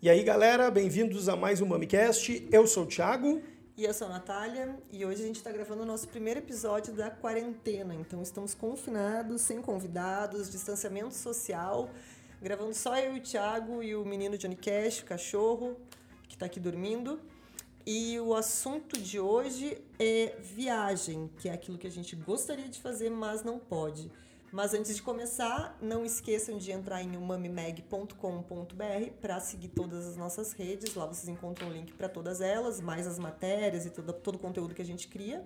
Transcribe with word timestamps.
E 0.00 0.10
aí, 0.10 0.24
galera, 0.24 0.68
bem-vindos 0.68 1.28
a 1.28 1.36
mais 1.36 1.60
um 1.60 1.66
MamiCast. 1.66 2.48
Eu 2.50 2.66
sou 2.66 2.82
o 2.82 2.86
Thiago. 2.86 3.40
E 3.76 3.84
eu 3.84 3.94
sou 3.94 4.08
a 4.08 4.10
Natália, 4.10 4.76
e 4.90 5.06
hoje 5.06 5.22
a 5.22 5.26
gente 5.26 5.36
está 5.36 5.52
gravando 5.52 5.84
o 5.84 5.86
nosso 5.86 6.08
primeiro 6.08 6.40
episódio 6.40 6.92
da 6.92 7.10
quarentena. 7.10 7.94
Então 7.94 8.20
estamos 8.20 8.54
confinados, 8.54 9.42
sem 9.42 9.62
convidados, 9.62 10.50
distanciamento 10.50 11.14
social, 11.14 11.90
gravando 12.40 12.74
só 12.74 12.98
eu 12.98 13.14
e 13.14 13.20
o 13.20 13.22
Thiago 13.22 13.84
e 13.84 13.94
o 13.94 14.04
menino 14.04 14.36
Johnny 14.36 14.56
Cash, 14.56 15.02
o 15.02 15.04
cachorro, 15.04 15.76
que 16.28 16.34
está 16.34 16.46
aqui 16.46 16.58
dormindo. 16.58 17.20
E 17.84 18.18
o 18.20 18.34
assunto 18.34 19.00
de 19.00 19.18
hoje 19.18 19.76
é 19.98 20.36
viagem, 20.40 21.28
que 21.38 21.48
é 21.48 21.52
aquilo 21.52 21.76
que 21.76 21.86
a 21.86 21.90
gente 21.90 22.14
gostaria 22.14 22.68
de 22.68 22.80
fazer, 22.80 23.10
mas 23.10 23.42
não 23.42 23.58
pode. 23.58 24.10
Mas 24.52 24.74
antes 24.74 24.94
de 24.94 25.02
começar, 25.02 25.76
não 25.80 26.04
esqueçam 26.04 26.58
de 26.58 26.70
entrar 26.70 27.02
em 27.02 27.16
umamimeg.com.br 27.16 28.14
para 29.20 29.40
seguir 29.40 29.68
todas 29.68 30.06
as 30.06 30.16
nossas 30.16 30.52
redes. 30.52 30.94
Lá 30.94 31.06
vocês 31.06 31.26
encontram 31.28 31.68
o 31.68 31.72
link 31.72 31.92
para 31.94 32.08
todas 32.08 32.40
elas, 32.40 32.80
mais 32.80 33.06
as 33.06 33.18
matérias 33.18 33.86
e 33.86 33.90
todo, 33.90 34.12
todo 34.12 34.34
o 34.36 34.38
conteúdo 34.38 34.74
que 34.74 34.82
a 34.82 34.84
gente 34.84 35.08
cria. 35.08 35.44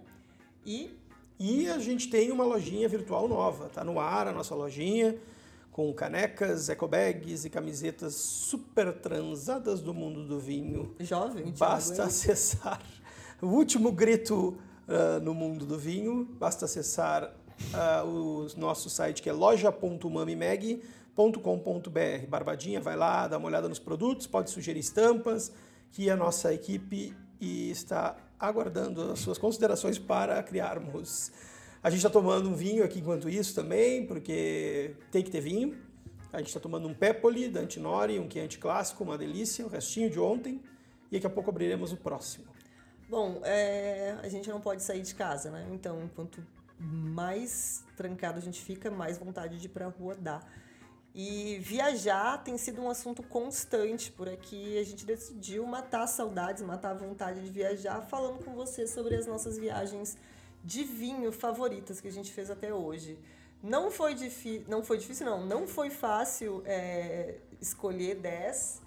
E. 0.64 0.90
E 1.38 1.68
a 1.68 1.78
gente 1.78 2.10
tem 2.10 2.32
uma 2.32 2.44
lojinha 2.44 2.88
virtual 2.88 3.28
nova. 3.28 3.68
Tá 3.68 3.84
no 3.84 4.00
ar 4.00 4.26
a 4.26 4.32
nossa 4.32 4.54
lojinha 4.54 5.16
com 5.76 5.92
canecas, 5.92 6.68
ecobags 6.70 7.44
e 7.44 7.50
camisetas 7.50 8.14
super 8.14 8.94
transadas 8.94 9.82
do 9.82 9.92
mundo 9.92 10.26
do 10.26 10.40
vinho. 10.40 10.96
Jovem, 10.98 11.52
Basta 11.58 12.04
acessar 12.04 12.80
o 13.42 13.48
último 13.48 13.92
grito 13.92 14.56
uh, 14.88 15.20
no 15.22 15.34
mundo 15.34 15.66
do 15.66 15.78
vinho. 15.78 16.24
Basta 16.40 16.64
acessar 16.64 17.24
uh, 17.24 18.08
o 18.08 18.46
nosso 18.56 18.88
site 18.88 19.20
que 19.20 19.28
é 19.28 19.34
loja.mamimeg.com.br. 19.34 22.26
Barbadinha, 22.26 22.80
vai 22.80 22.96
lá, 22.96 23.28
dá 23.28 23.36
uma 23.36 23.48
olhada 23.48 23.68
nos 23.68 23.78
produtos, 23.78 24.26
pode 24.26 24.48
sugerir 24.48 24.80
estampas, 24.80 25.52
que 25.92 26.08
a 26.08 26.16
nossa 26.16 26.54
equipe 26.54 27.14
está 27.38 28.16
aguardando 28.40 29.12
as 29.12 29.18
suas 29.18 29.36
considerações 29.36 29.98
para 29.98 30.42
criarmos 30.42 31.30
a 31.86 31.88
gente 31.88 31.98
está 31.98 32.10
tomando 32.10 32.50
um 32.50 32.52
vinho 32.52 32.82
aqui 32.82 32.98
enquanto 32.98 33.28
isso 33.28 33.54
também, 33.54 34.04
porque 34.04 34.96
tem 35.12 35.22
que 35.22 35.30
ter 35.30 35.40
vinho. 35.40 35.80
A 36.32 36.38
gente 36.38 36.48
está 36.48 36.58
tomando 36.58 36.88
um 36.88 36.92
Pepoli 36.92 37.48
da 37.48 37.60
Antinori, 37.60 38.18
um 38.18 38.28
Chianti 38.28 38.58
clássico, 38.58 39.04
uma 39.04 39.16
delícia, 39.16 39.64
o 39.64 39.68
restinho 39.68 40.10
de 40.10 40.18
ontem. 40.18 40.60
E 41.12 41.14
daqui 41.14 41.28
a 41.28 41.30
pouco 41.30 41.48
abriremos 41.48 41.92
o 41.92 41.96
próximo. 41.96 42.44
Bom, 43.08 43.40
é, 43.44 44.16
a 44.20 44.28
gente 44.28 44.48
não 44.48 44.60
pode 44.60 44.82
sair 44.82 45.00
de 45.00 45.14
casa, 45.14 45.48
né? 45.48 45.64
Então, 45.70 46.10
quanto 46.16 46.44
mais 46.76 47.84
trancado 47.96 48.38
a 48.38 48.42
gente 48.42 48.60
fica, 48.60 48.90
mais 48.90 49.16
vontade 49.16 49.56
de 49.56 49.66
ir 49.66 49.68
para 49.68 49.86
a 49.86 49.88
rua 49.88 50.16
dá. 50.16 50.42
E 51.14 51.58
viajar 51.60 52.42
tem 52.42 52.58
sido 52.58 52.82
um 52.82 52.90
assunto 52.90 53.22
constante 53.22 54.10
por 54.10 54.28
aqui. 54.28 54.76
A 54.76 54.82
gente 54.82 55.06
decidiu 55.06 55.64
matar 55.64 56.08
saudades, 56.08 56.64
matar 56.64 56.90
a 56.90 56.94
vontade 56.94 57.40
de 57.40 57.48
viajar, 57.48 58.02
falando 58.02 58.44
com 58.44 58.56
você 58.56 58.88
sobre 58.88 59.14
as 59.14 59.24
nossas 59.24 59.56
viagens 59.56 60.18
de 60.66 60.82
vinho 60.82 61.30
favoritas 61.30 62.00
que 62.00 62.08
a 62.08 62.12
gente 62.12 62.32
fez 62.32 62.50
até 62.50 62.74
hoje. 62.74 63.16
Não 63.62 63.88
foi, 63.90 64.16
não 64.66 64.82
foi 64.82 64.98
difícil, 64.98 65.24
não. 65.24 65.46
Não 65.46 65.66
foi 65.66 65.90
fácil 65.90 66.60
é, 66.66 67.36
escolher 67.60 68.16
10, 68.16 68.82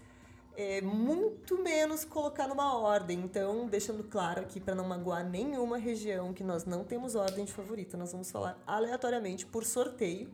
é, 0.57 0.81
muito 0.81 1.57
menos 1.57 2.03
colocar 2.03 2.49
numa 2.49 2.77
ordem. 2.77 3.21
Então, 3.21 3.65
deixando 3.67 4.03
claro 4.03 4.41
aqui 4.41 4.59
para 4.59 4.75
não 4.75 4.85
magoar 4.85 5.27
nenhuma 5.27 5.77
região 5.77 6.33
que 6.33 6.43
nós 6.43 6.65
não 6.65 6.83
temos 6.83 7.15
ordem 7.15 7.45
de 7.45 7.53
favorita, 7.53 7.95
nós 7.95 8.11
vamos 8.11 8.29
falar 8.29 8.61
aleatoriamente 8.67 9.45
por 9.45 9.63
sorteio. 9.63 10.29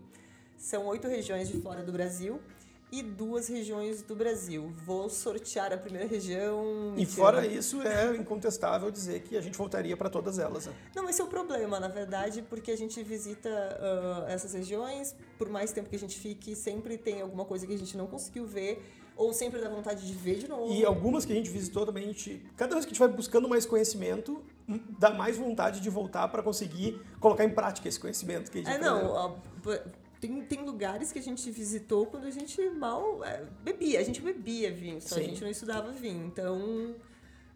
São 0.57 0.87
oito 0.87 1.07
regiões 1.07 1.47
de 1.47 1.61
fora 1.61 1.83
do 1.83 1.91
Brasil 1.91 2.41
e 2.91 3.01
duas 3.01 3.47
regiões 3.47 4.01
do 4.01 4.15
Brasil. 4.15 4.73
Vou 4.85 5.09
sortear 5.09 5.73
a 5.73 5.77
primeira 5.77 6.07
região. 6.07 6.93
E 6.97 7.05
fora 7.05 7.45
isso, 7.45 7.81
é 7.81 8.15
incontestável 8.15 8.89
dizer 8.91 9.21
que 9.21 9.35
a 9.35 9.41
gente 9.41 9.57
voltaria 9.57 9.97
para 9.97 10.09
todas 10.09 10.39
elas. 10.39 10.67
Né? 10.67 10.73
Não, 10.95 11.09
esse 11.09 11.21
é 11.21 11.23
o 11.23 11.27
problema, 11.27 11.79
na 11.79 11.87
verdade, 11.87 12.41
porque 12.41 12.71
a 12.71 12.77
gente 12.77 13.01
visita 13.03 13.49
uh, 13.49 14.29
essas 14.29 14.53
regiões, 14.53 15.15
por 15.37 15.49
mais 15.49 15.71
tempo 15.71 15.89
que 15.89 15.95
a 15.95 15.99
gente 15.99 16.17
fique, 16.17 16.55
sempre 16.55 16.97
tem 16.97 17.21
alguma 17.21 17.45
coisa 17.45 17.65
que 17.65 17.73
a 17.73 17.77
gente 17.77 17.97
não 17.97 18.07
conseguiu 18.07 18.45
ver. 18.45 18.81
Ou 19.17 19.31
sempre 19.31 19.61
dá 19.61 19.69
vontade 19.69 20.05
de 20.05 20.13
ver 20.13 20.35
de 20.39 20.47
novo. 20.47 20.73
E 20.73 20.83
algumas 20.83 21.23
que 21.23 21.31
a 21.31 21.35
gente 21.35 21.49
visitou 21.49 21.85
também, 21.85 22.03
a 22.03 22.07
gente, 22.07 22.45
cada 22.57 22.75
vez 22.75 22.85
que 22.85 22.89
a 22.89 22.93
gente 22.93 22.99
vai 22.99 23.07
buscando 23.07 23.47
mais 23.47 23.65
conhecimento, 23.65 24.43
hum, 24.67 24.77
dá 24.99 25.09
mais 25.09 25.37
vontade 25.37 25.79
de 25.79 25.89
voltar 25.89 26.27
para 26.27 26.43
conseguir 26.43 27.01
colocar 27.17 27.45
em 27.45 27.49
prática 27.49 27.87
esse 27.87 27.97
conhecimento 27.97 28.51
que 28.51 28.59
a 28.59 28.61
gente 28.61 28.73
É, 28.73 28.77
não, 28.77 29.37
tem, 30.19 30.41
tem 30.43 30.63
lugares 30.63 31.11
que 31.11 31.19
a 31.19 31.21
gente 31.21 31.49
visitou 31.51 32.05
quando 32.05 32.25
a 32.25 32.31
gente 32.31 32.69
mal 32.69 33.23
é, 33.23 33.43
bebia. 33.63 33.99
A 33.99 34.03
gente 34.03 34.21
bebia 34.21 34.71
vinho, 34.71 35.01
só 35.01 35.15
Sim. 35.15 35.21
a 35.21 35.23
gente 35.23 35.41
não 35.41 35.49
estudava 35.49 35.91
vinho. 35.91 36.25
Então. 36.25 36.95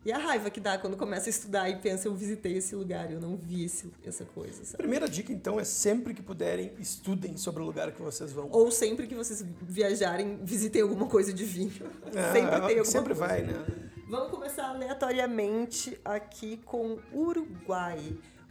E 0.05 0.13
a 0.13 0.17
raiva 0.17 0.49
que 0.49 0.61
dá 0.61 0.77
quando 0.77 0.95
começa 0.95 1.27
a 1.27 1.29
estudar 1.29 1.69
e 1.69 1.75
pensa, 1.75 2.07
eu 2.07 2.15
visitei 2.15 2.55
esse 2.55 2.73
lugar, 2.73 3.11
eu 3.11 3.19
não 3.19 3.35
vi 3.35 3.65
esse, 3.65 3.91
essa 4.05 4.23
coisa. 4.23 4.63
Sabe? 4.63 4.77
Primeira 4.77 5.09
dica, 5.09 5.33
então, 5.33 5.59
é 5.59 5.65
sempre 5.65 6.13
que 6.13 6.21
puderem, 6.21 6.71
estudem 6.79 7.35
sobre 7.35 7.61
o 7.61 7.65
lugar 7.65 7.91
que 7.91 8.01
vocês 8.01 8.31
vão. 8.31 8.47
Ou 8.49 8.71
sempre 8.71 9.07
que 9.07 9.13
vocês 9.13 9.45
viajarem, 9.61 10.39
visitem 10.41 10.83
alguma 10.83 11.05
coisa 11.05 11.33
de 11.33 11.43
vinho. 11.43 11.71
Sempre 12.31 12.31
tem 12.31 12.79
alguma 12.79 12.85
sempre 12.85 13.13
coisa. 13.13 13.27
vai, 13.27 13.41
né? 13.43 13.65
Vamos 14.07 14.31
começar 14.31 14.69
aleatoriamente 14.69 15.99
aqui 16.03 16.57
com 16.65 16.97
Uruguai. 17.13 17.99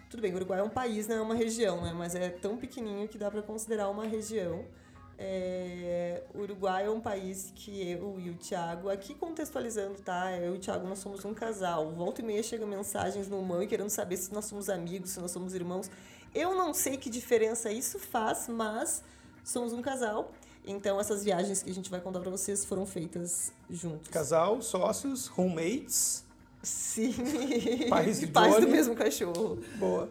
Tudo 0.09 0.23
bem, 0.23 0.33
o 0.33 0.37
Uruguai 0.37 0.61
é 0.61 0.63
um 0.63 0.71
país, 0.71 1.07
não 1.07 1.17
é 1.17 1.21
uma 1.21 1.35
região, 1.35 1.83
né? 1.83 1.93
Mas 1.93 2.15
é 2.15 2.31
tão 2.31 2.57
pequenininho 2.57 3.07
que 3.07 3.19
dá 3.19 3.31
para 3.31 3.43
considerar 3.43 3.91
uma 3.91 4.07
região. 4.07 4.65
É, 5.19 6.23
Uruguai 6.35 6.87
é 6.87 6.91
um 6.91 7.01
país 7.01 7.53
que 7.55 7.91
eu 7.91 8.19
e 8.19 8.31
o 8.31 8.35
Thiago, 8.35 8.89
aqui 8.89 9.15
contextualizando, 9.15 10.01
tá? 10.01 10.33
Eu 10.33 10.55
e 10.55 10.57
o 10.57 10.61
Thiago, 10.61 10.87
nós 10.89 11.01
somos 11.01 11.25
um 11.27 11.35
casal. 11.35 11.91
Volta 11.91 12.23
e 12.23 12.25
meia 12.25 12.43
chegam 12.43 12.67
mensagens 12.67 13.29
no 13.29 13.43
mãe 13.43 13.69
querendo 13.69 13.91
saber 13.91 14.17
se 14.17 14.33
nós 14.33 14.47
somos 14.47 14.71
amigos, 14.71 15.11
se 15.11 15.21
nós 15.21 15.31
somos 15.31 15.55
irmãos. 15.55 15.91
Eu 16.35 16.55
não 16.55 16.73
sei 16.73 16.97
que 16.97 17.11
diferença 17.11 17.71
isso 17.71 17.99
faz, 17.99 18.49
mas 18.49 19.03
somos 19.45 19.75
um 19.75 19.83
casal. 19.83 20.33
Então, 20.65 20.99
essas 20.99 21.23
viagens 21.23 21.63
que 21.63 21.71
a 21.71 21.75
gente 21.75 21.91
vai 21.91 22.01
contar 22.01 22.21
para 22.21 22.31
vocês 22.31 22.65
foram 22.65 22.87
feitas 22.87 23.53
juntos. 23.69 24.09
Casal, 24.09 24.63
sócios, 24.63 25.27
roommates 25.27 26.28
Sim. 26.69 27.15
Pais, 27.89 28.25
Pais 28.31 28.61
do 28.61 28.69
mesmo 28.69 28.95
cachorro. 28.95 29.59
Boa. 29.77 30.11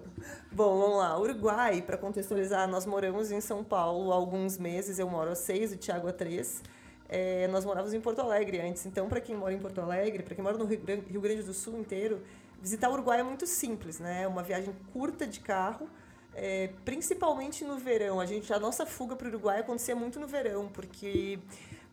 Bom, 0.52 0.80
vamos 0.80 0.98
lá. 0.98 1.20
Uruguai, 1.20 1.82
para 1.82 1.98
contextualizar, 1.98 2.68
nós 2.68 2.86
moramos 2.86 3.32
em 3.32 3.40
São 3.40 3.64
Paulo 3.64 4.12
há 4.12 4.16
alguns 4.16 4.58
meses. 4.58 4.98
Eu 4.98 5.08
moro 5.08 5.30
há 5.30 5.36
seis, 5.36 5.72
o 5.72 5.78
Thiago 5.78 6.08
há 6.08 6.14
três. 6.14 6.64
É, 7.08 7.48
nós 7.50 7.64
morávamos 7.64 7.94
em 7.94 8.02
Porto 8.02 8.22
Alegre 8.22 8.60
antes. 8.60 8.86
Então, 8.86 9.08
para 9.08 9.22
quem 9.22 9.36
mora 9.36 9.54
em 9.54 9.60
Porto 9.60 9.80
Alegre, 9.80 10.24
para 10.24 10.34
quem 10.34 10.44
mora 10.44 10.58
no 10.58 10.66
Rio 10.66 10.80
Grande 11.22 11.44
do 11.44 11.54
Sul 11.54 11.78
inteiro, 11.78 12.22
visitar 12.62 12.90
o 12.90 12.94
Uruguai 12.94 13.20
é 13.20 13.24
muito 13.24 13.46
simples, 13.46 14.00
né? 14.00 14.24
É 14.24 14.28
uma 14.28 14.42
viagem 14.42 14.74
curta 14.92 15.28
de 15.28 15.40
carro. 15.40 15.88
É, 16.34 16.70
principalmente 16.86 17.64
no 17.66 17.78
verão. 17.78 18.20
A 18.20 18.26
gente, 18.26 18.52
a 18.52 18.60
nossa 18.60 18.86
fuga 18.86 19.16
para 19.16 19.26
o 19.26 19.30
Uruguai 19.30 19.60
acontecia 19.60 19.96
muito 19.96 20.20
no 20.20 20.28
verão, 20.28 20.70
porque 20.70 21.40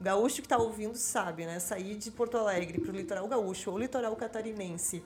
gaúcho 0.05 0.37
que 0.37 0.43
está 0.43 0.59
ouvindo 0.59 0.95
sabe, 0.97 1.47
né? 1.47 1.59
Sair 1.59 1.97
de 1.97 2.11
Porto 2.11 2.37
Alegre 2.37 2.81
para 2.81 2.93
o 2.93 2.95
litoral 2.95 3.27
gaúcho 3.27 3.71
ou 3.71 3.79
litoral 3.79 4.15
catarinense 4.15 5.03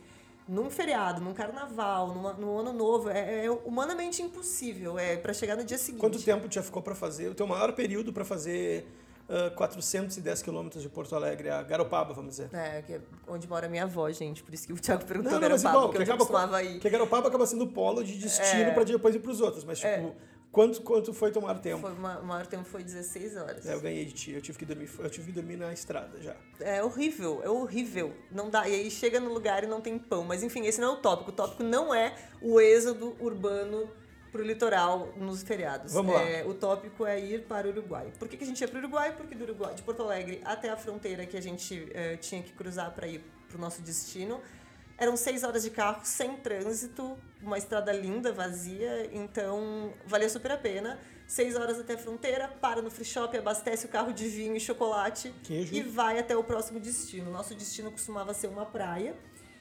num 0.48 0.70
feriado, 0.70 1.20
num 1.20 1.34
carnaval, 1.34 2.08
numa, 2.14 2.32
no 2.32 2.58
ano 2.58 2.72
novo, 2.72 3.10
é, 3.10 3.44
é 3.44 3.50
humanamente 3.50 4.22
impossível. 4.22 4.98
É 4.98 5.16
para 5.16 5.34
chegar 5.34 5.56
no 5.56 5.62
dia 5.62 5.76
seguinte. 5.76 6.00
Quanto 6.00 6.22
tempo 6.22 6.46
já 6.50 6.62
ficou 6.62 6.80
para 6.82 6.94
fazer? 6.94 7.28
O 7.28 7.34
teu 7.34 7.46
maior 7.46 7.72
período 7.72 8.14
para 8.14 8.24
fazer 8.24 8.86
uh, 9.28 9.54
410 9.54 10.42
quilômetros 10.42 10.82
de 10.82 10.88
Porto 10.88 11.14
Alegre, 11.14 11.50
a 11.50 11.62
Garopaba, 11.62 12.14
vamos 12.14 12.30
dizer. 12.30 12.48
É, 12.54 12.80
que 12.80 12.94
é 12.94 13.00
onde 13.28 13.46
mora 13.46 13.68
minha 13.68 13.84
avó, 13.84 14.10
gente. 14.10 14.42
Por 14.42 14.54
isso 14.54 14.66
que 14.66 14.72
o 14.72 14.76
Thiago 14.76 15.04
perguntou 15.04 15.32
não, 15.32 15.40
não, 15.40 15.48
Garopaba, 15.48 15.76
igual, 15.76 15.90
que 15.90 15.98
eu 15.98 16.06
já 16.06 16.16
costumava 16.16 16.62
ir. 16.62 16.80
Que 16.80 16.88
Garopaba 16.88 17.28
acaba 17.28 17.46
sendo 17.46 17.66
polo 17.66 18.02
de 18.02 18.16
destino 18.16 18.62
é, 18.62 18.70
para 18.70 18.84
depois 18.84 19.14
ir 19.14 19.18
para 19.18 19.30
os 19.30 19.42
outros. 19.42 19.64
Mas, 19.64 19.78
tipo, 19.78 19.90
é. 19.90 20.12
Quanto, 20.58 20.82
quanto 20.82 21.14
foi 21.14 21.30
tomar 21.30 21.60
tempo? 21.60 21.82
Foi, 21.82 21.92
o 21.92 22.24
maior 22.26 22.44
tempo 22.44 22.64
foi 22.64 22.82
16 22.82 23.36
horas. 23.36 23.64
É, 23.64 23.74
eu 23.74 23.80
ganhei 23.80 24.04
de 24.04 24.12
ti. 24.12 24.32
Eu 24.32 24.42
tive 24.42 24.58
que 24.58 24.64
dormir, 24.64 24.90
eu 24.98 25.08
tive 25.08 25.26
que 25.26 25.32
dormir 25.32 25.56
na 25.56 25.72
estrada 25.72 26.20
já. 26.20 26.34
É 26.58 26.82
horrível, 26.82 27.40
é 27.44 27.48
horrível. 27.48 28.12
Não 28.28 28.50
dá. 28.50 28.68
E 28.68 28.74
aí 28.74 28.90
chega 28.90 29.20
no 29.20 29.32
lugar 29.32 29.62
e 29.62 29.68
não 29.68 29.80
tem 29.80 29.96
pão. 29.96 30.24
Mas 30.24 30.42
enfim, 30.42 30.66
esse 30.66 30.80
não 30.80 30.88
é 30.88 30.92
o 30.94 30.96
tópico. 30.96 31.30
O 31.30 31.32
tópico 31.32 31.62
não 31.62 31.94
é 31.94 32.12
o 32.42 32.60
êxodo 32.60 33.16
urbano 33.20 33.88
pro 34.32 34.42
litoral 34.42 35.12
nos 35.16 35.44
feriados. 35.44 35.92
Vamos 35.92 36.12
lá. 36.12 36.22
É, 36.22 36.44
o 36.44 36.52
tópico 36.52 37.06
é 37.06 37.20
ir 37.20 37.44
para 37.44 37.68
o 37.68 37.70
Uruguai. 37.70 38.12
Por 38.18 38.26
que, 38.26 38.36
que 38.36 38.42
a 38.42 38.46
gente 38.48 38.60
ia 38.60 38.66
para 38.66 38.78
o 38.78 38.80
Uruguai? 38.80 39.14
Porque 39.16 39.36
do 39.36 39.44
Uruguai, 39.44 39.76
de 39.76 39.82
Porto 39.82 40.02
Alegre 40.02 40.40
até 40.44 40.70
a 40.70 40.76
fronteira 40.76 41.24
que 41.24 41.36
a 41.36 41.40
gente 41.40 41.88
é, 41.94 42.16
tinha 42.16 42.42
que 42.42 42.52
cruzar 42.52 42.92
para 42.92 43.06
ir 43.06 43.22
para 43.46 43.58
o 43.58 43.60
nosso 43.60 43.80
destino, 43.80 44.40
eram 44.98 45.16
seis 45.16 45.44
horas 45.44 45.62
de 45.62 45.70
carro 45.70 46.00
sem 46.02 46.36
trânsito, 46.36 47.16
uma 47.40 47.56
estrada 47.56 47.92
linda, 47.92 48.32
vazia, 48.32 49.08
então 49.12 49.92
valia 50.04 50.28
super 50.28 50.50
a 50.50 50.56
pena. 50.56 50.98
Seis 51.26 51.54
horas 51.54 51.78
até 51.78 51.94
a 51.94 51.98
fronteira, 51.98 52.48
para 52.48 52.80
no 52.80 52.90
free 52.90 53.04
shop, 53.04 53.36
abastece 53.36 53.84
o 53.84 53.88
carro 53.88 54.12
de 54.12 54.28
vinho 54.28 54.56
e 54.56 54.60
chocolate 54.60 55.32
Queijo. 55.44 55.74
e 55.74 55.82
vai 55.82 56.18
até 56.18 56.34
o 56.34 56.42
próximo 56.42 56.80
destino. 56.80 57.30
Nosso 57.30 57.54
destino 57.54 57.92
costumava 57.92 58.32
ser 58.32 58.48
uma 58.48 58.64
praia. 58.64 59.14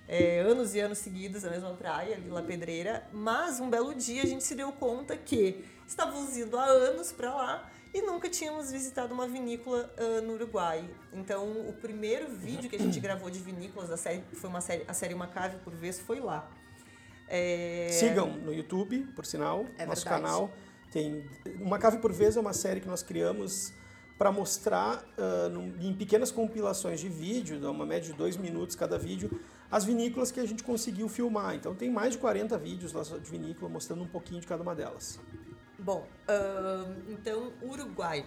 é, 0.08 0.40
anos 0.40 0.74
e 0.74 0.80
anos 0.80 1.00
seguidos 1.00 1.44
na 1.44 1.50
mesma 1.50 1.74
praia, 1.74 2.16
ali 2.16 2.30
La 2.30 2.42
Pedreira, 2.42 3.06
mas 3.12 3.60
um 3.60 3.70
belo 3.70 3.94
dia 3.94 4.24
a 4.24 4.26
gente 4.26 4.44
se 4.44 4.56
deu 4.56 4.72
conta 4.72 5.18
que 5.18 5.66
estávamos 5.86 6.38
indo 6.38 6.58
há 6.58 6.64
anos 6.64 7.12
para 7.12 7.36
lá 7.36 7.70
e 7.94 8.02
nunca 8.02 8.30
tínhamos 8.30 8.72
visitado 8.72 9.14
uma 9.14 9.28
vinícola 9.28 9.94
uh, 9.98 10.22
no 10.22 10.34
Uruguai. 10.34 10.90
Então, 11.14 11.68
o 11.68 11.74
primeiro 11.74 12.30
vídeo 12.30 12.70
que 12.70 12.76
a 12.76 12.80
gente 12.80 13.00
gravou 13.00 13.30
de 13.30 13.40
vinícolas 13.40 13.90
da 13.90 13.98
série, 13.98 14.24
foi 14.34 14.50
uma 14.50 14.62
série, 14.62 14.84
a 14.88 14.94
série 14.94 15.14
Uma 15.14 15.28
Cave 15.28 15.58
por 15.58 15.74
Vez, 15.74 16.00
foi 16.00 16.20
lá. 16.20 16.50
É... 17.28 17.90
Sigam 17.92 18.32
no 18.32 18.54
YouTube, 18.54 19.00
por 19.16 19.26
sinal, 19.26 19.66
é 19.78 19.86
nosso 19.86 20.04
verdade. 20.04 20.24
canal. 20.24 20.52
Tem 20.92 21.26
Uma 21.60 21.78
Cave 21.78 21.98
por 21.98 22.14
Vez 22.14 22.38
é 22.38 22.40
uma 22.40 22.54
série 22.54 22.80
que 22.80 22.88
nós 22.88 23.04
criamos 23.04 23.74
para 24.18 24.32
mostrar 24.32 25.04
uh, 25.18 25.84
em 25.84 25.94
pequenas 25.94 26.32
compilações 26.32 27.00
de 27.00 27.08
vídeo, 27.08 27.60
uma 27.70 27.86
média 27.86 28.12
de 28.12 28.18
dois 28.18 28.36
minutos 28.36 28.76
cada 28.76 28.98
vídeo, 28.98 29.40
as 29.70 29.86
vinícolas 29.86 30.32
que 30.32 30.40
a 30.40 30.46
gente 30.46 30.64
conseguiu 30.64 31.08
filmar. 31.08 31.56
Então 31.56 31.76
tem 31.76 31.92
mais 31.92 32.14
de 32.14 32.18
40 32.18 32.58
vídeos 32.58 32.94
lá 32.94 33.04
de 33.04 33.30
vinícola 33.30 33.70
mostrando 33.70 34.04
um 34.04 34.08
pouquinho 34.08 34.42
de 34.42 34.48
cada 34.48 34.64
uma 34.64 34.74
delas. 34.74 35.20
Bom, 35.80 36.08
uh, 36.28 37.12
então 37.12 37.54
Uruguai. 37.62 38.26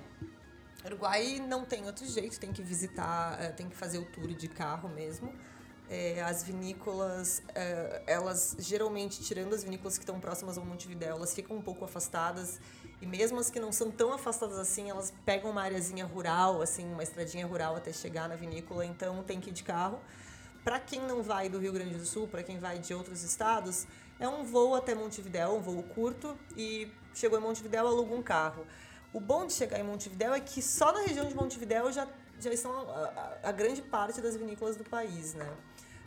Uruguai 0.85 1.43
não 1.47 1.65
tem 1.65 1.85
outro 1.85 2.07
jeito, 2.07 2.39
tem 2.39 2.53
que 2.53 2.63
visitar, 2.63 3.39
uh, 3.41 3.53
tem 3.55 3.69
que 3.69 3.77
fazer 3.77 3.99
o 3.99 4.05
tour 4.05 4.29
de 4.29 4.49
carro 4.49 4.89
mesmo. 4.89 5.35
É, 5.89 6.23
as 6.23 6.45
vinícolas, 6.45 7.43
uh, 7.49 8.03
elas 8.07 8.57
geralmente, 8.61 9.21
tirando 9.25 9.53
as 9.53 9.65
vinícolas 9.65 9.99
que 9.99 10.05
estão 10.05 10.21
próximas 10.21 10.57
ao 10.57 10.65
Montevidéu, 10.65 11.17
elas 11.17 11.35
ficam 11.35 11.57
um 11.57 11.61
pouco 11.61 11.85
afastadas. 11.85 12.61
E 13.03 13.07
mesmo 13.07 13.41
as 13.41 13.51
que 13.51 13.59
não 13.59 13.73
são 13.73 13.91
tão 13.91 14.13
afastadas 14.13 14.57
assim, 14.57 14.89
elas 14.89 15.13
pegam 15.25 15.51
uma 15.51 15.63
areazinha 15.63 16.05
rural, 16.05 16.63
assim, 16.63 16.87
uma 16.93 17.03
estradinha 17.03 17.45
rural 17.45 17.75
até 17.75 17.93
chegar 17.93 18.29
na 18.29 18.37
vinícola, 18.37 18.87
então 18.87 19.25
tem 19.25 19.41
que 19.41 19.51
ir 19.51 19.53
de 19.53 19.65
carro. 19.65 19.99
Para 20.63 20.79
quem 20.79 21.01
não 21.01 21.23
vai 21.23 21.49
do 21.49 21.59
Rio 21.59 21.73
Grande 21.73 21.97
do 21.97 22.05
Sul, 22.05 22.29
para 22.29 22.45
quem 22.45 22.59
vai 22.59 22.79
de 22.79 22.95
outros 22.95 23.25
estados, 23.25 23.87
é 24.21 24.29
um 24.29 24.45
voo 24.45 24.77
até 24.77 24.95
Montevidéu, 24.95 25.57
um 25.57 25.61
voo 25.61 25.83
curto, 25.83 26.39
e 26.55 26.93
chegou 27.15 27.39
em 27.39 27.43
Montevidéu, 27.43 27.87
aluga 27.87 28.15
um 28.15 28.23
carro. 28.23 28.67
O 29.13 29.21
bom 29.21 29.47
de 29.47 29.53
chegar 29.53 29.79
em 29.79 29.83
Montevidéu 29.83 30.33
é 30.33 30.41
que 30.41 30.63
só 30.63 30.93
na 30.93 31.01
região 31.01 31.27
de 31.27 31.35
Montevidéu 31.35 31.91
já, 31.93 32.07
já 32.39 32.53
estão 32.53 32.73
a, 32.73 33.39
a, 33.43 33.49
a 33.49 33.53
grande 33.53 33.83
parte 33.83 34.21
das 34.21 34.37
vinícolas 34.37 34.77
do 34.77 34.85
país, 34.85 35.35
né? 35.35 35.51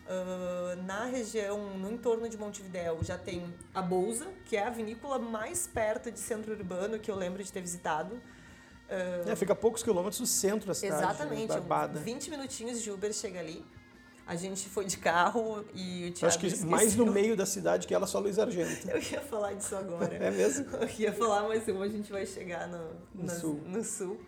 Uh, 0.04 0.82
na 0.84 1.06
região, 1.06 1.78
no 1.78 1.90
entorno 1.90 2.28
de 2.28 2.38
Montevidéu, 2.38 3.00
já 3.04 3.18
tem 3.18 3.54
a 3.74 3.82
Bolsa, 3.82 4.28
que 4.46 4.58
é 4.58 4.66
a 4.66 4.70
vinícola 4.70 5.18
mais 5.18 5.66
perto 5.66 6.12
de 6.12 6.20
centro 6.20 6.54
urbano 6.54 7.00
que 7.00 7.10
eu 7.10 7.16
lembro 7.16 7.42
de 7.42 7.52
ter 7.52 7.62
visitado. 7.62 8.16
Uh, 8.16 9.30
é, 9.30 9.36
fica 9.36 9.54
a 9.54 9.56
poucos 9.56 9.82
quilômetros 9.82 10.20
do 10.20 10.28
centro 10.28 10.68
da 10.68 10.74
cidade. 10.74 11.02
Exatamente, 11.02 11.48
Barbada. 11.48 12.00
20 12.02 12.30
minutinhos 12.32 12.82
de 12.82 12.92
Uber 12.92 13.14
chega 13.14 13.40
ali. 13.40 13.66
A 14.26 14.36
gente 14.38 14.70
foi 14.70 14.86
de 14.86 14.98
carro 14.98 15.66
e 15.76 16.08
o 16.10 16.14
Thiago 16.14 16.28
Acho 16.28 16.40
que 16.40 16.48
esqueceu. 16.48 16.70
mais 16.70 16.96
no 16.96 17.06
meio 17.06 17.36
da 17.36 17.46
cidade 17.46 17.86
que 17.86 17.94
ela, 17.94 18.08
só 18.08 18.20
Luiz 18.20 18.40
Argento. 18.40 18.90
Eu 18.90 18.98
ia 18.98 19.20
falar 19.22 19.54
disso 19.54 19.76
agora. 19.76 20.16
É 20.16 20.32
mesmo? 20.32 20.66
Eu 20.78 20.90
ia 20.98 21.12
falar, 21.12 21.48
mas 21.48 21.64
como 21.66 21.84
a 21.84 21.90
gente 21.90 22.10
vai 22.12 22.26
chegar 22.26 22.68
no, 22.70 22.78
No 23.14 23.26
nas- 23.26 23.38
sul. 23.40 23.60
no 23.66 23.84
sul. 23.84 24.20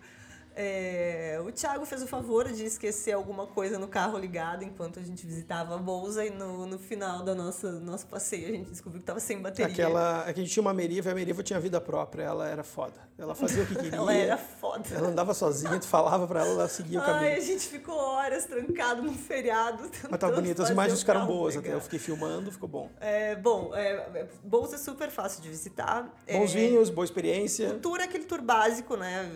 É, 0.58 1.38
o 1.46 1.52
Thiago 1.52 1.84
fez 1.84 2.02
o 2.02 2.06
favor 2.06 2.50
de 2.50 2.64
esquecer 2.64 3.12
alguma 3.12 3.46
coisa 3.46 3.78
no 3.78 3.86
carro 3.86 4.16
ligado 4.16 4.64
enquanto 4.64 4.98
a 4.98 5.02
gente 5.02 5.26
visitava 5.26 5.74
a 5.74 5.78
Bolsa 5.78 6.24
e 6.24 6.30
no, 6.30 6.64
no 6.64 6.78
final 6.78 7.22
do 7.22 7.34
nosso, 7.34 8.06
passeio 8.08 8.48
a 8.48 8.52
gente 8.52 8.70
descobriu 8.70 9.00
que 9.00 9.02
estava 9.02 9.20
sem 9.20 9.38
bateria. 9.38 9.70
Aquela, 9.70 10.24
é 10.26 10.30
a 10.30 10.32
gente 10.32 10.50
tinha 10.50 10.62
uma 10.62 10.72
Meriva 10.72 11.10
e 11.10 11.12
a 11.12 11.14
Meriva 11.14 11.42
tinha 11.42 11.60
vida 11.60 11.78
própria, 11.78 12.22
ela 12.22 12.48
era 12.48 12.64
foda. 12.64 12.94
Ela 13.18 13.34
fazia 13.34 13.64
o 13.64 13.66
que 13.66 13.74
queria. 13.76 13.96
Ela 13.96 14.14
era 14.14 14.38
foda. 14.38 14.88
Ela 14.94 15.08
andava 15.08 15.34
sozinha, 15.34 15.78
tu 15.78 15.86
falava 15.86 16.26
pra 16.26 16.40
ela, 16.40 16.50
ela 16.50 16.68
seguia 16.68 17.00
o 17.00 17.02
Ai, 17.02 17.10
a 17.10 17.14
caminho. 17.18 17.42
gente 17.42 17.68
ficou 17.68 17.94
horas 17.94 18.46
trancado 18.46 19.02
num 19.02 19.14
feriado. 19.14 19.82
Mas 20.08 20.18
tá 20.18 20.30
bonito, 20.30 20.62
as 20.62 20.70
imagens 20.70 21.00
ficaram 21.00 21.26
boas 21.26 21.54
até. 21.54 21.64
pegar. 21.64 21.76
Eu 21.76 21.80
fiquei 21.82 21.98
filmando, 21.98 22.50
ficou 22.50 22.68
bom. 22.68 22.90
É, 22.98 23.36
bom, 23.36 23.74
é, 23.74 23.92
é, 24.14 24.28
Bolsa 24.42 24.76
é 24.76 24.78
super 24.78 25.10
fácil 25.10 25.42
de 25.42 25.50
visitar. 25.50 26.04
Bons 26.32 26.50
é, 26.54 26.54
vinhos, 26.54 26.88
boa 26.88 27.02
O 27.02 27.04
experiência. 27.04 27.74
tour 27.74 28.00
é 28.00 28.04
aquele 28.04 28.24
tour 28.24 28.40
básico, 28.40 28.96
né? 28.96 29.30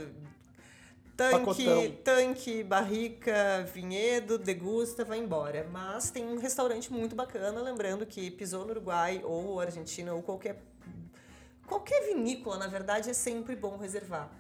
Tanque, 1.21 1.65
Pacotão. 1.65 1.91
tanque, 2.03 2.63
barrica, 2.63 3.63
vinhedo, 3.75 4.39
degusta, 4.39 5.05
vai 5.05 5.19
embora. 5.19 5.69
Mas 5.71 6.11
tem 6.11 6.27
um 6.27 6.39
restaurante 6.39 6.91
muito 6.91 7.15
bacana, 7.15 7.61
lembrando 7.61 8.07
que 8.07 8.31
pisou 8.31 8.65
no 8.65 8.71
Uruguai 8.71 9.21
ou 9.23 9.61
Argentina 9.61 10.15
ou 10.15 10.23
qualquer 10.23 10.63
qualquer 11.67 12.07
vinícola, 12.07 12.57
na 12.57 12.67
verdade, 12.67 13.11
é 13.11 13.13
sempre 13.13 13.55
bom 13.55 13.77
reservar. 13.77 14.31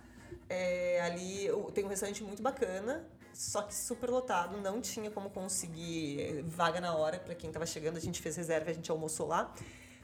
É, 0.48 1.02
ali 1.02 1.48
tem 1.74 1.84
um 1.84 1.88
restaurante 1.88 2.24
muito 2.24 2.42
bacana, 2.42 3.06
só 3.34 3.60
que 3.60 3.74
super 3.74 4.08
lotado, 4.08 4.56
não 4.56 4.80
tinha 4.80 5.10
como 5.10 5.28
conseguir 5.28 6.20
eh, 6.20 6.42
vaga 6.46 6.80
na 6.80 6.94
hora 6.94 7.18
para 7.18 7.34
quem 7.34 7.50
estava 7.50 7.66
chegando, 7.66 7.98
a 7.98 8.00
gente 8.00 8.22
fez 8.22 8.36
reserva, 8.36 8.70
a 8.70 8.74
gente 8.74 8.90
almoçou 8.90 9.28
lá. 9.28 9.54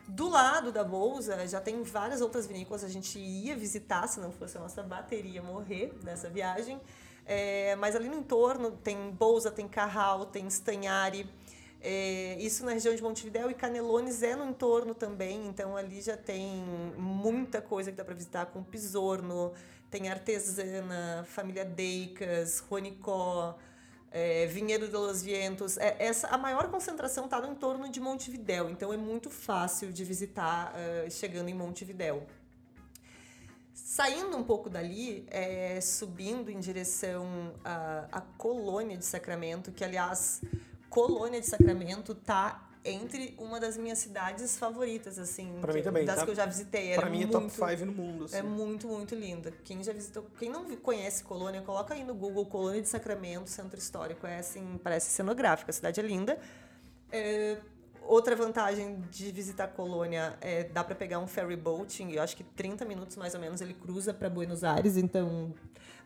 Do 0.09 0.29
lado 0.29 0.71
da 0.71 0.85
Bolsa 0.85 1.47
já 1.49 1.61
tem 1.61 1.83
várias 1.83 2.21
outras 2.21 2.47
vinícolas, 2.47 2.85
a 2.85 2.89
gente 2.89 3.19
ia 3.19 3.57
visitar 3.57 4.07
se 4.07 4.21
não 4.21 4.31
fosse 4.31 4.57
a 4.57 4.61
nossa 4.61 4.83
bateria 4.83 5.43
morrer 5.43 5.93
nessa 6.05 6.29
viagem. 6.31 6.81
É, 7.25 7.75
mas 7.77 7.97
ali 7.97 8.09
no 8.09 8.17
entorno 8.17 8.71
tem 8.71 9.11
Bolsa, 9.11 9.51
tem 9.51 9.67
Carral, 9.67 10.27
tem 10.27 10.47
Stanhari. 10.47 11.29
É, 11.81 12.37
isso 12.39 12.65
na 12.65 12.73
região 12.73 12.95
de 12.95 13.03
Montevidéu 13.03 13.51
e 13.51 13.55
Canelones 13.55 14.23
é 14.23 14.35
no 14.35 14.49
entorno 14.49 14.95
também, 14.95 15.47
então 15.47 15.77
ali 15.77 16.01
já 16.01 16.17
tem 16.17 16.65
muita 16.97 17.61
coisa 17.61 17.91
que 17.91 17.97
dá 17.97 18.05
para 18.05 18.15
visitar 18.15 18.47
com 18.47 18.63
Pisorno, 18.63 19.53
tem 19.91 20.09
Artesana, 20.09 21.25
Família 21.29 21.65
Deicas, 21.65 22.61
Ronicó, 22.61 23.57
é, 24.11 24.47
Vinhedo 24.47 24.87
de 24.87 24.93
los 24.93 25.23
Vientos. 25.23 25.77
É, 25.77 25.97
essa, 25.99 26.29
a 26.29 26.39
maior 26.39 26.69
concentração 26.71 27.25
está 27.27 27.41
no 27.41 27.49
entorno 27.49 27.89
de 27.89 28.01
Montevidéu, 28.01 28.71
então 28.71 28.93
é 28.93 28.97
muito 28.97 29.31
fácil 29.31 29.93
de 29.93 30.05
visitar 30.05 30.73
eh, 30.75 31.09
chegando 31.11 31.49
em 31.49 31.55
Montevidéu. 31.55 32.27
Saindo 33.73 34.37
um 34.37 34.43
pouco 34.43 34.69
dali, 34.69 35.27
é, 35.31 35.81
subindo 35.81 36.51
em 36.51 36.59
direção 36.59 37.55
à, 37.65 38.07
à 38.13 38.21
Colônia 38.21 38.97
de 38.97 39.05
Sacramento, 39.05 39.71
que 39.73 39.85
aliás, 39.85 40.43
Colônia 40.91 41.41
de 41.41 41.47
Sacramento 41.47 42.15
tá 42.15 42.66
entre 42.91 43.35
uma 43.39 43.59
das 43.61 43.77
minhas 43.77 43.99
cidades 43.99 44.57
favoritas, 44.59 45.19
assim, 45.19 45.59
Pra 45.61 45.73
mim 45.73 45.83
também, 45.83 46.05
das 46.05 46.17
tá? 46.17 46.25
que 46.25 46.31
eu 46.31 46.35
já 46.35 46.47
visitei. 46.47 46.93
Era 46.93 47.03
Pra 47.03 47.11
mim 47.11 47.23
é 47.23 47.27
muito, 47.27 47.33
top 47.33 47.51
5 47.77 47.85
no 47.87 47.93
mundo. 47.93 48.25
Assim. 48.25 48.37
é 48.37 48.43
muito, 48.43 48.87
muito 48.87 49.15
linda. 49.15 49.53
Quem 49.65 49.83
já 49.83 49.93
visitou, 49.93 50.27
quem 50.39 50.51
não 50.51 50.65
conhece 50.77 51.25
Colônia, 51.25 51.63
coloca 51.63 51.95
aí 51.95 52.05
no 52.05 52.15
Google 52.15 52.47
Colônia 52.47 52.81
de 52.81 52.89
Sacramento, 52.89 53.49
Centro 53.51 53.79
Histórico. 53.79 54.27
É 54.27 54.39
assim, 54.39 54.79
parece 54.83 55.11
cenográfica, 55.11 55.71
a 55.71 55.75
cidade 55.75 56.01
é 56.01 56.03
linda. 56.03 56.39
É, 57.11 57.59
outra 58.03 58.35
vantagem 58.37 59.01
de 59.11 59.31
visitar 59.33 59.69
Colônia 59.69 60.37
é 60.41 60.65
dá 60.65 60.83
para 60.83 60.95
pegar 60.95 61.19
um 61.19 61.27
ferry 61.27 61.57
boating, 61.57 62.13
eu 62.13 62.23
acho 62.23 62.37
que 62.37 62.45
30 62.45 62.85
minutos 62.85 63.17
mais 63.17 63.35
ou 63.35 63.41
menos 63.41 63.61
ele 63.61 63.75
cruza 63.75 64.13
para 64.15 64.29
Buenos 64.31 64.65
Aires, 64.65 64.97
então 64.97 65.53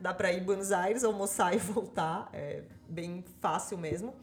dá 0.00 0.12
para 0.14 0.32
ir 0.32 0.40
Buenos 0.42 0.72
Aires, 0.72 1.04
almoçar 1.04 1.54
e 1.54 1.58
voltar, 1.60 2.28
é 2.32 2.62
bem 2.88 3.25
fácil 3.40 3.76
mesmo. 3.78 4.14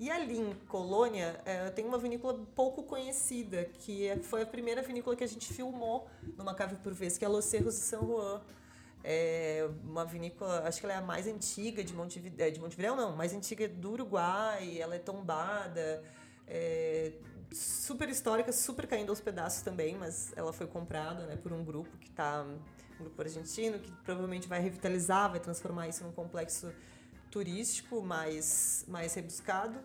E 0.00 0.10
ali 0.10 0.38
em 0.38 0.54
Colônia 0.66 1.38
é, 1.44 1.68
tem 1.68 1.84
uma 1.84 1.98
vinícola 1.98 2.40
pouco 2.56 2.82
conhecida, 2.82 3.66
que 3.66 4.06
é- 4.06 4.16
foi 4.16 4.40
a 4.40 4.46
primeira 4.46 4.80
vinícola 4.80 5.14
que 5.14 5.22
a 5.22 5.26
gente 5.26 5.52
filmou 5.52 6.08
numa 6.38 6.54
cave 6.54 6.76
por 6.76 6.94
vez, 6.94 7.18
que 7.18 7.24
é 7.24 7.28
Los 7.28 7.44
Cerros 7.44 7.74
de 7.74 7.80
San 7.82 8.00
Juan. 8.00 8.40
É 9.04 9.68
uma 9.84 10.06
vinícola, 10.06 10.62
acho 10.66 10.80
que 10.80 10.86
ela 10.86 10.94
é 10.94 10.96
a 10.96 11.02
mais 11.02 11.26
antiga 11.26 11.84
de 11.84 11.92
Montevidéu, 11.92 12.50
de 12.50 12.58
Montevidéu 12.58 12.96
não, 12.96 13.14
mais 13.14 13.34
antiga 13.34 13.68
do 13.68 13.92
Uruguai, 13.92 14.78
ela 14.78 14.94
é 14.94 14.98
tombada, 14.98 16.02
é, 16.48 17.12
super 17.52 18.08
histórica, 18.08 18.52
super 18.52 18.86
caindo 18.86 19.10
aos 19.10 19.20
pedaços 19.20 19.60
também, 19.62 19.96
mas 19.96 20.32
ela 20.34 20.52
foi 20.52 20.66
comprada 20.66 21.26
né, 21.26 21.36
por 21.36 21.52
um 21.52 21.62
grupo 21.62 21.94
que 21.98 22.08
está, 22.08 22.42
um 22.42 22.58
grupo 22.98 23.20
argentino, 23.20 23.78
que 23.78 23.92
provavelmente 24.02 24.48
vai 24.48 24.60
revitalizar, 24.60 25.30
vai 25.30 25.40
transformar 25.40 25.88
isso 25.88 26.02
num 26.04 26.12
complexo 26.12 26.72
turístico 27.30 28.02
mais, 28.02 28.84
mais 28.88 29.14
rebuscado. 29.14 29.78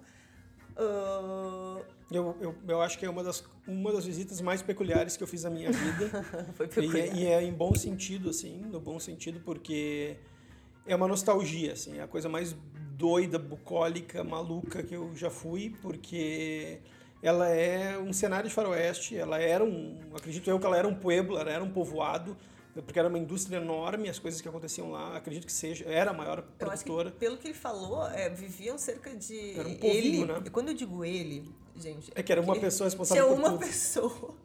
Ah, 0.78 1.82
Eu, 2.12 2.36
eu, 2.40 2.56
eu 2.68 2.82
acho 2.82 3.00
que 3.00 3.06
é 3.06 3.10
uma 3.10 3.24
das, 3.24 3.44
uma 3.68 3.92
das 3.92 4.06
visitas 4.06 4.40
mais 4.42 4.62
peculiares 4.62 5.18
que 5.18 5.24
eu 5.24 5.28
fiz 5.28 5.44
na 5.44 5.50
minha 5.50 5.72
vida. 5.72 6.24
foi 6.54 6.66
e, 6.66 6.70
peculiar. 6.70 7.08
é, 7.08 7.14
e 7.16 7.26
é 7.26 7.44
em 7.44 7.54
bom 7.54 7.74
sentido, 7.76 8.30
assim, 8.30 8.60
no 8.60 8.80
bom 8.80 9.00
sentido, 9.00 9.40
porque 9.44 10.18
é 10.86 10.96
uma 10.96 11.08
nostalgia, 11.08 11.74
assim, 11.74 11.98
é 11.98 12.04
a 12.04 12.08
coisa 12.08 12.30
mais 12.30 12.56
doida, 12.96 13.40
bucólica, 13.40 14.24
maluca 14.24 14.84
que 14.84 14.96
eu 14.96 15.16
já 15.16 15.30
fui, 15.30 15.76
porque 15.82 16.80
ela 17.22 17.50
é 17.50 17.98
um 17.98 18.14
cenário 18.14 18.48
de 18.48 18.54
faroeste, 18.54 19.18
ela 19.18 19.40
era 19.40 19.64
um, 19.64 20.00
acredito 20.16 20.48
eu 20.50 20.60
que 20.60 20.66
ela 20.66 20.78
era 20.78 20.88
um 20.88 20.96
pueblo, 20.96 21.38
ela 21.38 21.52
era 21.52 21.64
um 21.64 21.72
povoado, 21.72 22.38
porque 22.82 23.00
era 23.00 23.08
uma 23.08 23.18
indústria 23.18 23.58
enorme, 23.58 24.10
as 24.10 24.20
coisas 24.20 24.42
que 24.42 24.48
aconteciam 24.48 24.92
lá, 24.92 25.16
acredito 25.16 25.46
que 25.46 25.54
seja, 25.54 25.86
era 25.86 26.12
a 26.12 26.14
maior 26.14 26.40
acho 26.40 26.48
que, 26.50 26.56
produtora. 26.86 27.12
pelo 27.12 27.38
que 27.38 27.48
ele 27.48 27.54
falou, 27.54 28.08
é, 28.10 28.30
viviam 28.30 28.78
cerca 28.78 29.16
de. 29.16 29.58
Era 29.58 29.68
um 29.68 29.76
povinho, 29.76 29.96
ele, 29.98 30.26
né? 30.26 30.44
Quando 30.52 30.70
eu 30.70 30.74
digo 30.74 31.06
ele, 31.06 31.50
gente. 31.78 32.12
É 32.14 32.22
que 32.22 32.32
era 32.32 32.42
uma 32.42 32.56
pessoa 32.60 32.88
responsável 32.88 33.24
Tinha 33.24 33.36
por 33.36 33.42
uma 33.42 33.52
tudo. 33.52 33.66
pessoa 33.66 34.36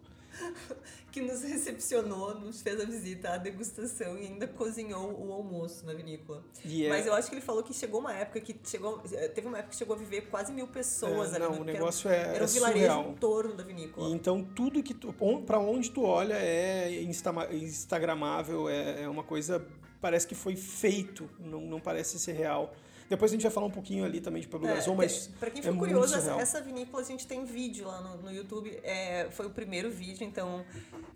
que 1.11 1.21
nos 1.21 1.43
recepcionou, 1.43 2.35
nos 2.39 2.63
fez 2.63 2.81
a 2.81 2.85
visita, 2.85 3.31
a 3.31 3.37
degustação 3.37 4.17
e 4.19 4.27
ainda 4.27 4.47
cozinhou 4.47 5.13
o 5.13 5.33
almoço 5.33 5.85
na 5.85 5.93
vinícola. 5.93 6.43
Yeah. 6.65 6.95
Mas 6.97 7.07
eu 7.07 7.15
acho 7.15 7.29
que 7.29 7.35
ele 7.35 7.43
falou 7.43 7.63
que 7.63 7.75
chegou 7.75 8.01
uma 8.01 8.13
época 8.15 8.41
que 8.41 8.57
chegou. 8.65 9.03
eh, 9.13 9.29
Teve 9.29 9.47
uma 9.49 9.59
época 9.59 9.71
que 9.73 9.77
chegou 9.77 9.97
a 9.97 9.99
viver 9.99 10.23
quase 10.31 10.53
mil 10.53 10.67
pessoas 10.69 11.33
É, 11.33 11.37
ali. 11.37 11.45
não, 11.45 11.55
no- 11.57 11.61
o 11.63 11.65
que 11.65 11.71
era- 11.71 11.79
negócio 11.79 12.11
é- 12.11 12.17
Era 12.21 12.39
é 12.39 12.43
um 12.45 12.47
vilarejo 12.47 12.79
surreal. 12.87 13.11
em 13.11 13.15
torno 13.15 13.55
da 13.55 13.65
vinícola. 13.65 14.09
E 14.09 14.13
então 14.13 14.43
tudo 14.55 14.83
que 14.83 14.95
tu, 14.95 15.13
pra 15.47 15.59
onde 15.59 15.91
tu 15.91 16.05
olha 16.05 16.35
é 16.35 17.03
insta- 17.03 17.33
instagramável, 17.55 18.69
é, 18.69 19.03
é 19.03 19.09
uma 19.09 19.23
coisa 19.25 19.65
parece 20.01 20.27
que 20.27 20.35
foi 20.35 20.57
feito, 20.57 21.29
não, 21.39 21.61
não 21.61 21.81
parece 21.81 22.19
ser 22.19 22.33
real. 22.33 22.75
Depois 23.11 23.33
a 23.33 23.35
gente 23.35 23.43
vai 23.43 23.51
falar 23.51 23.67
um 23.67 23.71
pouquinho 23.73 24.05
ali 24.05 24.21
também 24.21 24.41
de 24.41 24.47
Pablo 24.47 24.69
É, 24.69 24.81
mas 24.97 25.29
Pra 25.41 25.51
quem 25.51 25.59
é 25.59 25.63
ficou 25.65 25.77
muito 25.77 25.91
curioso, 25.91 26.15
essa, 26.15 26.31
essa 26.41 26.61
vinícola 26.61 27.03
a 27.03 27.05
gente 27.05 27.27
tem 27.27 27.45
vídeo 27.45 27.85
lá 27.89 28.01
no, 28.01 28.23
no 28.23 28.33
YouTube. 28.33 28.71
É, 28.85 29.27
foi 29.33 29.47
o 29.47 29.51
primeiro 29.51 29.91
vídeo, 29.91 30.25
então 30.25 30.65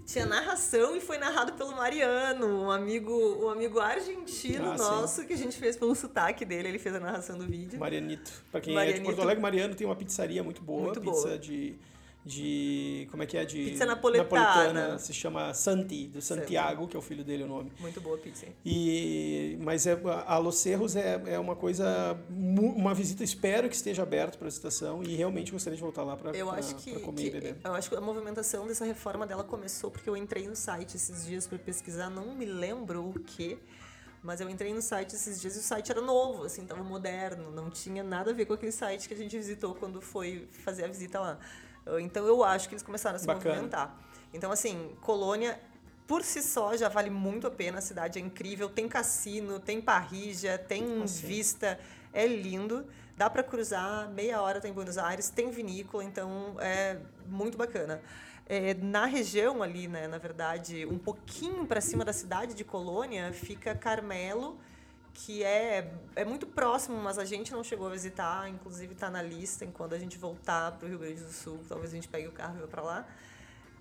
tinha 0.05 0.27
narração 0.27 0.97
e 0.97 1.01
foi 1.01 1.19
narrado 1.19 1.53
pelo 1.53 1.71
Mariano, 1.77 2.47
um 2.65 2.71
amigo, 2.71 3.13
um 3.45 3.49
amigo 3.49 3.79
argentino 3.79 4.73
Ah, 4.73 4.77
sim. 4.77 4.85
nosso, 4.85 5.25
que 5.25 5.33
a 5.35 5.39
gente 5.39 5.57
fez 5.57 5.77
pelo 5.77 5.95
sotaque 5.95 6.45
dele, 6.45 6.67
ele 6.69 6.79
fez 6.81 6.97
a 6.97 7.01
narração 7.01 7.39
do 7.39 7.47
vídeo. 7.47 7.79
Marianito. 7.79 8.43
Pra 8.51 8.61
quem 8.61 8.73
é 8.73 8.75
de 8.75 8.75
Marianito. 8.87 9.05
Porto 9.07 9.23
Alegre, 9.23 9.41
Mariano 9.41 9.75
tem 9.77 9.87
uma 9.87 9.95
pizzaria 9.97 10.43
muito 10.43 10.61
boa, 10.63 10.87
Muito 10.87 11.01
pizza 11.01 11.29
boa. 11.29 11.39
de 11.39 11.77
de 12.25 13.07
como 13.11 13.23
é 13.23 13.27
que 13.27 13.37
é 13.37 13.45
de 13.45 13.65
Pizza 13.65 13.85
napoletana. 13.85 14.99
se 14.99 15.13
chama 15.13 15.53
Santi, 15.53 16.07
do 16.09 16.23
Santiago, 16.23 16.89
que 16.89 16.97
é 16.97 16.99
o 16.99 17.03
filho 17.03 17.23
dele 17.23 17.43
o 17.45 17.47
nome. 17.47 17.71
Muito 17.79 18.01
boa 18.01 18.17
pizza. 18.17 18.47
E, 18.65 19.59
mas 19.61 19.87
é, 19.87 19.99
a 20.27 20.39
Los 20.39 20.57
Cerros 20.57 20.97
é, 20.97 21.21
é 21.27 21.39
uma 21.39 21.55
coisa, 21.55 22.19
uma 22.31 22.95
visita, 22.95 23.23
espero 23.23 23.69
que 23.69 23.77
esteja 23.77 24.03
aberto 24.03 24.39
para 24.39 24.47
a 24.47 24.51
visitação 24.51 25.03
e 25.03 25.15
realmente 25.15 25.53
gostaria 25.53 25.77
de 25.77 25.83
voltar 25.83 26.03
lá 26.03 26.17
para 26.17 26.33
comer 26.33 27.21
que- 27.21 27.27
e 27.27 27.31
beber. 27.31 27.57
eu 27.63 27.75
acho 27.75 27.91
que 27.91 27.97
a 27.97 28.01
movimentação 28.01 28.67
dessa 28.67 28.85
reforma 28.85 29.27
dela 29.27 29.45
começou 29.45 29.91
porque 29.91 30.09
eu 30.09 30.17
entrei 30.17 30.47
no 30.49 30.57
site 30.57 30.97
esses 30.97 31.27
dias 31.27 31.47
para 31.47 31.59
pesquisar, 31.59 32.09
não 32.09 32.35
me 32.35 32.47
lembro 32.47 33.07
o 33.11 33.21
que, 33.21 33.59
mas 34.23 34.41
eu 34.41 34.49
entrei 34.49 34.73
no 34.73 34.81
site 34.81 35.15
esses 35.15 35.39
dias 35.41 35.57
e 35.57 35.59
o 35.59 35.63
site 35.63 35.91
era 35.91 36.01
novo, 36.01 36.45
assim, 36.45 36.65
tava 36.65 36.83
moderno, 36.83 37.51
não 37.51 37.69
tinha 37.69 38.03
nada 38.03 38.31
a 38.31 38.35
ver 38.35 38.47
com 38.47 38.55
aquele 38.55 38.73
site 38.73 39.07
que 39.09 39.13
a 39.15 39.17
gente 39.17 39.37
visitou 39.37 39.75
quando 39.75 40.01
foi 40.01 40.49
fazer 40.65 40.85
a 40.85 40.89
visita 40.89 41.21
lá. 41.21 41.39
Então 42.01 42.27
eu 42.27 42.43
acho 42.43 42.69
que 42.69 42.75
eles 42.75 42.83
começaram 42.83 43.17
a 43.17 43.19
se 43.19 43.27
Bacana. 43.27 43.55
movimentar. 43.55 43.99
Então 44.33 44.51
assim, 44.51 44.91
Colônia 45.01 45.59
por 46.07 46.23
si 46.23 46.43
só 46.43 46.77
já 46.77 46.89
vale 46.89 47.09
muito 47.11 47.47
a 47.47 47.51
pena, 47.51 47.79
a 47.79 47.81
cidade 47.81 48.19
é 48.19 48.23
incrível, 48.23 48.69
tem 48.69 48.89
cassino, 48.89 49.59
tem 49.59 49.81
parrija, 49.81 50.59
tem 50.59 51.03
Ah, 51.03 51.07
vista, 51.07 51.79
é 52.13 52.27
lindo. 52.27 52.87
Dá 53.17 53.31
para 53.31 53.43
cruzar, 53.43 54.11
meia 54.11 54.43
hora 54.43 54.61
tem 54.61 54.73
Buenos 54.73 54.99
Aires, 54.99 55.31
tem 55.31 55.51
vinícola, 55.51 56.05
então 56.05 56.57
é 56.59 56.99
muito 57.27 57.57
bacana. 57.57 58.03
É, 58.47 58.75
na 58.75 59.07
região 59.07 59.63
ali, 59.63 59.89
né, 59.89 60.07
na 60.07 60.19
verdade, 60.19 60.85
um 60.85 60.99
pouquinho 60.99 61.67
para 61.67 61.81
cima 61.81 62.05
da 62.05 62.13
cidade 62.13 62.53
de 62.55 62.65
Colônia, 62.65 63.33
fica 63.33 63.75
Carmelo, 63.75 64.59
que 65.15 65.43
é, 65.45 65.91
é 66.17 66.25
muito 66.25 66.47
próximo, 66.47 66.97
mas 66.99 67.19
a 67.19 67.25
gente 67.25 67.53
não 67.53 67.63
chegou 67.63 67.87
a 67.87 67.91
visitar, 67.91 68.49
inclusive 68.51 68.93
está 68.93 69.09
na 69.09 69.23
lista, 69.23 69.65
enquanto 69.65 69.95
a 69.95 69.99
gente 69.99 70.19
voltar 70.19 70.73
para 70.73 70.87
o 70.87 70.89
Rio 70.89 70.99
Grande 70.99 71.23
do 71.23 71.33
Sul, 71.33 71.61
talvez 71.69 71.93
a 71.93 71.95
gente 71.95 72.09
pegue 72.09 72.27
o 72.27 72.33
carro 72.33 72.57
e 72.59 72.61
vá 72.61 72.67
para 72.67 72.83
lá 72.83 73.07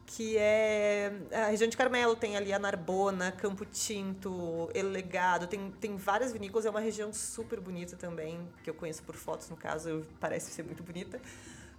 que 0.06 0.38
é 0.38 1.12
a 1.32 1.48
região 1.48 1.68
de 1.68 1.78
Carmelo, 1.78 2.16
tem 2.16 2.36
ali 2.36 2.54
a 2.54 2.60
Narbona, 2.60 3.32
Campo 3.32 3.66
Tinto, 3.66 4.70
El 4.74 4.90
Legado, 4.90 5.48
tem, 5.48 5.72
tem 5.72 5.96
várias 5.98 6.32
vinícolas, 6.32 6.66
é 6.66 6.70
uma 6.70 6.80
região 6.80 7.12
super 7.14 7.60
bonita 7.60 7.96
também, 7.96 8.48
que 8.64 8.70
eu 8.70 8.74
conheço 8.74 9.02
por 9.04 9.16
fotos, 9.16 9.50
no 9.50 9.58
caso, 9.58 10.06
parece 10.20 10.52
ser 10.52 10.64
muito 10.64 10.84
bonita, 10.84 11.20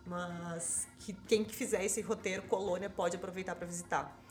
mas 0.07 0.89
que 1.01 1.13
quem 1.13 1.45
que 1.45 1.55
fizer 1.55 1.85
esse 1.85 2.01
roteiro 2.01 2.43
Colônia 2.43 2.91
pode 2.91 3.17
aproveitar 3.17 3.55
para 3.55 3.67
visitar. 3.67 4.24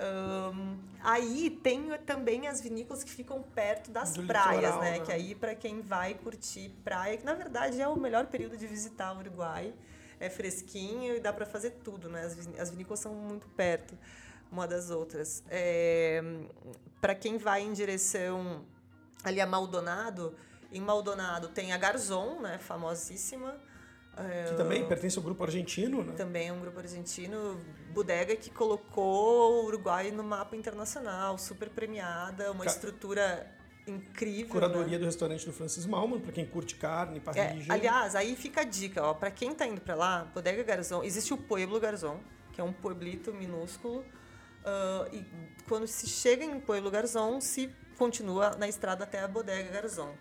Ahn, 0.00 0.78
aí 1.02 1.50
tem 1.62 1.90
também 2.06 2.48
as 2.48 2.60
vinícolas 2.60 3.04
que 3.04 3.10
ficam 3.10 3.42
perto 3.42 3.90
das 3.90 4.14
Do 4.14 4.26
praias, 4.26 4.62
litoral, 4.62 4.80
né? 4.80 4.98
né? 4.98 5.04
Que 5.04 5.12
aí 5.12 5.34
para 5.34 5.54
quem 5.54 5.82
vai 5.82 6.14
curtir 6.14 6.70
praia, 6.82 7.18
que 7.18 7.24
na 7.24 7.34
verdade 7.34 7.80
é 7.80 7.86
o 7.86 7.96
melhor 7.96 8.26
período 8.26 8.56
de 8.56 8.66
visitar 8.66 9.12
o 9.14 9.18
Uruguai. 9.18 9.74
É 10.18 10.28
fresquinho 10.28 11.16
e 11.16 11.20
dá 11.20 11.32
para 11.32 11.46
fazer 11.46 11.70
tudo, 11.82 12.08
né? 12.08 12.24
As 12.58 12.70
vinícolas 12.70 13.00
são 13.00 13.14
muito 13.14 13.46
perto 13.48 13.96
uma 14.50 14.66
das 14.66 14.90
outras. 14.90 15.42
É, 15.48 16.22
para 17.00 17.14
quem 17.14 17.38
vai 17.38 17.62
em 17.62 17.72
direção 17.72 18.64
ali 19.22 19.40
a 19.40 19.46
Maldonado, 19.46 20.34
em 20.72 20.80
Maldonado 20.80 21.48
tem 21.48 21.72
a 21.72 21.78
Garzon, 21.78 22.40
né? 22.40 22.58
Famosíssima. 22.58 23.56
É, 24.28 24.44
Que 24.50 24.56
também 24.56 24.86
pertence 24.86 25.16
ao 25.18 25.22
grupo 25.24 25.42
argentino, 25.44 26.02
né? 26.02 26.12
também 26.16 26.48
é 26.48 26.52
um 26.52 26.60
grupo 26.60 26.78
argentino, 26.78 27.58
bodega 27.92 28.34
que 28.36 28.50
colocou 28.50 29.62
o 29.62 29.66
Uruguai 29.66 30.10
no 30.10 30.22
mapa 30.22 30.56
internacional, 30.56 31.38
super 31.38 31.68
premiada, 31.70 32.50
uma 32.52 32.64
Ca- 32.64 32.70
estrutura 32.70 33.46
incrível. 33.86 34.50
Curadoria 34.52 34.92
né? 34.92 34.98
do 34.98 35.04
restaurante 35.06 35.46
do 35.46 35.52
Francis 35.52 35.86
Malman, 35.86 36.20
para 36.20 36.32
quem 36.32 36.46
curte 36.46 36.74
carne, 36.76 37.18
É, 37.18 37.20
parrilla. 37.20 37.74
aliás, 37.74 38.14
aí 38.14 38.36
fica 38.36 38.60
a 38.60 38.64
dica, 38.64 39.02
ó, 39.02 39.14
para 39.14 39.30
quem 39.30 39.54
tá 39.54 39.66
indo 39.66 39.80
para 39.80 39.94
lá, 39.94 40.24
Bodega 40.34 40.62
Garzon, 40.62 41.02
existe 41.02 41.32
o 41.32 41.36
Pueblo 41.36 41.80
Garzon, 41.80 42.20
que 42.52 42.60
é 42.60 42.64
um 42.64 42.72
pueblito 42.72 43.32
minúsculo, 43.32 44.04
ah, 44.64 45.08
e 45.12 45.24
quando 45.68 45.86
se 45.86 46.06
chega 46.06 46.44
em 46.44 46.60
Pueblo 46.60 46.90
Garzon, 46.90 47.40
se 47.40 47.70
continua 47.96 48.50
na 48.56 48.68
estrada 48.68 49.04
até 49.04 49.20
a 49.20 49.28
Bodega 49.28 49.70
Garzon. 49.70 50.14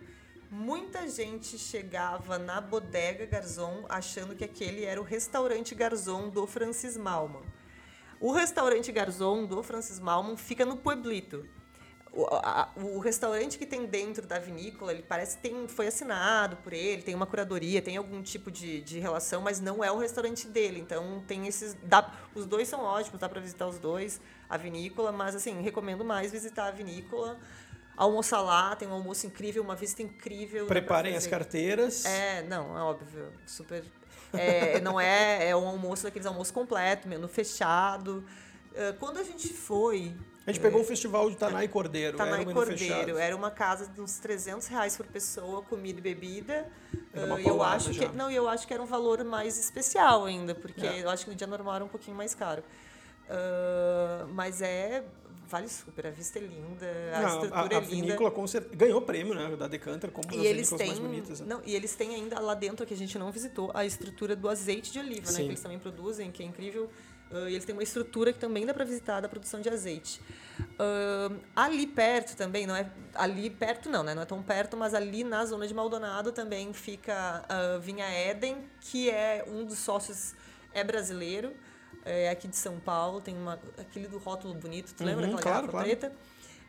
Muita 0.52 1.08
gente 1.08 1.58
chegava 1.60 2.40
na 2.40 2.60
Bodega 2.60 3.26
Garzon 3.26 3.86
achando 3.88 4.36
que 4.36 4.44
aquele 4.44 4.84
era 4.84 5.00
o 5.00 5.04
restaurante 5.04 5.76
Garzon 5.76 6.30
do 6.30 6.48
Francis 6.48 6.98
Malman. 6.98 7.44
O 8.20 8.32
restaurante 8.32 8.92
Garzon 8.92 9.46
do 9.46 9.62
Francis 9.62 10.00
Malman 10.00 10.36
fica 10.38 10.66
no 10.66 10.76
Pueblito. 10.76 11.46
O, 12.12 12.26
a- 12.26 12.70
o 12.78 12.98
restaurante 12.98 13.60
que 13.60 13.66
tem 13.68 13.86
dentro 13.86 14.26
da 14.26 14.40
vinícola, 14.40 14.92
ele 14.92 15.04
parece 15.04 15.38
que 15.38 15.44
tem, 15.44 15.68
foi 15.68 15.86
assinado 15.86 16.56
por 16.58 16.74
ele, 16.74 17.04
tem 17.04 17.14
uma 17.14 17.28
curadoria, 17.28 17.80
tem 17.80 17.98
algum 17.98 18.24
tipo 18.24 18.50
de, 18.50 18.82
de 18.82 18.98
relação, 18.98 19.42
mas 19.42 19.60
não 19.60 19.84
é 19.84 19.92
o 19.92 19.98
restaurante 20.00 20.48
dele. 20.48 20.80
Então 20.80 21.24
tem 21.28 21.46
esses. 21.46 21.78
Dá, 21.84 22.12
os 22.34 22.48
dois 22.48 22.68
são 22.68 22.82
ótimos, 22.82 23.20
dá 23.20 23.30
para 23.30 23.40
visitar 23.40 23.68
os 23.68 23.78
dois, 23.78 24.20
a 24.50 24.58
vinícola, 24.58 25.12
mas 25.12 25.36
assim, 25.36 25.62
recomendo 25.62 26.04
mais 26.04 26.32
visitar 26.32 26.66
a 26.70 26.72
vinícola. 26.72 27.40
Almoçar 28.00 28.40
lá, 28.42 28.76
tem 28.78 28.88
um 28.88 28.94
almoço 28.94 29.28
incrível, 29.28 29.62
uma 29.62 29.76
vista 29.76 30.02
incrível. 30.02 30.66
Preparem 30.68 31.16
as 31.18 31.28
carteiras. 31.28 32.06
É, 32.06 32.42
não, 32.44 32.78
é 32.78 32.82
óbvio. 32.82 33.28
Super. 33.46 33.84
é, 34.32 34.80
não 34.80 35.00
é, 35.00 35.50
é 35.50 35.56
um 35.56 35.68
almoço 35.68 36.04
daqueles 36.04 36.26
almoço 36.26 36.54
completo, 36.54 37.08
menu 37.10 37.28
fechado. 37.28 38.24
Eh, 38.74 38.94
Quando 39.00 39.18
a 39.20 39.24
gente 39.24 39.50
foi, 39.54 40.16
A 40.48 40.52
gente 40.52 40.62
pegou 40.62 40.80
o 40.82 40.84
festival 40.86 41.30
de 41.30 41.36
Tanai 41.36 41.68
Cordeiro. 41.68 42.16
era 42.16 42.18
Tanai 42.18 42.40
menu 42.46 42.54
Cordeiro, 42.54 42.78
fechado. 42.80 43.18
era 43.18 43.36
uma 43.36 43.52
casa 43.52 43.88
de 43.88 44.00
uns 44.00 44.18
300 44.20 44.68
reais 44.68 44.96
por 44.96 45.06
pessoa, 45.08 45.62
comida 45.64 46.00
e 46.00 46.02
bebida. 46.02 46.68
Era 47.14 47.38
Eh, 47.42 47.50
eu 47.50 47.62
acho 47.62 47.92
já. 47.92 48.08
que 48.08 48.16
não, 48.16 48.32
eu 48.32 48.48
acho 48.48 48.66
que 48.66 48.74
era 48.74 48.82
um 48.82 48.86
valor 48.86 49.24
mais 49.26 49.58
especial 49.60 50.24
ainda, 50.26 50.56
porque 50.56 50.86
É. 50.86 51.04
eu 51.04 51.10
acho 51.10 51.26
que 51.26 51.32
no 51.32 51.36
dia 51.36 51.48
normal 51.48 51.76
era 51.76 51.84
um 51.84 51.90
pouquinho 51.90 52.16
mais 52.16 52.34
caro. 52.34 52.64
Ah, 53.30 54.26
mas 54.30 54.62
é 54.62 55.04
vale 55.50 55.68
super, 55.68 56.08
a 56.08 56.12
vista 56.12 56.40
é 56.40 56.44
linda, 56.44 56.86
a 57.16 57.22
Não, 57.22 57.30
estrutura 57.30 57.60
a, 57.60 57.74
é 57.74 57.78
a 57.78 57.80
linda. 57.80 57.96
vinícola 57.96 58.32
com 58.32 58.46
cer- 58.48 58.70
ganhou 58.74 59.02
prêmio, 59.02 59.34
né? 59.34 59.56
Da 59.56 59.68
Decanter, 59.68 60.12
como 60.12 60.32
E 60.34 60.46
eles 60.46 60.70
têm, 60.70 60.88
mais 60.88 61.00
bonitas. 61.00 61.40
né? 61.42 61.46
não, 61.50 61.62
e 61.66 61.76
eles 61.76 61.96
têm 61.96 62.16
ainda 62.16 62.40
lá 62.40 62.54
dentro 62.54 62.86
que 62.86 62.94
a 62.94 62.98
gente 62.98 63.18
não 63.18 63.32
visitou 63.32 63.72
a 63.74 63.84
estrutura 63.86 64.36
do 64.36 64.48
azeite 64.48 64.92
de 64.92 65.00
oliva, 65.00 65.28
né? 65.32 65.38
Sim. 65.38 65.44
Que 65.44 65.50
eles 65.50 65.62
também 65.62 65.80
produzem, 65.80 66.32
que 66.32 66.44
é 66.44 66.46
incrível. 66.46 66.90
E 67.32 67.54
eles 67.54 67.64
têm 67.64 67.76
uma 67.76 67.84
estrutura 67.84 68.34
que 68.34 68.40
também 68.40 68.66
dá 68.66 68.74
para 68.74 68.84
visitar 68.84 69.22
da 69.22 69.30
produção 69.30 69.62
de 69.62 69.70
azeite. 69.70 70.20
Ah, 70.80 71.32
ali 71.56 71.86
perto 71.86 72.36
também, 72.36 72.66
não 72.66 72.76
é 72.76 72.90
ali 73.14 73.50
perto 73.52 73.88
não, 73.90 74.02
né? 74.04 74.16
Não 74.16 74.24
é 74.24 74.26
tão 74.26 74.42
perto, 74.42 74.76
mas 74.76 74.94
ali 74.96 75.24
na 75.24 75.46
zona 75.46 75.68
de 75.68 75.74
Maldonado 75.74 76.32
também 76.32 76.74
fica 76.74 77.46
a 77.48 77.78
Vinha 77.78 78.06
Éden, 78.06 78.58
que 78.82 79.10
é 79.12 79.46
um 79.48 79.64
dos 79.64 79.78
sócios 79.78 80.34
é 80.74 80.84
brasileiro, 80.84 81.54
é 82.06 82.30
aqui 82.30 82.48
de 82.48 82.56
São 82.58 82.80
Paulo, 82.80 83.22
tem 83.22 83.36
uma 83.36 83.60
aquele 83.78 84.08
do 84.08 84.18
rótulo 84.18 84.54
bonito, 84.54 84.94
tu 84.96 85.04
lembra 85.04 85.26
Uhum, 85.26 85.32
daquela 85.36 85.42
claro, 85.42 85.68
garrafa 85.68 85.72
claro. 85.72 85.86
preta? 85.88 86.14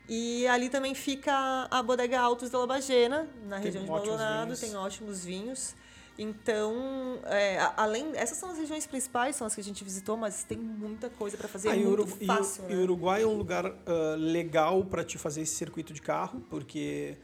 E 0.09 0.45
ali 0.47 0.69
também 0.69 0.93
fica 0.95 1.67
a 1.71 1.81
Bodega 1.83 2.19
Altos 2.19 2.49
de 2.49 2.55
La 2.55 2.67
Bagena, 2.67 3.27
na 3.45 3.57
Tem 3.57 3.65
região 3.65 3.83
de 3.83 3.89
Maldonado, 3.89 4.57
tem 4.57 4.75
ótimos 4.75 5.23
vinhos. 5.23 5.75
Então, 6.17 7.19
é, 7.25 7.57
além 7.77 8.11
essas 8.15 8.37
são 8.37 8.51
as 8.51 8.57
regiões 8.57 8.85
principais, 8.85 9.35
são 9.35 9.47
as 9.47 9.55
que 9.55 9.61
a 9.61 9.63
gente 9.63 9.83
visitou, 9.83 10.17
mas 10.17 10.43
tem 10.43 10.57
muita 10.57 11.09
coisa 11.09 11.37
para 11.37 11.47
fazer, 11.47 11.69
Ah, 11.69 11.75
é 11.75 11.79
e 11.79 11.85
muito 11.85 12.07
e 12.07 12.23
o- 12.23 12.27
fácil, 12.27 12.63
e 12.65 12.67
né? 12.67 12.75
o 12.75 12.83
Uruguai 12.83 13.23
é 13.23 13.25
um 13.27 13.35
lugar 13.37 13.65
ah, 13.65 14.15
legal 14.17 14.83
para 14.85 15.03
te 15.03 15.17
fazer 15.17 15.41
esse 15.41 15.55
circuito 15.55 15.93
de 15.93 16.01
carro, 16.01 16.41
porque 16.49 17.17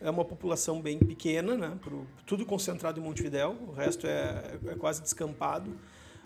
é 0.00 0.10
uma 0.10 0.24
população 0.24 0.80
bem 0.82 0.98
pequena, 0.98 1.56
né? 1.56 1.78
Pro- 1.82 2.06
tudo 2.26 2.44
concentrado 2.44 3.00
em 3.00 3.02
Montevidéu, 3.02 3.56
o 3.68 3.72
resto 3.72 4.06
é, 4.06 4.58
é 4.66 4.74
quase 4.74 5.00
descampado. 5.00 5.74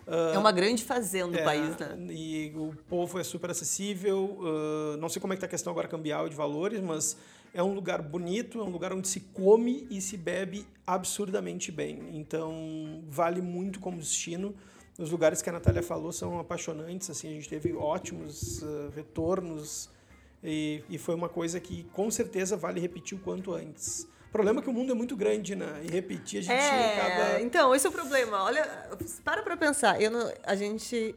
Ah, 0.09 0.31
É 0.33 0.37
uma 0.37 0.51
grande 0.51 0.83
fazenda 0.83 1.37
é, 1.37 1.41
o 1.41 1.45
país, 1.45 1.77
né? 1.77 1.95
E 2.09 2.51
o 2.55 2.73
povo 2.87 3.19
é 3.19 3.23
super 3.23 3.51
acessível. 3.51 4.39
ah, 4.41 4.97
não 4.97 5.07
sei 5.07 5.21
como 5.21 5.33
é 5.33 5.35
que 5.35 5.41
tá 5.41 5.45
a 5.45 5.49
questão 5.49 5.71
agora 5.71 5.87
cambial 5.87 6.27
e 6.27 6.29
de 6.29 6.35
valores, 6.35 6.81
mas 6.81 7.15
é 7.53 7.63
um 7.63 7.73
lugar 7.73 8.01
bonito, 8.01 8.59
é 8.59 8.63
um 8.63 8.69
lugar 8.69 8.93
onde 8.93 9.07
se 9.07 9.19
come 9.19 9.87
e 9.89 10.01
se 10.01 10.17
bebe 10.17 10.65
absurdamente 10.85 11.71
bem. 11.71 11.99
Então, 12.13 13.03
vale 13.07 13.41
muito 13.41 13.79
como 13.79 13.97
destino. 13.97 14.55
Os 14.97 15.11
lugares 15.11 15.41
que 15.41 15.49
a 15.49 15.53
Natália 15.53 15.81
falou 15.81 16.11
são 16.11 16.39
apaixonantes, 16.39 17.09
assim, 17.09 17.29
a 17.29 17.31
gente 17.31 17.47
teve 17.47 17.73
ótimos 17.73 18.61
uh, 18.61 18.91
retornos 18.93 19.89
e, 20.43 20.83
e 20.89 20.97
foi 20.97 21.15
uma 21.15 21.29
coisa 21.29 21.59
que 21.59 21.83
com 21.93 22.11
certeza 22.11 22.57
vale 22.57 22.79
repetir 22.81 23.17
o 23.17 23.21
quanto 23.21 23.53
antes. 23.53 24.07
O 24.29 24.31
problema 24.31 24.59
é 24.59 24.63
que 24.63 24.69
o 24.69 24.73
mundo 24.73 24.91
é 24.91 24.95
muito 24.95 25.17
grande, 25.17 25.55
né? 25.55 25.81
E 25.83 25.91
repetir 25.91 26.39
a 26.39 26.43
gente 26.43 26.53
é, 26.53 27.01
acaba. 27.01 27.41
Então, 27.41 27.73
esse 27.73 27.85
é 27.85 27.89
o 27.89 27.91
problema. 27.91 28.43
Olha, 28.43 28.63
para 29.23 29.41
pra 29.41 29.57
pensar. 29.57 29.99
Eu 29.99 30.11
não, 30.11 30.31
a 30.43 30.55
gente 30.55 31.15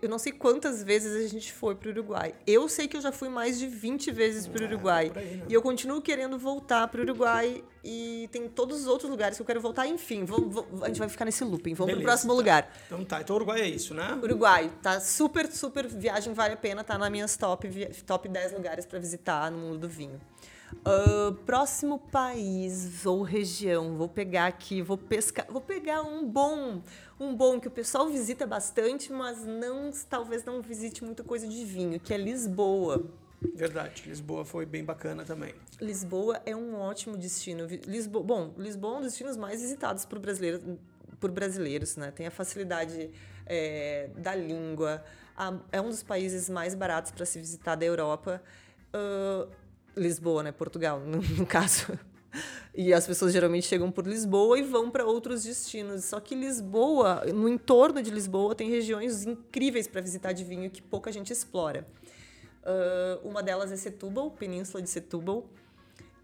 eu 0.00 0.08
não 0.08 0.18
sei 0.18 0.32
quantas 0.32 0.82
vezes 0.82 1.26
a 1.26 1.28
gente 1.28 1.52
foi 1.52 1.74
para 1.74 1.88
o 1.88 1.92
Uruguai. 1.92 2.34
Eu 2.46 2.68
sei 2.68 2.88
que 2.88 2.96
eu 2.96 3.00
já 3.00 3.12
fui 3.12 3.28
mais 3.28 3.58
de 3.58 3.66
20 3.66 4.10
vezes 4.12 4.46
para 4.46 4.62
o 4.62 4.66
Uruguai. 4.66 5.12
É, 5.14 5.18
aí, 5.18 5.36
né? 5.36 5.44
E 5.48 5.52
eu 5.52 5.60
continuo 5.60 6.00
querendo 6.00 6.38
voltar 6.38 6.88
para 6.88 7.00
o 7.00 7.04
Uruguai 7.04 7.62
e 7.82 8.28
tem 8.32 8.48
todos 8.48 8.80
os 8.80 8.86
outros 8.86 9.10
lugares 9.10 9.36
que 9.36 9.42
eu 9.42 9.46
quero 9.46 9.60
voltar. 9.60 9.86
Enfim, 9.86 10.24
vou, 10.24 10.48
vou, 10.48 10.66
a 10.82 10.88
gente 10.88 10.98
vai 10.98 11.08
ficar 11.08 11.24
nesse 11.24 11.44
looping. 11.44 11.74
Vamos 11.74 11.94
para 11.94 12.00
o 12.00 12.04
próximo 12.04 12.32
tá. 12.32 12.36
lugar. 12.36 12.72
Então 12.86 13.04
tá, 13.04 13.20
então 13.20 13.36
Uruguai 13.36 13.60
é 13.60 13.68
isso, 13.68 13.92
né? 13.94 14.18
Uruguai, 14.22 14.70
tá 14.82 15.00
super, 15.00 15.50
super 15.52 15.86
viagem, 15.86 16.32
vale 16.32 16.54
a 16.54 16.56
pena, 16.56 16.82
tá 16.82 16.96
nas 16.96 17.10
minhas 17.10 17.36
top, 17.36 17.68
top 18.06 18.28
10 18.28 18.52
lugares 18.52 18.86
para 18.86 18.98
visitar 18.98 19.50
no 19.50 19.58
mundo 19.58 19.78
do 19.78 19.88
vinho. 19.88 20.20
Uh, 20.86 21.34
próximo 21.46 21.98
país 21.98 23.06
ou 23.06 23.22
região, 23.22 23.96
vou 23.96 24.08
pegar 24.08 24.46
aqui, 24.46 24.82
vou 24.82 24.98
pescar, 24.98 25.46
vou 25.48 25.60
pegar 25.60 26.02
um 26.02 26.28
bom, 26.28 26.82
um 27.18 27.34
bom 27.34 27.58
que 27.58 27.68
o 27.68 27.70
pessoal 27.70 28.08
visita 28.08 28.46
bastante, 28.46 29.12
mas 29.12 29.44
não, 29.44 29.90
talvez 30.08 30.44
não 30.44 30.60
visite 30.60 31.02
muita 31.04 31.22
coisa 31.24 31.46
de 31.46 31.64
vinho, 31.64 31.98
que 31.98 32.12
é 32.12 32.18
Lisboa. 32.18 33.04
Verdade, 33.54 34.04
Lisboa 34.06 34.44
foi 34.44 34.64
bem 34.64 34.84
bacana 34.84 35.24
também. 35.24 35.54
Lisboa 35.80 36.40
é 36.46 36.56
um 36.56 36.74
ótimo 36.76 37.16
destino. 37.16 37.66
Lisboa, 37.86 38.24
bom, 38.24 38.54
Lisboa 38.56 38.94
é 38.94 38.98
um 38.98 39.00
dos 39.00 39.10
destinos 39.12 39.36
mais 39.36 39.60
visitados 39.60 40.04
por 40.04 40.18
brasileiros, 40.18 40.62
por 41.20 41.30
brasileiros, 41.30 41.96
né? 41.96 42.10
Tem 42.10 42.26
a 42.26 42.30
facilidade 42.30 43.10
é, 43.46 44.10
da 44.16 44.34
língua, 44.34 45.04
é 45.70 45.80
um 45.80 45.88
dos 45.88 46.02
países 46.02 46.48
mais 46.48 46.74
baratos 46.74 47.10
para 47.10 47.26
se 47.26 47.38
visitar 47.38 47.74
da 47.74 47.84
Europa. 47.84 48.42
Uh, 48.94 49.50
Lisboa, 49.96 50.42
né? 50.42 50.52
Portugal, 50.52 51.00
no, 51.00 51.20
no 51.36 51.46
caso. 51.46 51.98
E 52.74 52.92
as 52.92 53.06
pessoas 53.06 53.32
geralmente 53.32 53.66
chegam 53.66 53.90
por 53.90 54.06
Lisboa 54.06 54.58
e 54.58 54.62
vão 54.62 54.90
para 54.90 55.04
outros 55.04 55.44
destinos. 55.44 56.04
Só 56.04 56.18
que 56.18 56.34
Lisboa, 56.34 57.24
no 57.32 57.48
entorno 57.48 58.02
de 58.02 58.10
Lisboa, 58.10 58.54
tem 58.54 58.68
regiões 58.68 59.24
incríveis 59.24 59.86
para 59.86 60.00
visitar 60.00 60.32
de 60.32 60.42
vinho 60.42 60.68
que 60.70 60.82
pouca 60.82 61.12
gente 61.12 61.32
explora. 61.32 61.86
Uh, 62.64 63.28
uma 63.28 63.42
delas 63.42 63.70
é 63.70 63.76
Setúbal, 63.76 64.30
Península 64.32 64.82
de 64.82 64.90
Setúbal, 64.90 65.46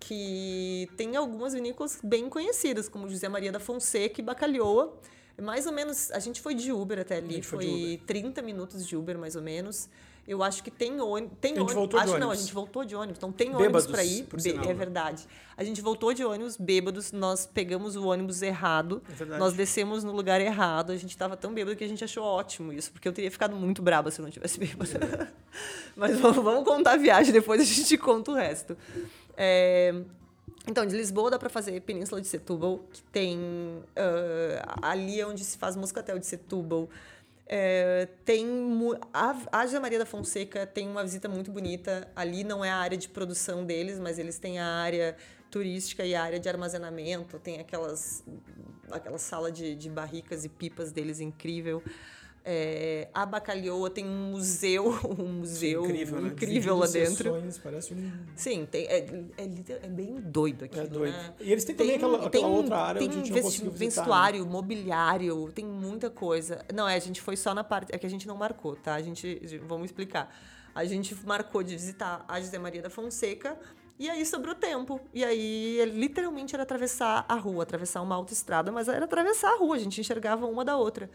que 0.00 0.88
tem 0.96 1.14
algumas 1.14 1.52
vinícolas 1.52 2.00
bem 2.02 2.28
conhecidas, 2.28 2.88
como 2.88 3.08
José 3.08 3.28
Maria 3.28 3.52
da 3.52 3.60
Fonseca 3.60 4.20
e 4.20 4.24
Bacalhoa. 4.24 4.98
Mais 5.40 5.66
ou 5.66 5.72
menos, 5.72 6.10
a 6.10 6.18
gente 6.18 6.40
foi 6.40 6.54
de 6.54 6.72
Uber 6.72 6.98
até 6.98 7.18
ali, 7.18 7.42
foi, 7.42 7.64
foi 7.64 8.02
30 8.06 8.42
minutos 8.42 8.86
de 8.86 8.96
Uber 8.96 9.16
mais 9.18 9.36
ou 9.36 9.42
menos. 9.42 9.88
Eu 10.30 10.44
acho 10.44 10.62
que 10.62 10.70
tem 10.70 11.00
ônibus. 11.00 11.36
Tem 11.40 11.50
a 11.50 11.54
gente 11.54 11.60
ônibus. 11.62 11.74
voltou 11.74 11.98
acho 12.00 12.12
de 12.12 12.18
não, 12.20 12.26
a 12.26 12.30
ônibus. 12.30 12.44
gente 12.44 12.54
voltou 12.54 12.84
de 12.84 12.94
ônibus. 12.94 13.16
Então 13.18 13.32
tem 13.32 13.52
ônibus 13.54 13.86
para 13.88 14.04
ir. 14.04 14.22
Be- 14.32 14.40
sinal, 14.40 14.64
é 14.64 14.74
verdade. 14.74 15.26
A 15.56 15.64
gente 15.64 15.80
voltou 15.80 16.14
de 16.14 16.24
ônibus 16.24 16.56
bêbados, 16.56 17.10
nós 17.10 17.46
pegamos 17.46 17.96
o 17.96 18.06
ônibus 18.06 18.40
errado. 18.40 19.02
É 19.20 19.24
nós 19.38 19.54
descemos 19.54 20.04
no 20.04 20.12
lugar 20.12 20.40
errado. 20.40 20.92
A 20.92 20.96
gente 20.96 21.10
estava 21.10 21.36
tão 21.36 21.52
bêbado 21.52 21.74
que 21.76 21.82
a 21.82 21.88
gente 21.88 22.04
achou 22.04 22.22
ótimo 22.24 22.72
isso, 22.72 22.92
porque 22.92 23.08
eu 23.08 23.12
teria 23.12 23.30
ficado 23.30 23.56
muito 23.56 23.82
braba 23.82 24.10
se 24.12 24.20
eu 24.20 24.22
não 24.22 24.30
tivesse 24.30 24.56
bêbado. 24.60 24.88
É 24.92 25.26
Mas 25.96 26.16
vamos, 26.20 26.44
vamos 26.44 26.64
contar 26.64 26.92
a 26.92 26.96
viagem, 26.96 27.32
depois 27.32 27.60
a 27.60 27.64
gente 27.64 27.98
conta 27.98 28.30
o 28.30 28.34
resto. 28.34 28.76
É, 29.36 29.92
Então, 30.68 30.86
de 30.86 30.94
Lisboa 30.96 31.30
dá 31.30 31.38
para 31.38 31.48
fazer 31.48 31.80
Península 31.80 32.20
de 32.20 32.28
Setúbal, 32.28 32.80
que 32.92 33.02
tem 33.04 33.82
ah, 33.96 34.90
ali 34.92 35.20
é 35.20 35.26
onde 35.26 35.42
se 35.42 35.58
faz 35.58 35.74
Moscatel 35.74 36.18
de 36.18 36.26
Setúbal. 36.26 36.88
É, 37.52 38.06
tem 38.24 38.46
a, 39.12 39.36
a 39.52 39.80
Maria 39.80 39.98
da 39.98 40.06
Fonseca 40.06 40.64
tem 40.64 40.86
uma 40.88 41.02
visita 41.02 41.28
muito 41.28 41.50
bonita. 41.50 42.08
Ali 42.14 42.44
não 42.44 42.64
é 42.64 42.70
a 42.70 42.76
área 42.76 42.96
de 42.96 43.08
produção 43.08 43.66
deles, 43.66 43.98
mas 43.98 44.20
eles 44.20 44.38
têm 44.38 44.60
a 44.60 44.66
área 44.66 45.16
turística 45.50 46.04
e 46.04 46.14
a 46.14 46.22
área 46.22 46.38
de 46.38 46.48
armazenamento. 46.48 47.40
Tem 47.40 47.58
aquelas 47.58 48.22
aquela 48.88 49.18
sala 49.18 49.50
de, 49.50 49.74
de 49.74 49.90
barricas 49.90 50.44
e 50.44 50.48
pipas 50.48 50.92
deles 50.92 51.18
incrível. 51.18 51.82
É, 52.42 53.08
a 53.12 53.26
Bacalhoa 53.26 53.90
tem 53.90 54.06
um 54.06 54.30
museu, 54.30 54.98
um 55.18 55.40
museu 55.40 55.84
incrível, 55.84 56.20
né? 56.22 56.28
incrível 56.28 56.76
lá 56.78 56.86
Dividido 56.86 57.04
em 57.04 57.10
dentro. 57.10 57.34
sessões, 57.34 57.58
parece 57.58 57.94
um... 57.94 58.12
Sim, 58.34 58.66
tem, 58.70 58.86
é, 58.86 58.98
é, 59.36 59.44
é 59.82 59.88
bem 59.88 60.18
doido 60.20 60.64
aqui. 60.64 60.80
É 60.80 60.86
doido. 60.86 61.12
Né? 61.12 61.34
E 61.38 61.52
eles 61.52 61.64
têm 61.64 61.74
também 61.74 61.96
aquela, 61.96 62.16
aquela 62.16 62.30
tem- 62.30 62.44
outra 62.44 62.78
área 62.78 62.98
tem 62.98 63.10
onde 63.10 63.30
né? 63.30 63.42
vestuário, 63.72 64.46
mobiliário, 64.46 65.52
tem 65.52 65.66
muita 65.66 66.08
coisa. 66.08 66.64
Não, 66.74 66.88
é, 66.88 66.94
a 66.94 66.98
gente 66.98 67.20
foi 67.20 67.36
só 67.36 67.54
na 67.54 67.62
parte. 67.62 67.94
É 67.94 67.98
que 67.98 68.06
a 68.06 68.10
gente 68.10 68.26
não 68.26 68.36
marcou, 68.36 68.74
tá? 68.74 68.94
A 68.94 69.02
gente. 69.02 69.40
Vamos 69.66 69.86
explicar. 69.86 70.34
A 70.74 70.84
gente 70.84 71.14
marcou 71.26 71.62
de 71.62 71.74
visitar 71.76 72.24
a 72.26 72.40
José 72.40 72.58
Maria 72.58 72.80
da 72.80 72.88
Fonseca. 72.90 73.58
E 73.98 74.08
aí 74.08 74.24
sobrou 74.24 74.54
tempo. 74.54 74.98
E 75.12 75.22
aí, 75.22 75.84
literalmente, 75.92 76.54
era 76.54 76.62
atravessar 76.62 77.26
a 77.28 77.34
rua, 77.34 77.64
atravessar 77.64 78.00
uma 78.00 78.14
autoestrada, 78.14 78.72
mas 78.72 78.88
era 78.88 79.04
atravessar 79.04 79.52
a 79.52 79.56
rua, 79.56 79.76
a 79.76 79.78
gente 79.78 80.00
enxergava 80.00 80.46
uma 80.46 80.64
da 80.64 80.74
outra. 80.74 81.10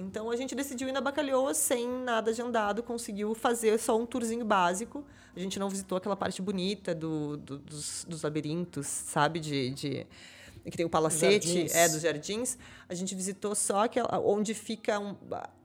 Então 0.00 0.30
a 0.30 0.36
gente 0.36 0.54
decidiu 0.54 0.88
ir 0.88 0.92
na 0.92 1.00
Bacalhoa 1.00 1.52
sem 1.52 1.86
nada 1.88 2.32
de 2.32 2.40
andado, 2.40 2.82
conseguiu 2.82 3.34
fazer 3.34 3.78
só 3.78 3.98
um 3.98 4.06
tourzinho 4.06 4.44
básico. 4.44 5.04
A 5.36 5.38
gente 5.38 5.58
não 5.58 5.68
visitou 5.68 5.98
aquela 5.98 6.16
parte 6.16 6.40
bonita 6.40 6.94
do, 6.94 7.36
do- 7.36 7.58
dos, 7.58 8.04
dos 8.08 8.22
labirintos, 8.22 8.86
sabe? 8.86 9.38
De, 9.40 9.70
de- 9.70 10.06
que 10.64 10.76
tem 10.76 10.84
o 10.86 10.90
palacete, 10.90 11.48
Jardins. 11.48 11.74
é, 11.74 11.88
dos 11.88 12.00
jardins. 12.02 12.58
A 12.88 12.94
gente 12.94 13.14
visitou 13.14 13.54
só 13.54 13.84
aquela, 13.84 14.18
onde 14.20 14.54
fica 14.54 14.98
um- 14.98 15.16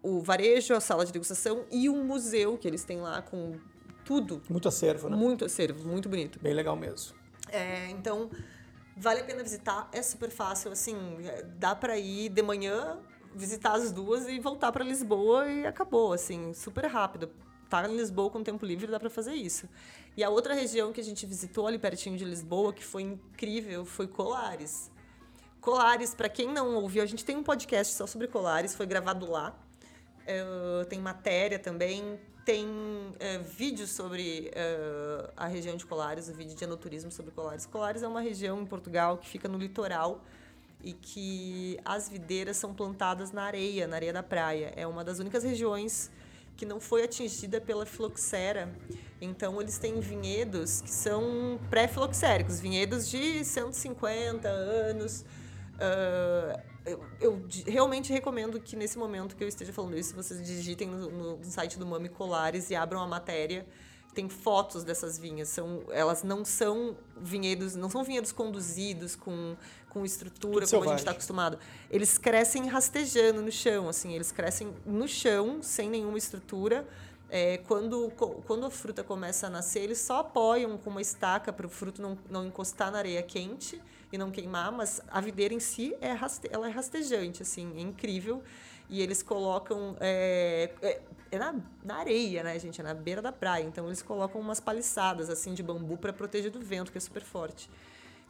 o 0.04 0.19
varejo, 0.21 0.74
a 0.74 0.80
sala 0.80 1.06
de 1.06 1.12
degustação 1.12 1.65
e 1.71 1.89
um 1.89 2.04
museu 2.04 2.58
que 2.58 2.67
eles 2.67 2.84
têm 2.84 3.00
lá 3.02 3.21
com 3.21 3.56
tudo. 4.04 4.41
Muito 4.50 4.67
acervo, 4.67 5.10
né? 5.10 5.15
Muito 5.15 5.45
acervo, 5.45 5.88
muito 5.88 6.08
bonito. 6.10 6.39
Bem 6.39 6.54
legal 6.54 6.76
mesmo. 6.76 7.15
É, 7.50 7.89
então, 7.89 8.30
vale 8.98 9.21
a 9.21 9.24
pena 9.24 9.43
visitar, 9.43 9.89
é 9.91 10.02
super 10.02 10.30
fácil, 10.30 10.71
assim, 10.71 10.95
é, 11.26 11.43
dá 11.43 11.76
para 11.76 11.98
ir 11.98 12.30
de 12.30 12.41
manhã, 12.41 12.98
visitar 13.36 13.74
as 13.74 13.91
duas 13.91 14.28
e 14.28 14.39
voltar 14.39 14.71
para 14.71 14.84
Lisboa 14.84 15.48
e 15.50 15.65
acabou, 15.65 16.13
assim, 16.13 16.54
super 16.54 16.86
rápido. 16.86 17.30
Tá 17.69 17.88
em 17.88 17.95
Lisboa 17.95 18.30
com 18.30 18.43
tempo 18.43 18.65
livre, 18.65 18.88
dá 18.88 19.00
para 19.00 19.10
fazer 19.10 19.34
isso. 19.34 19.67
E 20.15 20.24
a 20.24 20.30
outra 20.30 20.54
região 20.54 20.93
que 20.93 21.02
a 21.02 21.04
gente 21.04 21.26
visitou 21.26 21.67
ali 21.67 21.78
pertinho 21.78 22.17
de 22.17 22.24
Lisboa, 22.24 22.71
que 22.71 22.84
foi 22.84 23.02
incrível, 23.04 23.86
foi 23.86 24.08
Colares. 24.08 24.89
Colares, 25.60 26.13
para 26.13 26.30
quem 26.30 26.48
não 26.48 26.76
ouviu, 26.76 27.04
a 27.04 27.06
gente 27.06 27.26
tem 27.26 27.36
um 27.36 27.43
podcast 27.43 27.93
só 27.93 28.06
sobre 28.08 28.28
Colares, 28.28 28.76
foi 28.76 28.86
gravado 28.86 29.30
lá. 29.30 29.58
É, 30.26 30.86
tem 30.88 31.00
matéria 31.00 31.60
também, 31.60 32.19
tem 32.45 32.67
é, 33.19 33.39
vídeo 33.39 33.88
sobre 33.88 34.52
é, 34.54 35.32
a 35.36 35.48
região 35.48 35.76
de 35.76 35.86
Colares, 35.86 36.30
o 36.30 36.34
vídeo 36.34 36.56
de 36.56 36.63
enoturismo 36.63 37.12
sobre 37.12 37.32
Colares. 37.32 37.65
Colares 37.65 38.04
é 38.04 38.08
uma 38.08 38.21
região 38.21 38.62
em 38.62 38.65
Portugal 38.65 39.17
que 39.17 39.28
fica 39.28 39.48
no 39.48 39.58
litoral 39.58 40.21
e 40.86 40.93
que 40.93 41.80
as 41.84 42.08
videiras 42.08 42.56
são 42.58 42.74
plantadas 42.74 43.32
na 43.32 43.43
areia, 43.43 43.88
na 43.88 43.98
areia 43.98 44.13
da 44.13 44.24
praia. 44.24 44.71
É 44.76 44.86
uma 44.86 45.04
das 45.04 45.19
únicas 45.19 45.43
regiões 45.43 46.12
que 46.56 46.65
não 46.65 46.80
foi 46.80 47.04
atingida 47.04 47.60
pela 47.60 47.86
filoxera. 47.86 48.71
Então, 49.19 49.60
eles 49.60 49.78
têm 49.78 50.00
vinhedos 50.00 50.82
que 50.82 50.91
são 50.91 51.60
pré-filoxéricos, 51.69 52.60
vinhedos 52.60 53.10
de 53.10 53.43
150 53.43 54.48
anos. 54.48 55.26
Ah, 55.80 56.62
eu, 56.86 57.04
eu 57.19 57.48
realmente 57.65 58.13
recomendo 58.13 58.60
que 58.60 58.76
nesse 58.76 58.98
momento 58.98 59.36
que 59.36 59.43
eu 59.43 59.48
esteja 59.48 59.74
falando 59.74 59.98
isso, 59.98 60.15
vocês 60.15 60.45
digitem 60.45 60.88
no, 60.88 61.38
no 61.38 61.43
site 61.43 61.80
do 61.80 61.86
Mami 61.86 62.10
Colares 62.10 62.69
e 62.69 62.76
abram 62.76 63.02
a 63.02 63.08
matéria. 63.08 63.65
Tem 64.13 64.30
fotos 64.30 64.84
dessas 64.84 65.17
vinhas. 65.17 65.50
São, 65.50 65.84
elas 65.89 66.24
não 66.24 66.45
são 66.45 66.95
vinhedos, 67.17 67.76
não 67.76 67.89
são 67.89 68.04
vinhedos 68.04 68.32
conduzidos 68.32 69.15
com, 69.15 69.58
com 69.95 70.03
estrutura, 70.03 70.65
Tudo 70.65 70.79
como 70.79 70.84
a 70.84 70.88
gente 70.89 70.99
está 70.99 71.12
acostumado. 71.12 71.58
Eles 71.89 72.17
crescem 72.17 72.67
rastejando 72.67 73.41
no 73.41 73.49
chão, 73.49 73.88
assim, 73.88 74.13
eles 74.13 74.29
crescem 74.29 74.73
no 74.86 75.08
chão, 75.08 75.63
sem 75.63 75.89
nenhuma 75.89 76.17
estrutura. 76.17 76.86
É, 77.29 77.60
quando, 77.60 78.12
quando 78.45 78.65
a 78.65 78.69
fruta 78.69 79.05
começa 79.05 79.47
a 79.47 79.49
nascer, 79.49 79.84
eles 79.84 79.99
só 79.99 80.19
apoiam 80.19 80.77
com 80.77 80.89
uma 80.89 81.01
estaca 81.01 81.53
para 81.53 81.65
o 81.65 81.69
fruto 81.69 82.01
não, 82.01 82.17
não 82.29 82.45
encostar 82.45 82.91
na 82.91 82.97
areia 82.97 83.23
quente 83.23 83.81
e 84.12 84.17
não 84.17 84.29
queimar, 84.31 84.69
mas 84.69 85.01
a 85.08 85.21
videira 85.21 85.53
em 85.53 85.62
si 85.62 85.95
é, 86.01 86.12
raste, 86.12 86.49
ela 86.51 86.67
é 86.67 86.71
rastejante, 86.71 87.41
assim, 87.41 87.71
é 87.77 87.79
incrível. 87.79 88.43
E 88.89 89.01
eles 89.01 89.23
colocam. 89.23 89.95
É, 90.01 90.71
é, 90.81 91.01
é 91.31 91.39
na, 91.39 91.55
na 91.84 91.95
areia, 91.95 92.43
né, 92.43 92.60
gente? 92.60 92.81
É 92.81 92.84
na 92.84 92.93
beira 92.93 93.21
da 93.21 93.31
praia. 93.31 93.63
Então 93.63 93.88
eles 93.88 94.01
colocam 94.01 94.41
umas 94.41 94.60
paliçadas 94.60 95.29
assim 95.29 95.53
de 95.53 95.63
bambu 95.63 95.97
para 95.97 96.12
proteger 96.12 96.51
do 96.51 96.60
vento, 96.60 96.91
que 96.91 96.97
é 96.97 97.01
super 97.01 97.23
forte. 97.23 97.69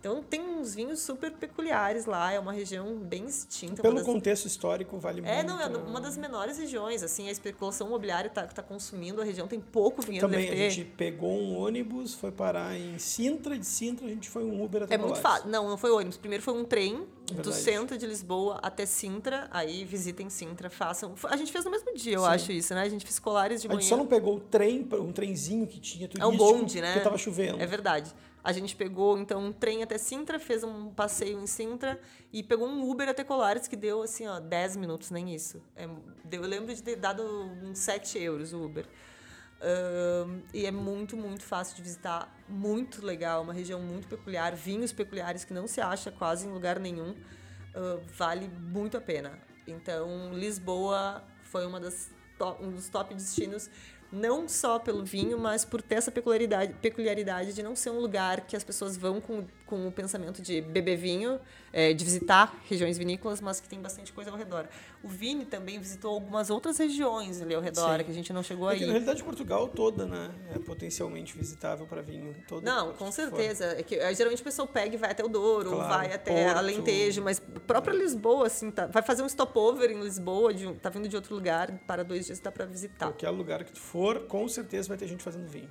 Então 0.06 0.22
tem 0.22 0.39
uns 0.39 0.76
vinhos 0.76 1.00
super 1.00 1.32
peculiares 1.32 2.06
lá, 2.06 2.32
é 2.32 2.39
uma 2.39 2.54
região 2.54 2.96
bem 2.96 3.26
distinta. 3.26 3.82
Pelo 3.82 3.96
das... 3.96 4.06
contexto 4.06 4.46
histórico, 4.46 5.00
vale 5.00 5.22
é, 5.22 5.24
muito. 5.24 5.39
É, 5.39 5.44
não, 5.44 5.60
é 5.60 5.65
uma 5.80 6.00
das 6.00 6.15
menores 6.15 6.60
regiões, 6.60 7.02
assim, 7.02 7.28
a 7.28 7.32
especulação 7.32 7.88
imobiliária 7.88 8.28
está 8.28 8.46
tá 8.46 8.62
consumindo 8.62 9.20
a 9.20 9.26
região, 9.26 9.48
tem 9.48 9.60
pouco 9.60 10.04
vinhedo. 10.04 10.22
Também, 10.22 10.48
a 10.48 10.70
gente 10.70 10.86
pegou 10.86 11.32
um 11.32 11.58
ônibus, 11.58 12.13
foi 12.13 12.32
parar 12.32 12.78
em 12.78 13.00
Sintra, 13.00 13.58
de 13.58 13.65
Sintra 13.65 14.06
a 14.06 14.10
gente 14.10 14.30
foi 14.30 14.44
um 14.44 14.63
Uber 14.63 14.84
até 14.84 14.94
É 14.94 14.98
muito 15.00 15.20
fácil. 15.20 15.50
Não, 15.50 15.68
não 15.68 15.78
foi 15.78 15.89
ônibus. 15.89 16.18
Primeiro 16.18 16.44
foi 16.44 16.54
um 16.54 16.63
trem 16.63 17.08
Verdade. 17.26 17.41
do 17.41 17.52
centro 17.52 17.98
de 17.98 18.06
Lisboa 18.06 18.60
até 18.62 18.86
Sintra, 18.86 19.48
aí 19.50 19.86
visitem 19.86 20.30
Sintra, 20.30 20.70
façam... 20.70 21.15
A 21.24 21.36
gente 21.36 21.52
fez 21.52 21.65
no 21.65 21.72
mesmo 21.72 21.91
dia, 21.96 22.13
eu 22.13 22.22
Sim. 22.22 22.28
acho 22.28 22.52
isso, 22.52 22.76
né? 22.76 22.84
A 22.84 22.89
gente 22.89 23.04
fez 23.04 23.18
colares 23.18 23.60
de 23.60 23.68
a 23.68 23.70
manhã. 23.70 23.82
gente 23.82 23.89
só 23.89 23.98
não 23.98 24.06
pegou 24.06 24.36
o 24.36 24.39
trem, 24.39 24.88
um 24.94 25.12
trenzinho 25.12 25.65
que 25.65 25.80
tinha 25.80 26.08
turístico, 26.08 26.24
É 26.24 26.28
um 26.28 26.38
bonde, 26.38 26.80
né? 26.80 26.89
porque 26.89 27.04
tava 27.04 27.18
chovendo. 27.18 27.60
É 27.60 27.65
verdade. 27.65 28.13
A 28.46 28.52
gente 28.52 28.76
pegou, 28.76 29.18
então, 29.18 29.44
um 29.44 29.52
trem 29.52 29.82
até 29.82 29.98
Sintra, 29.98 30.38
fez 30.38 30.64
um 30.64 30.94
passeio 30.94 31.40
em 31.40 31.48
Sintra 31.48 32.00
e 32.32 32.44
pegou 32.44 32.68
um 32.68 32.88
Uber 32.88 33.10
até 33.10 33.24
Colares, 33.24 33.68
que 33.68 33.76
deu, 33.76 34.04
assim, 34.04 34.28
ó, 34.28 34.40
10 34.40 34.76
minutos, 34.76 35.10
nem 35.10 35.34
isso. 35.34 35.60
É, 35.76 35.90
eu 36.32 36.42
lembro 36.44 36.72
de 36.72 36.84
ter 36.84 36.96
dado 36.96 37.24
uns 37.24 37.80
7 37.80 38.20
euros 38.20 38.54
o 38.54 38.64
Uber. 38.64 38.86
Uh, 38.86 40.44
e 40.54 40.68
é 40.68 40.70
muito, 40.70 41.18
muito 41.18 41.42
fácil 41.42 41.76
de 41.76 41.82
visitar, 41.82 42.32
muito 42.48 43.04
legal, 43.04 43.42
uma 43.42 43.52
região 43.52 43.82
muito 43.82 44.08
peculiar, 44.08 44.56
vinhos 44.56 44.94
peculiares 44.94 45.44
que 45.44 45.52
não 45.52 45.66
se 45.66 45.82
acha 45.82 46.12
quase 46.12 46.46
em 46.46 46.52
lugar 46.52 46.80
nenhum, 46.80 47.14
uh, 47.14 48.00
vale 48.16 48.48
muito 48.48 48.96
a 48.96 49.02
pena. 49.02 49.40
Então, 49.66 50.36
Lisboa 50.36 51.24
foi 51.42 51.66
uma 51.66 51.80
das 51.80 52.12
top, 52.38 52.64
um 52.64 52.70
dos 52.70 52.90
top 52.90 53.16
destinos 53.16 53.72
não 54.15 54.47
só 54.47 54.80
pelo 54.80 55.04
vinho, 55.04 55.38
mas 55.38 55.65
por 55.65 55.82
ter 55.82 55.95
essa 55.95 56.12
peculiaridade, 56.12 56.73
peculiaridade 56.82 57.54
de 57.54 57.62
não 57.62 57.75
ser 57.75 57.89
um 57.89 57.99
lugar 57.99 58.41
que 58.41 58.56
as 58.56 58.63
pessoas 58.63 58.95
vão 58.95 59.19
com, 59.19 59.45
com 59.65 59.88
o 59.88 59.91
pensamento 59.91 60.41
de 60.41 60.62
beber 60.62 60.95
vinho, 60.95 61.39
é, 61.73 61.91
de 61.93 62.06
visitar 62.06 62.56
regiões 62.69 62.97
vinícolas, 62.97 63.41
mas 63.41 63.60
que 63.60 63.67
tem 63.67 63.82
bastante 63.82 64.13
coisa 64.13 64.30
ao 64.32 64.38
redor. 64.38 64.67
O 65.04 65.08
Vini 65.08 65.45
também 65.45 65.80
visitou 65.80 66.13
algumas 66.13 66.49
outras 66.49 66.78
regiões 66.78 67.41
ali 67.41 67.54
ao 67.54 67.62
redor, 67.62 67.97
Sim. 67.97 68.04
que 68.06 68.12
a 68.12 68.13
gente 68.13 68.32
não 68.32 68.43
chegou 68.43 68.69
É 68.69 68.73
aí. 68.75 68.82
na 68.82 68.91
realidade, 68.93 69.23
Portugal 69.23 69.67
toda, 69.67 70.06
né? 70.06 70.32
É 70.54 70.60
potencialmente 70.60 71.38
visitável 71.38 71.86
para 71.88 72.01
vinho. 72.01 72.36
Toda 72.47 72.69
Não, 72.69 72.93
com 72.93 73.12
certeza. 73.12 73.65
É 73.78 73.84
que, 73.84 73.95
é, 73.95 74.13
geralmente 74.13 74.41
a 74.41 74.43
pessoa 74.45 74.67
pega 74.67 74.95
e 74.95 74.97
vai 74.97 75.12
até 75.12 75.23
o 75.23 75.28
Douro, 75.28 75.71
ou 75.71 75.75
Claro, 75.78 75.93
vai 75.93 76.13
até 76.13 76.45
Porto. 76.45 76.58
Alentejo, 76.58 77.21
mas 77.21 77.41
própria 77.67 77.93
Lisboa, 77.93 78.47
assim, 78.47 78.71
tá, 78.71 78.86
vai 78.86 79.01
fazer 79.01 79.23
um 79.23 79.30
stopover 79.30 79.91
em 79.91 79.99
Lisboa, 80.01 80.54
de, 80.54 80.71
tá 80.75 80.89
vindo 80.89 81.08
de 81.08 81.15
outro 81.15 81.34
lugar, 81.36 81.71
para 81.88 82.04
dois 82.04 82.25
dias 82.25 82.39
dá 82.39 82.51
para 82.51 82.65
visitar. 82.65 83.08
Qualquer 83.08 83.30
lugar 83.32 83.63
que 83.63 83.71
tu 83.73 83.80
for, 83.80 84.28
com 84.28 84.47
certeza 84.47 84.88
vai 84.88 84.97
ter 84.97 85.08
gente 85.08 85.23
fazendo 85.23 85.47
vinho. 85.47 85.69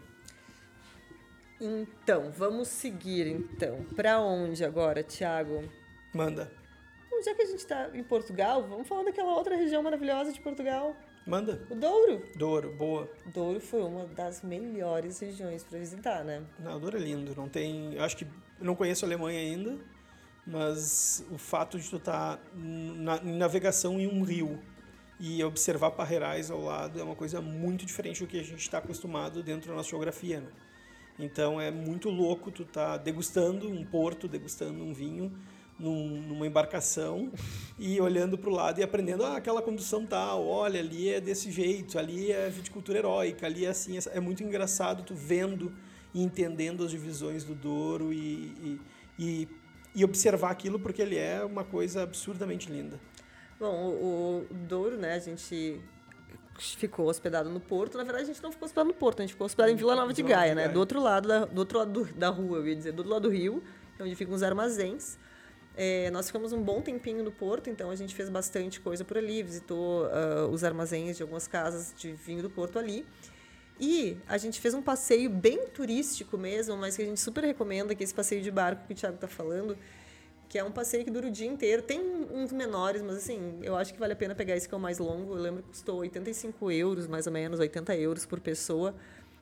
Então, 1.60 2.30
vamos 2.30 2.68
seguir 2.68 3.26
então. 3.26 3.84
Para 3.94 4.20
onde 4.20 4.64
agora, 4.64 5.02
Thiago? 5.02 5.64
Manda. 6.12 6.50
Bom, 7.10 7.22
já 7.22 7.34
que 7.34 7.42
a 7.42 7.46
gente 7.46 7.58
está 7.58 7.90
em 7.94 8.02
Portugal, 8.02 8.66
vamos 8.66 8.88
falar 8.88 9.04
daquela 9.04 9.34
outra 9.34 9.56
região 9.56 9.82
maravilhosa 9.82 10.32
de 10.32 10.40
Portugal, 10.40 10.96
Manda. 11.26 11.62
o 11.70 11.74
Douro. 11.74 12.22
Douro, 12.36 12.72
boa. 12.76 13.10
Douro 13.32 13.60
foi 13.60 13.82
uma 13.82 14.04
das 14.06 14.42
melhores 14.42 15.18
regiões 15.20 15.64
para 15.64 15.78
visitar, 15.78 16.24
né? 16.24 16.42
Não, 16.58 16.78
Douro 16.78 16.96
é 16.96 17.00
lindo. 17.00 17.34
Não 17.34 17.48
tem. 17.48 17.94
Eu 17.94 18.02
acho 18.04 18.16
que. 18.16 18.24
eu 18.24 18.64
Não 18.64 18.74
conheço 18.74 19.04
a 19.04 19.08
Alemanha 19.08 19.38
ainda, 19.38 19.78
mas 20.46 21.24
o 21.30 21.38
fato 21.38 21.78
de 21.78 21.88
tu 21.88 21.96
estar 21.96 22.38
na, 22.54 23.16
em 23.18 23.36
navegação 23.36 23.98
em 23.98 24.06
um 24.06 24.22
rio 24.22 24.60
e 25.18 25.42
observar 25.42 25.92
parreirais 25.92 26.50
ao 26.50 26.60
lado 26.62 27.00
é 27.00 27.02
uma 27.02 27.14
coisa 27.14 27.40
muito 27.40 27.86
diferente 27.86 28.20
do 28.22 28.26
que 28.26 28.38
a 28.38 28.42
gente 28.42 28.60
está 28.60 28.78
acostumado 28.78 29.42
dentro 29.42 29.70
da 29.70 29.76
nossa 29.76 29.88
geografia, 29.88 30.40
né? 30.40 30.48
Então 31.18 31.60
é 31.60 31.70
muito 31.70 32.10
louco 32.10 32.50
tu 32.50 32.64
tá 32.64 32.96
degustando 32.96 33.68
um 33.68 33.84
porto, 33.84 34.26
degustando 34.26 34.82
um 34.82 34.92
vinho 34.92 35.32
num- 35.78 36.20
numa 36.22 36.46
embarcação 36.46 37.30
e 37.78 38.00
olhando 38.00 38.36
para 38.38 38.50
o 38.50 38.52
lado 38.52 38.80
e 38.80 38.82
aprendendo 38.82 39.24
ah, 39.24 39.36
aquela 39.36 39.62
condução 39.62 40.06
tal, 40.06 40.46
olha, 40.46 40.80
ali 40.80 41.08
é 41.08 41.20
desse 41.20 41.50
jeito, 41.50 41.98
ali 41.98 42.30
é 42.32 42.48
viticultura 42.48 42.98
heróica, 42.98 43.46
ali 43.46 43.64
é 43.64 43.68
assim, 43.70 43.96
é 44.12 44.20
muito 44.20 44.42
engraçado 44.42 45.02
tu 45.04 45.14
vendo 45.14 45.72
e 46.12 46.22
entendendo 46.22 46.84
as 46.84 46.90
divisões 46.90 47.44
do 47.44 47.54
Douro 47.54 48.12
e, 48.12 48.16
e, 48.16 48.80
e, 49.18 49.48
e 49.96 50.04
observar 50.04 50.50
aquilo 50.50 50.78
porque 50.78 51.02
ele 51.02 51.16
é 51.16 51.44
uma 51.44 51.64
coisa 51.64 52.02
absurdamente 52.02 52.70
linda. 52.70 53.00
Bom, 53.58 53.72
o, 53.72 54.46
o 54.50 54.54
Douro, 54.68 54.96
né, 54.96 55.14
a 55.14 55.18
gente 55.18 55.80
ficou 56.58 57.06
hospedado 57.08 57.50
no 57.50 57.60
Porto. 57.60 57.96
Na 57.98 58.04
verdade, 58.04 58.24
a 58.24 58.26
gente 58.28 58.42
não 58.42 58.52
ficou 58.52 58.66
hospedado 58.66 58.88
no 58.88 58.94
Porto, 58.94 59.20
a 59.20 59.22
gente 59.22 59.32
ficou 59.32 59.44
hospedado 59.46 59.72
em 59.72 59.76
Vila 59.76 59.94
Nova 59.96 60.12
de 60.12 60.22
Gaia, 60.22 60.54
né? 60.54 60.68
Do 60.68 60.78
outro 60.80 61.00
lado 61.00 61.28
da, 61.28 61.44
do 61.44 61.58
outro 61.58 61.78
lado 61.78 61.90
do- 62.04 62.14
da 62.14 62.28
rua, 62.28 62.58
eu 62.58 62.68
ia 62.68 62.76
dizer, 62.76 62.92
do 62.92 62.98
outro 62.98 63.12
lado 63.12 63.22
do 63.22 63.28
rio, 63.30 63.62
onde 64.00 64.14
ficam 64.14 64.34
os 64.34 64.42
armazéns. 64.42 65.16
É, 65.76 66.08
nós 66.12 66.26
ficamos 66.28 66.52
um 66.52 66.62
bom 66.62 66.80
tempinho 66.80 67.24
no 67.24 67.32
Porto, 67.32 67.68
então 67.68 67.90
a 67.90 67.96
gente 67.96 68.14
fez 68.14 68.28
bastante 68.28 68.80
coisa 68.80 69.04
por 69.04 69.18
ali, 69.18 69.42
visitou 69.42 70.06
ah, 70.06 70.46
os 70.48 70.62
armazéns 70.62 71.16
de 71.16 71.22
algumas 71.22 71.48
casas 71.48 71.92
de 71.96 72.12
vinho 72.12 72.42
do 72.42 72.48
Porto 72.50 72.78
ali. 72.78 73.04
E 73.80 74.16
a 74.28 74.38
gente 74.38 74.60
fez 74.60 74.72
um 74.72 74.80
passeio 74.80 75.28
bem 75.28 75.66
turístico 75.66 76.38
mesmo, 76.38 76.76
mas 76.76 76.94
que 76.94 77.02
a 77.02 77.04
gente 77.04 77.18
super 77.20 77.42
recomenda, 77.42 77.92
que 77.92 78.02
é 78.02 78.04
esse 78.04 78.14
passeio 78.14 78.40
de 78.40 78.50
barco 78.52 78.86
que 78.86 78.92
o 78.92 78.96
Thiago 78.96 79.16
está 79.16 79.26
falando, 79.26 79.76
que 80.54 80.58
é 80.60 80.62
um 80.62 80.70
passeio 80.70 81.04
que 81.04 81.10
dura 81.10 81.26
o 81.26 81.30
dia 81.32 81.48
inteiro. 81.48 81.82
Tem 81.82 82.00
uns 82.32 82.52
menores, 82.52 83.02
mas 83.02 83.16
assim, 83.16 83.58
eu 83.60 83.74
acho 83.74 83.92
que 83.92 83.98
vale 83.98 84.12
a 84.12 84.16
pena 84.16 84.36
pegar 84.36 84.54
esse 84.54 84.68
que 84.68 84.72
é 84.72 84.78
o 84.78 84.80
mais 84.80 85.00
longo. 85.00 85.34
Eu 85.34 85.42
lembro 85.42 85.64
que 85.64 85.70
custou 85.70 85.96
85 85.96 86.70
euros, 86.70 87.08
mais 87.08 87.26
ou 87.26 87.32
menos, 87.32 87.58
80 87.58 87.96
euros 87.96 88.24
por 88.24 88.38
pessoa. 88.38 88.94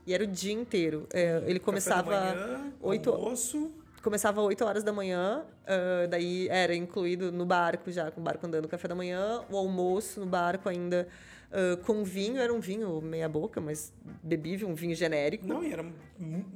E 0.07 0.15
era 0.15 0.25
o 0.25 0.27
dia 0.27 0.55
inteiro. 0.55 1.07
É, 1.13 1.43
ele 1.47 1.59
começava 1.61 2.11
manhã, 2.11 2.73
oito- 2.81 3.11
almoço, 3.11 3.71
começava 4.03 4.41
às 4.41 4.47
8 4.47 4.65
horas 4.65 4.83
da 4.83 4.91
manhã, 4.91 5.45
ah, 5.67 6.07
daí 6.09 6.49
era 6.49 6.75
incluído 6.75 7.31
no 7.31 7.45
barco 7.45 7.91
já, 7.93 8.11
com 8.11 8.23
o 8.23 8.25
barco 8.25 8.47
andando 8.47 8.67
café 8.67 8.89
da 8.89 8.95
manhã, 8.95 9.43
o 9.51 9.57
almoço 9.59 10.19
no 10.19 10.25
barco 10.25 10.67
ainda 10.67 11.07
ah, 11.53 11.77
com 11.85 12.03
vinho, 12.03 12.41
era 12.41 12.53
um 12.53 12.61
vinho 12.61 13.01
meia 13.03 13.29
boca, 13.29 13.61
mas 13.61 13.93
bebível, 14.23 14.69
um 14.69 14.75
vinho 14.75 14.95
genérico. 14.95 15.47
Não, 15.47 15.63
e 15.63 15.73
era 15.73 15.85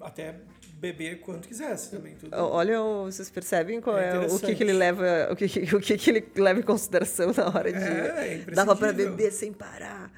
até 0.01 0.37
beber 0.79 1.21
quanto 1.21 1.47
quisesse 1.47 1.91
também. 1.91 2.15
Tudo. 2.15 2.35
Olha, 2.35 2.81
vocês 3.05 3.31
percebem 3.31 3.81
qual 3.81 3.99
É 3.99 4.17
é, 4.17 4.27
o 4.27 4.39
que, 4.39 4.55
que 4.55 4.63
ele 4.63 4.73
leva, 4.73 5.29
o 5.31 5.37
que, 5.37 5.45
o 5.75 5.81
que, 5.81 5.99
que 5.99 6.11
ele 6.11 6.27
leva 6.37 6.61
em 6.61 6.63
consideração 6.63 7.33
na 7.37 7.47
hora 7.47 7.73
de 7.73 7.79
É, 7.79 8.43
é 8.49 8.51
dava 8.53 8.75
para 8.75 8.93
beber 8.93 9.31
sem 9.31 9.53
parar. 9.53 10.11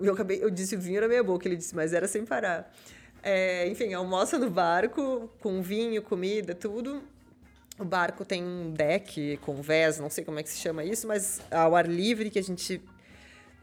Eu 0.00 0.12
acabei, 0.12 0.42
eu 0.42 0.50
disse 0.50 0.74
o 0.74 0.80
vinho 0.80 0.98
era 0.98 1.06
meia 1.06 1.22
boca, 1.22 1.46
ele 1.46 1.56
disse, 1.56 1.74
mas 1.74 1.92
era 1.92 2.08
sem 2.08 2.24
parar. 2.24 2.72
É, 3.22 3.68
enfim, 3.68 3.94
almoça 3.94 4.38
no 4.38 4.50
barco 4.50 5.30
com 5.40 5.62
vinho, 5.62 6.02
comida, 6.02 6.54
tudo. 6.54 7.02
O 7.78 7.84
barco 7.84 8.24
tem 8.24 8.42
um 8.42 8.72
deck 8.72 9.36
com 9.38 9.60
vés, 9.62 9.98
não 9.98 10.10
sei 10.10 10.24
como 10.24 10.38
é 10.38 10.42
que 10.42 10.50
se 10.50 10.58
chama 10.58 10.84
isso, 10.84 11.06
mas 11.08 11.40
ao 11.50 11.74
ar 11.74 11.88
livre 11.88 12.30
que 12.30 12.38
a 12.38 12.42
gente 12.42 12.80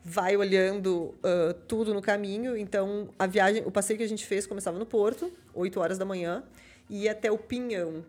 vai 0.03 0.35
olhando 0.35 1.13
ah, 1.23 1.55
tudo 1.67 1.93
no 1.93 2.01
caminho. 2.01 2.57
Então, 2.57 3.09
a 3.17 3.27
viagem, 3.27 3.63
o 3.65 3.71
passeio 3.71 3.97
que 3.97 4.03
a 4.03 4.09
gente 4.09 4.25
fez 4.25 4.45
começava 4.47 4.77
no 4.77 4.85
Porto, 4.85 5.31
8 5.53 5.79
horas 5.79 5.97
da 5.97 6.05
manhã, 6.05 6.43
e 6.89 7.03
ia 7.03 7.11
até 7.11 7.31
o 7.31 7.37
Pinhão. 7.37 8.03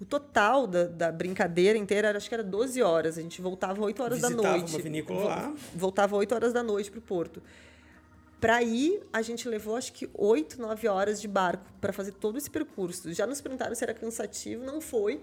O 0.00 0.04
total 0.04 0.66
da, 0.66 0.84
da 0.84 1.10
brincadeira 1.10 1.76
inteira, 1.76 2.08
era, 2.08 2.18
acho 2.18 2.28
que 2.28 2.34
era 2.34 2.44
12 2.44 2.80
horas. 2.82 3.18
A 3.18 3.22
gente 3.22 3.42
voltava 3.42 3.82
8 3.82 4.02
horas 4.02 4.20
da 4.20 4.28
Visitava 4.28 4.56
noite. 4.56 4.72
uma 4.74 4.82
vinícola 4.82 5.24
lá. 5.24 5.54
Voltava 5.74 6.16
8 6.16 6.34
horas 6.34 6.52
da 6.52 6.62
noite 6.62 6.90
para 6.90 6.98
o 6.98 7.02
Porto. 7.02 7.42
Para 8.40 8.62
ir, 8.62 9.02
a 9.12 9.20
gente 9.20 9.48
levou 9.48 9.76
acho 9.76 9.92
que 9.92 10.08
8, 10.14 10.60
9 10.60 10.86
horas 10.86 11.20
de 11.20 11.26
barco 11.26 11.64
para 11.80 11.92
fazer 11.92 12.12
todo 12.12 12.38
esse 12.38 12.48
percurso. 12.48 13.12
Já 13.12 13.26
nos 13.26 13.40
perguntaram 13.40 13.74
se 13.74 13.82
era 13.82 13.92
cansativo, 13.92 14.64
não 14.64 14.80
foi, 14.80 15.20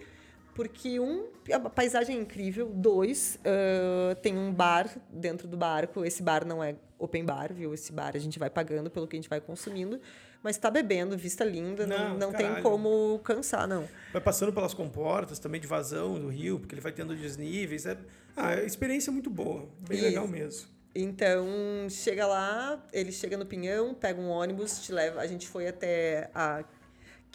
porque 0.56 1.02
um, 1.02 1.28
a 1.52 1.60
paisagem 1.70 2.18
é 2.18 2.22
incrível, 2.22 2.72
dois, 2.74 3.38
ah, 3.44 4.16
tem 4.16 4.38
um 4.38 4.54
bar 4.54 4.90
dentro 5.10 5.50
do 5.50 5.58
barco. 5.58 6.06
Esse 6.06 6.24
bar 6.24 6.46
não 6.46 6.64
é 6.64 6.76
open 6.98 7.26
bar, 7.26 7.54
viu? 7.54 7.74
Esse 7.74 7.92
bar 7.92 8.14
a 8.16 8.20
gente 8.20 8.40
vai 8.40 8.50
pagando 8.50 8.90
pelo 8.90 9.06
que 9.06 9.18
a 9.18 9.20
gente 9.20 9.30
vai 9.30 9.42
consumindo, 9.42 10.00
mas 10.42 10.56
está 10.56 10.72
bebendo, 10.72 11.18
vista 11.18 11.44
linda, 11.44 11.86
não, 11.86 12.12
Não, 12.12 12.18
não 12.18 12.34
tem 12.34 12.62
como 12.64 13.20
cansar, 13.20 13.68
não. 13.68 13.86
Vai 14.14 14.22
passando 14.22 14.54
pelas 14.54 14.74
comportas 14.74 15.40
também 15.40 15.60
de 15.60 15.68
vazão 15.68 16.18
do 16.18 16.30
rio, 16.30 16.58
porque 16.58 16.74
ele 16.74 16.82
vai 16.82 16.94
tendo 16.94 17.14
desníveis. 17.14 17.86
É, 17.86 17.98
ah, 18.38 18.56
é 18.56 18.66
experiência 18.66 19.12
muito 19.12 19.30
boa, 19.30 19.68
bem 19.86 19.98
Isso. 19.98 20.08
legal 20.08 20.26
mesmo. 20.26 20.70
Então, 20.98 21.46
chega 21.90 22.26
lá, 22.26 22.82
ele 22.94 23.12
chega 23.12 23.36
no 23.36 23.46
Pinhão, 23.46 23.94
pega 23.94 24.22
um 24.22 24.30
ônibus, 24.30 24.82
te 24.82 24.94
leva. 24.94 25.20
A 25.20 25.28
gente 25.28 25.46
foi 25.46 25.68
até 25.68 26.30
a 26.34 26.64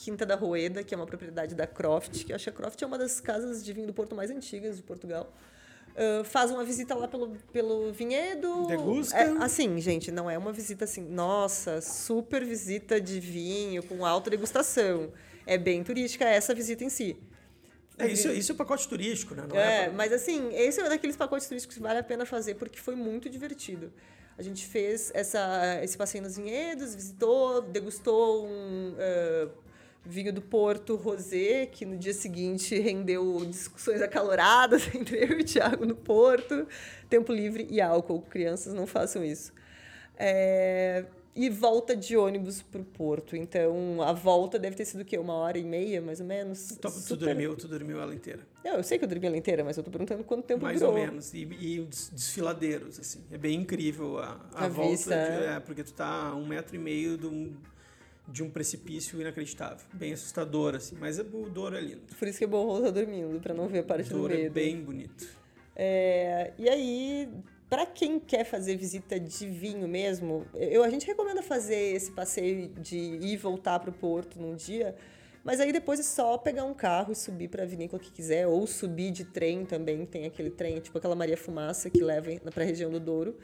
Quinta 0.03 0.25
da 0.25 0.35
Roeda, 0.35 0.83
que 0.83 0.95
é 0.95 0.97
uma 0.97 1.07
propriedade 1.07 1.55
da 1.55 1.67
Croft, 1.67 2.25
que 2.25 2.33
eu 2.33 2.37
acho 2.37 2.45
que 2.45 2.51
a 2.51 2.53
Croft 2.53 2.81
é 2.83 2.87
uma 2.87 2.97
das 2.97 3.21
casas 3.21 3.65
de 3.65 3.73
vinho 3.73 3.87
do 3.87 3.93
Porto 3.93 4.15
mais 4.17 4.31
antigas 4.31 4.77
de 4.77 4.83
Portugal. 4.83 5.31
Ah, 5.97 6.25
faz 6.25 6.51
uma 6.51 6.65
visita 6.65 6.95
lá 6.95 7.07
pelo, 7.07 7.37
pelo 7.53 7.93
vinhedo. 7.93 8.67
Degusta. 8.67 9.17
É, 9.17 9.29
assim, 9.43 9.79
gente, 9.81 10.11
não 10.11 10.31
é 10.31 10.39
uma 10.39 10.53
visita 10.53 10.85
assim, 10.85 11.03
nossa, 11.03 11.81
super 11.81 12.45
visita 12.45 13.01
de 13.01 13.21
vinho, 13.21 13.83
com 13.83 14.05
alta 14.07 14.31
degustação. 14.31 15.13
É 15.47 15.59
bem 15.59 15.83
turística 15.85 16.25
essa 16.25 16.55
visita 16.55 16.85
em 16.85 16.89
si. 16.89 17.17
É, 17.99 18.07
isso, 18.09 18.29
isso 18.29 18.53
é 18.53 18.55
pacote 18.55 18.89
turístico, 18.89 19.35
né? 19.35 19.45
Não 19.47 19.61
É, 19.61 19.85
pra- 19.85 19.93
mas 19.93 20.13
assim, 20.13 20.49
esse 20.55 20.81
é 20.81 20.89
daqueles 20.89 21.17
pacotes 21.17 21.47
turísticos 21.47 21.77
que 21.77 21.83
vale 21.83 21.99
a 21.99 22.03
pena 22.03 22.25
fazer 22.25 22.55
porque 22.55 22.79
foi 22.79 22.95
muito 22.95 23.29
divertido. 23.29 23.93
A 24.39 24.43
gente 24.43 24.67
fez 24.67 25.11
essa, 25.15 25.81
esse 25.83 25.99
passeio 25.99 26.25
nos 26.25 26.37
vinhedos, 26.39 26.95
visitou, 26.95 27.61
degustou 27.61 28.47
um, 28.47 28.95
eh, 28.99 29.49
vinho 30.05 30.33
do 30.33 30.41
Porto 30.43 30.97
Rosé, 30.97 31.67
que 31.67 31.85
no 31.85 31.97
dia 31.97 32.15
seguinte 32.15 32.79
rendeu 32.79 33.45
discussões 33.47 34.01
acaloradas 34.03 34.89
entre 34.95 35.19
eu 35.25 35.39
e 35.39 35.43
o 35.43 35.45
Thiago 35.45 35.85
no 35.87 35.95
Porto. 35.95 36.67
Tempo 37.09 37.33
livre 37.33 37.67
e 37.71 37.81
álcool. 37.81 38.23
Crianças 38.23 38.73
não 38.75 38.87
façam 38.87 39.25
isso. 39.25 39.53
É, 40.17 41.05
e 41.35 41.49
volta 41.49 41.95
de 41.97 42.17
ônibus 42.17 42.61
pro 42.61 42.83
Porto. 42.85 43.37
Então, 43.37 44.03
a 44.03 44.13
volta 44.13 44.59
deve 44.59 44.77
ter 44.77 44.85
sido 44.85 45.01
o 45.01 45.05
quê? 45.05 45.17
Uma 45.17 45.35
hora 45.35 45.57
e 45.59 45.65
meia, 45.65 46.01
mais 46.03 46.21
ou 46.21 46.27
menos? 46.27 46.77
Tu, 46.81 46.91
tu 47.09 47.17
dormiu, 47.17 47.57
tu 47.57 47.69
dormiu 47.69 48.01
ela 48.01 48.15
inteira. 48.15 48.41
Não, 48.65 48.73
eu 48.75 48.83
sei 48.83 48.99
que 48.99 49.05
eu 49.05 49.09
dormi 49.09 49.27
ela 49.27 49.37
inteira, 49.37 49.65
mas 49.65 49.77
eu 49.79 49.83
tô 49.83 49.91
perguntando 49.91 50.23
quanto 50.25 50.45
tempo 50.45 50.63
Mais 50.65 50.81
durou. 50.81 50.95
ou 50.95 51.01
menos. 51.01 51.33
E, 51.33 51.49
e 51.61 51.81
os 51.81 52.11
desfiladeiros, 52.11 52.99
assim. 52.99 53.21
É 53.31 53.39
bem 53.39 53.61
incrível 53.61 54.19
a, 54.19 54.41
a, 54.55 54.65
A 54.65 54.69
volta. 54.69 54.97
de- 55.09 55.13
é. 55.15 55.55
é, 55.57 55.61
porque 55.61 55.83
tu 55.85 55.93
tá 55.95 56.29
a 56.31 56.35
um 56.35 56.47
metro 56.47 56.75
e 56.75 56.79
meio 56.79 57.17
de 57.17 57.27
um, 57.27 57.55
de 58.31 58.43
um 58.43 58.51
precipício 58.51 59.21
inacreditável. 59.21 59.85
Bem 59.93 60.13
assustador, 60.13 60.75
assim. 60.75 60.97
Mas 60.99 61.19
é- 61.19 61.23
o 61.23 61.49
Douro 61.51 61.77
é 61.77 61.81
lindo. 61.81 62.03
Por 62.19 62.29
isso 62.29 62.39
que 62.39 62.45
é 62.45 62.47
bom 62.47 62.77
estar 62.79 62.91
dormindo, 62.91 63.41
pra 63.41 63.53
não 63.55 63.67
ver 63.69 63.81
a 63.81 63.83
parte 63.83 64.07
o 64.07 64.11
do 64.13 64.19
Douro 64.19 64.35
medo. 64.35 64.47
é 64.47 64.51
bem 64.51 64.81
bonito. 64.81 65.27
É, 65.75 66.53
e 66.59 66.69
aí, 66.69 67.29
para 67.69 67.87
quem 67.87 68.19
quer 68.21 68.45
fazer 68.45 68.77
visita 68.77 69.19
de 69.19 69.49
vinho 69.49 69.89
mesmo, 69.89 70.45
eu, 70.55 70.83
a 70.83 70.91
gente 70.91 71.07
recomenda 71.07 71.43
fazer 71.43 71.95
esse 71.95 72.11
passeio 72.13 72.69
de 72.69 72.97
ir 72.99 73.25
e 73.25 73.37
voltar 73.37 73.79
para 73.81 73.91
o 73.91 73.93
Porto 73.93 74.39
num 74.41 74.55
dia, 74.55 74.95
mas 75.43 75.59
aí 75.61 75.73
depois 75.73 75.99
é 75.99 76.03
só 76.03 76.37
pegar 76.37 76.65
um 76.65 76.75
carro 76.75 77.13
e 77.13 77.17
subir 77.17 77.49
para 77.49 77.63
a 77.63 77.67
vinícola 77.67 78.01
que 78.03 78.11
quiser, 78.13 78.47
ou 78.47 78.67
subir 78.67 79.11
de 79.11 79.25
trem 79.25 79.65
também, 79.65 80.05
tem 80.05 80.27
aquele 80.27 80.51
trem, 80.51 80.79
tipo 80.81 80.99
aquela 80.99 81.15
Maria 81.15 81.37
Fumaça 81.37 81.89
que 81.89 82.03
leva 82.03 82.31
para 82.51 82.63
a 82.63 82.67
região 82.67 82.91
do 82.91 83.01
Douro. 83.01 83.37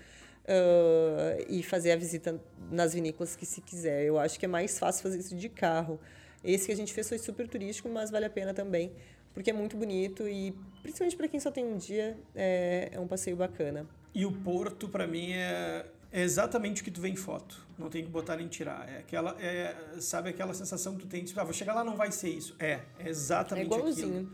Ah, 0.48 1.36
e 1.48 1.62
fazer 1.62 1.92
a 1.92 1.96
visita 1.96 2.40
nas 2.70 2.94
vinícolas 2.94 3.34
que 3.36 3.44
se 3.46 3.60
quiser. 3.60 4.04
Eu 4.04 4.18
acho 4.18 4.38
que 4.38 4.44
é 4.44 4.48
mais 4.48 4.78
fácil 4.78 5.02
fazer 5.02 5.18
isso 5.18 5.36
de 5.36 5.48
carro. 5.48 6.00
Esse 6.44 6.66
que 6.66 6.72
a 6.72 6.76
gente 6.76 6.92
fez 6.92 7.08
foi 7.08 7.18
super 7.18 7.48
turístico, 7.48 7.88
mas 7.88 8.10
vale 8.10 8.26
a 8.26 8.30
pena 8.30 8.54
também, 8.54 8.92
porque 9.34 9.50
é 9.50 9.52
muito 9.52 9.76
bonito 9.76 10.28
e 10.28 10.54
principalmente 10.82 11.16
para 11.16 11.26
quem 11.28 11.40
só 11.40 11.50
tem 11.50 11.64
um 11.64 11.76
dia, 11.76 12.16
é, 12.34 12.90
é 12.92 13.00
um 13.00 13.06
passeio 13.06 13.36
bacana. 13.36 13.86
E 14.14 14.24
o 14.24 14.32
Porto, 14.32 14.88
pra 14.88 15.06
mim, 15.06 15.32
é, 15.32 15.84
é 16.12 16.22
exatamente 16.22 16.80
o 16.82 16.84
que 16.84 16.90
tu 16.90 17.00
vê 17.00 17.08
em 17.08 17.16
foto. 17.16 17.66
Não 17.76 17.90
tem 17.90 18.04
que 18.04 18.10
botar 18.10 18.36
nem 18.36 18.46
tirar. 18.48 18.88
É 18.88 18.98
aquela, 18.98 19.36
é, 19.40 19.74
sabe 20.00 20.30
aquela 20.30 20.54
sensação 20.54 20.94
que 20.94 21.00
tu 21.00 21.06
tem 21.08 21.24
de, 21.24 21.38
ah, 21.38 21.44
vou 21.44 21.52
chegar 21.52 21.74
lá, 21.74 21.82
não 21.84 21.96
vai 21.96 22.12
ser 22.12 22.30
isso. 22.30 22.54
É, 22.58 22.70
é 22.70 22.82
É 23.00 23.08
exatamente 23.08 23.66
igualzinho. 23.66 24.08
aquilo. 24.08 24.32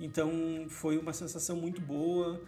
Então, 0.00 0.66
foi 0.68 0.98
uma 0.98 1.12
sensação 1.12 1.56
muito 1.56 1.80
boa. 1.80 2.40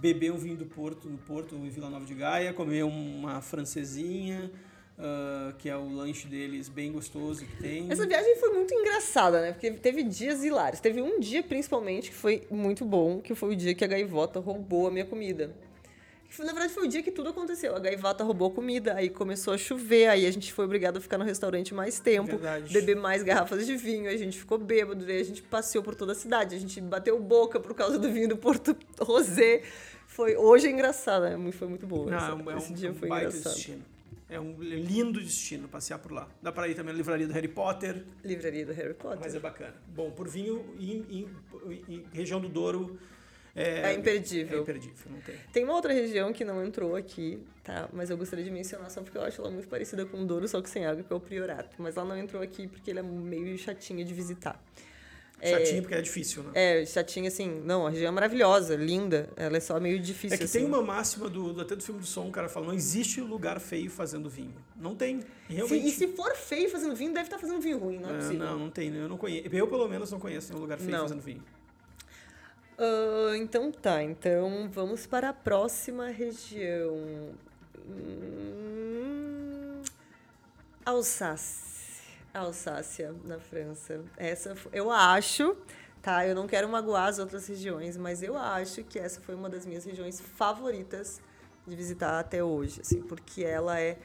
Beber 0.00 0.32
um 0.32 0.38
vinho 0.38 0.56
do 0.56 0.66
Porto, 0.66 1.08
no 1.08 1.18
Porto, 1.18 1.54
em 1.54 1.68
Vila 1.68 1.88
Nova 1.88 2.04
de 2.04 2.14
Gaia, 2.14 2.52
comer 2.52 2.82
uma 2.82 3.40
francesinha, 3.40 4.50
ah, 4.98 5.54
que 5.58 5.68
é 5.68 5.76
o 5.76 5.88
lanche 5.88 6.28
deles 6.28 6.68
bem 6.68 6.92
gostoso 6.92 7.44
que 7.44 7.56
tem. 7.56 7.90
Essa 7.90 8.06
viagem 8.06 8.36
foi 8.36 8.50
muito 8.50 8.72
engraçada, 8.72 9.40
né? 9.40 9.52
Porque 9.52 9.70
teve 9.72 10.02
dias 10.04 10.44
hilários. 10.44 10.80
Teve 10.80 11.02
um 11.02 11.18
dia, 11.18 11.42
principalmente, 11.42 12.10
que 12.10 12.16
foi 12.16 12.46
muito 12.50 12.84
bom, 12.84 13.20
que 13.20 13.34
foi 13.34 13.52
o 13.52 13.56
dia 13.56 13.74
que 13.74 13.84
a 13.84 13.88
gaivota 13.88 14.38
roubou 14.38 14.86
a 14.86 14.90
minha 14.90 15.04
comida. 15.04 15.54
Na 16.38 16.46
verdade, 16.52 16.72
foi 16.72 16.84
o 16.86 16.88
dia 16.88 17.02
que 17.02 17.10
tudo 17.10 17.28
aconteceu. 17.30 17.74
A 17.76 17.78
gaivota 17.78 18.24
roubou 18.24 18.48
a 18.48 18.54
comida, 18.54 18.94
aí 18.94 19.10
começou 19.10 19.52
a 19.52 19.58
chover, 19.58 20.08
aí 20.08 20.26
a 20.26 20.30
gente 20.30 20.52
foi 20.52 20.64
obrigado 20.64 20.96
a 20.96 21.00
ficar 21.00 21.18
no 21.18 21.24
restaurante 21.24 21.74
mais 21.74 21.98
tempo, 22.00 22.30
Verdade. 22.30 22.72
beber 22.72 22.96
mais 22.96 23.22
garrafas 23.22 23.66
de 23.66 23.76
vinho, 23.76 24.08
a 24.10 24.16
gente 24.16 24.38
ficou 24.38 24.56
bêbado, 24.58 25.04
daí 25.04 25.20
a 25.20 25.24
gente 25.24 25.42
passeou 25.42 25.84
por 25.84 25.94
toda 25.94 26.12
a 26.12 26.14
cidade, 26.14 26.54
a 26.54 26.58
gente 26.58 26.80
bateu 26.80 27.18
boca 27.20 27.60
por 27.60 27.74
causa 27.74 27.98
do 27.98 28.10
vinho 28.10 28.28
do 28.28 28.36
Porto 28.36 28.76
Rosé. 29.00 29.62
Foi, 30.06 30.36
hoje 30.36 30.66
é 30.66 30.70
engraçado, 30.70 31.22
né? 31.22 31.52
Foi 31.52 31.68
muito 31.68 31.86
boa. 31.86 32.10
Não, 32.10 32.16
essa- 32.16 32.26
é 32.30 32.34
um, 32.34 32.50
é 32.50 32.56
esse 32.58 32.72
um, 32.72 32.74
dia 32.74 32.94
foi 32.94 33.08
engraçado. 33.08 33.54
destino. 33.54 33.84
É 34.28 34.40
um 34.40 34.56
lindo 34.62 35.20
destino 35.20 35.68
passear 35.68 35.98
por 35.98 36.10
lá. 36.12 36.26
Dá 36.40 36.50
pra 36.50 36.66
ir 36.66 36.74
também 36.74 36.92
na 36.94 36.96
livraria 36.96 37.26
do 37.26 37.32
Harry 37.34 37.48
Potter, 37.48 38.02
Livraria 38.24 38.64
do 38.64 38.72
Harry 38.72 38.94
Potter. 38.94 39.18
mas 39.20 39.34
é 39.34 39.38
bacana. 39.38 39.74
Bom, 39.88 40.10
por 40.10 40.26
vinho 40.26 40.64
em, 40.80 41.04
em- 41.10 41.84
em 41.86 42.04
região 42.14 42.40
do 42.40 42.48
Douro 42.48 42.98
É 43.54 43.90
é, 43.90 43.94
imperdível. 43.94 44.58
é 44.58 44.62
imperdível, 44.62 45.06
não 45.10 45.20
tem. 45.20 45.34
Tem 45.52 45.64
uma 45.64 45.74
outra 45.74 45.92
região 45.92 46.32
que 46.32 46.42
não 46.44 46.64
entrou 46.64 46.96
aqui, 46.96 47.38
tá? 47.62 47.88
Mas 47.92 48.08
eu 48.08 48.16
gostaria 48.16 48.44
de 48.44 48.50
mencionar 48.50 48.90
só 48.90 49.02
porque 49.02 49.18
eu 49.18 49.22
acho 49.22 49.40
ela 49.42 49.50
muito 49.50 49.68
parecida 49.68 50.06
com 50.06 50.22
o 50.22 50.24
Douro, 50.26 50.48
só 50.48 50.62
que 50.62 50.70
sem 50.70 50.86
água, 50.86 51.02
que 51.02 51.12
é 51.12 51.16
o 51.16 51.20
Priorato. 51.20 51.76
Mas 51.78 51.96
ela 51.96 52.06
não 52.06 52.16
entrou 52.18 52.40
aqui 52.42 52.66
porque 52.66 52.90
ele 52.90 53.00
é 53.00 53.02
meio 53.02 53.58
chatinho 53.58 54.04
de 54.04 54.14
visitar. 54.14 54.58
Chatinho 55.44 55.82
porque 55.82 55.96
é 55.96 56.00
difícil, 56.00 56.44
né? 56.44 56.50
É, 56.54 56.86
chatinho 56.86 57.26
assim, 57.26 57.60
não, 57.64 57.84
a 57.84 57.90
região 57.90 58.08
é 58.08 58.10
maravilhosa, 58.12 58.76
linda, 58.76 59.28
ela 59.34 59.56
é 59.56 59.60
só 59.60 59.78
meio 59.80 59.98
difícil 59.98 60.36
É 60.36 60.38
que 60.38 60.44
assim. 60.44 60.58
tem 60.60 60.66
uma 60.68 60.80
máxima 60.80 61.28
do, 61.28 61.60
até 61.60 61.74
do 61.74 61.82
filme 61.82 61.98
do 62.00 62.06
som, 62.06 62.28
o 62.28 62.30
cara 62.30 62.48
fala, 62.48 62.66
não 62.66 62.72
existe 62.74 63.20
lugar 63.20 63.58
feio 63.58 63.90
fazendo 63.90 64.30
vinho. 64.30 64.54
Não 64.76 64.94
tem. 64.94 65.20
Se- 65.20 65.26
Realmente. 65.48 65.86
e 65.88 65.90
se 65.90 66.06
for 66.08 66.32
feio 66.36 66.70
fazendo 66.70 66.94
vinho, 66.94 67.12
deve 67.12 67.26
estar 67.26 67.40
fazendo 67.40 67.60
vinho 67.60 67.76
ruim, 67.76 67.98
não 67.98 68.10
é 68.10 68.12
É, 68.12 68.16
possível. 68.18 68.38
não, 68.38 68.56
não 68.60 68.70
tem. 68.70 68.94
Eu 68.94 69.08
não 69.08 69.16
conheço. 69.18 69.48
Eu, 69.52 69.66
pelo 69.66 69.88
menos, 69.88 70.12
não 70.12 70.20
conheço 70.20 70.50
nenhum 70.52 70.62
lugar 70.62 70.78
feio 70.78 70.92
Não. 70.92 71.00
fazendo 71.02 71.20
vinho. 71.20 71.42
Ah, 72.78 73.36
então 73.36 73.70
tá, 73.70 74.02
então 74.02 74.68
vamos 74.70 75.06
para 75.06 75.28
a 75.30 75.32
próxima 75.32 76.08
região. 76.08 77.34
Hum, 77.88 79.82
Alsácia. 80.84 81.72
Alsácia, 82.34 83.14
na 83.24 83.38
França. 83.38 84.02
Essa 84.16 84.56
eu 84.72 84.90
acho, 84.90 85.56
tá? 86.00 86.26
Eu 86.26 86.34
não 86.34 86.46
quero 86.46 86.68
magoar 86.68 87.08
as 87.08 87.18
outras 87.18 87.46
regiões, 87.46 87.96
mas 87.96 88.22
eu 88.22 88.36
acho 88.38 88.82
que 88.84 88.98
essa 88.98 89.20
foi 89.20 89.34
uma 89.34 89.50
das 89.50 89.66
minhas 89.66 89.84
regiões 89.84 90.20
favoritas 90.20 91.20
de 91.66 91.76
visitar 91.76 92.18
até 92.18 92.42
hoje, 92.42 92.80
assim, 92.80 93.02
porque 93.02 93.44
ela 93.44 93.78
é 93.78 93.98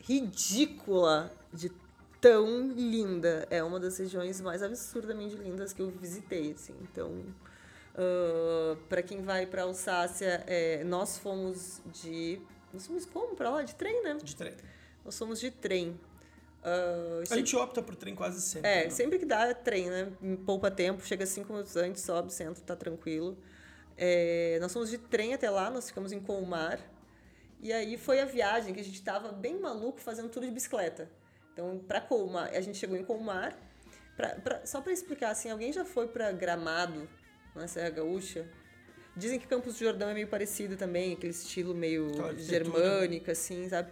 ridícula 0.00 1.32
de 1.52 1.70
tão 2.20 2.68
linda. 2.72 3.46
É 3.50 3.62
uma 3.62 3.78
das 3.78 3.98
regiões 3.98 4.40
mais 4.40 4.62
absurdamente 4.62 5.36
lindas 5.36 5.72
que 5.72 5.82
eu 5.82 5.90
visitei, 5.90 6.52
assim. 6.52 6.74
Então, 6.82 7.12
para 8.88 9.02
quem 9.02 9.22
vai 9.22 9.46
para 9.46 9.62
Alsácia, 9.62 10.42
é, 10.46 10.82
nós 10.84 11.18
fomos 11.18 11.80
de 11.86 12.40
nós 12.72 12.86
fomos 12.86 13.04
como 13.04 13.34
para 13.34 13.50
lá 13.50 13.62
de 13.62 13.74
trem, 13.74 14.02
né? 14.02 14.16
De 14.22 14.36
trem. 14.36 14.54
Nós 15.04 15.18
fomos 15.18 15.40
de 15.40 15.50
trem. 15.50 15.98
Ah, 16.62 17.22
A 17.30 17.36
gente 17.36 17.56
opta 17.56 17.82
por 17.82 17.96
trem 17.96 18.14
quase 18.14 18.40
sempre. 18.40 18.68
é, 18.70 18.84
né? 18.84 18.90
sempre 18.90 19.18
que 19.18 19.26
dá 19.26 19.46
é 19.48 19.54
trem, 19.54 19.88
né? 19.90 20.12
Poupa 20.46 20.70
tempo, 20.70 21.04
chega 21.04 21.26
cinco 21.26 21.52
minutos 21.52 21.74
antes, 21.76 22.02
sobe, 22.02 22.32
senta, 22.32 22.60
tá 22.60 22.76
tranquilo. 22.76 23.36
É, 23.96 24.58
nós 24.60 24.72
fomos 24.72 24.88
de 24.88 24.98
trem 24.98 25.34
até 25.34 25.50
lá, 25.50 25.68
nós 25.70 25.88
ficamos 25.88 26.12
em 26.12 26.20
Colmar. 26.20 26.78
E 27.62 27.72
aí 27.72 27.98
foi 27.98 28.20
a 28.20 28.24
viagem 28.24 28.72
que 28.72 28.80
a 28.80 28.84
gente 28.84 29.02
tava 29.02 29.32
bem 29.32 29.58
maluco 29.58 30.00
fazendo 30.00 30.28
tudo 30.30 30.46
de 30.46 30.52
bicicleta. 30.52 31.10
Então, 31.52 31.78
pra 31.86 32.00
Colmar, 32.00 32.50
a 32.54 32.60
gente 32.60 32.78
chegou 32.78 32.96
em 32.96 33.04
Colmar. 33.04 33.56
Pra, 34.16 34.28
pra- 34.36 34.64
só 34.66 34.80
para 34.80 34.92
explicar, 34.92 35.30
assim, 35.30 35.50
alguém 35.50 35.72
já 35.72 35.84
foi 35.84 36.06
para 36.08 36.30
Gramado, 36.32 37.08
na 37.54 37.66
Serra 37.66 37.90
Gaúcha? 37.90 38.46
Dizem 39.16 39.38
que 39.38 39.46
Campos 39.46 39.74
do 39.74 39.80
Jordão 39.80 40.08
é 40.08 40.14
meio 40.14 40.28
parecido 40.28 40.76
também, 40.76 41.12
aquele 41.14 41.32
estilo 41.32 41.74
meio 41.74 42.08
Aquela 42.08 42.28
arquitetura. 42.28 42.64
germânico, 42.64 43.30
assim, 43.30 43.68
sabe? 43.68 43.90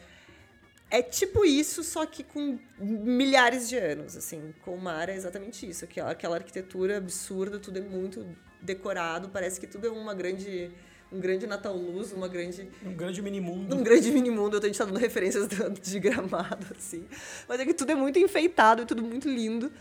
É 0.91 1.03
tipo 1.03 1.45
isso, 1.45 1.85
só 1.85 2.07
que 2.07 2.23
com 2.23 2.59
milhares 2.79 3.69
de 3.69 3.77
anos, 3.77 4.17
assim. 4.17 4.55
Colmar 4.63 5.11
é 5.11 5.15
exatamente 5.17 5.69
isso. 5.69 5.85
Aquela, 5.85 6.11
aquela 6.11 6.37
arquitetura 6.37 6.97
absurda, 6.97 7.59
tudo 7.59 7.79
é 7.79 7.83
muito 7.83 8.27
decorado, 8.63 9.29
parece 9.29 9.61
que 9.61 9.67
tudo 9.67 9.87
é 9.87 9.91
uma 9.91 10.15
grande... 10.15 10.71
Um 11.11 11.21
grande 11.21 11.47
Natal 11.47 11.75
Luz, 11.75 12.13
uma 12.13 12.29
grande 12.29 12.69
Um 12.85 12.93
grande 12.93 13.23
minimundo. 13.23 13.75
num 13.75 13.83
grande 13.83 14.11
mini 14.13 14.29
mundo, 14.31 14.59
eu 14.59 14.61
tô 14.61 14.71
tá 14.71 14.85
dando 14.85 14.99
referências 15.01 15.49
de 15.81 15.99
gramado, 15.99 16.67
assim. 16.77 17.07
Mas 17.49 17.61
é 17.61 17.65
que 17.65 17.73
tudo 17.73 17.93
é 17.93 17.95
muito 17.95 18.19
enfeitado, 18.19 18.83
é 18.83 18.85
tudo 18.85 19.03
muito 19.03 19.27
lindo. 19.27 19.73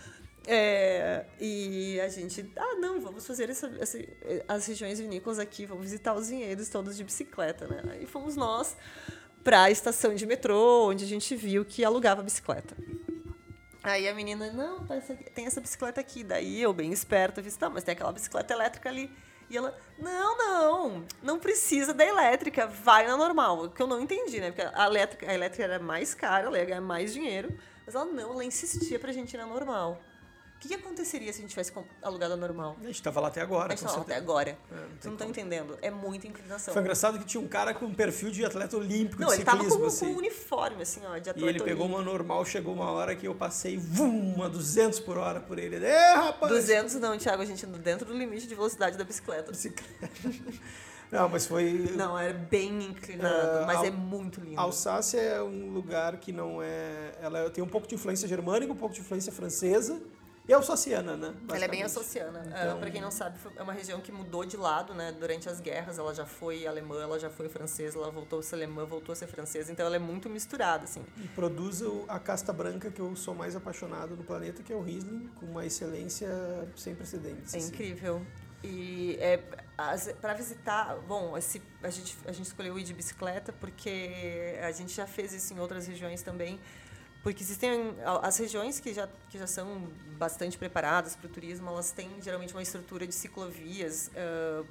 É, 0.49 1.25
e 1.41 1.99
a 1.99 2.07
gente, 2.07 2.49
ah, 2.55 2.75
não, 2.75 3.01
vamos 3.01 3.27
fazer 3.27 3.49
essa, 3.49 3.67
essa- 3.81 3.99
as 4.47 4.65
regiões 4.65 4.97
vinícolas 4.97 5.39
aqui, 5.39 5.65
vamos 5.65 5.83
visitar 5.83 6.13
os 6.13 6.29
vinhedos 6.29 6.69
todos 6.69 6.95
de 6.95 7.03
bicicleta, 7.03 7.67
né? 7.67 7.83
Aí 7.91 8.05
fomos 8.05 8.37
nós 8.37 8.77
para 9.43 9.63
a 9.63 9.71
estação 9.71 10.15
de 10.15 10.25
metrô, 10.25 10.87
onde 10.89 11.03
a 11.03 11.07
gente 11.07 11.35
viu 11.35 11.65
que 11.65 11.83
alugava 11.83 12.23
bicicleta. 12.23 12.75
Aí 13.83 14.07
a 14.07 14.13
menina, 14.15 14.51
não, 14.51 14.85
tá 14.85 14.95
tem 15.33 15.45
essa 15.45 15.61
bicicleta 15.61 15.99
aqui. 16.01 16.23
Daí 16.23 16.61
eu, 16.61 16.73
bem 16.73 16.91
esperta, 16.91 17.41
disse, 17.41 17.57
tá, 17.59 17.69
mas 17.69 17.83
tem 17.83 17.93
aquela 17.93 18.11
bicicleta 18.11 18.53
elétrica 18.53 18.89
ali. 18.89 19.11
E 19.49 19.55
ela, 19.55 19.77
não, 19.97 20.37
não, 20.37 21.05
não 21.23 21.39
precisa 21.39 21.93
da 21.93 22.05
elétrica, 22.05 22.67
vai 22.67 23.07
na 23.07 23.15
normal. 23.15 23.65
O 23.65 23.69
que 23.69 23.81
eu 23.81 23.87
não 23.87 24.01
entendi, 24.01 24.41
né? 24.41 24.51
Porque 24.51 24.61
a 24.73 24.85
elétrica, 24.85 25.29
a 25.29 25.33
elétrica 25.33 25.63
era 25.63 25.79
mais 25.79 26.13
cara, 26.13 26.47
ela 26.47 26.57
ia 26.57 26.65
ganhar 26.65 26.81
mais 26.81 27.13
dinheiro. 27.13 27.57
Mas 27.85 27.95
ela 27.95 28.03
não, 28.05 28.31
ela 28.33 28.43
insistia 28.43 28.99
pra 28.99 29.13
gente 29.13 29.33
ir 29.33 29.37
na 29.37 29.45
normal. 29.45 30.01
O 30.57 30.59
que, 30.59 30.69
que 30.69 30.73
aconteceria 30.73 31.31
se 31.31 31.37
a 31.37 31.41
gente 31.41 31.51
tivesse 31.51 31.71
com- 31.71 31.85
alugado 32.01 32.33
a 32.33 32.35
normal? 32.35 32.75
A 32.81 32.87
gente 32.87 33.01
tava 33.03 33.19
lá 33.21 33.27
até 33.27 33.41
agora, 33.41 33.67
A 33.73 33.75
gente 33.75 33.83
com 33.85 33.89
falou 33.89 34.01
até 34.01 34.15
agora. 34.15 34.57
É, 34.71 34.75
não 34.75 34.87
tem 34.97 35.11
não 35.11 35.17
como. 35.17 35.29
entendendo. 35.29 35.77
É 35.83 35.91
muita 35.91 36.25
inclinação. 36.27 36.73
Foi 36.73 36.81
engraçado 36.81 37.19
que 37.19 37.25
tinha 37.25 37.39
um 37.39 37.47
cara 37.47 37.75
com 37.75 37.85
um 37.85 37.93
perfil 37.93 38.31
de 38.31 38.43
atleta 38.43 38.75
olímpico 38.75 39.21
Não, 39.21 39.27
de 39.29 39.35
ele 39.35 39.43
tava 39.43 39.57
ciclismo, 39.57 39.77
com, 39.77 39.85
com 39.85 39.87
assim. 39.93 40.05
um 40.07 40.17
uniforme, 40.17 40.81
assim, 40.81 41.01
ó, 41.05 41.17
de 41.19 41.27
E 41.27 41.31
atleta 41.31 41.49
ele 41.49 41.59
pegou 41.63 41.85
olímpico. 41.85 42.01
uma 42.01 42.01
normal, 42.01 42.43
chegou 42.43 42.73
uma 42.73 42.89
hora 42.89 43.15
que 43.15 43.27
eu 43.27 43.35
passei, 43.35 43.77
vum, 43.77 44.41
a 44.41 44.47
200 44.47 44.99
por 45.01 45.19
hora 45.19 45.39
por 45.39 45.59
ele. 45.59 45.85
É, 45.85 46.13
rapaz! 46.15 46.51
200 46.51 46.95
não, 46.95 47.15
Thiago, 47.17 47.43
a 47.43 47.45
gente 47.45 47.63
dentro 47.67 48.07
do 48.07 48.17
limite 48.17 48.47
de 48.47 48.55
velocidade 48.55 48.97
da 48.97 49.03
bicicleta. 49.03 49.51
Bicicleta. 49.51 50.09
Não, 51.09 51.29
mas 51.29 51.47
foi. 51.47 51.89
Não, 51.95 52.19
era 52.19 52.33
bem 52.33 52.83
inclinado, 52.83 53.59
É, 53.59 53.65
mas 53.65 53.77
Al- 53.77 53.85
é 53.85 53.91
muito 53.91 54.41
lindo. 54.41 54.59
Alsácia 54.59 55.17
é 55.17 55.41
um 55.41 55.69
lugar 55.71 56.17
que 56.17 56.33
não 56.33 56.61
é. 56.61 57.13
Ela 57.21 57.49
tem 57.49 57.63
um 57.63 57.67
pouco 57.67 57.87
de 57.87 57.95
influência 57.95 58.27
germânica, 58.27 58.73
um 58.73 58.75
pouco 58.75 58.93
de 58.93 58.99
influência 58.99 59.31
francesa 59.31 60.01
e 60.47 60.53
alsaciana, 60.53 61.17
né? 61.17 61.27
Ela 61.49 61.65
é 61.65 61.67
bem 61.67 61.81
basicamente. 61.81 61.83
alsaciana. 61.83 62.43
Então- 62.47 62.75
Ah, 62.77 62.79
pra 62.79 62.89
quem 62.91 63.01
não 63.01 63.11
sabe, 63.11 63.37
é 63.55 63.61
uma 63.61 63.73
região 63.73 63.99
que 63.99 64.11
mudou 64.11 64.45
de 64.45 64.55
lado, 64.55 64.93
né? 64.93 65.11
Durante 65.11 65.49
as 65.49 65.59
guerras, 65.59 65.97
ela 65.99 66.13
já 66.15 66.25
foi 66.25 66.65
alemã, 66.65 67.01
ela 67.03 67.19
já 67.19 67.29
foi 67.29 67.49
francesa, 67.49 67.97
ela 67.97 68.09
voltou 68.09 68.39
a 68.39 68.43
ser 68.43 68.55
alemã, 68.55 68.85
voltou 68.85 69.11
a 69.13 69.15
ser 69.15 69.27
francesa. 69.27 69.71
Então 69.71 69.85
ela 69.85 69.95
é 69.97 69.99
muito 69.99 70.29
misturada, 70.29 70.85
assim. 70.85 71.03
E 71.17 71.27
produz 71.29 71.81
o- 71.81 72.05
a 72.07 72.19
casta 72.19 72.53
branca 72.53 72.89
que 72.89 73.01
eu 73.01 73.15
sou 73.15 73.35
mais 73.35 73.55
apaixonado 73.55 74.15
no 74.15 74.23
planeta, 74.23 74.63
que 74.63 74.71
é 74.71 74.75
o 74.75 74.81
Riesling, 74.81 75.29
com 75.35 75.45
uma 75.47 75.65
excelência 75.65 76.29
sem 76.75 76.95
precedentes. 76.95 77.53
É 77.53 77.57
assim. 77.57 77.67
incrível. 77.67 78.25
E 78.63 79.15
é, 79.19 79.37
para 80.19 80.33
visitar, 80.33 80.95
bom, 81.07 81.37
esse, 81.37 81.61
a, 81.83 81.89
gente, 81.89 82.17
a 82.25 82.31
gente 82.31 82.47
escolheu 82.47 82.77
ir 82.79 82.83
de 82.83 82.93
bicicleta 82.93 83.53
porque 83.53 84.57
a 84.63 84.71
gente 84.71 84.93
já 84.95 85.05
fez 85.05 85.31
isso 85.33 85.53
em 85.53 85.59
outras 85.59 85.85
regiões 85.87 86.21
também. 86.23 86.59
Porque 87.23 87.43
existem 87.43 87.95
as 88.21 88.37
regiões 88.37 88.79
que 88.79 88.93
já, 88.93 89.07
que 89.29 89.37
já 89.37 89.47
são 89.47 89.89
bastante 90.17 90.57
preparadas 90.57 91.15
para 91.15 91.27
o 91.27 91.29
turismo, 91.29 91.69
elas 91.69 91.91
têm 91.91 92.09
geralmente 92.21 92.53
uma 92.53 92.61
estrutura 92.61 93.05
de 93.05 93.13
ciclovias 93.13 94.09
ah, 94.15 94.63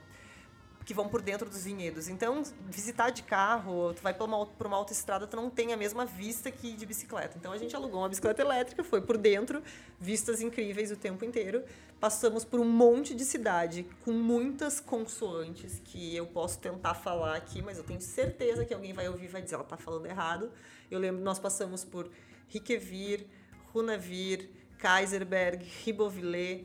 que 0.87 0.95
vão 0.95 1.09
por 1.09 1.21
dentro 1.21 1.51
dos 1.51 1.65
vinhedos. 1.65 2.09
Então, 2.09 2.45
visitar 2.71 3.11
de 3.11 3.25
carro, 3.25 3.93
tu 3.93 4.01
vai 4.01 4.15
por 4.15 4.29
uma, 4.29 4.47
por 4.47 4.69
uma 4.69 4.77
autoestrada, 4.77 5.27
tu 5.27 5.37
não 5.37 5.51
tem 5.51 5.73
a 5.73 5.77
mesma 5.77 6.07
vista 6.07 6.49
que 6.49 6.75
de 6.75 6.87
bicicleta. 6.87 7.37
Então, 7.37 7.51
a 7.51 7.59
gente 7.59 7.75
alugou 7.75 8.03
uma 8.03 8.09
bicicleta 8.09 8.41
elétrica, 8.41 8.85
foi 8.85 9.01
por 9.01 9.19
dentro, 9.19 9.61
vistas 9.99 10.41
incríveis 10.41 10.93
o 10.93 10.97
tempo 10.97 11.25
inteiro. 11.25 11.65
Passamos 11.99 12.45
por 12.45 12.61
um 12.61 12.65
monte 12.65 13.17
de 13.17 13.25
cidade 13.25 13.85
com 14.05 14.13
muitas 14.13 14.79
consoantes 14.79 15.83
que 15.85 16.15
eu 16.15 16.25
posso 16.25 16.61
tentar 16.61 16.95
falar 16.95 17.35
aqui, 17.35 17.61
mas 17.61 17.79
eu 17.79 17.85
tenho 17.85 18.01
certeza 18.01 18.65
que 18.65 18.73
alguém 18.73 18.93
vai 18.93 19.09
ouvir 19.09 19.25
e 19.25 19.29
vai 19.29 19.43
dizer, 19.43 19.57
ela 19.57 19.65
tá 19.65 19.77
falando 19.77 20.07
errado. 20.07 20.53
Eu 20.89 21.01
lembro, 21.01 21.21
nós 21.21 21.41
passamos 21.41 21.85
por 21.85 22.09
Riquevir, 22.49 23.27
Runavir, 23.75 24.49
Kaiserberg, 24.79 25.65
Ribovillé. 25.85 26.63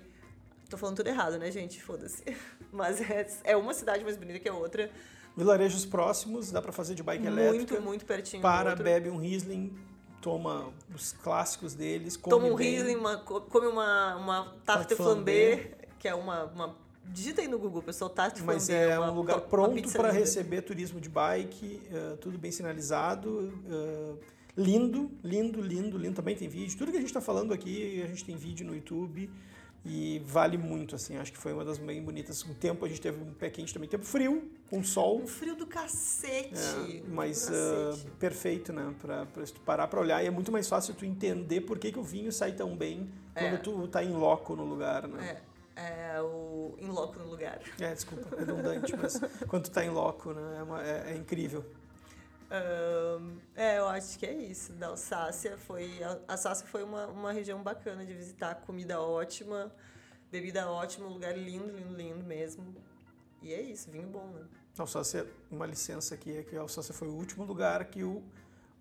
Tô 0.70 0.78
falando 0.78 0.98
tudo 0.98 1.08
errado, 1.08 1.38
né, 1.38 1.52
gente? 1.52 1.82
Foda-se. 1.82 2.24
Mas 2.72 3.02
é, 3.02 3.28
é 3.44 3.58
uma 3.58 3.74
cidade 3.74 4.04
mais 4.04 4.16
bonita 4.16 4.40
que 4.40 4.48
a 4.48 4.54
outra. 4.54 4.90
Vilarejos 5.36 5.86
próximos, 5.86 6.52
dá 6.52 6.62
para 6.62 6.72
fazer 6.72 6.94
de 6.96 7.04
bike 7.04 7.26
elétrica. 7.26 7.74
Muito, 7.74 7.82
muito 7.82 8.06
pertinho. 8.06 8.42
Para, 8.42 8.76
bebe 8.76 9.10
um 9.10 9.18
Riesling, 9.18 9.74
toma 10.22 10.72
os 10.94 11.14
clássicos 11.14 11.74
deles, 11.74 12.16
come 12.18 12.30
Toma 12.36 12.54
um 12.54 12.56
bem. 12.56 12.72
Riesling, 12.72 12.96
uma, 12.96 13.18
co- 13.18 13.42
come 13.42 13.68
uma, 13.68 14.16
uma 14.18 14.56
tarte 14.66 14.96
flambé, 14.96 15.72
que 16.00 16.08
é 16.08 16.14
uma, 16.16 16.46
uma... 16.46 16.76
Digita 17.06 17.42
aí 17.42 17.48
no 17.48 17.58
Google, 17.58 17.82
pessoal, 17.82 18.10
tarte 18.10 18.42
Mas 18.44 18.68
flambé. 18.68 18.90
é 18.92 19.00
uma 19.00 19.12
um 19.12 19.16
lugar 19.16 19.42
pronto 19.42 19.92
para 19.94 20.12
receber 20.12 20.62
turismo 20.62 21.02
de 21.02 21.10
bike, 21.10 21.82
eh, 21.92 22.18
tudo 22.22 22.38
bem 22.38 22.52
sinalizado, 22.52 23.52
eh, 23.70 24.14
lindo, 24.58 25.12
lindo, 25.24 25.62
lindo, 25.62 25.98
lindo. 25.98 26.16
Também 26.16 26.36
tem 26.36 26.48
vídeo. 26.48 26.78
Tudo 26.78 26.92
que 26.92 26.98
a 26.98 27.02
gente 27.02 27.10
está 27.10 27.22
falando 27.22 27.54
aqui, 27.54 28.02
a 28.02 28.08
gente 28.08 28.24
tem 28.26 28.36
vídeo 28.36 28.66
no 28.66 28.74
YouTube 28.76 29.30
e 29.84 30.22
vale 30.26 30.58
muito, 30.58 30.96
assim. 30.96 31.18
Acho 31.18 31.32
que 31.32 31.38
foi 31.38 31.54
uma 31.54 31.66
das 31.66 31.78
bem 31.78 32.02
bonitas. 32.04 32.46
Um 32.46 32.54
tempo 32.54 32.86
a 32.86 32.88
gente 32.88 33.02
teve 33.02 33.22
um 33.22 33.34
pé 33.34 33.50
quente 33.50 33.74
também, 33.74 33.90
tempo 33.90 34.06
frio, 34.06 34.52
com 34.70 34.84
sol. 34.84 35.22
Um 35.22 35.28
frio 35.28 35.56
do 35.56 35.66
cacete. 35.66 36.54
É, 36.56 37.02
mas 37.10 37.48
do 37.48 37.56
ah, 37.56 37.90
cacete. 37.92 38.12
perfeito, 38.20 38.74
né? 38.74 38.94
Pra, 39.02 39.26
pra 39.26 39.44
tu 39.44 39.60
parar 39.62 39.88
pra 39.88 40.00
olhar. 40.00 40.24
E 40.24 40.28
é 40.28 40.32
muito 40.32 40.52
mais 40.52 40.68
fácil 40.68 40.94
tu 40.94 41.06
entender 41.06 41.62
por 41.62 41.80
que, 41.80 41.92
que 41.92 42.00
o 42.00 42.04
vinho 42.04 42.32
sai 42.32 42.52
tão 42.54 42.76
bem 42.76 43.10
É. 43.36 43.50
quando 43.50 43.62
tu 43.62 43.88
tá 43.88 44.04
em 44.04 44.12
loco 44.14 44.56
no 44.56 44.66
lugar, 44.66 45.08
né? 45.08 45.42
É, 45.76 46.16
é 46.18 46.22
o 46.22 46.76
in 46.80 46.88
loco 46.88 47.18
no 47.18 47.28
lugar. 47.30 47.60
É, 47.80 47.94
desculpa, 47.94 48.36
redundante, 48.38 48.96
mas 48.96 49.20
quando 49.48 49.64
tu 49.64 49.72
tá 49.72 49.84
em 49.84 49.90
loco, 49.90 50.32
né? 50.34 50.58
É, 50.60 50.64
uma- 50.64 50.84
é- 50.84 51.14
é 51.14 51.18
incrível. 51.18 51.66
Ahn, 52.52 53.38
é, 53.56 53.80
eu 53.80 53.88
acho 53.88 54.20
que 54.20 54.26
é 54.26 54.34
isso. 54.34 54.74
Da 54.74 54.88
Alsácia 54.88 55.58
foi. 55.58 56.04
A 56.04 56.20
Alsácia 56.28 56.68
foi 56.68 56.84
uma, 56.84 57.08
uma 57.08 57.32
região 57.32 57.64
bacana 57.64 58.06
de 58.06 58.14
visitar. 58.14 58.56
Comida 58.56 59.00
ótima, 59.02 59.74
bebida 60.30 60.70
ótima, 60.70 61.08
um 61.08 61.14
lugar 61.14 61.38
lindo, 61.38 61.72
lindo, 61.72 61.96
lindo 61.96 62.24
mesmo. 62.26 62.76
E 63.42 63.54
é 63.54 63.62
isso, 63.62 63.90
vinho 63.90 64.08
bom, 64.08 64.28
né? 64.28 64.46
Alsácia, 64.78 65.26
uma 65.50 65.66
licença 65.66 66.16
aqui, 66.16 66.38
é 66.38 66.44
que 66.44 66.56
a 66.56 66.62
Alsácia 66.62 66.94
foi 66.94 67.08
o 67.08 67.14
último 67.14 67.46
lugar 67.46 67.86
que 67.86 68.04
o 68.04 68.22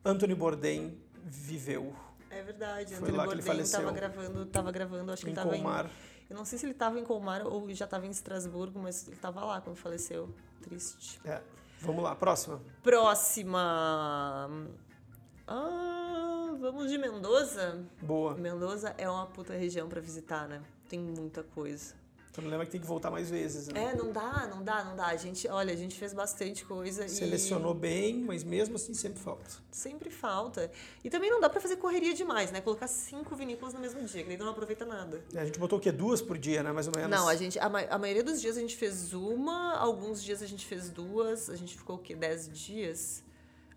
Anthony 0.04 0.34
Bourdain 0.34 0.98
viveu. 1.24 1.94
É 2.28 2.42
verdade. 2.42 2.94
Foi 2.94 3.08
Antônio 3.08 3.16
lá 3.16 3.26
que 3.26 3.34
ele 3.34 3.42
Bourdain 3.42 3.56
faleceu. 3.56 3.80
tava 3.80 3.92
gravando, 3.92 4.46
tava 4.46 4.72
gravando, 4.72 5.12
acho 5.12 5.22
que 5.22 5.28
Em 5.28 5.32
ele 5.32 5.40
tava 5.40 5.56
em. 5.56 5.62
Colmar. 5.62 5.90
Eu 6.28 6.36
não 6.36 6.44
sei 6.44 6.58
se 6.58 6.66
ele 6.66 6.74
tava 6.74 6.98
em 6.98 7.04
Colmar 7.04 7.46
ou 7.46 7.72
já 7.74 7.86
tava 7.86 8.06
em 8.06 8.10
Estrasburgo, 8.10 8.78
mas 8.80 9.06
ele 9.06 9.16
tava 9.16 9.44
lá 9.44 9.60
quando 9.60 9.76
faleceu. 9.76 10.32
Triste. 10.62 11.20
É. 11.24 11.40
Vamos 11.80 12.02
lá, 12.02 12.14
próxima. 12.14 12.60
Próxima. 12.82 14.50
Ah, 15.46 16.54
vamos 16.60 16.90
de 16.90 16.98
Mendoza? 16.98 17.84
Boa. 18.02 18.34
Mendoza 18.34 18.94
é 18.98 19.08
uma 19.08 19.26
puta 19.26 19.54
região 19.54 19.88
pra 19.88 20.00
visitar, 20.00 20.46
né? 20.46 20.62
Tem 20.88 20.98
muita 21.00 21.42
coisa. 21.42 21.94
Tu 22.32 22.40
não 22.40 22.48
lembra 22.48 22.64
que 22.64 22.70
tem 22.70 22.80
que 22.80 22.86
voltar 22.86 23.10
mais 23.10 23.28
vezes, 23.28 23.66
né? 23.66 23.86
É, 23.90 23.94
não 23.96 24.12
dá, 24.12 24.46
não 24.46 24.62
dá, 24.62 24.84
não 24.84 24.94
dá. 24.94 25.06
A 25.06 25.16
gente, 25.16 25.48
olha, 25.48 25.72
a 25.72 25.76
gente 25.76 25.98
fez 25.98 26.14
bastante 26.14 26.64
coisa 26.64 27.08
Selecionou 27.08 27.74
bem, 27.74 28.20
mas 28.20 28.44
mesmo 28.44 28.76
assim 28.76 28.94
sempre 28.94 29.20
falta. 29.20 29.50
e 29.72 29.76
sempre 29.76 30.10
falta. 30.10 30.70
E 31.02 31.10
também 31.10 31.28
não 31.28 31.40
dá 31.40 31.50
pra 31.50 31.60
fazer 31.60 31.74
correria 31.76 32.14
demais, 32.14 32.52
né? 32.52 32.60
Colocar 32.60 32.86
cinco 32.86 33.34
vinícolas 33.34 33.74
no 33.74 33.80
mesmo 33.80 34.00
dia, 34.04 34.22
que 34.22 34.28
daí 34.28 34.38
tu 34.38 34.44
não 34.44 34.52
aproveita 34.52 34.84
nada. 34.84 35.20
A 35.34 35.44
gente 35.44 35.58
botou 35.58 35.78
o 35.78 35.82
quê? 35.82 35.90
Duas 35.90 36.22
por 36.22 36.38
dia, 36.38 36.62
né? 36.62 36.70
Mais 36.70 36.86
ou 36.86 36.92
menos. 36.94 37.10
Não, 37.10 37.26
a 37.28 37.34
gente, 37.34 37.58
a, 37.58 37.68
ma- 37.68 37.80
a 37.90 37.98
maioria 37.98 38.22
dos 38.22 38.40
dias 38.40 38.56
a 38.56 38.60
gente 38.60 38.76
fez 38.76 39.12
uma, 39.12 39.74
alguns 39.74 40.22
dias 40.22 40.40
a 40.40 40.46
gente 40.46 40.64
fez 40.64 40.88
duas, 40.88 41.50
a 41.50 41.56
gente 41.56 41.76
ficou 41.76 41.96
o 41.96 41.98
quê? 41.98 42.14
Dez 42.14 42.48
dias? 42.48 43.24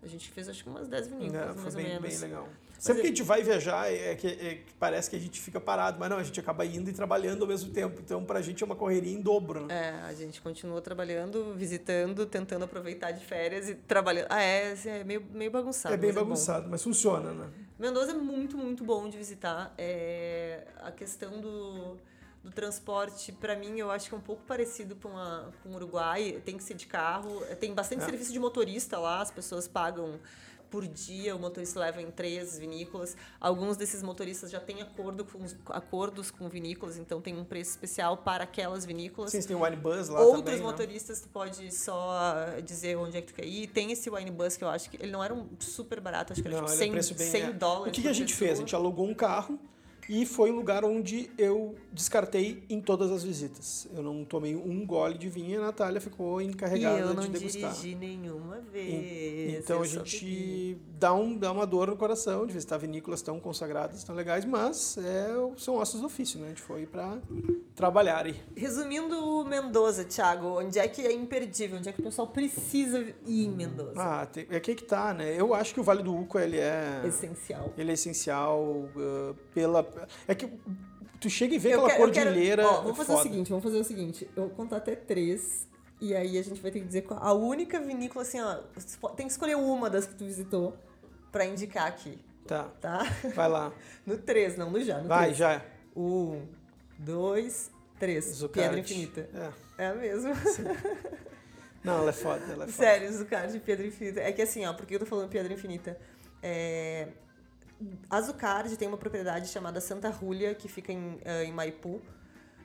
A 0.00 0.06
gente 0.06 0.30
fez 0.30 0.48
acho 0.48 0.62
que 0.62 0.68
umas 0.70 0.86
dez 0.86 1.08
vinícolas, 1.08 1.42
É, 1.42 1.46
mais 1.46 1.60
foi 1.60 1.70
ou 1.70 1.76
bem, 1.76 2.00
menos. 2.00 2.08
bem 2.08 2.18
legal. 2.30 2.48
Sempre 2.78 3.00
é- 3.00 3.02
que 3.02 3.06
a 3.06 3.10
gente 3.10 3.22
vai 3.22 3.42
viajar, 3.42 3.90
é 3.90 4.14
que, 4.14 4.26
é 4.26 4.54
que 4.56 4.72
parece 4.78 5.08
que 5.08 5.16
a 5.16 5.18
gente 5.18 5.40
fica 5.40 5.58
parado, 5.60 5.98
mas 5.98 6.10
não, 6.10 6.18
a 6.18 6.22
gente 6.22 6.38
acaba 6.38 6.64
indo 6.66 6.90
e 6.90 6.92
trabalhando 6.92 7.42
ao 7.42 7.48
mesmo 7.48 7.70
tempo. 7.70 8.00
Então, 8.04 8.24
pra 8.24 8.40
gente 8.42 8.62
é 8.62 8.66
uma 8.66 8.76
correria 8.76 9.12
em 9.12 9.20
dobro, 9.20 9.66
né? 9.66 9.74
É, 9.74 9.90
a 10.06 10.12
gente 10.12 10.40
continua 10.42 10.80
trabalhando, 10.82 11.54
visitando, 11.54 12.26
tentando 12.26 12.64
aproveitar 12.64 13.12
de 13.12 13.24
férias 13.24 13.68
e 13.68 13.74
trabalhando. 13.74 14.26
Ah, 14.30 14.42
é, 14.42 14.72
assim, 14.72 14.88
é 14.90 15.04
meio, 15.04 15.24
meio 15.32 15.50
bagunçado. 15.50 15.94
É, 15.94 15.96
bem 15.96 16.08
mas 16.10 16.14
bom. 16.16 16.22
bagunçado, 16.24 16.68
mas 16.68 16.82
funciona, 16.82 17.32
né? 17.32 17.48
Mendoza 17.78 18.10
é 18.12 18.14
muito, 18.14 18.56
muito 18.58 18.84
bom 18.84 19.08
de 19.08 19.16
visitar. 19.16 19.72
É, 19.78 20.66
a 20.82 20.92
questão 20.92 21.40
do, 21.40 21.96
do 22.42 22.50
transporte, 22.52 23.32
para 23.32 23.56
mim, 23.56 23.78
eu 23.78 23.90
acho 23.90 24.08
que 24.08 24.14
é 24.14 24.18
um 24.18 24.20
pouco 24.20 24.42
parecido 24.44 24.94
com, 24.96 25.16
a, 25.16 25.48
com 25.62 25.70
o 25.70 25.74
Uruguai. 25.74 26.40
Tem 26.44 26.56
que 26.56 26.62
ser 26.64 26.74
de 26.74 26.86
carro. 26.86 27.42
Tem 27.58 27.72
bastante 27.74 28.02
É. 28.02 28.04
serviço 28.04 28.32
de 28.32 28.38
motorista 28.38 28.98
lá, 28.98 29.20
as 29.22 29.30
pessoas 29.30 29.66
pagam 29.66 30.20
por 30.70 30.86
dia, 30.86 31.34
o 31.36 31.38
motorista 31.38 31.78
leva 31.80 32.00
em 32.02 32.10
três 32.10 32.58
vinícolas. 32.58 33.16
Alguns 33.40 33.76
desses 33.76 34.02
motoristas 34.02 34.50
já 34.50 34.60
têm 34.60 34.82
acordo 34.82 35.24
com, 35.24 35.42
os- 35.42 35.56
acordos 35.68 36.30
com 36.30 36.48
vinícolas, 36.48 36.96
então 36.96 37.20
tem 37.20 37.36
um 37.36 37.44
preço 37.44 37.70
especial 37.72 38.16
para 38.18 38.44
aquelas 38.44 38.84
vinícolas. 38.84 39.30
Vocês 39.30 39.46
têm 39.46 39.56
o 39.56 39.62
Wine 39.64 39.76
Buzz 39.76 40.08
lá 40.08 40.20
Outros 40.20 40.42
também, 40.44 40.56
né? 40.58 40.62
motoristas, 40.62 41.20
tu 41.20 41.28
pode 41.28 41.72
só 41.74 42.46
dizer 42.64 42.96
onde 42.96 43.16
é 43.16 43.20
que 43.20 43.28
tu 43.28 43.34
quer 43.34 43.46
ir. 43.46 43.66
Tem 43.68 43.92
esse 43.92 44.10
Wine 44.10 44.30
Bus 44.30 44.56
que 44.56 44.64
eu 44.64 44.68
acho 44.68 44.90
que 44.90 44.96
ele 45.02 45.12
não 45.12 45.22
era 45.22 45.32
um 45.34 45.48
super 45.60 46.00
barato, 46.00 46.32
acho 46.32 46.42
que 46.42 46.48
era 46.48 46.56
Não, 46.60 46.64
tipo 46.66 46.72
ele 46.74 46.82
é 46.82 46.84
100, 46.86 46.92
preço 46.92 47.14
bem... 47.14 47.30
100 47.30 47.42
é. 47.42 47.52
dólares. 47.52 47.88
O 47.88 47.94
que, 47.94 48.02
que 48.02 48.08
a 48.08 48.12
gente 48.12 48.34
fez? 48.34 48.52
A 48.52 48.60
gente 48.60 48.74
alugou 48.74 49.06
um 49.08 49.14
carro 49.14 49.58
e 50.08 50.26
foi 50.26 50.50
um 50.50 50.56
lugar 50.56 50.84
onde 50.84 51.30
eu 51.38 51.74
descartei 51.92 52.62
em 52.68 52.80
todas 52.80 53.10
as 53.10 53.22
visitas. 53.22 53.88
Eu 53.94 54.02
não 54.02 54.24
tomei 54.24 54.54
um 54.54 54.84
gole 54.86 55.16
de 55.16 55.28
vinho 55.28 55.52
e 55.52 55.56
a 55.56 55.60
Natália 55.60 56.00
ficou 56.00 56.40
E 56.40 56.46
encarregada 56.46 56.98
eu 56.98 57.14
não 57.14 57.22
de 57.22 57.28
degustar. 57.30 57.72
dirigi 57.72 57.94
nenhuma 57.94 58.60
vez. 58.60 59.58
Então 59.64 59.76
eu 59.76 59.82
a 59.82 59.86
gente 59.86 60.76
dá, 60.98 61.14
um, 61.14 61.36
dá 61.36 61.52
uma 61.52 61.66
dor 61.66 61.88
no 61.88 61.96
coração 61.96 62.46
de 62.46 62.52
visitar 62.52 62.76
vinícolas 62.78 63.22
tão 63.22 63.38
consagradas, 63.38 64.02
tão 64.04 64.14
legais, 64.14 64.44
mas 64.44 64.98
é, 64.98 65.28
são 65.56 65.76
ossos 65.76 66.00
do 66.00 66.06
ofício, 66.06 66.38
né? 66.40 66.46
A 66.46 66.48
gente 66.50 66.62
foi 66.62 66.86
para 66.86 67.18
trabalhar 67.74 68.26
aí. 68.26 68.40
Resumindo 68.56 69.16
o 69.16 69.44
Mendoza, 69.44 70.04
Thiago, 70.04 70.60
onde 70.60 70.78
é 70.78 70.88
que 70.88 71.02
é 71.02 71.12
imperdível? 71.12 71.78
Onde 71.78 71.88
é 71.88 71.92
que 71.92 72.00
o 72.00 72.04
pessoal 72.04 72.28
precisa 72.28 73.00
ir 73.26 73.46
em 73.46 73.50
Mendoza? 73.50 73.94
Ah, 73.96 74.26
tem, 74.26 74.46
é 74.50 74.60
que 74.60 74.74
que 74.74 74.84
tá, 74.84 75.14
né? 75.14 75.38
Eu 75.38 75.54
acho 75.54 75.72
que 75.74 75.80
o 75.80 75.82
Vale 75.84 76.02
do 76.02 76.14
Uco, 76.14 76.38
ele 76.38 76.58
é... 76.58 77.02
Essencial. 77.04 77.72
Ele 77.76 77.90
é 77.90 77.94
essencial 77.94 78.60
uh, 78.62 79.34
pela... 79.54 79.82
É 80.28 80.34
que 80.34 80.48
tu 81.20 81.28
chega 81.30 81.54
e 81.54 81.58
vê 81.58 81.70
Eu 81.74 81.84
aquela 81.86 81.88
quero- 81.90 82.02
eu 82.08 82.12
quero- 82.12 82.26
cordilheira 82.26 82.66
Ó, 82.66 82.80
vamos 82.82 82.96
fazer 82.96 83.06
foda. 83.12 83.20
o 83.20 83.22
seguinte, 83.22 83.48
vamos 83.48 83.64
fazer 83.64 83.78
o 83.78 83.84
seguinte. 83.84 84.28
Eu 84.36 84.42
vou 84.48 84.50
contar 84.50 84.76
até 84.78 84.94
três. 84.94 85.66
E 86.00 86.14
aí 86.14 86.36
a 86.38 86.42
gente 86.42 86.60
vai 86.60 86.70
ter 86.70 86.80
que 86.80 86.86
dizer 86.86 87.02
qual- 87.02 87.22
a 87.22 87.32
única 87.32 87.80
vinícola, 87.80 88.22
assim, 88.22 88.40
ó. 88.40 88.56
Tem 89.16 89.26
que 89.26 89.32
escolher 89.32 89.56
uma 89.56 89.88
das 89.88 90.06
que 90.06 90.14
tu 90.14 90.24
visitou 90.24 90.76
pra 91.32 91.46
indicar 91.46 91.86
aqui, 91.86 92.18
Tá, 92.46 92.64
tá? 92.80 93.04
vai 93.34 93.48
lá. 93.48 93.72
No 94.04 94.18
três, 94.18 94.56
não 94.56 94.70
no 94.70 94.80
já. 94.82 94.98
No 95.00 95.08
Vai, 95.08 95.24
três. 95.26 95.36
já. 95.38 95.62
Um, 95.96 96.42
dois, 96.98 97.70
três. 97.98 98.24
Zuccardi. 98.26 98.68
Pedra 98.68 98.80
Infinita. 98.80 99.28
É. 99.78 99.84
É 99.84 99.86
a 99.88 99.94
mesma. 99.94 100.32
Não, 101.82 101.98
ela 101.98 102.10
é 102.10 102.12
foda, 102.12 102.40
ela 102.44 102.64
é 102.64 102.66
foda. 102.68 102.72
Sério, 102.72 103.12
Zuccardi 103.12 103.58
Pedra 103.60 103.86
Infinita. 103.86 104.20
É 104.20 104.32
que 104.32 104.42
assim, 104.42 104.64
ó, 104.66 104.72
por 104.72 104.84
que 104.86 104.94
eu 104.94 104.98
tô 105.00 105.06
falando 105.06 105.28
Pedra 105.28 105.52
Infinita? 105.52 105.98
É... 106.42 107.08
A 108.08 108.20
Zuccardi 108.20 108.76
tem 108.76 108.88
uma 108.88 108.96
propriedade 108.96 109.48
chamada 109.48 109.80
Santa 109.80 110.08
Rúlia, 110.08 110.54
que 110.54 110.68
fica 110.68 110.92
em, 110.92 111.20
eh, 111.24 111.44
em 111.44 111.52
Maipu. 111.52 112.00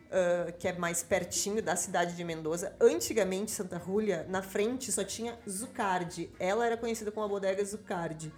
uh, 0.09 0.51
que 0.57 0.67
é 0.67 0.73
mais 0.73 1.03
pertinho 1.03 1.61
da 1.61 1.75
cidade 1.75 2.15
de 2.15 2.23
Mendoza. 2.23 2.75
Antigamente, 2.81 3.51
Santa 3.51 3.77
Rúlia, 3.77 4.25
na 4.27 4.41
frente 4.41 4.91
só 4.91 5.03
tinha 5.03 5.37
Zucardi. 5.47 6.29
Ela 6.39 6.65
era 6.65 6.77
conhecida 6.77 7.11
como 7.11 7.25
a 7.25 7.29
bodega 7.29 7.63
Zucardi. 7.63 8.33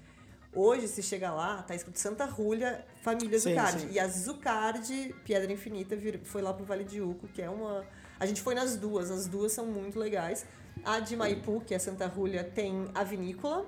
Hoje, 0.53 0.88
se 0.88 1.01
chega 1.01 1.32
lá, 1.32 1.63
tá 1.63 1.74
escrito 1.74 1.97
Santa 1.97 2.26
Rúlia, 2.26 2.86
família 3.01 3.39
Sim, 3.39 3.51
Zucardi. 3.51 3.82
sim. 3.82 3.91
E 3.91 3.99
a 3.99 4.07
Zucardi, 4.07 5.15
Pedra 5.26 5.51
Infinita, 5.51 5.95
foi 6.24 6.41
lá 6.41 6.53
pro 6.53 6.65
Vale 6.65 6.84
de 6.84 7.01
Uco, 7.01 7.28
que 7.30 7.41
é 7.41 7.49
uma. 7.49 7.86
A 8.19 8.26
gente 8.26 8.41
foi 8.41 8.53
nas 8.53 8.76
duas, 8.76 9.09
as 9.09 9.28
duas 9.28 9.53
são 9.53 9.65
muito 9.65 9.97
legais. 9.97 10.45
A 10.84 10.99
de 10.99 11.15
Maipu, 11.15 11.61
que 11.61 11.74
é 11.74 11.80
Santa 11.80 12.05
Rúlia, 12.05 12.43
tem 12.43 12.89
a 12.93 13.03
vinícola. 13.03 13.65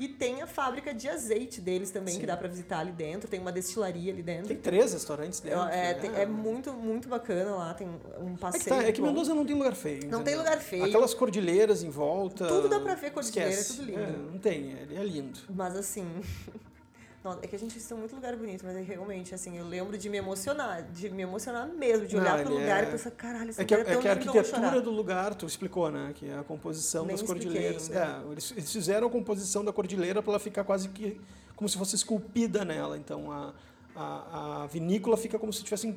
E 0.00 0.08
tem 0.08 0.40
a 0.40 0.46
fábrica 0.46 0.94
de 0.94 1.06
azeite 1.10 1.60
deles 1.60 1.90
também, 1.90 2.14
Sim. 2.14 2.20
que 2.20 2.26
dá 2.26 2.34
pra 2.34 2.48
visitar 2.48 2.78
ali 2.78 2.90
dentro. 2.90 3.28
Tem 3.28 3.38
uma 3.38 3.52
destilaria 3.52 4.10
ali 4.10 4.22
dentro. 4.22 4.48
Tem 4.48 4.56
três 4.56 4.94
restaurantes 4.94 5.40
dentro. 5.40 5.60
É, 5.68 5.92
né? 5.92 5.94
tem- 5.94 6.14
é 6.14 6.24
muito, 6.24 6.72
muito 6.72 7.06
bacana 7.06 7.54
lá. 7.54 7.74
Tem 7.74 7.86
um 7.86 8.32
É 8.34 8.38
passeio. 8.38 8.64
que, 8.64 8.70
tá, 8.70 8.82
é 8.82 8.92
que. 8.92 9.02
Mendoza 9.02 9.34
não 9.34 9.44
tem 9.44 9.54
lugar 9.54 9.74
feio. 9.74 10.00
Não 10.08 10.20
entendeu? 10.20 10.24
tem 10.24 10.36
lugar 10.38 10.58
feio. 10.58 10.84
Aquelas 10.86 11.12
cordilheiras 11.12 11.82
em 11.82 11.90
volta. 11.90 12.46
Tudo 12.48 12.66
dá 12.66 12.80
pra 12.80 12.94
ver 12.94 13.10
cordilheira, 13.10 13.50
esquece. 13.50 13.76
tudo 13.76 13.86
lindo. 13.90 14.00
É, 14.00 14.06
não 14.32 14.38
tem, 14.38 14.70
ele 14.72 14.96
é 14.96 15.04
lindo. 15.04 15.38
Mas 15.50 15.76
assim. 15.76 16.06
Não, 17.22 17.32
é 17.42 17.46
que 17.46 17.54
a 17.54 17.58
gente 17.58 17.74
visitou 17.74 17.98
muito 17.98 18.14
lugar 18.14 18.34
bonito, 18.34 18.64
mas 18.64 18.74
é 18.74 18.80
realmente, 18.80 19.34
assim, 19.34 19.58
eu 19.58 19.66
lembro 19.66 19.98
de 19.98 20.08
me 20.08 20.16
emocionar, 20.16 20.82
de 20.84 21.10
me 21.10 21.22
emocionar 21.22 21.68
mesmo, 21.68 22.06
de 22.06 22.16
Não, 22.16 22.22
olhar 22.22 22.42
pro 22.42 22.52
ele 22.54 22.60
lugar 22.62 22.82
é- 22.82 22.86
e 22.88 22.90
pensar, 22.92 23.10
caralho, 23.10 23.50
esse 23.50 23.60
É 23.60 23.64
que, 23.66 23.74
lugar 23.76 23.86
é 23.86 23.90
é 23.90 23.92
tão 23.92 24.02
que 24.02 24.08
a 24.08 24.12
arquitetura 24.12 24.80
do 24.80 24.90
lugar, 24.90 25.34
tu 25.34 25.44
explicou, 25.44 25.90
né? 25.90 26.12
Que 26.14 26.30
é 26.30 26.38
a 26.38 26.42
composição 26.42 27.06
das 27.06 27.20
cordilheiras. 27.20 27.90
É, 27.90 28.22
eles, 28.32 28.50
eles 28.52 28.72
fizeram 28.72 29.06
a 29.08 29.10
composição 29.10 29.62
da 29.62 29.70
cordilheira 29.72 30.22
para 30.22 30.32
ela 30.32 30.40
ficar 30.40 30.64
quase 30.64 30.88
que 30.88 31.20
como 31.54 31.68
se 31.68 31.76
fosse 31.76 31.94
esculpida 31.94 32.64
nela. 32.64 32.96
Então 32.96 33.30
a, 33.30 33.52
a, 33.94 34.62
a 34.62 34.66
vinícola 34.66 35.14
fica 35.18 35.38
como 35.38 35.52
se 35.52 35.58
estivesse 35.58 35.94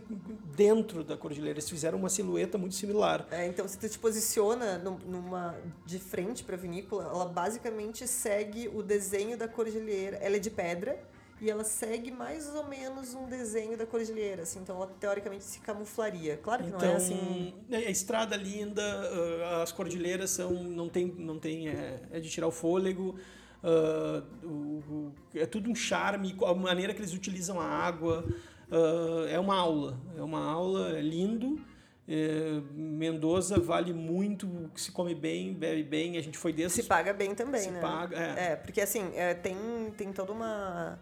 dentro 0.57 1.05
da 1.05 1.15
cordilheira. 1.15 1.53
Eles 1.57 1.69
fizeram 1.69 1.97
uma 1.99 2.09
silhueta 2.09 2.57
muito 2.57 2.75
similar. 2.75 3.25
É, 3.31 3.47
então, 3.47 3.65
se 3.65 3.77
tu 3.77 3.87
te 3.87 3.97
posiciona 3.97 4.77
num- 4.77 4.97
numa 5.05 5.55
de 5.85 5.99
frente 5.99 6.43
para 6.43 6.55
a 6.55 6.59
vinícola, 6.59 7.05
ela 7.05 7.25
basicamente 7.25 8.05
segue 8.09 8.67
o 8.67 8.83
desenho 8.83 9.37
da 9.37 9.47
cordilheira. 9.47 10.17
Ela 10.17 10.35
é 10.35 10.39
de 10.39 10.49
pedra 10.49 10.99
e 11.43 11.49
ela 11.49 11.63
segue 11.65 12.09
mais 12.09 12.47
ou 12.55 12.65
menos 12.67 13.13
um 13.13 13.25
desenho 13.27 13.77
da 13.77 13.85
cordilheira, 13.85 14.43
assim. 14.43 14.59
Então, 14.59 14.77
ela 14.77 14.87
teoricamente 14.99 15.43
se 15.43 15.59
camuflaria. 15.59 16.37
Claro 16.37 16.63
que 16.63 16.69
Então, 16.69 16.79
não 16.79 16.93
é 16.93 16.95
assim. 16.95 17.53
a 17.71 17.91
estrada 17.91 18.35
linda, 18.37 18.81
ah, 18.81 19.61
as 19.63 19.71
cordilheiras 19.71 20.29
são 20.29 20.51
não 20.63 20.87
tem 20.87 21.05
não 21.17 21.37
tem 21.37 21.67
é, 21.67 21.99
é 22.11 22.19
de 22.19 22.29
tirar 22.29 22.47
o 22.47 22.51
fôlego. 22.51 23.19
ah, 23.61 24.23
o- 24.43 24.47
o- 24.47 25.13
é 25.35 25.45
tudo 25.45 25.69
um 25.69 25.75
charme, 25.75 26.35
a 26.45 26.53
maneira 26.53 26.93
que 26.93 26.99
eles 27.01 27.13
utilizam 27.13 27.59
a 27.59 27.65
água 27.65 28.25
ah, 28.71 29.25
é 29.29 29.37
uma 29.39 29.55
aula, 29.57 29.99
é 30.17 30.21
uma 30.23 30.43
aula, 30.43 30.97
é 30.97 31.01
lindo. 31.01 31.59
É, 32.05 32.59
Mendoza 32.73 33.57
vale 33.61 33.93
muito, 33.93 34.69
se 34.75 34.91
come 34.91 35.15
bem, 35.15 35.53
bebe 35.53 35.83
bem. 35.83 36.17
A 36.17 36.21
gente 36.21 36.37
foi 36.37 36.51
desde 36.51 36.81
Se 36.81 36.87
paga 36.87 37.13
bem 37.13 37.33
também, 37.33 37.61
se 37.61 37.71
né? 37.71 37.79
paga, 37.79 38.17
é. 38.17 38.51
É, 38.51 38.55
porque 38.57 38.81
assim, 38.81 39.11
é, 39.15 39.33
tem, 39.33 39.55
tem 39.97 40.11
toda 40.11 40.33
uma. 40.33 40.99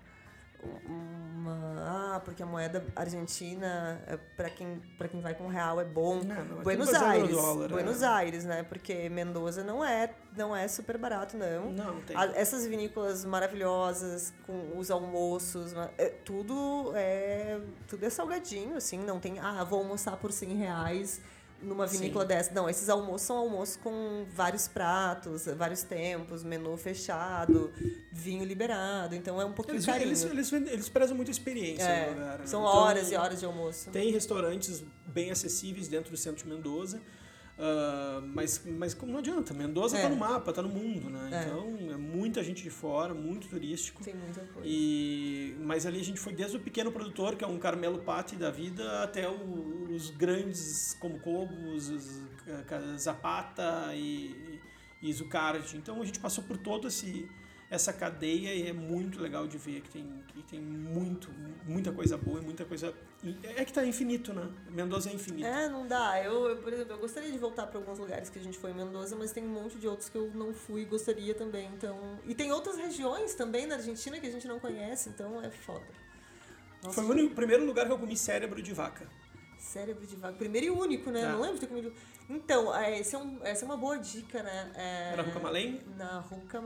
Uma 0.64 1.72
ah, 2.14 2.22
porque 2.24 2.44
a 2.44 2.46
moeda 2.46 2.86
argentina, 2.96 4.02
é, 4.08 4.18
para 4.18 4.50
quem, 4.50 4.82
pra 4.98 5.08
quem 5.08 5.22
vai 5.22 5.34
com 5.34 5.48
real, 5.48 5.80
é 5.80 5.86
bom. 5.86 6.22
Não, 6.24 6.46
não, 6.46 6.60
é 6.60 6.64
Buenos 6.64 6.92
no 6.92 6.98
Aires. 6.98 7.32
dólar, 7.32 7.70
Buenos 7.70 8.02
é. 8.02 8.08
Aires, 8.08 8.46
né? 8.46 8.64
Porque 8.64 9.10
Mendoza 9.10 9.64
não 9.64 9.84
é, 9.84 10.14
não 10.36 10.56
é 10.56 10.68
super 10.68 10.98
barato, 10.98 11.38
não. 11.38 11.72
Não, 11.72 12.02
tem. 12.02 12.16
Essas 12.36 12.66
vinícolas 12.66 13.26
maravilhosas, 13.26 14.34
com 14.46 14.78
os 14.78 14.92
almoços, 14.92 15.74
é, 15.98 16.10
tudo 16.24 16.92
é 16.96 17.60
tudo 17.88 18.06
é 18.06 18.10
salgadinho, 18.10 18.78
assim, 18.78 19.00
não 19.00 19.20
tem, 19.20 19.40
ah, 19.40 19.64
vou 19.64 19.80
almoçar 19.80 20.18
por 20.18 20.32
100 20.32 20.56
reais 20.56 21.22
numa 21.62 21.88
Sim. 21.88 21.98
vinícola 22.00 22.26
dessa. 22.26 22.54
Não, 22.54 22.70
esses 22.70 22.90
almoços 22.90 23.28
são 23.28 23.38
almoços 23.38 23.76
com 23.78 24.26
vários 24.34 24.68
pratos, 24.68 25.46
vários 25.58 25.84
tempos, 25.84 26.44
menu 26.44 26.76
fechado, 26.78 27.72
vinho 28.12 28.44
liberado, 28.44 29.16
então 29.16 29.42
é 29.42 29.46
um 29.46 29.54
pouquinho 29.54 29.76
Eles, 29.76 29.86
carinho. 29.86 30.08
eles, 30.10 30.24
eles, 30.24 30.52
eles 30.54 30.90
prezam 30.90 31.16
muito 31.16 31.30
a 31.30 31.32
experiência 31.32 31.84
É, 31.84 32.10
lugar. 32.10 32.40
né? 32.40 32.46
são 32.46 32.62
Então, 32.62 32.74
horas 32.74 33.12
e 33.12 33.16
horas 33.16 33.40
de 33.40 33.46
almoço. 33.46 33.90
Tem 33.92 34.12
restaurantes 34.12 34.84
bem 35.06 35.32
acessíveis 35.32 35.88
dentro 35.88 36.12
do 36.12 36.18
centro 36.18 36.44
de 36.44 36.50
Mendoza, 36.50 37.02
ah, 37.64 38.22
mas, 38.34 38.64
mas 38.66 38.94
como 38.96 39.12
não 39.12 39.20
adianta, 39.20 39.54
Mendoza 39.54 39.96
É. 39.96 40.00
está 40.00 40.10
no 40.10 40.16
mapa, 40.18 40.50
está 40.50 40.62
no 40.64 40.70
mundo, 40.70 41.10
né? 41.10 41.30
É. 41.32 41.44
Então 41.46 41.94
é 41.94 41.98
muita 41.98 42.44
gente 42.44 42.64
de 42.64 42.70
fora, 42.72 43.14
muito 43.14 43.48
turístico. 43.48 44.04
Tem 44.04 44.16
muita 44.16 44.42
coisa. 44.42 44.68
E, 44.68 45.56
mas 45.62 45.86
ali 45.86 46.00
a 46.00 46.04
gente 46.04 46.20
foi 46.20 46.34
desde 46.34 46.58
o 46.58 46.60
pequeno 46.60 46.92
produtor, 46.92 47.36
que 47.36 47.44
é 47.44 47.48
um 47.48 47.60
Carmelo 47.60 48.00
Patti 48.00 48.36
da 48.36 48.50
vida, 48.50 49.04
até 49.04 49.30
o- 49.30 49.88
os 49.92 50.10
grandes 50.10 50.98
como 51.00 51.20
Cobos, 51.20 51.90
os, 51.90 52.22
eh, 52.48 52.98
Zapata 52.98 53.92
e, 53.94 54.60
e 55.02 55.14
Zucardi. 55.14 55.78
Então 55.78 56.02
a 56.02 56.06
gente 56.06 56.20
passou 56.20 56.44
por 56.44 56.58
todo 56.58 56.88
esse 56.88 57.30
essa 57.72 57.94
cadeia 57.94 58.54
e 58.54 58.68
é 58.68 58.74
muito 58.74 59.22
legal 59.22 59.48
de 59.48 59.58
ver 59.58 59.80
que 59.80 59.90
tem, 59.90 60.06
que 60.28 60.44
tem 60.44 60.60
muito, 60.60 61.30
muita 61.66 61.90
coisa 61.94 62.18
boa 62.18 62.42
e 62.42 62.44
muita 62.44 62.66
coisa. 62.66 62.94
É 63.56 63.64
que 63.64 63.72
tá 63.72 63.86
infinito, 63.86 64.34
né? 64.34 64.46
Mendoza 64.70 65.10
é 65.10 65.14
infinito. 65.14 65.48
É, 65.48 65.70
não 65.70 65.88
dá. 65.88 66.22
Eu, 66.22 66.50
eu, 66.50 66.58
por 66.58 66.74
exemplo, 66.74 66.94
eu 66.96 67.00
gostaria 67.00 67.32
de 67.32 67.38
voltar 67.38 67.68
para 67.68 67.80
alguns 67.80 67.98
lugares 67.98 68.30
que 68.30 68.38
a 68.38 68.42
gente 68.44 68.58
foi 68.60 68.72
em 68.72 68.74
Mendoza, 68.74 69.16
mas 69.16 69.32
tem 69.32 69.46
um 69.46 69.48
monte 69.54 69.78
de 69.78 69.88
outros 69.88 70.10
que 70.10 70.18
eu 70.18 70.30
não 70.34 70.54
fui 70.54 70.82
e 70.82 70.86
gostaria 70.86 71.34
também. 71.34 71.70
Então, 71.74 71.98
e 72.26 72.36
tem 72.36 72.52
outras 72.52 72.76
regiões 72.76 73.34
também 73.36 73.66
na 73.66 73.76
Argentina 73.76 74.20
que 74.20 74.28
a 74.28 74.32
gente 74.32 74.48
não 74.50 74.60
conhece, 74.60 75.08
então 75.08 75.42
é 75.42 75.50
foda. 75.50 75.86
Nossa, 76.84 76.96
Foi 76.96 77.06
o 77.06 77.12
único, 77.12 77.34
primeiro 77.36 77.64
lugar 77.66 77.86
que 77.86 77.92
eu 77.94 77.98
comi 77.98 78.18
cérebro 78.18 78.62
de 78.62 78.74
vaca. 78.74 79.08
Cérebro 79.58 80.06
de 80.06 80.16
vaca. 80.18 80.34
Primeiro 80.34 80.68
e 80.68 80.70
único, 80.72 81.10
né? 81.10 81.22
É. 81.22 81.28
Não 81.30 81.40
lembro 81.40 81.56
de 81.56 81.62
ter 81.62 81.68
comido. 81.68 81.94
Então, 82.30 82.76
é, 82.76 83.00
é 83.00 83.18
um- 83.18 83.40
essa 83.46 83.64
é 83.64 83.66
uma 83.66 83.78
boa 83.78 83.98
dica, 83.98 84.44
né? 84.44 84.72
É, 84.76 85.10
Era 85.14 85.22
Ruca 85.22 85.40
Malém? 85.40 85.80
Na 85.96 86.20
Ruca 86.20 86.60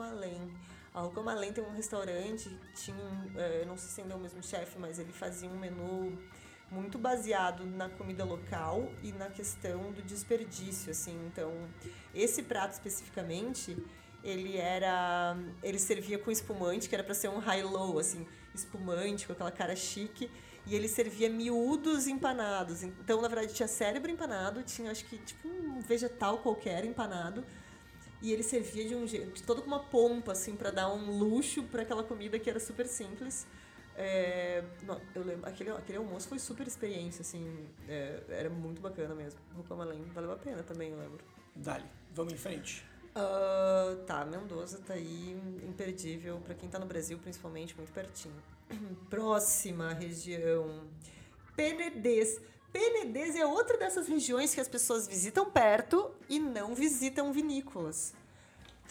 Malém. 0.96 1.02
A 1.02 1.02
Ruca 1.02 1.22
Malém 1.22 1.54
tem 1.54 1.64
um 1.64 1.74
restaurante, 1.74 2.50
tinha 2.74 3.30
é, 3.36 3.66
não 3.66 3.78
sei 3.78 3.89
se 3.89 4.02
ainda 4.02 4.14
é 4.14 4.18
o 4.18 4.20
mesmo 4.20 4.41
chefe, 4.41 4.80
mas 4.80 4.98
ele 4.98 5.12
fazia 5.12 5.50
um 5.50 5.58
menu 5.58 6.18
muito 6.72 6.98
baseado 6.98 7.66
na 7.66 7.89
comida 7.89 8.24
local 8.24 8.91
e 9.04 9.12
na 9.12 9.30
questão 9.30 9.91
do 9.91 10.02
desperdício, 10.02 10.91
assim. 10.91 11.16
Então, 11.28 11.52
esse 12.14 12.43
prato 12.43 12.74
especificamente, 12.74 13.78
ele 14.24 14.58
era, 14.58 15.38
ele 15.62 15.78
servia 15.78 16.18
com 16.18 16.32
espumante, 16.32 16.89
que 16.89 16.96
era 16.96 17.04
para 17.04 17.14
ser 17.14 17.30
um 17.30 17.38
high-low, 17.38 18.00
assim, 18.00 18.26
espumante, 18.54 19.28
com 19.28 19.34
aquela 19.34 19.52
cara 19.52 19.76
chique, 19.76 20.30
e 20.66 20.76
ele 20.76 20.88
servia 20.88 21.30
miúdos 21.30 22.08
empanados. 22.08 22.82
Então, 22.82 23.22
na 23.22 23.28
verdade, 23.28 23.54
tinha 23.54 23.68
cérebro 23.68 24.10
empanado, 24.10 24.64
tinha 24.64 24.89
acho 24.89 25.06
que 25.06 25.18
tipo 25.20 25.48
um 25.48 25.80
vegetal 25.82 26.39
qualquer 26.39 26.84
empanado, 26.84 27.46
e 28.26 28.34
ele 28.34 28.42
servia 28.42 28.88
de 28.88 28.96
um 28.96 29.06
jeito, 29.06 29.44
todo 29.44 29.62
com 29.62 29.68
uma 29.68 29.80
pompa, 29.80 30.32
assim, 30.32 30.56
para 30.56 30.72
dar 30.72 30.92
um 30.92 31.20
luxo 31.20 31.62
para 31.64 31.84
aquela 31.84 32.04
comida 32.04 32.40
que 32.40 32.50
era 32.50 32.60
super 32.60 32.88
simples. 32.88 33.46
É, 33.96 34.64
não, 34.82 35.00
eu 35.14 35.24
lembro, 35.24 35.48
aquele, 35.48 35.70
aquele 35.70 36.00
almoço 36.00 36.28
foi 36.28 36.40
super 36.40 36.66
experiência, 36.66 37.22
assim, 37.22 37.68
é, 37.88 38.24
era 38.30 38.50
muito 38.50 38.82
bacana 38.82 39.14
mesmo. 39.14 39.40
Rucamalém 39.56 40.04
valeu 40.06 40.32
a 40.32 40.38
pena 40.38 40.64
também, 40.64 40.90
eu 40.90 40.98
lembro. 40.98 41.24
Dali, 41.56 41.86
vamos 42.14 42.34
em 42.34 42.38
frente. 42.38 42.84
Ah, 43.14 43.96
tá, 44.08 44.26
Mendoza 44.26 44.80
tá 44.80 44.96
aí, 44.96 45.40
imperdível, 45.64 46.42
para 46.44 46.56
quem 46.56 46.68
tá 46.68 46.80
no 46.80 46.88
Brasil, 46.88 47.20
principalmente, 47.20 47.78
muito 47.78 47.94
pertinho. 47.94 48.36
Próxima 49.08 49.94
região, 49.94 50.84
Penedês. 51.56 52.42
Penedês 52.76 53.38
é 53.38 53.46
outra 53.46 53.78
dessas 53.78 54.06
regiões 54.06 54.54
que 54.54 54.60
as 54.60 54.68
pessoas 54.68 55.08
visitam 55.08 55.50
perto 55.50 56.14
e 56.28 56.38
não 56.38 56.76
visitam 56.76 57.32
vinícolas. 57.32 58.14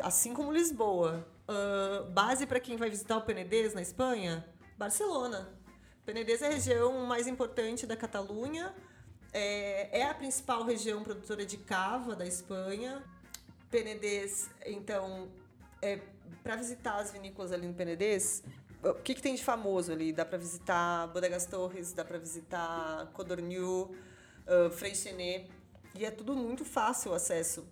Assim 0.00 0.32
como 0.32 0.50
Lisboa. 0.50 1.28
Ah, 1.46 2.06
base 2.08 2.46
para 2.46 2.58
quem 2.58 2.78
vai 2.78 2.88
visitar 2.88 3.18
o 3.18 3.20
Penedês 3.20 3.74
na 3.74 3.82
Espanha? 3.82 4.42
Barcelona. 4.78 5.52
Penedês 6.06 6.40
é 6.40 6.46
a 6.46 6.50
região 6.52 7.04
mais 7.04 7.26
importante 7.26 7.86
da 7.86 7.94
Catalunha. 7.94 8.74
É, 9.34 10.00
é 10.00 10.08
a 10.08 10.14
principal 10.14 10.64
região 10.64 11.02
produtora 11.02 11.44
de 11.44 11.58
cava 11.58 12.16
da 12.16 12.24
Espanha. 12.24 13.04
Penedês, 13.70 14.48
então, 14.64 15.28
é, 15.82 16.00
para 16.42 16.56
visitar 16.56 16.96
as 16.96 17.10
vinícolas 17.10 17.52
ali 17.52 17.66
no 17.66 17.74
Penedês, 17.74 18.42
o 18.90 18.94
que, 18.94 19.14
que 19.14 19.22
tem 19.22 19.34
de 19.34 19.42
famoso 19.42 19.92
ali? 19.92 20.12
Dá 20.12 20.24
para 20.24 20.38
visitar 20.38 21.08
Bodegas 21.08 21.46
Torres, 21.46 21.92
dá 21.92 22.04
para 22.04 22.18
visitar 22.18 23.10
Codorniu, 23.12 23.94
uh, 24.46 24.70
Freixenet, 24.70 25.50
e 25.94 26.04
é 26.04 26.10
tudo 26.10 26.34
muito 26.34 26.64
fácil 26.64 27.12
o 27.12 27.14
acesso. 27.14 27.66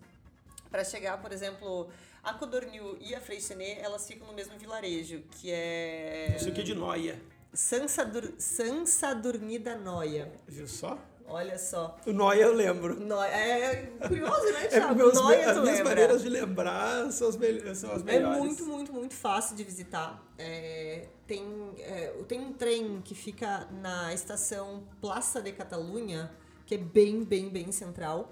Para 0.71 0.85
chegar, 0.85 1.21
por 1.21 1.33
exemplo, 1.33 1.89
a 2.23 2.33
Codorniu 2.35 2.97
e 3.01 3.15
a 3.15 3.21
Freixenet, 3.21 3.81
elas 3.81 4.07
ficam 4.07 4.27
no 4.27 4.33
mesmo 4.33 4.59
vilarejo, 4.59 5.23
que 5.33 5.51
é 5.51 6.29
Não 6.33 6.39
sei 6.39 6.53
o 6.53 6.55
que 6.55 6.63
de 6.63 6.75
noia. 6.75 7.21
Sansadur, 7.53 8.33
Sansadurni 8.39 9.59
da 9.59 9.77
Noia. 9.77 10.33
Viu 10.49 10.67
só? 10.67 10.99
Olha 11.33 11.59
só. 11.59 11.97
O 12.07 12.13
noia 12.13 12.43
eu 12.43 12.53
lembro. 12.53 13.01
Noia. 13.01 13.31
É 13.33 13.87
curioso, 14.07 14.45
né, 14.53 14.65
É, 14.65 14.69
Thiago? 14.69 14.95
meus, 14.95 15.15
Noia, 15.15 15.51
as 15.51 15.57
tu 15.57 15.63
minhas 15.63 15.77
lembra? 15.79 15.85
maneiras 15.95 16.23
de 16.23 16.29
lembrar 16.29 17.11
são 17.11 17.29
as, 17.29 17.37
mel- 17.37 17.75
são 17.75 17.93
as 17.93 18.03
É 18.03 18.05
melhores. 18.05 18.39
muito, 18.39 18.67
muito, 18.67 18.93
muito 18.93 19.15
fácil 19.15 19.57
de 19.57 19.65
visitar. 19.65 20.23
É, 20.39 21.07
tem, 21.27 21.45
é, 21.79 22.09
tem 22.29 22.39
um 22.41 22.53
trem 22.53 23.01
que 23.03 23.15
fica 23.15 23.67
na 23.71 24.13
estação 24.13 24.83
Plaça 25.01 25.41
de 25.41 25.53
Catalunha, 25.53 26.31
que 26.67 26.73
que 26.73 26.75
é 26.77 26.79
bem, 26.79 27.25
bem, 27.25 27.49
bem 27.49 27.73
central. 27.73 28.31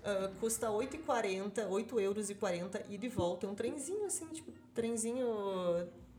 Uh, 0.00 0.34
custa 0.40 0.68
8,40, 0.68 1.68
8 1.68 2.00
euros 2.00 2.30
e 2.30 2.34
40 2.34 2.82
e 2.88 2.96
de 2.96 3.08
volta. 3.08 3.46
É 3.46 3.50
um 3.50 3.54
trenzinho 3.54 4.06
assim, 4.06 4.26
tipo, 4.28 4.50
trenzinho 4.74 5.26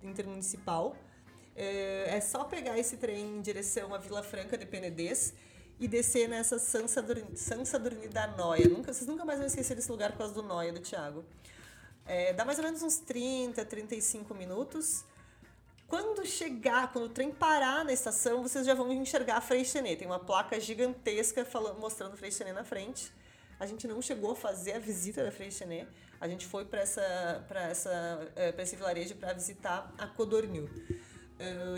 intermunicipal. 0.04 0.96
É, 1.56 2.16
é 2.16 2.22
só 2.22 2.44
pegar 2.46 2.78
esse 2.80 2.98
trem 2.98 3.38
em 3.38 3.42
direção 3.42 3.94
à 3.94 3.98
Vila 3.98 4.24
Franca 4.24 4.58
de 4.58 4.66
Penedês 4.66 5.34
e 5.82 5.88
descer 5.88 6.30
nessa 6.30 6.60
Sansa, 6.60 7.04
Sansa 7.36 7.80
da 7.80 8.28
Noia. 8.28 8.70
Nunca, 8.70 8.94
vocês 8.94 9.08
nunca 9.08 9.26
mais 9.26 9.40
vão 9.40 9.48
esquecer 9.48 9.76
desse 9.76 9.92
lugar 9.92 10.12
por 10.12 10.20
causa 10.20 10.34
do 10.36 10.44
Noia, 10.44 10.72
do 10.72 10.80
Thiago. 10.80 11.26
É, 12.06 12.34
dá 12.34 12.46
mais 12.46 12.60
ou 12.60 12.64
menos 12.64 12.84
uns 12.84 13.00
30, 13.00 13.66
35 13.66 14.32
minutos. 14.36 15.04
Quando 15.88 16.24
chegar, 16.24 16.94
quando 16.94 17.06
o 17.06 17.10
trem 17.10 17.32
parar 17.32 17.84
na 17.84 17.92
estação, 17.92 18.44
vocês 18.44 18.64
já 18.64 18.76
vão 18.76 18.94
enxergar 18.94 19.38
a 19.38 19.42
Freixenet. 19.42 19.98
Tem 19.98 20.08
uma 20.08 20.20
placa 20.20 20.60
gigantesca 20.60 21.44
falando, 21.44 21.80
mostrando 21.80 22.16
Freixenet 22.16 22.54
na 22.54 22.64
frente. 22.64 23.12
A 23.60 23.66
gente 23.66 23.88
não 23.88 24.04
chegou 24.04 24.34
a 24.34 24.36
fazer 24.36 24.74
a 24.74 24.80
visita 24.80 25.24
da 25.24 25.32
Freixenet. 25.32 25.88
A 26.20 26.28
gente 26.28 26.46
foi 26.46 26.64
para 26.64 26.82
essa, 26.82 27.44
essa, 27.50 28.32
é, 28.36 28.54
esse 28.56 28.76
vilarejo 28.76 29.16
para 29.16 29.34
visitar 29.34 29.92
a 29.98 30.06
Codornil. 30.06 30.70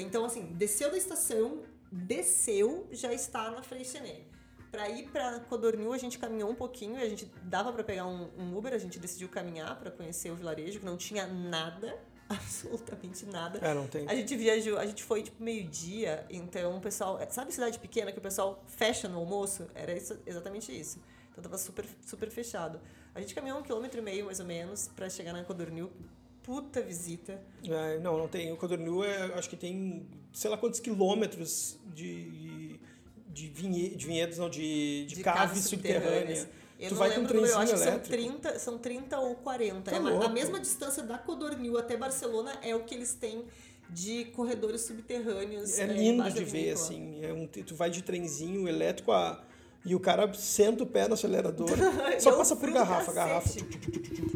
Então, 0.01 0.25
assim, 0.25 0.43
desceu 0.53 0.91
da 0.91 0.97
estação, 0.97 1.63
desceu, 1.93 2.87
já 2.91 3.13
está 3.13 3.51
na 3.51 3.61
Freixenet. 3.61 4.25
Para 4.71 4.89
ir 4.89 5.09
para 5.09 5.39
Codornil, 5.41 5.93
a 5.93 5.97
gente 5.99 6.17
caminhou 6.17 6.49
um 6.49 6.55
pouquinho, 6.55 6.99
a 6.99 7.07
gente 7.07 7.31
dava 7.43 7.71
para 7.71 7.83
pegar 7.83 8.07
um, 8.07 8.27
um, 8.35 8.57
Uber, 8.57 8.73
a 8.73 8.77
gente 8.79 8.97
decidiu 8.97 9.29
caminhar 9.29 9.77
para 9.77 9.91
conhecer 9.91 10.31
o 10.31 10.35
vilarejo, 10.35 10.79
que 10.79 10.85
não 10.85 10.97
tinha 10.97 11.27
nada, 11.27 11.95
absolutamente 12.27 13.23
nada. 13.27 13.59
É, 13.59 13.73
não 13.75 13.85
tem. 13.85 14.07
A 14.09 14.15
gente 14.15 14.35
viajou, 14.35 14.79
a 14.79 14.85
gente 14.87 15.03
foi 15.03 15.21
tipo 15.21 15.43
meio-dia, 15.43 16.25
então 16.31 16.75
o 16.77 16.81
pessoal, 16.81 17.19
sabe 17.29 17.53
cidade 17.53 17.77
pequena 17.77 18.11
que 18.11 18.17
o 18.17 18.21
pessoal 18.21 18.63
fecha 18.65 19.07
no 19.07 19.19
almoço? 19.19 19.67
Era 19.75 19.93
isso, 19.93 20.17
exatamente 20.25 20.71
isso. 20.77 20.99
Então 21.31 21.43
tava 21.43 21.59
super, 21.59 21.85
super 22.03 22.31
fechado. 22.31 22.81
A 23.13 23.21
gente 23.21 23.35
caminhou 23.35 23.59
um 23.59 23.63
quilômetro 23.63 23.99
e 23.99 24.03
meio, 24.03 24.25
mais 24.25 24.39
ou 24.39 24.45
menos, 24.45 24.87
para 24.87 25.07
chegar 25.07 25.33
na 25.33 25.43
Codornil. 25.43 25.91
Puta 26.43 26.81
visita. 26.81 27.41
É, 27.67 27.99
não, 27.99 28.17
não 28.17 28.27
tem. 28.27 28.51
O 28.51 28.57
Codornil, 28.57 29.03
é, 29.03 29.33
acho 29.35 29.49
que 29.49 29.55
tem, 29.55 30.05
sei 30.31 30.49
lá 30.49 30.57
quantos 30.57 30.79
quilômetros 30.79 31.79
de, 31.93 32.79
de, 33.29 33.47
vinhe, 33.47 33.95
de 33.95 34.05
vinhedos, 34.05 34.37
não, 34.37 34.49
de, 34.49 35.05
de, 35.05 35.15
de 35.15 35.23
caves 35.23 35.63
subterrâneas. 35.63 36.39
subterrâneas. 36.39 36.63
Eu 36.79 36.89
tu 36.89 36.95
vai 36.95 37.13
com 37.13 37.21
um 37.21 37.45
eu 37.45 37.57
acho 37.59 37.73
elétrico. 37.75 38.01
que 38.01 38.07
são 38.09 38.39
30, 38.39 38.59
são 38.59 38.77
30 38.77 39.19
ou 39.19 39.35
40. 39.35 39.89
Tá 39.89 39.95
é, 39.95 40.25
a 40.25 40.29
mesma 40.29 40.59
distância 40.59 41.01
da 41.01 41.17
Codornil 41.17 41.77
até 41.77 41.95
Barcelona 41.95 42.57
é 42.61 42.75
o 42.75 42.83
que 42.83 42.93
eles 42.93 43.13
têm 43.13 43.45
de 43.89 44.25
corredores 44.25 44.81
subterrâneos. 44.81 45.79
É, 45.79 45.83
é 45.83 45.87
lindo 45.87 46.29
de 46.29 46.43
ver, 46.43 46.71
assim. 46.71 47.23
É 47.23 47.31
um, 47.31 47.47
tu 47.47 47.75
vai 47.75 47.89
de 47.89 48.01
trenzinho 48.01 48.67
elétrico 48.67 49.11
a 49.13 49.41
e 49.85 49.93
o 49.95 49.99
cara 49.99 50.33
senta 50.33 50.83
o 50.83 50.87
pé 50.87 51.07
no 51.07 51.13
acelerador, 51.13 51.69
só 52.19 52.37
passa 52.37 52.55
por 52.55 52.71
garrafa, 52.71 53.11
garrafa. 53.11 53.49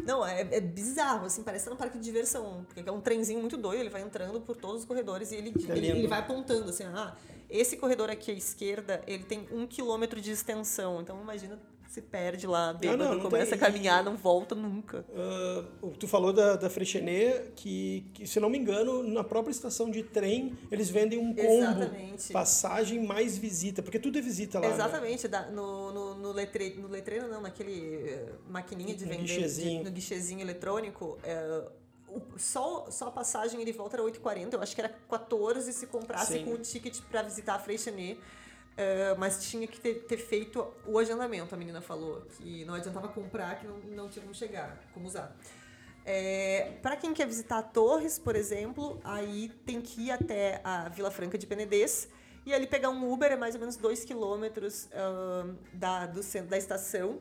Não, 0.04 0.26
é, 0.26 0.40
é, 0.40 0.60
bizarro, 0.60 1.26
assim, 1.26 1.42
parece 1.42 1.68
um 1.70 1.76
parque 1.76 1.98
de 1.98 2.04
diversão. 2.04 2.66
Porque 2.66 2.88
é 2.88 2.92
um 2.92 3.00
trenzinho 3.00 3.40
muito 3.40 3.56
doido, 3.56 3.80
ele 3.80 3.90
vai 3.90 4.02
entrando 4.02 4.40
por 4.40 4.56
todos 4.56 4.80
os 4.80 4.84
corredores 4.84 5.32
e 5.32 5.36
ele, 5.36 5.54
é 5.68 5.76
ele, 5.76 5.86
ele, 5.86 6.06
vai 6.06 6.20
apontando, 6.20 6.70
assim, 6.70 6.84
ah, 6.84 7.14
esse 7.48 7.76
corredor 7.76 8.10
aqui 8.10 8.30
à 8.30 8.34
esquerda, 8.34 9.02
ele 9.06 9.24
tem 9.24 9.48
um 9.50 9.66
quilômetro 9.66 10.20
de 10.20 10.30
extensão. 10.30 11.00
Então 11.00 11.20
imagina 11.20 11.58
se 11.88 12.02
perde 12.02 12.46
lá, 12.46 12.74
bêbado, 12.74 12.98
não, 12.98 13.06
não, 13.06 13.14
não 13.14 13.22
começa 13.22 13.56
tem... 13.56 13.58
a 13.58 13.60
caminhar, 13.60 14.04
não 14.04 14.14
volta 14.14 14.54
nunca. 14.54 15.06
Uh, 15.08 15.90
tu 15.98 16.06
falou 16.06 16.34
da, 16.34 16.54
da 16.54 16.68
Freixenet, 16.68 17.50
que, 17.56 18.04
que, 18.12 18.26
se 18.26 18.38
não 18.38 18.50
me 18.50 18.58
engano, 18.58 19.02
na 19.02 19.24
própria 19.24 19.50
estação 19.50 19.90
de 19.90 20.02
trem, 20.02 20.56
eles 20.70 20.90
vendem 20.90 21.18
um 21.18 21.34
combo. 21.34 21.48
Exatamente. 21.48 22.30
Passagem 22.30 23.02
mais 23.06 23.38
visita, 23.38 23.82
porque 23.82 23.98
tudo 23.98 24.18
é 24.18 24.20
visita 24.20 24.60
lá. 24.60 24.68
Né? 24.68 24.74
Exatamente. 24.74 25.26
Né? 25.28 25.48
no, 25.50 25.90
no, 25.90 26.14
no, 26.16 26.32
letre, 26.32 26.74
no 26.74 26.88
letreiro, 26.88 27.26
não, 27.26 27.40
naquele 27.40 28.10
eh, 28.10 28.32
maquininha 28.46 28.94
de 28.94 29.06
vender, 29.06 29.22
guichezinho. 29.22 29.78
De, 29.78 29.84
no 29.84 29.90
guichezinho 29.90 30.40
eletrônico, 30.42 31.18
o, 32.06 32.38
só, 32.38 32.86
só 32.90 33.08
a 33.08 33.10
passagem 33.10 33.60
ele 33.62 33.72
volta 33.72 33.96
era 33.96 34.04
8,40, 34.04 34.52
eu 34.52 34.62
acho 34.62 34.74
que 34.74 34.80
era 34.80 34.90
14 35.08 35.72
se 35.72 35.86
comprasse 35.86 36.34
Sim. 36.34 36.44
com 36.44 36.52
o 36.52 36.58
ticket 36.58 37.00
para 37.10 37.22
visitar 37.22 37.54
a 37.54 37.58
Freixenet. 37.58 38.20
Uh, 38.78 39.18
mas 39.18 39.42
tinha 39.42 39.66
que 39.66 39.80
ter, 39.80 40.04
ter, 40.04 40.18
feito 40.18 40.64
o 40.86 41.00
agendamento, 41.00 41.52
a 41.52 41.58
menina 41.58 41.80
falou. 41.80 42.22
Que 42.36 42.64
não 42.64 42.74
adiantava 42.74 43.08
comprar, 43.08 43.58
que 43.58 43.66
não, 43.66 43.78
não 43.78 44.08
tinha 44.08 44.22
como 44.22 44.32
chegar, 44.32 44.80
como 44.94 45.06
usar. 45.06 45.36
É, 46.04 46.78
para 46.80 46.96
quem 46.96 47.12
quer 47.12 47.26
visitar 47.26 47.60
Torres, 47.60 48.20
por 48.20 48.36
exemplo, 48.36 49.00
aí 49.02 49.48
tem 49.66 49.80
que 49.80 50.06
ir 50.06 50.10
até 50.12 50.60
a 50.62 50.88
Vila 50.88 51.10
Franca 51.10 51.36
de 51.36 51.46
Penedês 51.46 52.08
e 52.46 52.54
ali 52.54 52.66
pegar 52.66 52.88
um 52.88 53.12
Uber, 53.12 53.32
é 53.32 53.36
mais 53.36 53.54
ou 53.54 53.60
menos 53.60 53.76
2 53.76 54.04
quilômetros 54.04 54.84
uh, 54.86 55.54
da, 55.74 56.06
do 56.06 56.22
centro 56.22 56.48
da 56.48 56.56
estação. 56.56 57.20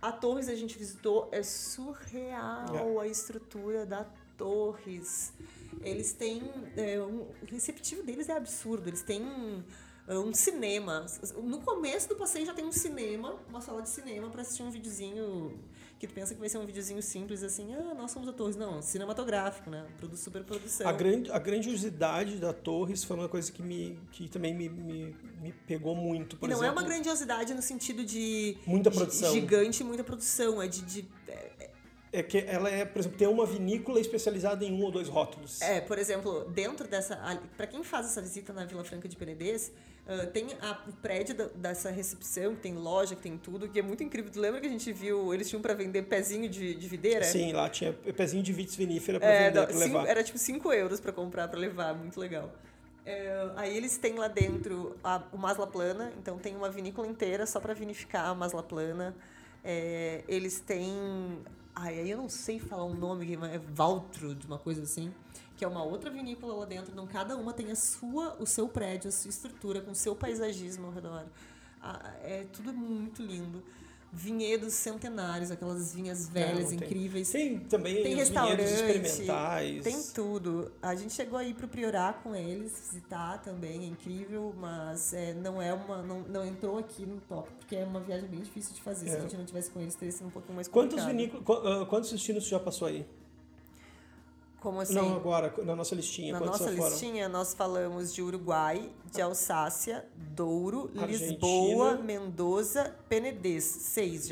A 0.00 0.12
Torres 0.12 0.48
a 0.48 0.54
gente 0.54 0.78
visitou, 0.78 1.28
é 1.32 1.42
surreal 1.42 3.00
é. 3.00 3.04
a 3.04 3.06
estrutura 3.08 3.84
da 3.84 4.06
Torres. 4.36 5.32
Eles 5.82 6.12
têm. 6.12 6.42
É, 6.76 7.00
um, 7.00 7.22
o 7.42 7.46
receptivo 7.46 8.02
deles 8.02 8.28
é 8.28 8.36
absurdo. 8.36 8.88
Eles 8.88 9.02
têm 9.02 9.64
um 10.18 10.32
cinema. 10.34 11.06
No 11.42 11.60
começo 11.60 12.08
do 12.08 12.16
passeio 12.16 12.46
já 12.46 12.54
tem 12.54 12.64
um 12.64 12.72
cinema, 12.72 13.36
uma 13.48 13.60
sala 13.60 13.82
de 13.82 13.88
cinema 13.88 14.28
para 14.30 14.42
assistir 14.42 14.62
um 14.62 14.70
videozinho 14.70 15.58
que 16.00 16.06
tu 16.06 16.14
pensa 16.14 16.32
que 16.34 16.40
vai 16.40 16.48
ser 16.48 16.56
um 16.56 16.64
videozinho 16.64 17.02
simples 17.02 17.42
assim, 17.42 17.74
ah, 17.74 17.94
nós 17.94 18.10
somos 18.10 18.26
a 18.26 18.32
Torres. 18.32 18.56
Não, 18.56 18.80
cinematográfico, 18.80 19.68
né? 19.68 19.86
Super 20.14 20.42
produção. 20.42 20.88
A, 20.88 20.92
grande, 20.92 21.30
a 21.30 21.38
grandiosidade 21.38 22.38
da 22.38 22.54
Torres 22.54 23.04
foi 23.04 23.16
uma 23.18 23.28
coisa 23.28 23.52
que, 23.52 23.62
me, 23.62 24.00
que 24.10 24.26
também 24.26 24.54
me, 24.54 24.70
me, 24.70 25.16
me 25.42 25.52
pegou 25.66 25.94
muito, 25.94 26.38
por 26.38 26.48
e 26.48 26.52
não 26.52 26.58
exemplo, 26.58 26.78
é 26.78 26.82
uma 26.82 26.88
grandiosidade 26.88 27.52
no 27.52 27.60
sentido 27.60 28.02
de... 28.02 28.56
Muita 28.66 28.90
produção. 28.90 29.30
Gigante, 29.30 29.84
muita 29.84 30.02
produção. 30.02 30.62
É 30.62 30.66
de... 30.66 30.80
de 30.80 31.08
é, 31.28 31.69
é 32.12 32.22
que 32.22 32.38
ela 32.38 32.68
é, 32.68 32.84
por 32.84 33.00
exemplo, 33.00 33.18
tem 33.18 33.28
uma 33.28 33.46
vinícola 33.46 34.00
especializada 34.00 34.64
em 34.64 34.72
um 34.72 34.82
ou 34.82 34.90
dois 34.90 35.08
rótulos. 35.08 35.60
É, 35.60 35.80
por 35.80 35.98
exemplo, 35.98 36.44
dentro 36.50 36.88
dessa. 36.88 37.16
Para 37.56 37.66
quem 37.66 37.82
faz 37.84 38.06
essa 38.06 38.20
visita 38.20 38.52
na 38.52 38.64
Vila 38.64 38.84
Franca 38.84 39.08
de 39.08 39.16
Penedês, 39.16 39.72
Uh, 40.10 40.26
tem 40.28 40.48
a, 40.60 40.76
o 40.88 40.92
prédio 40.94 41.36
da, 41.36 41.44
dessa 41.54 41.88
recepção, 41.88 42.56
que 42.56 42.62
tem 42.62 42.74
loja, 42.74 43.14
que 43.14 43.22
tem 43.22 43.38
tudo, 43.38 43.68
que 43.68 43.78
é 43.78 43.82
muito 43.82 44.02
incrível. 44.02 44.28
Tu 44.28 44.40
lembra 44.40 44.60
que 44.60 44.66
a 44.66 44.70
gente 44.70 44.92
viu, 44.92 45.32
eles 45.32 45.48
tinham 45.48 45.62
para 45.62 45.72
vender 45.72 46.02
pezinho 46.02 46.48
de, 46.48 46.74
de 46.74 46.88
videira? 46.88 47.24
Sim, 47.24 47.52
lá 47.52 47.68
tinha 47.68 47.92
pezinho 47.92 48.42
de 48.42 48.52
vitis 48.52 48.74
vinífera 48.74 49.20
para 49.20 49.28
é, 49.28 49.50
vender, 49.50 49.76
levar. 49.76 50.08
Era 50.08 50.24
tipo 50.24 50.36
5 50.36 50.72
euros 50.72 50.98
para 50.98 51.12
comprar, 51.12 51.46
para 51.46 51.60
levar, 51.60 51.94
muito 51.94 52.18
legal. 52.18 52.50
É, 53.06 53.50
aí 53.54 53.76
eles 53.76 53.98
têm 53.98 54.14
lá 54.14 54.26
dentro 54.26 54.96
a, 55.04 55.22
o 55.32 55.38
Masla 55.38 55.66
Plana, 55.66 56.12
então 56.18 56.38
tem 56.38 56.56
uma 56.56 56.70
vinícola 56.70 57.06
inteira 57.06 57.46
só 57.46 57.60
para 57.60 57.72
vinificar 57.72 58.26
a 58.28 58.34
Masla 58.34 58.64
Plana. 58.64 59.14
É, 59.62 60.24
eles 60.26 60.58
têm. 60.58 61.38
Ai, 61.74 62.00
aí 62.00 62.10
eu 62.10 62.18
não 62.18 62.28
sei 62.28 62.58
falar 62.58 62.84
o 62.84 62.90
um 62.90 62.94
nome, 62.94 63.34
é 63.34 63.58
Valtrud, 63.58 64.46
uma 64.46 64.58
coisa 64.58 64.82
assim 64.82 65.12
que 65.60 65.64
é 65.66 65.68
uma 65.68 65.84
outra 65.84 66.08
vinícola 66.08 66.54
lá 66.54 66.64
dentro. 66.64 66.90
Então, 66.90 67.06
cada 67.06 67.36
uma 67.36 67.52
tem 67.52 67.70
a 67.70 67.76
sua, 67.76 68.34
o 68.40 68.46
seu 68.46 68.66
prédio, 68.66 69.10
a 69.10 69.12
sua 69.12 69.28
estrutura, 69.28 69.82
com 69.82 69.90
o 69.90 69.94
seu 69.94 70.16
paisagismo 70.16 70.86
ao 70.86 70.92
redor. 70.94 71.26
Ah, 71.82 72.14
é 72.22 72.46
tudo 72.50 72.72
muito 72.72 73.22
lindo. 73.22 73.62
Vinhedos 74.12 74.72
centenários, 74.74 75.50
aquelas 75.50 75.94
vinhas 75.94 76.28
velhas, 76.28 76.72
incríveis. 76.72 77.30
Tem 77.30 77.60
também 77.60 78.02
tem 78.02 78.16
restaurante, 78.16 78.62
experimentais. 78.62 79.84
Tem 79.84 80.02
tudo. 80.12 80.72
A 80.82 80.96
gente 80.96 81.12
chegou 81.12 81.38
aí 81.38 81.54
pro 81.54 81.68
Priorá 81.68 82.12
com 82.12 82.34
eles, 82.34 82.72
visitar 82.90 83.38
também, 83.38 83.84
é 83.84 83.86
incrível, 83.86 84.52
mas 84.58 85.12
é, 85.12 85.32
não 85.34 85.62
é 85.62 85.72
uma. 85.72 86.02
Não, 86.02 86.20
não 86.22 86.44
entrou 86.44 86.78
aqui 86.78 87.06
no 87.06 87.20
top, 87.20 87.48
porque 87.58 87.76
é 87.76 87.84
uma 87.84 88.00
viagem 88.00 88.28
bem 88.28 88.40
difícil 88.40 88.74
de 88.74 88.82
fazer. 88.82 89.08
É. 89.08 89.12
Se 89.12 89.16
a 89.16 89.20
gente 89.20 89.36
não 89.36 89.44
tivesse 89.44 89.70
com 89.70 89.80
eles, 89.80 89.94
teria 89.94 90.12
sido 90.12 90.26
um 90.26 90.30
pouquinho 90.30 90.56
mais 90.56 90.66
complicado. 90.66 90.98
Quantos, 90.98 91.06
vinícolas, 91.06 91.88
quantos 91.88 92.10
destinos 92.10 92.44
você 92.44 92.50
já 92.50 92.58
passou 92.58 92.88
aí? 92.88 93.06
Como 94.60 94.78
assim? 94.80 94.94
Não, 94.94 95.16
agora, 95.16 95.52
na 95.64 95.74
nossa 95.74 95.94
listinha. 95.94 96.34
Na 96.34 96.40
nossa 96.40 96.70
listinha, 96.70 97.24
foram? 97.24 97.38
nós 97.38 97.54
falamos 97.54 98.12
de 98.14 98.22
Uruguai, 98.22 98.92
de 99.10 99.22
Alsácia, 99.22 100.06
Douro, 100.14 100.90
Argentina. 100.98 101.30
Lisboa, 101.30 101.94
Mendoza, 101.96 102.94
Penedês. 103.08 103.64
Seis. 103.64 104.30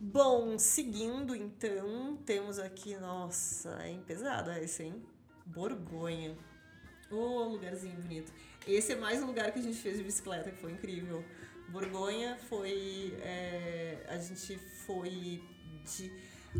Bom, 0.00 0.58
seguindo 0.58 1.36
então, 1.36 2.18
temos 2.26 2.58
aqui, 2.58 2.96
nossa, 2.96 3.70
é 3.84 3.96
pesado 4.04 4.50
esse, 4.52 4.82
hein? 4.82 5.02
Borgonha. 5.46 6.36
Ô, 7.10 7.16
oh, 7.16 7.44
lugarzinho 7.50 7.94
bonito. 8.00 8.32
Esse 8.66 8.92
é 8.92 8.96
mais 8.96 9.22
um 9.22 9.26
lugar 9.26 9.52
que 9.52 9.60
a 9.60 9.62
gente 9.62 9.78
fez 9.78 9.96
de 9.96 10.02
bicicleta, 10.02 10.50
que 10.50 10.56
foi 10.56 10.72
incrível. 10.72 11.24
Borgonha 11.68 12.36
foi. 12.48 13.14
É, 13.20 14.04
a 14.08 14.18
gente 14.18 14.58
foi 14.86 15.40
de 15.84 16.12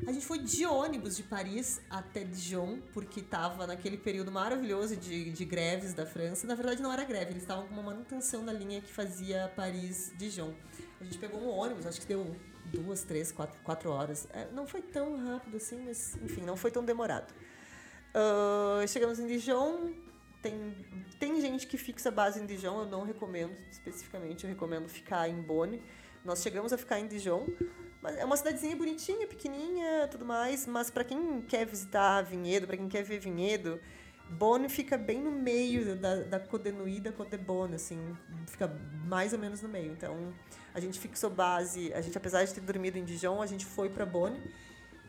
a 0.06 0.12
gente 0.12 0.24
foi 0.24 0.38
de 0.38 0.64
ônibus 0.64 1.16
de 1.16 1.24
Paris 1.24 1.80
até 1.90 2.22
Dijon, 2.22 2.78
porque 2.92 3.20
estava 3.20 3.66
naquele 3.66 3.96
período 3.96 4.30
maravilhoso 4.30 4.96
de, 4.96 5.30
de 5.32 5.44
greves 5.44 5.92
da 5.92 6.06
França. 6.06 6.46
Na 6.46 6.54
verdade, 6.54 6.80
não 6.80 6.92
era 6.92 7.04
greve, 7.04 7.32
eles 7.32 7.42
estavam 7.42 7.66
com 7.66 7.74
uma 7.74 7.82
manutenção 7.82 8.44
da 8.44 8.52
linha 8.52 8.80
que 8.80 8.92
fazia 8.92 9.52
Paris-Dijon. 9.56 10.54
A 11.00 11.04
gente 11.04 11.18
pegou 11.18 11.40
um 11.40 11.48
ônibus, 11.48 11.86
acho 11.86 12.00
que 12.00 12.06
deu 12.06 12.36
duas, 12.66 13.02
três, 13.02 13.32
quatro, 13.32 13.58
quatro 13.62 13.90
horas. 13.90 14.28
É, 14.32 14.48
não 14.52 14.66
foi 14.66 14.80
tão 14.80 15.16
rápido 15.26 15.56
assim, 15.56 15.82
mas 15.84 16.16
enfim, 16.22 16.42
não 16.42 16.56
foi 16.56 16.70
tão 16.70 16.84
demorado. 16.84 17.32
Uh, 18.14 18.86
chegamos 18.86 19.18
em 19.18 19.26
Dijon, 19.26 19.92
tem, 20.40 20.74
tem 21.18 21.40
gente 21.40 21.66
que 21.66 21.76
fixa 21.76 22.10
base 22.10 22.40
em 22.40 22.46
Dijon, 22.46 22.80
eu 22.80 22.86
não 22.86 23.02
recomendo 23.04 23.56
especificamente, 23.70 24.44
eu 24.44 24.50
recomendo 24.50 24.88
ficar 24.88 25.28
em 25.28 25.40
Bonne. 25.42 25.82
Nós 26.24 26.42
chegamos 26.42 26.72
a 26.72 26.78
ficar 26.78 27.00
em 27.00 27.08
Dijon, 27.08 27.46
é 28.04 28.24
uma 28.24 28.36
cidadezinha 28.36 28.74
bonitinha, 28.76 29.26
pequenininha, 29.26 30.08
tudo 30.10 30.24
mais, 30.24 30.66
mas 30.66 30.90
para 30.90 31.04
quem 31.04 31.42
quer 31.42 31.66
visitar 31.66 32.22
vinhedo, 32.22 32.66
para 32.66 32.76
quem 32.76 32.88
quer 32.88 33.02
ver 33.02 33.18
vinhedo, 33.18 33.80
Bonne 34.30 34.68
fica 34.68 34.96
bem 34.96 35.20
no 35.20 35.32
meio 35.32 35.96
da, 35.96 36.16
da 36.22 36.40
Côte 36.40 36.68
e 36.68 37.00
da 37.00 37.12
Côte 37.12 37.36
de 37.36 37.38
Bonne, 37.38 37.74
assim, 37.74 38.16
fica 38.46 38.68
mais 39.04 39.32
ou 39.32 39.38
menos 39.38 39.60
no 39.60 39.68
meio. 39.68 39.92
Então, 39.92 40.32
a 40.72 40.78
gente 40.78 41.00
fixou 41.00 41.28
base, 41.28 41.92
a 41.92 42.00
gente 42.00 42.16
apesar 42.16 42.44
de 42.44 42.54
ter 42.54 42.60
dormido 42.60 42.96
em 42.96 43.04
Dijon, 43.04 43.42
a 43.42 43.46
gente 43.46 43.66
foi 43.66 43.90
para 43.90 44.06
Bonne, 44.06 44.40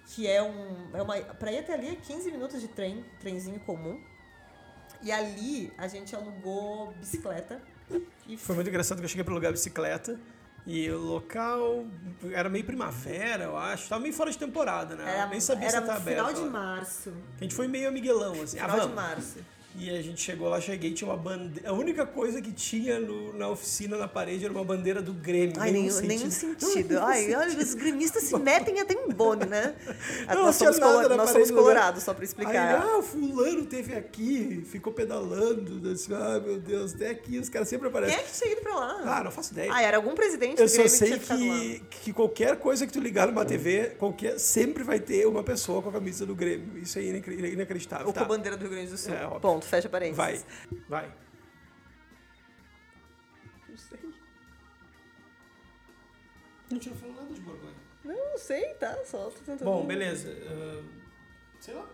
que 0.07 0.27
é 0.27 0.41
um 0.41 0.89
é 0.93 1.01
uma 1.01 1.17
para 1.21 1.51
ir 1.51 1.59
até 1.59 1.73
ali 1.73 1.89
é 1.89 1.95
15 1.95 2.31
minutos 2.31 2.59
de 2.59 2.67
trem, 2.67 3.05
trenzinho 3.19 3.59
comum. 3.59 4.01
E 5.03 5.11
ali 5.11 5.71
a 5.77 5.87
gente 5.87 6.15
alugou 6.15 6.91
bicicleta. 6.93 7.61
E 8.27 8.37
foi 8.37 8.55
muito 8.55 8.69
engraçado 8.69 8.99
que 8.99 9.05
eu 9.05 9.09
cheguei 9.09 9.23
para 9.23 9.33
alugar 9.33 9.51
bicicleta. 9.51 10.19
E 10.65 10.89
o 10.91 10.99
local 10.99 11.85
era 12.31 12.47
meio 12.47 12.63
primavera, 12.63 13.45
eu 13.45 13.57
acho. 13.57 13.89
Tava 13.89 14.01
meio 14.01 14.13
fora 14.13 14.29
de 14.29 14.37
temporada, 14.37 14.95
né? 14.95 15.17
Era, 15.17 15.27
Nem 15.27 15.39
sabia 15.39 15.67
era 15.67 15.77
se 15.77 15.83
final 15.83 16.25
aberto. 16.25 16.43
de 16.43 16.49
março. 16.49 17.13
A 17.39 17.43
gente 17.43 17.55
foi 17.55 17.67
meio 17.67 17.91
Miguelão, 17.91 18.33
assim. 18.41 18.57
Final 18.57 18.81
ah, 18.81 18.85
de 18.85 18.93
março. 18.93 19.39
E 19.79 19.89
a 19.89 20.01
gente 20.01 20.19
chegou 20.21 20.49
lá, 20.49 20.59
cheguei, 20.59 20.93
tinha 20.93 21.09
uma 21.09 21.15
bandeira. 21.15 21.69
A 21.69 21.73
única 21.73 22.05
coisa 22.05 22.41
que 22.41 22.51
tinha 22.51 22.99
no- 22.99 23.31
na 23.37 23.47
oficina, 23.47 23.97
na 23.97 24.07
parede, 24.07 24.43
era 24.43 24.53
uma 24.53 24.63
bandeira 24.65 25.01
do 25.01 25.13
Grêmio. 25.13 25.55
Ai, 25.59 25.71
nenhum, 25.71 25.97
nenhum 26.01 26.29
sentido. 26.29 26.99
Ai, 26.99 27.33
olha, 27.33 27.57
os 27.57 27.73
gremistas 27.73 28.23
se 28.23 28.37
metem 28.37 28.79
até 28.81 28.93
em 28.93 29.07
Boni, 29.09 29.45
né? 29.45 29.73
Não, 30.27 30.43
nós 30.43 30.55
somos, 30.57 30.77
colo- 30.77 31.07
nós 31.15 31.29
somos 31.29 31.49
lugar. 31.49 31.63
colorados, 31.63 32.03
só 32.03 32.13
pra 32.13 32.21
Aí, 32.21 32.27
explicar. 32.27 32.81
ah, 32.85 32.97
o 32.97 33.01
fulano 33.01 33.65
teve 33.65 33.95
aqui, 33.95 34.61
ficou 34.69 34.91
pedalando. 34.91 35.79
Disse, 35.79 36.13
ah, 36.13 36.39
meu 36.45 36.59
Deus, 36.59 36.93
até 36.93 37.09
aqui 37.09 37.39
os 37.39 37.47
caras 37.47 37.69
sempre 37.69 37.89
Quem 37.89 37.97
aparecem. 37.97 38.19
é 38.19 38.23
que 38.27 38.33
tinha 38.39 38.51
ido 38.51 38.61
pra 38.61 38.75
lá? 38.75 39.01
Ah, 39.05 39.23
não 39.23 39.31
faço 39.31 39.53
ideia. 39.53 39.71
Ah, 39.73 39.81
era 39.81 39.95
algum 39.97 40.13
presidente 40.15 40.59
Eu 40.59 40.65
do 40.65 40.69
só 40.69 40.83
Grêmio 40.83 40.91
que 41.19 41.25
sei 41.25 41.49
lá. 41.49 41.59
que, 41.59 41.81
que 42.01 42.13
qualquer 42.13 42.57
coisa 42.57 42.85
que 42.85 42.91
tu 42.91 42.99
ligar 42.99 43.27
numa 43.27 43.45
TV, 43.45 43.95
qualquer, 43.97 44.37
sempre 44.37 44.83
vai 44.83 44.99
ter 44.99 45.25
uma 45.27 45.43
pessoa 45.43 45.81
com 45.81 45.89
a 45.89 45.93
camisa 45.93 46.25
do 46.25 46.35
Grêmio. 46.35 46.77
Isso 46.77 46.99
é 46.99 47.03
inacre- 47.03 47.53
inacreditável. 47.53 48.07
Ou 48.07 48.13
tá? 48.13 48.19
com 48.19 48.25
a 48.25 48.37
bandeira 48.37 48.57
do 48.57 48.61
Rio 48.61 48.71
Grande 48.71 48.91
do 48.91 48.97
Sul. 48.97 49.13
É, 49.13 49.25
óbvio. 49.25 49.60
Ponto, 49.61 49.65
fecha 49.69 49.89
parênteses. 49.89 50.17
Vai, 50.17 50.43
vai. 50.89 51.13
Não 53.69 53.77
sei. 53.77 53.99
Não 56.71 56.79
tinha 56.79 56.95
falado 56.95 57.15
nada 57.21 57.33
de 57.33 57.41
Borgonha. 57.41 57.73
Não, 58.03 58.31
não 58.31 58.37
sei, 58.37 58.73
tá? 58.75 58.97
Só 59.05 59.25
tô 59.29 59.39
tentando. 59.39 59.63
Bom, 59.65 59.85
beleza. 59.85 60.29
ah, 60.47 60.83
sei 61.59 61.73
lá. 61.75 61.87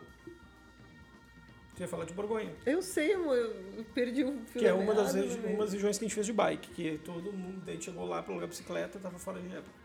Tu 1.76 1.82
ia 1.82 1.88
falar 1.88 2.06
de 2.06 2.14
Borgonha. 2.14 2.56
Eu 2.66 2.82
sei, 2.82 3.14
amor, 3.14 3.36
eu 3.36 3.86
perdi 3.94 4.24
um 4.24 4.44
fio 4.46 4.62
Que 4.62 4.68
é 4.68 4.74
uma 4.74 4.96
das, 4.96 5.14
regi- 5.14 5.40
umas 5.48 5.74
regiões 5.74 5.98
que 6.00 6.06
a 6.06 6.08
gente 6.08 6.16
fez 6.16 6.26
de 6.26 6.34
bike, 6.34 6.72
que 6.72 6.98
todo 7.00 7.32
mundo 7.32 7.62
daí 7.66 7.80
chegou 7.82 8.06
lá 8.06 8.24
para 8.24 8.32
alugar 8.32 8.50
bicicleta, 8.50 8.98
tava 8.98 9.20
fora 9.20 9.40
de 9.40 9.48
época. 9.56 9.78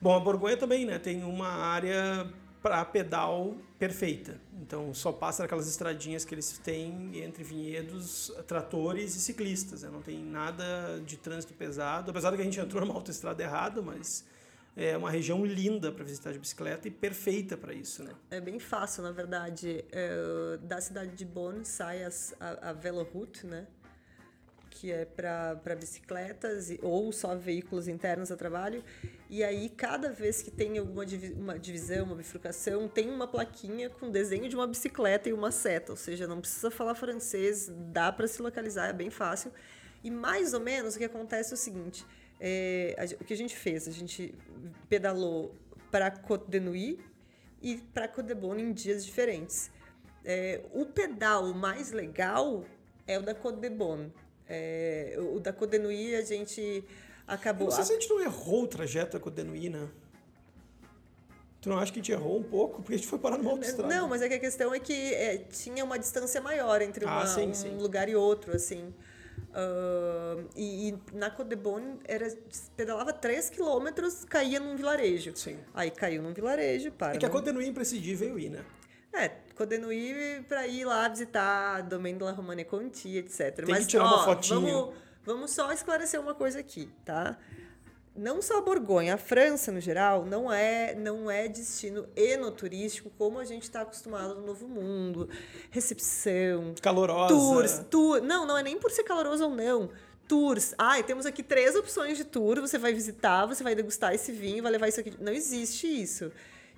Bom, 0.00 0.16
a 0.16 0.20
Borgonha 0.20 0.56
também, 0.56 0.84
né, 0.84 0.98
tem 0.98 1.22
uma 1.22 1.48
área 1.48 2.32
para 2.68 2.84
pedal 2.84 3.56
perfeita. 3.78 4.38
Então 4.60 4.92
só 4.92 5.10
passa 5.10 5.42
naquelas 5.42 5.66
estradinhas 5.66 6.22
que 6.24 6.34
eles 6.34 6.58
têm 6.58 7.18
entre 7.22 7.42
vinhedos, 7.42 8.30
tratores 8.46 9.16
e 9.16 9.20
ciclistas. 9.20 9.82
né? 9.82 9.88
Não 9.90 10.02
tem 10.02 10.22
nada 10.22 11.00
de 11.06 11.16
trânsito 11.16 11.54
pesado, 11.54 12.10
apesar 12.10 12.30
de 12.30 12.36
que 12.36 12.42
a 12.42 12.44
gente 12.44 12.60
entrou 12.60 12.84
numa 12.84 12.94
autoestrada 12.94 13.42
errada, 13.42 13.80
mas 13.80 14.24
é 14.76 14.96
uma 14.96 15.10
região 15.10 15.44
linda 15.46 15.90
para 15.90 16.04
visitar 16.04 16.30
de 16.32 16.38
bicicleta 16.38 16.86
e 16.86 16.90
perfeita 16.90 17.56
para 17.56 17.72
isso, 17.72 18.04
né? 18.04 18.12
É 18.30 18.40
bem 18.40 18.58
fácil, 18.60 19.02
na 19.02 19.10
verdade. 19.10 19.82
É, 19.90 20.58
da 20.62 20.80
cidade 20.80 21.12
de 21.16 21.24
Bonn 21.24 21.64
sai 21.64 22.04
as- 22.04 22.34
a, 22.38 22.70
a 22.70 22.72
Veloroute, 22.74 23.46
né? 23.46 23.66
Que 24.80 24.92
é 24.92 25.04
para 25.04 25.74
bicicletas 25.74 26.72
ou 26.82 27.10
só 27.10 27.34
veículos 27.34 27.88
internos 27.88 28.30
a 28.30 28.36
trabalho. 28.36 28.84
E 29.28 29.42
aí, 29.42 29.68
cada 29.68 30.12
vez 30.12 30.40
que 30.40 30.52
tem 30.52 30.78
alguma 30.78 31.04
uma 31.36 31.58
divisão, 31.58 32.04
uma 32.04 32.14
bifurcação, 32.14 32.86
tem 32.86 33.10
uma 33.10 33.26
plaquinha 33.26 33.90
com 33.90 34.08
desenho 34.08 34.48
de 34.48 34.54
uma 34.54 34.68
bicicleta 34.68 35.28
e 35.28 35.32
uma 35.32 35.50
seta. 35.50 35.90
Ou 35.90 35.96
seja, 35.96 36.28
não 36.28 36.40
precisa 36.40 36.70
falar 36.70 36.94
francês, 36.94 37.72
dá 37.92 38.12
para 38.12 38.28
se 38.28 38.40
localizar, 38.40 38.88
é 38.88 38.92
bem 38.92 39.10
fácil. 39.10 39.52
E 40.04 40.12
mais 40.12 40.54
ou 40.54 40.60
menos 40.60 40.94
o 40.94 40.98
que 40.98 41.04
acontece 41.04 41.52
é 41.52 41.54
o 41.54 41.58
seguinte: 41.58 42.06
é, 42.38 42.94
a 42.96 43.20
o 43.20 43.24
que 43.24 43.34
a 43.34 43.36
gente 43.36 43.56
fez? 43.56 43.88
A 43.88 43.90
gente 43.90 44.32
pedalou 44.88 45.52
para 45.90 46.08
Côte 46.08 46.48
de 46.48 46.60
Nuit 46.60 47.00
e 47.60 47.78
para 47.92 48.06
Côte 48.06 48.28
de 48.28 48.34
Bonne 48.34 48.62
em 48.62 48.72
dias 48.72 49.04
diferentes. 49.04 49.72
É, 50.24 50.60
o 50.72 50.86
pedal 50.86 51.52
mais 51.52 51.90
legal 51.90 52.64
é 53.08 53.18
o 53.18 53.22
da 53.22 53.34
Côte 53.34 53.58
de 53.58 53.70
Bonne. 53.70 54.12
É, 54.48 55.16
o 55.18 55.38
da 55.40 55.52
Côte 55.52 55.72
de 55.72 55.78
Nuit 55.78 56.14
a 56.14 56.22
gente 56.22 56.84
acabou. 57.26 57.68
não 57.68 57.74
sei 57.74 57.84
se 57.84 57.92
a 57.92 57.94
gente 57.94 58.08
não 58.08 58.20
errou 58.20 58.64
o 58.64 58.66
trajeto 58.66 59.18
com 59.20 59.28
o 59.28 59.32
Denuí, 59.32 59.68
né? 59.68 59.88
Tu 61.60 61.68
não 61.68 61.78
acha 61.78 61.92
que 61.92 61.98
a 61.98 62.02
gente 62.02 62.12
errou 62.12 62.38
um 62.38 62.42
pouco? 62.42 62.80
Porque 62.82 62.94
a 62.94 62.96
gente 62.96 63.08
foi 63.08 63.18
parar 63.18 63.36
numa 63.36 63.50
autoestrada. 63.50 63.92
Não, 63.92 64.08
mas 64.08 64.22
é 64.22 64.28
que 64.28 64.34
a 64.34 64.38
questão 64.38 64.72
é 64.72 64.78
que 64.78 65.12
é, 65.14 65.38
tinha 65.38 65.84
uma 65.84 65.98
distância 65.98 66.40
maior 66.40 66.80
entre 66.80 67.04
Ah, 67.04 67.10
uma- 67.10 67.26
sim, 67.26 67.48
um 67.48 67.54
sim. 67.54 67.76
lugar 67.76 68.08
e 68.08 68.14
outro, 68.14 68.54
assim. 68.54 68.94
Ah, 69.52 70.36
e, 70.56 70.90
e 70.90 70.98
na 71.12 71.30
Côte 71.30 71.50
de 71.50 71.56
Bonne 71.56 71.98
era, 72.04 72.32
pedalava 72.76 73.12
3 73.12 73.50
quilômetros, 73.50 74.24
caía 74.24 74.60
num 74.60 74.76
vilarejo. 74.76 75.32
Sim. 75.36 75.58
Aí 75.74 75.90
caiu 75.90 76.22
num 76.22 76.32
vilarejo, 76.32 76.92
para. 76.92 77.16
É 77.16 77.18
que 77.18 77.26
a 77.26 77.28
é 77.28 77.64
imprescindível 77.66 78.38
ir, 78.38 78.50
né? 78.50 78.64
É, 79.12 79.30
Côte 79.58 79.70
de 79.70 79.78
Nuit 79.78 80.44
pra 80.48 80.68
ir 80.68 80.84
lá 80.84 81.08
visitar 81.08 81.82
Domaine 81.82 82.16
de 82.16 82.24
la 82.24 82.30
Romane 82.30 82.64
Conti, 82.64 83.16
etc. 83.16 83.66
Tem 83.66 83.74
que 83.74 83.86
tirar 83.86 84.04
uma 84.04 84.24
fotinho. 84.24 84.60
Vamos, 84.60 84.94
vamos 85.24 85.50
só 85.50 85.72
esclarecer 85.72 86.20
uma 86.20 86.32
coisa 86.32 86.60
aqui, 86.60 86.88
tá? 87.04 87.36
Não 88.14 88.40
só 88.40 88.58
a 88.58 88.60
Borgonha, 88.60 89.14
a 89.14 89.18
França 89.18 89.72
no 89.72 89.80
geral 89.80 90.24
não 90.24 90.52
é 90.52 90.94
não 90.94 91.28
é 91.28 91.48
destino 91.48 92.06
enoturístico 92.14 93.10
como 93.18 93.40
a 93.40 93.44
gente 93.44 93.64
está 93.64 93.80
acostumado 93.80 94.36
no 94.36 94.46
Novo 94.46 94.68
Mundo, 94.68 95.28
recepção, 95.72 96.74
Calorosa. 96.80 97.34
tours, 97.34 97.84
tour. 97.90 98.20
Não, 98.22 98.46
não 98.46 98.56
é 98.56 98.62
nem 98.62 98.78
por 98.78 98.92
ser 98.92 99.02
caloroso 99.02 99.44
ou 99.44 99.50
não. 99.50 99.90
Tours. 100.28 100.72
Ai, 100.78 101.02
temos 101.02 101.26
aqui 101.26 101.42
três 101.42 101.74
opções 101.74 102.16
de 102.16 102.24
tour. 102.24 102.60
Você 102.60 102.78
vai 102.78 102.92
visitar, 102.92 103.44
você 103.46 103.64
vai 103.64 103.74
degustar 103.74 104.14
esse 104.14 104.30
vinho, 104.30 104.62
vai 104.62 104.70
levar 104.70 104.86
isso 104.86 105.00
aqui. 105.00 105.14
Não 105.18 105.32
existe 105.32 105.86
isso. 105.86 106.30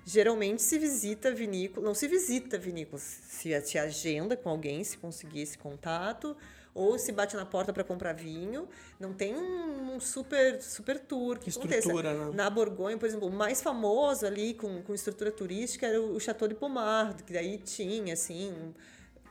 Geralmente 0.05 0.61
se 0.61 0.79
visita 0.79 1.31
vinícola, 1.31 1.85
não 1.85 1.93
se 1.93 2.07
visita 2.07 2.57
vinícolas, 2.57 3.01
se 3.03 3.59
se 3.61 3.77
agenda 3.77 4.35
com 4.35 4.49
alguém, 4.49 4.83
se 4.83 4.97
conseguir 4.97 5.41
esse 5.41 5.57
contato, 5.57 6.35
ou 6.73 6.97
se 6.97 7.11
bate 7.11 7.35
na 7.35 7.45
porta 7.45 7.73
para 7.73 7.83
comprar 7.83 8.13
vinho. 8.13 8.67
Não 8.99 9.13
tem 9.13 9.35
um, 9.35 9.95
um 9.95 9.99
super 9.99 10.61
super 10.61 10.99
tour 10.99 11.37
que. 11.37 11.49
Estrutura, 11.49 12.13
né? 12.13 12.31
Na 12.33 12.49
Borgonha, 12.49 12.97
por 12.97 13.05
exemplo, 13.05 13.27
o 13.27 13.31
mais 13.31 13.61
famoso 13.61 14.25
ali 14.25 14.53
com, 14.53 14.81
com 14.81 14.93
estrutura 14.93 15.31
turística 15.31 15.85
era 15.85 16.01
o 16.01 16.19
Chateau 16.19 16.47
de 16.47 16.55
Pommard, 16.55 17.23
que 17.23 17.33
daí 17.33 17.57
tinha 17.57 18.13
assim 18.13 18.73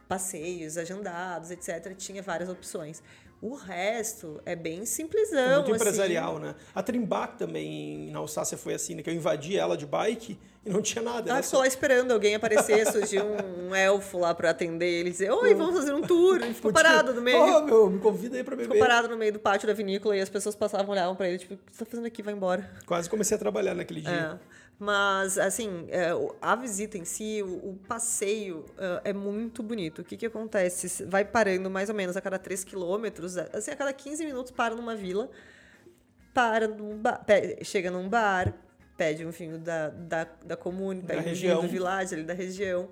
passeios 0.09 0.77
agendados, 0.77 1.51
etc. 1.51 1.95
Tinha 1.97 2.23
várias 2.23 2.49
opções. 2.49 3.03
O 3.43 3.55
resto 3.55 4.39
é 4.45 4.55
bem 4.55 4.85
simplesão. 4.85 5.39
É 5.39 5.55
muito 5.57 5.73
assim. 5.73 5.81
empresarial, 5.81 6.39
né? 6.39 6.55
A 6.75 6.83
Trimbach 6.83 7.39
também, 7.39 8.11
na 8.11 8.19
Alsácia, 8.19 8.59
foi 8.59 8.75
assim, 8.75 8.95
né? 8.95 9.03
Que 9.03 9.09
eu 9.09 9.15
invadi 9.15 9.57
ela 9.57 9.79
de 9.79 9.87
bike 9.87 10.39
e 10.65 10.69
não 10.69 10.83
tinha 10.83 11.03
nada. 11.03 11.31
Ela 11.31 11.39
né? 11.39 11.43
ficou 11.43 11.61
lá 11.61 11.67
esperando 11.67 12.13
alguém 12.13 12.35
aparecer, 12.35 12.87
surgiu 12.93 13.25
um, 13.25 13.69
um 13.71 13.75
elfo 13.75 14.19
lá 14.19 14.35
para 14.35 14.51
atender 14.51 14.87
ele 14.87 15.09
e 15.09 15.13
dizer: 15.13 15.31
Oi, 15.31 15.55
vamos 15.55 15.75
fazer 15.75 15.95
um 15.95 16.03
tour. 16.03 16.37
Ele 16.37 16.53
ficou 16.55 16.71
parado 16.71 17.15
no 17.15 17.23
meio. 17.23 17.39
Oh, 17.39 17.63
meu, 17.63 17.91
me 17.91 17.99
convida 17.99 18.37
aí 18.37 18.45
pra 18.45 18.55
beber. 18.55 18.75
Ficou 18.75 18.87
parado 18.87 19.09
no 19.09 19.17
meio 19.17 19.33
do 19.33 19.39
pátio 19.39 19.67
da 19.67 19.73
vinícola 19.73 20.15
e 20.15 20.21
as 20.21 20.29
pessoas 20.29 20.55
passavam, 20.55 20.91
olhavam 20.91 21.17
para 21.17 21.29
ele, 21.29 21.39
tipo, 21.39 21.55
o 21.55 21.57
que 21.57 21.63
você 21.73 21.85
tá 21.85 21.91
fazendo 21.91 22.07
aqui? 22.07 22.23
Vai 22.23 22.35
embora. 22.35 22.71
Quase 22.85 23.09
comecei 23.09 23.37
a 23.37 23.39
trabalhar 23.39 23.75
naquele 23.75 24.03
dia. 24.03 24.39
É. 24.47 24.61
Mas, 24.83 25.37
assim, 25.37 25.87
é, 25.91 26.09
a 26.41 26.57
visita 26.57 26.97
em 26.97 27.05
si, 27.05 27.43
o, 27.43 27.73
o 27.73 27.79
passeio 27.87 28.65
é, 29.05 29.11
é 29.11 29.13
muito 29.13 29.63
bonito. 29.63 29.99
O 30.01 30.05
que 30.05 30.17
que 30.17 30.25
acontece? 30.25 31.05
Vai 31.05 31.23
parando 31.23 31.69
mais 31.69 31.91
ou 31.91 31.95
menos 31.95 32.17
a 32.17 32.21
cada 32.23 32.39
3 32.39 32.65
quilômetros, 32.65 33.37
assim, 33.37 33.71
a 33.71 33.77
cada 33.77 33.93
15 33.93 34.25
minutos 34.25 34.51
para 34.51 34.75
numa 34.75 34.97
vila, 34.97 35.31
para 36.33 36.67
num 36.67 36.97
bar, 36.97 37.23
chega 37.63 37.91
num 37.91 38.09
bar, 38.09 38.55
pede 38.97 39.27
um 39.27 39.31
vinho 39.31 39.59
da, 39.59 39.91
da, 39.91 40.27
da 40.47 40.57
comune, 40.57 41.03
Da 41.03 41.13
um 41.13 41.19
vinho 41.19 41.29
região. 41.29 41.61
do 41.61 41.69
village, 41.69 42.15
ali 42.15 42.25
da 42.25 42.33
região. 42.33 42.89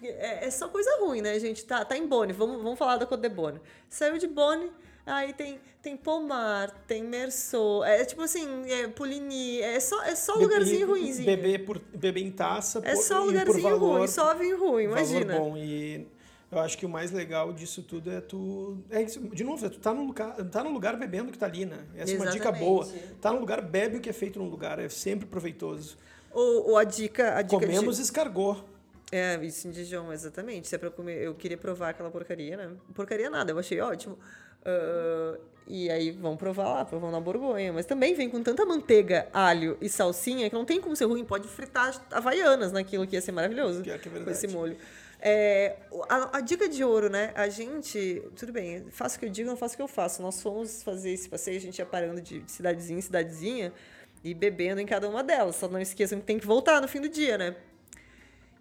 É, 0.00 0.46
é 0.46 0.50
só 0.50 0.68
coisa 0.68 0.96
ruim, 1.00 1.22
né, 1.22 1.36
gente? 1.40 1.64
Tá, 1.64 1.84
tá 1.84 1.96
em 1.96 2.06
Bonne, 2.06 2.32
vamos, 2.32 2.62
vamos 2.62 2.78
falar 2.78 2.98
da 2.98 3.06
Côte 3.06 3.22
de 3.22 3.28
Bonne. 3.28 3.60
Saiu 3.88 4.16
de 4.16 4.28
Bonne, 4.28 4.70
aí 5.06 5.32
tem, 5.32 5.58
tem 5.82 5.96
Pomar, 5.96 6.70
tem 6.86 7.02
Mersot, 7.02 7.84
é 7.86 8.04
tipo 8.04 8.22
assim, 8.22 8.70
é 8.70 8.88
Puligny, 8.88 9.60
é 9.60 9.78
só, 9.80 10.02
é 10.04 10.14
só 10.14 10.34
lugarzinho 10.34 10.80
e 10.80 10.84
ruimzinho. 10.84 11.26
Beber, 11.26 11.64
por, 11.64 11.78
beber 11.94 12.20
em 12.22 12.30
taça 12.30 12.80
É 12.84 12.94
por- 12.94 13.02
só 13.02 13.22
lugarzinho 13.24 13.62
valor, 13.62 13.98
ruim, 13.98 14.08
só 14.08 14.34
vinho 14.34 14.58
ruim, 14.58 14.86
valor 14.88 14.98
imagina. 15.00 15.38
bom. 15.38 15.56
E 15.56 16.06
eu 16.50 16.58
acho 16.60 16.76
que 16.78 16.86
o 16.86 16.88
mais 16.88 17.10
legal 17.10 17.52
disso 17.52 17.82
tudo 17.82 18.10
é 18.10 18.20
tu... 18.20 18.78
É, 18.90 19.02
de 19.04 19.42
novo, 19.44 19.64
é 19.64 19.68
tu 19.68 19.78
tá 19.80 19.92
no, 19.92 20.04
lugar, 20.04 20.34
tá 20.50 20.62
no 20.62 20.70
lugar 20.70 20.96
bebendo 20.96 21.30
o 21.30 21.32
que 21.32 21.38
tá 21.38 21.46
ali, 21.46 21.64
né? 21.64 21.78
Essa 21.96 22.12
é 22.12 22.16
uma 22.16 22.26
dica 22.26 22.50
Exatamente. 22.50 22.64
boa. 22.64 22.88
Tá 23.20 23.32
no 23.32 23.40
lugar, 23.40 23.60
bebe 23.62 23.96
o 23.96 24.00
que 24.00 24.10
é 24.10 24.12
feito 24.12 24.38
no 24.38 24.48
lugar. 24.48 24.78
É 24.78 24.88
sempre 24.88 25.26
proveitoso. 25.26 25.96
Ou, 26.30 26.70
ou 26.70 26.76
a 26.78 26.84
dica, 26.84 27.36
a 27.36 27.42
dica 27.42 27.58
de- 27.60 27.66
Comemos 27.72 27.98
escargot. 27.98 28.64
É, 29.10 29.38
isso 29.44 29.68
em 29.68 29.70
Dijon, 29.70 30.10
exatamente. 30.10 30.68
Se 30.68 30.74
é 30.74 30.78
pra 30.78 30.90
comer, 30.90 31.22
eu 31.22 31.34
queria 31.34 31.58
provar 31.58 31.90
aquela 31.90 32.10
porcaria, 32.10 32.56
né? 32.56 32.70
Porcaria 32.94 33.28
nada, 33.28 33.50
eu 33.52 33.58
achei 33.58 33.78
ótimo. 33.80 34.18
Uh, 34.62 35.38
e 35.66 35.90
aí 35.90 36.10
vão 36.10 36.36
provar 36.36 36.64
lá, 36.64 36.84
provam 36.84 37.10
na 37.10 37.20
Borgonha. 37.20 37.72
Mas 37.72 37.86
também 37.86 38.14
vem 38.14 38.28
com 38.28 38.42
tanta 38.42 38.64
manteiga, 38.64 39.28
alho 39.32 39.76
e 39.80 39.88
salsinha 39.88 40.48
que 40.48 40.54
não 40.54 40.64
tem 40.64 40.80
como 40.80 40.94
ser 40.96 41.04
ruim. 41.04 41.24
Pode 41.24 41.48
fritar 41.48 42.04
havaianas 42.10 42.72
naquilo 42.72 43.06
que 43.06 43.16
ia 43.16 43.20
ser 43.20 43.32
maravilhoso. 43.32 43.82
Pior 43.82 43.98
que 43.98 44.08
é 44.08 44.10
com 44.10 44.16
verdade. 44.16 44.36
esse 44.36 44.48
molho. 44.48 44.76
É, 45.24 45.76
a, 46.08 46.38
a 46.38 46.40
dica 46.40 46.68
de 46.68 46.82
ouro, 46.82 47.08
né? 47.08 47.32
A 47.36 47.48
gente, 47.48 48.22
tudo 48.36 48.52
bem, 48.52 48.86
faço 48.90 49.16
o 49.16 49.20
que 49.20 49.26
eu 49.26 49.30
digo, 49.30 49.48
não 49.48 49.56
faço 49.56 49.74
o 49.74 49.76
que 49.76 49.82
eu 49.82 49.88
faço. 49.88 50.20
Nós 50.20 50.42
fomos 50.42 50.82
fazer 50.82 51.12
esse 51.12 51.28
passeio, 51.28 51.56
a 51.56 51.60
gente 51.60 51.78
ia 51.78 51.86
parando 51.86 52.20
de 52.20 52.42
cidadezinha 52.48 52.98
em 52.98 53.02
cidadezinha 53.02 53.72
e 54.24 54.34
bebendo 54.34 54.80
em 54.80 54.86
cada 54.86 55.08
uma 55.08 55.22
delas. 55.22 55.56
Só 55.56 55.68
não 55.68 55.80
esqueçam 55.80 56.18
que 56.18 56.26
tem 56.26 56.40
que 56.40 56.46
voltar 56.46 56.80
no 56.82 56.88
fim 56.88 57.00
do 57.00 57.08
dia, 57.08 57.38
né? 57.38 57.54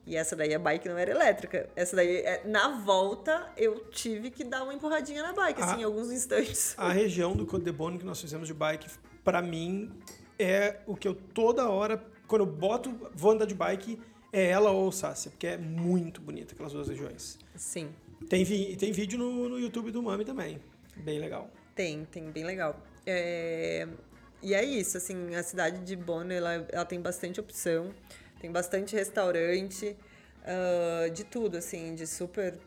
E 0.06 0.16
essa 0.16 0.36
daí 0.36 0.54
a 0.54 0.60
bike 0.60 0.89
não 0.89 0.97
era 0.97 1.12
elétrica. 1.12 1.70
Essa 1.76 1.95
daí, 1.95 2.18
é, 2.18 2.41
na 2.45 2.80
volta, 2.80 3.52
eu 3.56 3.86
tive 3.91 4.32
que 4.32 4.43
dar 4.43 4.64
uma 4.64 4.74
empurradinha 4.74 5.22
na 5.22 5.32
bike, 5.34 5.62
assim, 5.62 5.76
Ah. 5.78 5.82
em 5.82 5.84
alguns 5.84 6.12
instantes. 6.12 6.74
A 6.78 6.91
região 6.91 7.36
do 7.36 7.45
Côte 7.45 7.64
de 7.66 7.72
Bonne 7.72 7.99
que 7.99 8.06
nós 8.06 8.20
fizemos 8.20 8.47
de 8.47 8.54
bike, 8.54 8.88
pra 9.24 9.41
mim, 9.41 9.91
é 10.39 10.80
o 10.88 10.95
que 10.95 11.08
eu 11.08 11.14
toda 11.14 11.70
hora, 11.70 12.04
quando 12.28 12.41
eu 12.41 12.47
boto, 12.47 12.89
vou 13.14 13.32
andar 13.32 13.45
de 13.45 13.54
bike, 13.54 13.99
é 14.34 14.47
ela 14.47 14.72
ou 14.72 14.86
Alsácia, 14.86 15.30
porque 15.30 15.45
é 15.45 15.58
muito 15.58 16.20
bonita 16.20 16.54
aquelas 16.54 16.74
duas 16.74 16.88
regiões. 16.88 17.38
Sim, 17.56 17.89
Tem, 18.30 18.43
vi- 18.43 18.76
tem 18.78 18.91
vídeo 18.91 19.20
no, 19.20 19.49
no 19.49 19.60
YouTube 19.60 19.91
do 19.91 20.02
Mami 20.02 20.26
também, 20.26 20.60
bem 20.97 21.20
legal. 21.20 21.49
tem, 21.76 22.06
tem, 22.06 22.32
bem 22.32 22.43
legal. 22.43 22.80
É, 23.06 23.88
E 24.41 24.56
é 24.56 24.64
isso, 24.64 24.97
assim, 24.97 25.36
a 25.36 25.43
cidade 25.43 25.80
de 25.86 25.95
Bonn, 25.95 26.32
ela, 26.32 26.66
ela 26.72 26.86
tem 26.86 26.99
bastante 26.99 27.39
opção, 27.39 27.93
tem 28.42 28.52
bastante 28.52 28.96
restaurante, 28.96 29.96
ah, 30.44 31.08
de 31.10 31.24
tudo, 31.24 31.58
assim, 31.58 31.94
de 31.94 32.08
super 32.08 32.58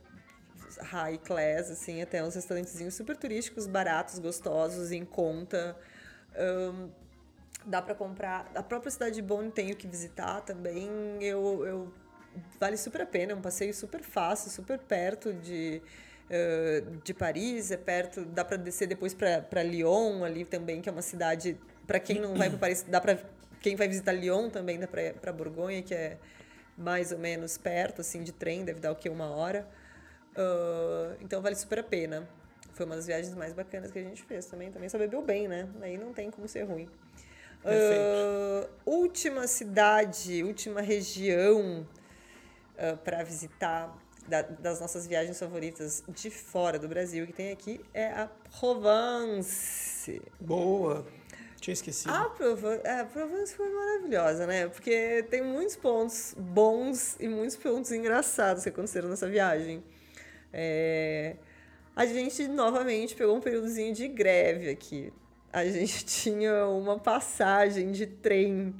high 0.78 1.18
class, 1.18 1.70
assim, 1.70 2.00
até 2.00 2.22
uns 2.22 2.34
restaurantezinhos 2.34 2.94
super 2.94 3.16
turísticos, 3.16 3.66
baratos, 3.66 4.18
gostosos, 4.18 4.92
em 4.92 5.04
conta. 5.04 5.76
Ahn, 6.36 6.88
dá 7.66 7.82
para 7.82 7.94
comprar. 7.94 8.50
A 8.54 8.62
própria 8.62 8.90
cidade 8.90 9.16
de 9.16 9.22
Bonn 9.22 9.50
tem 9.50 9.72
o 9.72 9.76
que 9.76 9.86
visitar 9.86 10.40
também. 10.42 10.88
Eu, 11.20 11.66
eu 11.66 11.94
vale 12.58 12.76
super 12.76 13.02
a 13.02 13.06
pena, 13.06 13.32
é 13.32 13.34
um 13.34 13.40
passeio 13.40 13.74
super 13.74 14.02
fácil, 14.02 14.50
super 14.50 14.78
perto 14.78 15.32
de 15.32 15.82
eh, 16.30 16.82
de 17.04 17.12
Paris, 17.12 17.70
é 17.70 17.76
perto, 17.76 18.24
dá 18.24 18.44
para 18.44 18.56
descer 18.56 18.88
depois 18.88 19.14
para 19.14 19.62
Lyon 19.62 20.24
ali 20.24 20.44
também, 20.44 20.80
que 20.80 20.88
é 20.88 20.92
uma 20.92 21.02
cidade 21.02 21.56
para 21.86 22.00
quem 22.00 22.18
não 22.18 22.34
vai 22.34 22.48
para 22.48 22.58
Paris, 22.58 22.82
dá 22.88 23.00
para 23.00 23.18
quem 23.64 23.76
vai 23.76 23.88
visitar 23.88 24.12
Lyon 24.12 24.50
também 24.50 24.78
dá 24.78 24.86
para 24.86 25.32
Borgonha, 25.32 25.82
que 25.82 25.94
é 25.94 26.18
mais 26.76 27.12
ou 27.12 27.18
menos 27.18 27.56
perto 27.56 28.02
assim 28.02 28.22
de 28.22 28.30
trem, 28.30 28.62
deve 28.62 28.78
dar 28.78 28.92
o 28.92 28.94
que 28.94 29.08
uma 29.08 29.30
hora. 29.30 29.66
Ah, 30.36 31.16
então 31.18 31.40
vale 31.40 31.56
super 31.56 31.78
a 31.78 31.82
pena. 31.82 32.28
Foi 32.74 32.84
uma 32.84 32.94
das 32.94 33.06
viagens 33.06 33.34
mais 33.34 33.54
bacanas 33.54 33.90
que 33.90 33.98
a 33.98 34.02
gente 34.02 34.22
fez 34.22 34.44
também. 34.44 34.70
Também 34.70 34.90
só 34.90 34.98
bebeu 34.98 35.22
bem, 35.22 35.48
né? 35.48 35.66
Aí 35.80 35.96
não 35.96 36.12
tem 36.12 36.30
como 36.30 36.46
ser 36.46 36.64
ruim. 36.64 36.90
Ah, 37.64 38.68
última 38.84 39.46
cidade, 39.46 40.42
última 40.42 40.82
região 40.82 41.88
para 43.02 43.22
visitar 43.22 43.96
da- 44.28 44.42
das 44.42 44.78
nossas 44.78 45.06
viagens 45.06 45.38
favoritas 45.38 46.04
de 46.08 46.28
fora 46.28 46.78
do 46.78 46.86
Brasil 46.86 47.26
que 47.26 47.32
tem 47.32 47.50
aqui 47.50 47.80
é 47.94 48.08
a 48.08 48.28
Provence. 48.58 50.20
Boa. 50.38 51.06
Tinha 51.64 51.72
esquecido. 51.72 52.12
A 52.12 52.28
Provence, 52.28 52.86
a 52.86 53.06
Provence 53.06 53.54
foi 53.54 53.70
maravilhosa, 53.70 54.46
né? 54.46 54.68
Porque 54.68 55.24
tem 55.30 55.40
muitos 55.40 55.74
pontos 55.74 56.34
bons 56.36 57.16
e 57.18 57.26
muitos 57.26 57.56
pontos 57.56 57.90
engraçados 57.90 58.64
que 58.64 58.68
aconteceram 58.68 59.08
nessa 59.08 59.26
viagem. 59.26 59.82
É, 60.52 61.36
A 61.96 62.04
gente 62.04 62.46
novamente 62.48 63.16
pegou 63.16 63.34
um 63.34 63.40
períodozinho 63.40 63.94
de 63.94 64.06
greve 64.06 64.68
aqui. 64.68 65.10
A 65.50 65.64
gente 65.64 66.04
tinha 66.04 66.66
uma 66.66 66.98
passagem 66.98 67.92
de 67.92 68.08
trem 68.08 68.76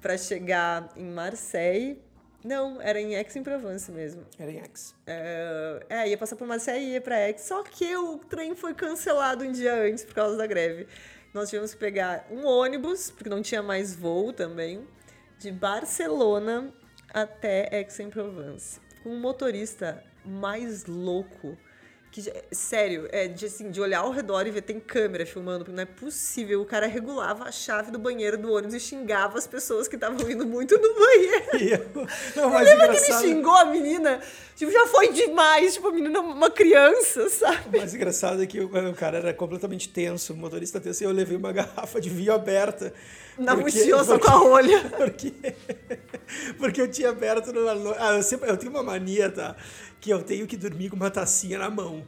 para 0.00 0.16
chegar 0.16 0.90
em 0.96 1.10
Marseille. 1.10 2.00
Não, 2.42 2.80
era 2.80 2.98
em 2.98 3.16
Aix-en-Provence 3.16 3.92
mesmo. 3.92 4.24
Era 4.38 4.50
em 4.50 4.60
X. 4.60 4.94
É, 5.06 5.86
é, 5.90 6.08
ia 6.08 6.16
passar 6.16 6.36
por 6.36 6.46
Marseille 6.46 6.86
e 6.86 6.92
ia 6.92 7.02
pra 7.02 7.16
Aix. 7.16 7.42
Só 7.42 7.62
que 7.62 7.94
o 7.96 8.16
trem 8.16 8.54
foi 8.54 8.72
cancelado 8.72 9.44
um 9.44 9.52
dia 9.52 9.74
antes 9.74 10.06
por 10.06 10.14
causa 10.14 10.38
da 10.38 10.46
greve. 10.46 10.86
Nós 11.32 11.50
tivemos 11.50 11.74
que 11.74 11.80
pegar 11.80 12.26
um 12.30 12.46
ônibus, 12.46 13.10
porque 13.10 13.28
não 13.28 13.42
tinha 13.42 13.62
mais 13.62 13.94
voo 13.94 14.32
também, 14.32 14.86
de 15.38 15.52
Barcelona 15.52 16.72
até 17.12 17.68
Aix-en-Provence. 17.74 18.80
Com 19.02 19.10
um 19.10 19.20
motorista 19.20 20.02
mais 20.24 20.86
louco. 20.86 21.56
Que, 22.10 22.24
sério, 22.50 23.06
é 23.12 23.28
de, 23.28 23.44
assim, 23.46 23.70
de 23.70 23.80
olhar 23.80 23.98
ao 24.00 24.10
redor 24.10 24.46
e 24.46 24.50
ver 24.50 24.62
tem 24.62 24.80
câmera 24.80 25.26
filmando, 25.26 25.58
porque 25.64 25.76
não 25.76 25.82
é 25.82 25.86
possível. 25.86 26.62
O 26.62 26.64
cara 26.64 26.86
regulava 26.86 27.44
a 27.44 27.52
chave 27.52 27.90
do 27.90 27.98
banheiro 27.98 28.38
do 28.38 28.50
ônibus 28.50 28.74
e 28.74 28.80
xingava 28.80 29.36
as 29.36 29.46
pessoas 29.46 29.86
que 29.86 29.94
estavam 29.96 30.18
indo 30.30 30.46
muito 30.46 30.76
no 30.78 30.94
banheiro. 30.94 31.44
Eu, 31.94 32.06
não, 32.34 32.48
Lembra 32.54 32.64
que 32.64 32.96
ele 32.96 32.96
engraçado, 33.04 33.22
xingou 33.22 33.54
a 33.54 33.64
menina? 33.66 34.20
Tipo, 34.56 34.72
já 34.72 34.86
foi 34.86 35.12
demais. 35.12 35.74
Tipo, 35.74 35.88
a 35.88 35.92
menina 35.92 36.18
é 36.18 36.20
uma 36.22 36.50
criança, 36.50 37.28
sabe? 37.28 37.76
o 37.76 37.78
mais 37.78 37.94
engraçado 37.94 38.42
é 38.42 38.46
que 38.46 38.58
o, 38.60 38.66
o 38.90 38.94
cara 38.94 39.18
era 39.18 39.34
completamente 39.34 39.88
tenso, 39.90 40.32
o 40.32 40.36
motorista 40.36 40.80
tenso, 40.80 41.02
e 41.02 41.06
eu 41.06 41.12
levei 41.12 41.36
uma 41.36 41.52
garrafa 41.52 42.00
de 42.00 42.08
vinho 42.08 42.32
aberta. 42.32 42.92
Na 43.38 43.54
mochila, 43.54 44.02
só 44.02 44.18
com 44.18 44.28
a 44.30 44.34
rolha. 44.34 44.80
Porque, 44.96 45.32
porque 46.58 46.80
eu 46.80 46.90
tinha 46.90 47.10
aberto 47.10 47.52
no- 47.52 47.94
Ah, 47.98 48.16
eu, 48.16 48.22
sempre, 48.22 48.50
eu 48.50 48.56
tenho 48.56 48.72
uma 48.72 48.82
mania, 48.82 49.30
tá? 49.30 49.54
Que 50.00 50.10
eu 50.10 50.22
tenho 50.22 50.46
que 50.46 50.56
dormir 50.56 50.90
com 50.90 50.96
uma 50.96 51.10
tacinha 51.10 51.58
na 51.58 51.70
mão. 51.70 52.04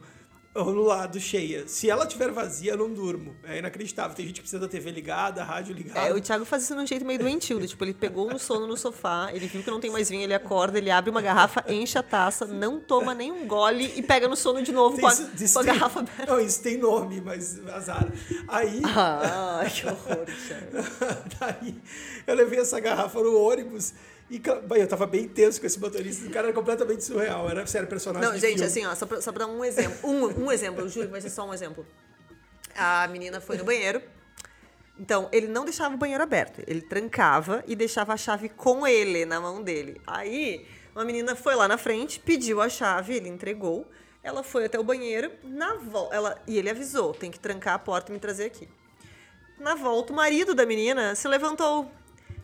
Ou 0.53 0.65
no 0.73 0.81
lado 0.81 1.17
cheia. 1.17 1.65
Se 1.65 1.89
ela 1.89 2.05
tiver 2.05 2.29
vazia, 2.29 2.73
eu 2.73 2.77
não 2.77 2.93
durmo. 2.93 3.33
É 3.41 3.59
inacreditável. 3.59 4.13
Tem 4.13 4.25
gente 4.25 4.35
que 4.35 4.41
precisa 4.41 4.59
da 4.59 4.67
TV 4.67 4.91
ligada, 4.91 5.41
a 5.41 5.45
rádio 5.45 5.73
ligada. 5.73 6.01
É, 6.09 6.13
o 6.13 6.19
Thiago 6.19 6.43
faz 6.43 6.63
isso 6.63 6.75
de 6.75 6.81
um 6.81 6.85
jeito 6.85 7.05
meio 7.05 7.19
doentio. 7.19 7.57
do 7.57 7.65
Tipo, 7.65 7.85
ele 7.85 7.93
pegou 7.93 8.29
no 8.29 8.37
sono 8.37 8.67
no 8.67 8.75
sofá, 8.75 9.29
ele 9.33 9.47
viu 9.47 9.63
que 9.63 9.71
não 9.71 9.79
tem 9.79 9.89
mais 9.89 10.09
vinho, 10.09 10.21
ele 10.23 10.33
acorda, 10.33 10.77
ele 10.77 10.91
abre 10.91 11.09
uma 11.09 11.21
garrafa, 11.21 11.63
enche 11.69 11.97
a 11.97 12.03
taça, 12.03 12.45
não 12.45 12.81
toma 12.81 13.13
nenhum 13.13 13.47
gole 13.47 13.93
e 13.95 14.03
pega 14.03 14.27
no 14.27 14.35
sono 14.35 14.61
de 14.61 14.73
novo 14.73 14.99
com 14.99 15.07
a, 15.07 15.13
isso 15.13 15.53
com 15.53 15.59
a 15.59 15.63
tem- 15.63 15.73
garrafa 15.73 15.99
aberta. 16.01 16.25
Não, 16.25 16.41
isso 16.41 16.61
tem 16.61 16.77
nome, 16.77 17.21
mas 17.21 17.65
azar. 17.69 18.11
Aí. 18.49 18.81
Ah, 18.83 19.63
que 19.73 19.87
horror, 19.87 20.25
Thiago. 20.25 20.89
Daí 21.39 21.75
eu 22.27 22.35
levei 22.35 22.59
essa 22.59 22.77
garrafa 22.81 23.21
no 23.21 23.39
ônibus 23.39 23.93
e 24.31 24.41
eu 24.79 24.87
tava 24.87 25.05
bem 25.05 25.27
tenso 25.27 25.59
com 25.59 25.67
esse 25.67 25.77
motorista. 25.77 26.25
O 26.25 26.31
cara 26.31 26.47
era 26.47 26.53
completamente 26.53 27.03
surreal. 27.03 27.49
Era 27.49 27.67
sério, 27.67 27.85
personagem. 27.85 28.29
Não, 28.29 28.37
gente, 28.37 28.53
filme. 28.53 28.65
assim, 28.65 28.85
ó, 28.85 28.95
só 28.95 29.05
pra, 29.05 29.21
só 29.21 29.29
pra 29.33 29.45
dar 29.45 29.51
um 29.51 29.63
exemplo. 29.65 30.09
Um, 30.09 30.45
um 30.45 30.51
exemplo, 30.51 30.81
eu 30.81 30.87
juro 30.89 31.07
que 31.07 31.11
vai 31.11 31.19
ser 31.19 31.29
só 31.29 31.45
um 31.45 31.53
exemplo. 31.53 31.85
A 32.73 33.05
menina 33.09 33.41
foi 33.41 33.57
no 33.57 33.65
banheiro. 33.65 34.01
Então, 34.97 35.27
ele 35.33 35.47
não 35.47 35.65
deixava 35.65 35.93
o 35.95 35.97
banheiro 35.97 36.23
aberto. 36.23 36.61
Ele 36.65 36.81
trancava 36.81 37.61
e 37.67 37.75
deixava 37.75 38.13
a 38.13 38.17
chave 38.17 38.47
com 38.47 38.87
ele, 38.87 39.25
na 39.25 39.41
mão 39.41 39.61
dele. 39.61 39.99
Aí, 40.07 40.65
uma 40.95 41.03
menina 41.03 41.35
foi 41.35 41.53
lá 41.53 41.67
na 41.67 41.77
frente, 41.77 42.17
pediu 42.17 42.61
a 42.61 42.69
chave, 42.69 43.15
ele 43.15 43.27
entregou. 43.27 43.85
Ela 44.23 44.43
foi 44.43 44.63
até 44.63 44.79
o 44.79 44.83
banheiro, 44.83 45.29
na 45.43 45.75
volta. 45.75 46.15
Ela, 46.15 46.41
e 46.47 46.57
ele 46.57 46.69
avisou: 46.69 47.13
tem 47.13 47.29
que 47.29 47.39
trancar 47.39 47.73
a 47.73 47.79
porta 47.79 48.11
e 48.11 48.13
me 48.13 48.19
trazer 48.19 48.45
aqui. 48.45 48.69
Na 49.59 49.75
volta, 49.75 50.13
o 50.13 50.15
marido 50.15 50.55
da 50.55 50.65
menina 50.65 51.15
se 51.15 51.27
levantou 51.27 51.91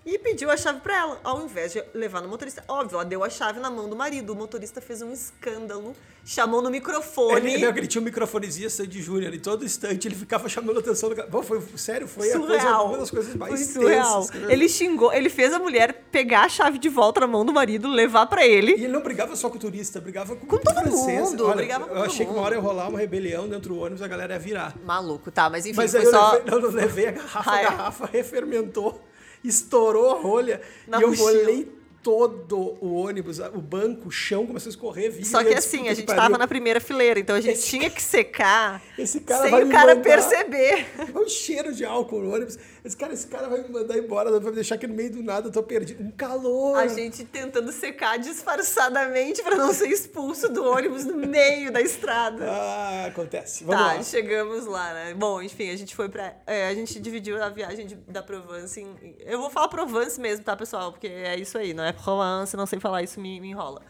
e 0.10 0.18
pediu 0.18 0.50
a 0.50 0.56
chave 0.56 0.80
pra 0.80 0.96
ela, 0.98 1.20
ao 1.24 1.44
invés 1.44 1.74
de 1.74 1.84
levar 1.94 2.22
no 2.22 2.30
motorista. 2.30 2.64
Óbvio, 2.68 2.96
ela 2.96 3.04
deu 3.06 3.24
a 3.24 3.30
chave 3.30 3.60
na 3.60 3.70
mão 3.70 3.90
do 3.90 3.96
marido. 3.96 4.32
O 4.32 4.36
motorista 4.36 4.80
fez 4.80 5.02
um 5.02 5.12
escândalo, 5.12 5.94
chamou 6.24 6.62
no 6.62 6.70
microfone. 6.70 7.54
Ele, 7.56 7.66
não, 7.66 7.76
ele 7.76 7.88
tinha 7.88 8.02
um 8.02 8.06
microfonezinho 8.06 8.70
Sandy 8.70 9.02
Júnior 9.02 9.34
e 9.34 9.40
todo 9.40 9.66
instante 9.66 10.08
ele 10.08 10.16
ficava 10.16 10.48
chamando 10.48 10.78
a 10.78 10.80
atenção 10.80 11.10
do 11.10 11.16
cara. 11.16 11.28
Bom, 11.28 11.44
foi, 11.44 11.62
sério, 11.76 12.08
foi 12.08 12.32
a 12.32 12.40
coisa, 12.40 12.54
surreal. 12.60 12.88
uma 12.88 12.98
das 13.00 13.12
coisas 13.12 13.36
mais 13.36 13.54
Foi 13.54 13.64
surreal. 13.84 14.22
tensas. 14.28 14.50
Ele 14.50 14.70
xingou, 14.70 15.12
ele 15.12 15.30
fez 15.30 15.52
a 15.54 15.60
mulher 15.60 16.06
pegar 16.10 16.44
a 16.46 16.50
chave 16.50 16.78
de 16.80 16.88
volta 16.88 17.20
na 17.20 17.28
mão 17.28 17.44
do 17.46 17.52
marido, 17.52 17.90
levar 17.90 18.28
pra 18.28 18.46
ele. 18.48 18.72
E 18.72 18.86
ele 18.86 18.88
não 18.88 19.02
brigava 19.02 19.36
só 19.36 19.50
com 19.50 19.58
o 19.58 19.60
turista, 19.60 20.00
brigava 20.00 20.36
com, 20.38 20.48
Com 20.48 20.58
todo 20.58 20.74
francês. 20.74 21.32
mundo, 21.32 21.46
Olha, 21.48 21.56
brigava 21.58 21.86
com 21.86 21.96
eu 21.96 22.04
achei 22.04 22.26
que 22.26 22.32
uma 22.32 22.36
mundo. 22.38 22.46
hora 22.46 22.56
ia 22.56 22.62
rolar 22.62 22.88
uma 22.88 22.98
rebelião 23.00 23.48
dentro 23.50 23.74
do 23.74 23.80
ônibus, 23.82 24.02
a 24.02 24.08
galera 24.08 24.34
ia 24.36 24.40
virar. 24.40 24.74
Maluco, 24.86 25.30
tá, 25.32 25.50
mas 25.50 25.66
enfim, 25.66 25.76
Mas 25.76 25.92
foi 25.92 26.06
só. 26.06 26.32
levei, 26.34 26.50
não, 26.52 26.60
eu 26.60 26.72
levei 26.72 27.08
a 27.08 27.12
garrafa, 27.12 27.52
Ah, 27.52 27.58
a 27.58 27.62
garrafa 27.64 28.06
refermentou, 28.06 29.02
estourou 29.48 30.12
a 30.12 30.20
rolha 30.20 30.62
Na 30.88 31.00
e 31.00 31.04
eu 31.04 31.16
molhei 31.16 31.78
todo 32.04 32.78
o 32.80 32.94
ônibus, 32.94 33.40
o 33.40 33.60
banco, 33.60 34.08
o 34.08 34.12
chão 34.12 34.48
começou 34.48 34.70
a 34.70 34.72
escorrer. 34.72 35.12
vinho, 35.12 35.26
Só 35.26 35.44
que 35.44 35.54
assim, 35.54 35.80
"Puta 35.80 35.92
a 35.92 35.94
gente 35.94 36.06
pariu, 36.06 36.22
tava 36.22 36.38
na 36.38 36.48
primeira 36.48 36.80
fileira, 36.80 37.20
então 37.20 37.36
a 37.36 37.42
gente 37.42 37.56
Esse 37.56 37.68
tinha 37.68 37.90
que 37.90 38.02
secar 38.02 38.82
esse 38.98 39.20
cara 39.20 39.50
sem 39.50 39.64
o 39.64 39.70
cara 39.70 39.96
perceber. 39.98 40.86
Um 41.14 41.28
cheiro 41.28 41.74
de 41.74 41.84
álcool 41.84 42.22
no 42.22 42.34
ônibus. 42.34 42.58
Esse 42.88 42.96
cara, 42.96 43.14
esse 43.14 43.28
cara 43.28 43.50
vai 43.50 43.62
me 43.62 43.68
mandar 43.68 43.98
embora, 43.98 44.32
vai 44.32 44.40
me 44.40 44.56
deixar 44.56 44.76
aqui 44.76 44.88
no 44.88 44.94
meio 44.94 45.12
do 45.12 45.22
nada, 45.22 45.50
eu 45.50 45.52
tô 45.52 45.62
perdido. 45.62 46.02
Um 46.02 46.10
calor. 46.10 46.78
A 46.78 46.88
gente 46.88 47.26
tentando 47.26 47.70
secar 47.74 48.18
disfarçadamente 48.18 49.44
para 49.44 49.58
não 49.58 49.74
ser 49.74 49.90
expulso 49.90 50.48
do 50.48 50.64
ônibus 50.64 51.04
no 51.04 51.18
meio 51.18 51.70
da 51.70 51.82
estrada. 51.82 52.46
Ah, 52.50 53.08
acontece. 53.08 53.66
Vamos 53.66 53.82
tá, 53.82 53.94
lá. 53.96 54.04
chegamos 54.04 54.66
lá, 54.66 54.94
né? 54.94 55.14
Bom, 55.14 55.42
enfim, 55.42 55.70
a 55.70 55.76
gente 55.76 55.94
foi 55.94 56.08
pra. 56.08 56.34
É, 56.48 56.70
a 56.70 56.74
gente 56.74 56.98
dividiu 57.02 57.44
a 57.44 57.50
viagem 57.50 57.86
de, 57.86 57.96
da 57.96 58.24
Provence 58.24 58.80
em. 58.80 59.18
Eu 59.20 59.42
vou 59.42 59.50
falar 59.50 59.68
Provence 59.68 60.18
mesmo, 60.18 60.46
tá, 60.46 60.56
pessoal? 60.56 60.94
Porque 60.94 61.08
é 61.08 61.38
isso 61.38 61.58
aí, 61.58 61.74
não 61.74 61.84
é 61.84 61.92
Provence, 61.92 62.56
não 62.56 62.66
sei 62.66 62.80
falar 62.80 63.04
isso, 63.04 63.20
me, 63.20 63.42
me 63.42 63.50
enrola. 63.50 63.82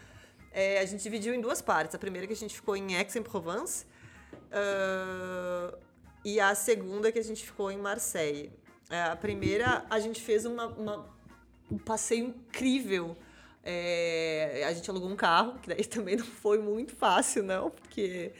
É, 0.50 0.80
a 0.80 0.84
gente 0.84 1.04
dividiu 1.04 1.32
em 1.34 1.40
duas 1.40 1.62
partes. 1.62 1.94
A 1.94 1.98
primeira 2.00 2.26
que 2.26 2.32
a 2.32 2.36
gente 2.36 2.56
ficou 2.56 2.76
em 2.76 2.96
Aix-en-Provence. 2.96 3.86
Uh, 4.50 5.78
e 6.24 6.40
a 6.40 6.52
segunda 6.56 7.12
que 7.12 7.18
a 7.18 7.22
gente 7.22 7.44
ficou 7.44 7.70
em 7.70 7.78
Marseille. 7.78 8.50
É, 8.90 9.02
a 9.02 9.16
primeira, 9.16 9.84
a 9.90 10.00
gente 10.00 10.20
fez 10.20 10.46
uma, 10.46 10.66
uma 10.66 11.18
um 11.70 11.78
passeio 11.78 12.26
incrível. 12.26 13.16
É, 13.62 14.64
a 14.66 14.72
gente 14.72 14.88
alugou 14.88 15.08
um 15.10 15.16
carro, 15.16 15.58
que 15.60 15.68
daí 15.68 15.84
também 15.86 16.16
não 16.16 16.24
foi 16.24 16.58
muito 16.58 16.96
fácil, 16.96 17.42
não, 17.42 17.70
porque, 17.70 18.32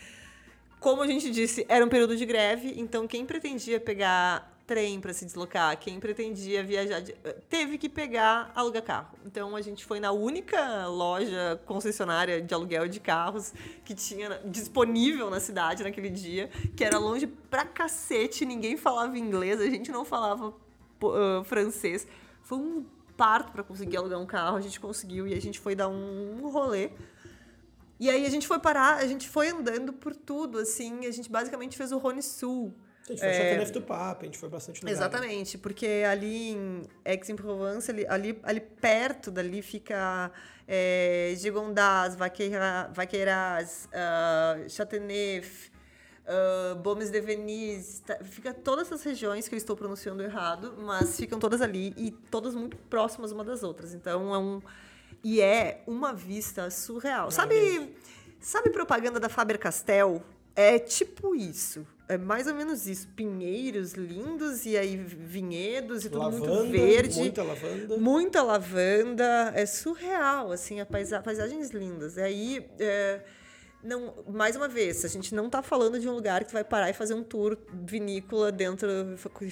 como 0.81 1.03
a 1.03 1.07
gente 1.07 1.31
disse, 1.31 1.67
era 1.69 1.85
um 1.85 1.89
período 1.89 2.17
de 2.17 2.25
greve, 2.25 2.75
então 2.77 3.07
quem 3.07 3.27
pretendia 3.27 3.79
pegar 3.79 4.58
trem 4.69 5.01
para 5.01 5.15
se 5.15 5.25
deslocar, 5.25 5.77
quem 5.81 5.99
pretendia 5.99 6.63
viajar, 6.63 7.01
de, 7.01 7.15
teve 7.49 7.79
que 7.79 7.89
pegar, 7.89 8.53
alugar 8.55 8.83
carro. 8.83 9.19
Então 9.25 9.57
a 9.57 9.63
gente 9.63 9.83
foi 9.83 9.99
na 9.99 10.13
única 10.13 10.87
loja 10.87 11.59
concessionária 11.65 12.43
de 12.43 12.53
aluguel 12.53 12.87
de 12.87 13.01
carros 13.01 13.55
que 13.83 13.95
tinha 13.95 14.41
disponível 14.45 15.31
na 15.31 15.41
cidade 15.41 15.83
naquele 15.83 16.11
dia, 16.11 16.51
que 16.77 16.85
era 16.85 16.99
longe 16.99 17.27
pra 17.27 17.65
cacete, 17.65 18.45
ninguém 18.45 18.77
falava 18.77 19.19
inglês, 19.19 19.59
a 19.59 19.71
gente 19.71 19.91
não 19.91 20.05
falava 20.05 20.49
uh, 20.49 21.43
francês. 21.45 22.07
Foi 22.43 22.59
um 22.59 22.85
parto 23.17 23.51
para 23.51 23.63
conseguir 23.63 23.97
alugar 23.97 24.21
um 24.21 24.27
carro, 24.27 24.59
a 24.59 24.61
gente 24.61 24.79
conseguiu 24.79 25.27
e 25.27 25.33
a 25.33 25.41
gente 25.41 25.59
foi 25.59 25.75
dar 25.75 25.89
um, 25.89 26.47
rolê. 26.51 26.91
E 27.99 28.11
aí 28.11 28.27
a 28.27 28.29
gente 28.29 28.47
foi 28.47 28.59
parar, 28.59 28.99
a 28.99 29.07
gente 29.07 29.27
foi 29.27 29.49
andando 29.49 29.95
por 29.95 30.15
tudo, 30.15 30.59
assim, 30.59 31.07
a 31.07 31.11
gente 31.11 31.31
basicamente 31.31 31.75
fez 31.75 31.91
o 31.91 31.97
Rhône 31.97 32.23
Sul. 32.23 32.75
A 33.07 33.13
gente 33.13 33.21
foi 33.21 33.29
é... 33.29 33.33
Châteauneuf 33.33 33.73
do 33.73 33.83
Pape, 33.83 34.23
a 34.23 34.27
gente 34.27 34.39
foi 34.39 34.49
bastante 34.49 34.81
lugar. 34.81 34.93
Exatamente, 34.93 35.57
porque 35.59 36.05
ali 36.09 36.51
em 36.51 36.83
Aix-en-Provence, 37.05 37.91
ali, 37.91 38.07
ali, 38.07 38.39
ali 38.43 38.61
perto 38.61 39.31
dali 39.31 39.63
fica 39.63 40.31
é, 40.67 41.33
Gigondas, 41.37 42.17
Vaqueiras, 42.17 43.89
uh, 43.89 44.69
Châteauneuf, 44.69 45.71
uh, 46.29 46.75
Bomes 46.77 47.11
de 47.11 47.21
Venise, 47.21 48.03
tá, 48.03 48.19
fica 48.23 48.53
todas 48.53 48.87
essas 48.87 49.03
regiões 49.03 49.49
que 49.49 49.55
eu 49.55 49.57
estou 49.57 49.75
pronunciando 49.75 50.23
errado, 50.23 50.75
mas 50.79 51.17
ficam 51.17 51.39
todas 51.39 51.63
ali 51.63 51.95
e 51.97 52.11
todas 52.11 52.55
muito 52.55 52.77
próximas 52.77 53.33
uma 53.33 53.43
das 53.43 53.63
outras. 53.63 53.95
Então 53.95 54.35
é 54.35 54.39
um 54.39 54.61
e 55.25 55.41
é 55.41 55.83
uma 55.87 56.13
vista 56.13 56.71
surreal. 56.71 57.31
Sabe, 57.31 57.97
sabe 58.41 58.71
propaganda 58.71 59.19
da 59.19 59.29
Faber-Castell? 59.29 60.23
É 60.55 60.79
tipo 60.79 61.35
isso. 61.35 61.87
É 62.09 62.17
mais 62.17 62.47
ou 62.47 62.55
menos 62.55 62.87
isso. 62.87 63.07
Pinheiros 63.09 63.93
lindos 63.93 64.65
e 64.65 64.79
aí 64.79 64.97
vinhedos 64.97 66.07
e 66.07 66.09
tudo 66.09 66.23
lavanda, 66.23 66.47
muito 66.47 66.71
verde. 66.71 67.19
Muita 67.19 67.43
lavanda. 67.43 67.97
Muita 67.99 68.43
lavanda. 68.43 69.53
É 69.55 69.67
surreal, 69.67 70.51
assim, 70.51 70.81
a 70.81 70.87
paisa 70.87 71.21
paisagens 71.21 71.71
lindas. 71.71 72.17
E 72.17 72.23
aí, 72.23 72.67
é, 72.79 73.21
não, 73.83 74.25
mais 74.27 74.57
uma 74.57 74.67
vez, 74.67 75.05
a 75.05 75.09
gente 75.09 75.35
não 75.35 75.47
está 75.47 75.63
falando 75.63 76.01
de 76.01 76.09
um 76.09 76.13
lugar 76.13 76.45
que 76.45 76.53
vai 76.53 76.65
parar 76.65 76.91
e 76.91 76.95
fazer 76.95 77.13
um 77.13 77.23
tour 77.23 77.57
vinícola 77.71 78.51
dentro, 78.51 78.89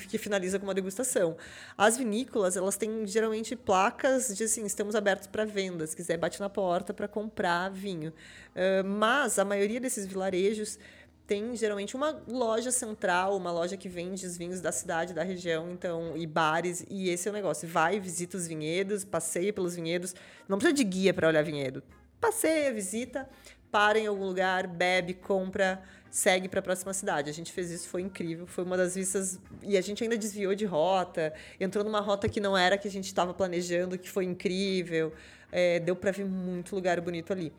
que 0.09 0.17
finaliza 0.17 0.59
com 0.59 0.65
uma 0.65 0.75
degustação. 0.75 1.37
As 1.77 1.99
vinícolas, 1.99 2.57
elas 2.57 2.77
têm 2.77 3.07
geralmente 3.07 3.55
placas 3.55 4.35
de 4.35 4.45
assim, 4.45 4.65
estamos 4.65 4.97
abertos 4.97 5.29
para 5.29 5.45
venda. 5.45 5.87
Se 5.87 5.95
quiser, 5.95 6.17
bate 6.17 6.41
na 6.41 6.49
porta 6.49 6.95
para 6.95 7.07
comprar 7.07 7.71
vinho. 7.71 8.15
Uh, 8.55 8.83
mas 8.85 9.39
a 9.39 9.45
maioria 9.45 9.79
desses 9.79 10.07
vilarejos 10.07 10.79
tem 11.27 11.57
geralmente 11.57 11.97
uma 11.97 12.23
loja 12.29 12.71
central, 12.71 13.37
uma 13.37 13.51
loja 13.51 13.77
que 13.77 13.89
vende 13.89 14.25
os 14.25 14.37
vinhos 14.37 14.61
da 14.61 14.71
cidade, 14.71 15.13
da 15.13 15.25
região, 15.25 15.71
então, 15.73 16.17
e 16.17 16.27
bares, 16.27 16.87
e 16.89 17.11
esse 17.11 17.29
é 17.29 17.31
o 17.31 17.35
negócio. 17.35 17.69
Vai, 17.69 17.99
visita 17.99 18.37
os 18.37 18.47
vinhedos, 18.47 19.05
passeia 19.05 19.53
pelos 19.53 19.75
vinhedos. 19.75 20.15
Não 20.49 20.57
precisa 20.57 20.75
de 20.75 20.85
guia 20.85 21.13
para 21.13 21.27
olhar 21.27 21.43
vinhedo. 21.43 21.83
Passeia, 22.21 22.73
visita, 22.73 23.29
para 23.73 23.99
em 23.99 24.07
algum 24.07 24.25
lugar, 24.25 24.69
bebe, 24.69 25.15
compra, 25.15 25.83
segue 26.11 26.49
para 26.49 26.61
a 26.61 26.63
próxima 26.63 26.95
cidade. 26.95 27.29
A 27.29 27.33
gente 27.33 27.53
fez 27.53 27.73
isso, 27.73 27.89
foi 27.89 28.03
incrível, 28.03 28.47
foi 28.47 28.63
uma 28.63 28.77
das 28.77 28.95
vistas 28.95 29.41
e 29.63 29.77
a 29.77 29.81
gente 29.81 30.05
ainda 30.05 30.17
desviou 30.17 30.55
de 30.55 30.65
rota, 30.65 31.35
entrou 31.59 31.85
numa 31.85 32.01
rota 32.01 32.29
que 32.29 32.39
não 32.39 32.57
era 32.57 32.79
que 32.79 32.87
a 32.87 32.91
gente 32.91 33.07
estava 33.07 33.35
planejando, 33.35 33.99
que 33.99 34.09
foi 34.09 34.25
incrível. 34.25 35.13
É, 35.51 35.81
deu 35.81 35.97
para 35.97 36.13
ver 36.13 36.25
muito 36.25 36.75
lugar 36.75 37.01
bonito 37.01 37.33
ali. 37.33 37.53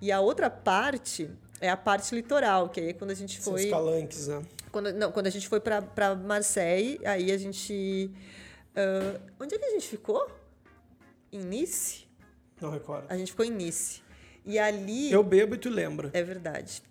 E 0.00 0.10
a 0.10 0.20
outra 0.20 0.48
parte 0.48 1.30
é 1.60 1.68
a 1.68 1.76
parte 1.76 2.14
litoral, 2.14 2.68
que 2.68 2.80
aí 2.80 2.94
quando 2.94 3.10
a 3.10 3.14
gente 3.14 3.38
foi. 3.40 3.64
Os 3.64 3.70
calanques, 3.70 4.28
né? 4.28 4.42
Quando, 4.72 4.92
não, 4.92 5.12
quando 5.12 5.26
a 5.26 5.30
gente 5.30 5.48
foi 5.48 5.60
para 5.60 6.14
Marseille, 6.16 6.98
aí 7.04 7.30
a 7.30 7.36
gente. 7.36 8.10
Uh, 8.70 9.20
onde 9.38 9.54
é 9.54 9.58
que 9.58 9.64
a 9.66 9.70
gente 9.70 9.86
ficou? 9.86 10.30
Em 11.32 11.40
Nice? 11.40 12.06
Não 12.60 12.70
recordo. 12.70 13.06
A 13.08 13.16
gente 13.16 13.32
ficou 13.32 13.44
em 13.44 13.50
Nice. 13.50 14.02
E 14.44 14.58
ali. 14.58 15.12
Eu 15.12 15.22
bebo 15.22 15.54
e 15.54 15.58
tu 15.58 15.68
lembra. 15.68 16.10
É 16.12 16.22
verdade. 16.22 16.82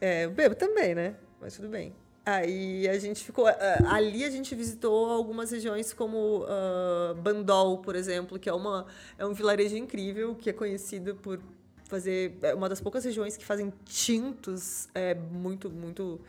É, 0.00 0.24
eu 0.24 0.30
bebo 0.30 0.54
também, 0.54 0.94
né? 0.94 1.16
Mas 1.40 1.54
tudo 1.54 1.68
bem. 1.68 1.94
Aí 2.24 2.88
a 2.88 2.98
gente 2.98 3.24
ficou. 3.24 3.46
Uh, 3.46 3.86
ali 3.88 4.24
a 4.24 4.30
gente 4.30 4.54
visitou 4.54 5.10
algumas 5.10 5.50
regiões 5.50 5.92
como 5.92 6.44
uh, 6.44 7.14
Bandol, 7.14 7.78
por 7.78 7.94
exemplo, 7.96 8.38
que 8.38 8.48
é, 8.48 8.52
uma, 8.52 8.86
é 9.18 9.26
um 9.26 9.32
vilarejo 9.32 9.76
incrível, 9.76 10.34
que 10.34 10.50
é 10.50 10.52
conhecido 10.52 11.14
por 11.16 11.40
fazer 11.88 12.36
é 12.42 12.54
uma 12.54 12.68
das 12.68 12.80
poucas 12.80 13.04
regiões 13.04 13.36
que 13.36 13.44
fazem 13.44 13.72
tintos 13.84 14.88
é, 14.94 15.14
muito 15.14 15.70
muito 15.70 16.20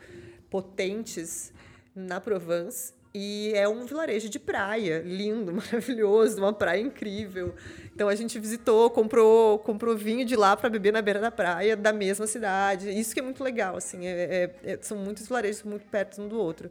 potentes 0.50 1.52
na 1.94 2.20
Provence 2.20 2.92
e 3.12 3.52
é 3.54 3.68
um 3.68 3.84
vilarejo 3.84 4.28
de 4.28 4.38
praia 4.38 5.02
lindo 5.04 5.52
maravilhoso 5.54 6.38
uma 6.38 6.52
praia 6.52 6.80
incrível 6.80 7.54
então 7.94 8.08
a 8.08 8.14
gente 8.14 8.38
visitou 8.38 8.90
comprou 8.90 9.58
comprou 9.58 9.96
vinho 9.96 10.24
de 10.24 10.34
lá 10.34 10.56
para 10.56 10.68
beber 10.68 10.92
na 10.92 11.02
beira 11.02 11.20
da 11.20 11.30
praia 11.30 11.76
da 11.76 11.92
mesma 11.92 12.26
cidade 12.26 12.90
isso 12.90 13.12
que 13.12 13.20
é 13.20 13.22
muito 13.22 13.44
legal 13.44 13.76
assim 13.76 14.06
é, 14.06 14.54
é, 14.64 14.72
é 14.72 14.78
são 14.80 14.96
muitos 14.96 15.28
vilarejos 15.28 15.62
muito 15.62 15.86
perto 15.86 16.20
um 16.20 16.28
do 16.28 16.38
outro 16.38 16.70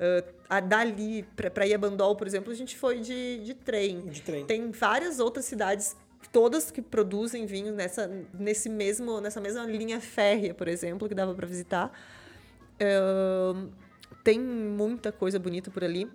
Uh, 0.00 0.24
a, 0.48 0.60
dali 0.60 1.26
para 1.36 1.66
ir 1.66 1.74
a 1.74 1.78
Bandol, 1.78 2.16
por 2.16 2.26
exemplo, 2.26 2.50
a 2.50 2.56
gente 2.56 2.74
foi 2.74 3.00
de, 3.00 3.38
de 3.40 3.52
trem. 3.52 4.00
De 4.06 4.22
trem. 4.22 4.46
Tem 4.46 4.70
várias 4.70 5.20
outras 5.20 5.44
cidades 5.44 5.94
todas 6.28 6.70
que 6.70 6.82
produzem 6.82 7.46
vinho 7.46 7.72
nessa, 7.74 8.10
nesse 8.34 8.68
mesmo, 8.68 9.20
nessa 9.20 9.40
mesma 9.40 9.64
linha 9.64 10.00
férrea, 10.00 10.54
por 10.54 10.68
exemplo, 10.68 11.08
que 11.08 11.14
dava 11.14 11.34
para 11.34 11.46
visitar. 11.46 11.92
Uh, 12.80 13.70
tem 14.22 14.38
muita 14.38 15.12
coisa 15.12 15.38
bonita 15.38 15.70
por 15.70 15.84
ali. 15.84 16.10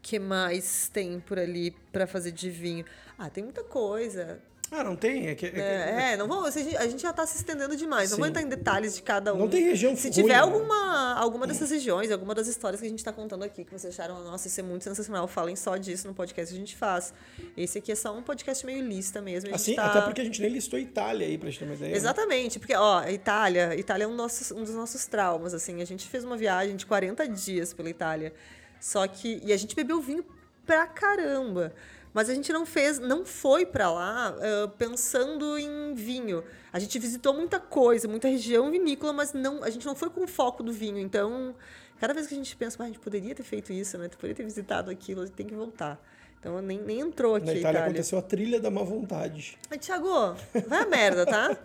que 0.00 0.18
mais 0.18 0.88
tem 0.88 1.20
por 1.20 1.38
ali 1.38 1.72
para 1.92 2.06
fazer 2.06 2.32
de 2.32 2.48
vinho? 2.50 2.84
Ah, 3.18 3.28
tem 3.28 3.44
muita 3.44 3.64
coisa. 3.64 4.40
Ah, 4.70 4.84
não 4.84 4.94
tem? 4.94 5.28
É, 5.28 5.34
que, 5.34 5.46
é, 5.46 5.50
é, 5.58 6.12
é 6.12 6.16
não 6.16 6.28
vamos. 6.28 6.54
A 6.56 6.86
gente 6.86 7.00
já 7.00 7.10
está 7.10 7.26
se 7.26 7.38
estendendo 7.38 7.74
demais. 7.74 8.10
Sim. 8.10 8.12
Não 8.12 8.18
vou 8.18 8.28
entrar 8.28 8.42
em 8.42 8.48
detalhes 8.48 8.94
de 8.94 9.02
cada 9.02 9.32
um. 9.32 9.38
Não 9.38 9.48
tem 9.48 9.64
região 9.64 9.96
Se 9.96 10.10
tiver 10.10 10.38
ruim, 10.40 10.52
alguma, 10.52 11.14
né? 11.14 11.20
alguma 11.20 11.46
dessas 11.46 11.70
regiões, 11.70 12.10
alguma 12.10 12.34
das 12.34 12.46
histórias 12.48 12.80
que 12.80 12.86
a 12.86 12.90
gente 12.90 12.98
está 12.98 13.12
contando 13.12 13.44
aqui, 13.44 13.64
que 13.64 13.70
vocês 13.70 13.94
acharam, 13.94 14.22
nossa, 14.22 14.46
isso 14.46 14.60
é 14.60 14.62
muito 14.62 14.84
sensacional, 14.84 15.26
falem 15.26 15.56
só 15.56 15.76
disso 15.76 16.06
no 16.06 16.14
podcast 16.14 16.52
que 16.52 16.56
a 16.56 16.60
gente 16.60 16.76
faz. 16.76 17.14
Esse 17.56 17.78
aqui 17.78 17.92
é 17.92 17.94
só 17.94 18.14
um 18.16 18.22
podcast 18.22 18.64
meio 18.66 18.84
lista 18.86 19.22
mesmo. 19.22 19.54
Assim, 19.54 19.74
tá... 19.74 19.86
até 19.86 20.02
porque 20.02 20.20
a 20.20 20.24
gente 20.24 20.40
nem 20.42 20.50
listou 20.50 20.78
Itália 20.78 21.26
aí, 21.26 21.38
pra 21.38 21.48
gente 21.48 21.60
ter 21.60 21.64
uma 21.64 21.74
ideia. 21.74 21.92
Né? 21.92 21.96
Exatamente, 21.96 22.58
né? 22.58 22.60
porque, 22.60 22.76
ó, 22.76 23.08
Itália, 23.08 23.74
Itália 23.74 24.04
é 24.04 24.06
um, 24.06 24.14
nosso, 24.14 24.54
um 24.54 24.64
dos 24.64 24.74
nossos 24.74 25.06
traumas, 25.06 25.54
assim. 25.54 25.80
A 25.80 25.86
gente 25.86 26.06
fez 26.06 26.24
uma 26.24 26.36
viagem 26.36 26.76
de 26.76 26.84
40 26.84 27.26
dias 27.28 27.72
pela 27.72 27.88
Itália. 27.88 28.34
Só 28.80 29.06
que. 29.08 29.40
E 29.42 29.52
a 29.52 29.56
gente 29.56 29.74
bebeu 29.74 30.00
vinho 30.00 30.24
pra 30.66 30.86
caramba. 30.86 31.72
Mas 32.12 32.28
a 32.28 32.34
gente 32.34 32.52
não 32.52 32.64
fez, 32.64 32.98
não 32.98 33.24
foi 33.24 33.66
para 33.66 33.90
lá 33.90 34.34
uh, 34.34 34.68
pensando 34.70 35.58
em 35.58 35.94
vinho. 35.94 36.42
A 36.72 36.78
gente 36.78 36.98
visitou 36.98 37.34
muita 37.34 37.60
coisa, 37.60 38.08
muita 38.08 38.28
região 38.28 38.70
vinícola, 38.70 39.12
mas 39.12 39.32
não, 39.32 39.62
a 39.62 39.70
gente 39.70 39.86
não 39.86 39.94
foi 39.94 40.10
com 40.10 40.24
o 40.24 40.28
foco 40.28 40.62
do 40.62 40.72
vinho. 40.72 40.98
Então, 40.98 41.54
cada 42.00 42.14
vez 42.14 42.26
que 42.26 42.34
a 42.34 42.36
gente 42.36 42.56
pensa, 42.56 42.82
ah, 42.82 42.84
a 42.84 42.86
gente 42.86 42.98
poderia 42.98 43.34
ter 43.34 43.42
feito 43.42 43.72
isso, 43.72 43.96
né? 43.98 44.08
Poderia 44.08 44.34
ter 44.34 44.44
visitado 44.44 44.90
aquilo, 44.90 45.22
a 45.22 45.26
gente 45.26 45.34
tem 45.34 45.46
que 45.46 45.54
voltar. 45.54 46.00
Então 46.40 46.62
nem, 46.62 46.78
nem 46.80 47.00
entrou 47.00 47.34
aqui. 47.34 47.46
Na 47.46 47.52
Itália, 47.52 47.70
Itália. 47.70 47.90
aconteceu 47.90 48.18
a 48.18 48.22
trilha 48.22 48.60
da 48.60 48.70
má 48.70 48.82
vontade. 48.82 49.58
Mas, 49.68 49.84
Thiago, 49.84 50.36
vai 50.68 50.82
a 50.82 50.86
merda, 50.86 51.26
tá? 51.26 51.56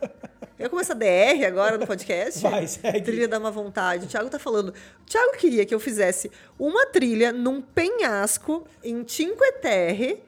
Eu 0.57 0.69
começo 0.69 0.91
a 0.91 0.95
DR 0.95 1.45
agora 1.45 1.77
no 1.77 1.85
podcast. 1.85 2.39
Vai, 2.41 2.67
segue. 2.67 3.01
Trilha 3.01 3.27
da 3.27 3.39
má 3.39 3.49
vontade. 3.49 4.05
O 4.05 4.07
Thiago 4.07 4.29
tá 4.29 4.39
falando. 4.39 4.69
O 4.69 5.05
Thiago 5.05 5.37
queria 5.37 5.65
que 5.65 5.75
eu 5.75 5.79
fizesse 5.79 6.31
uma 6.57 6.87
trilha 6.87 7.31
num 7.31 7.61
penhasco 7.61 8.65
em 8.83 9.07
Cinque 9.07 9.51
Terre 9.61 10.23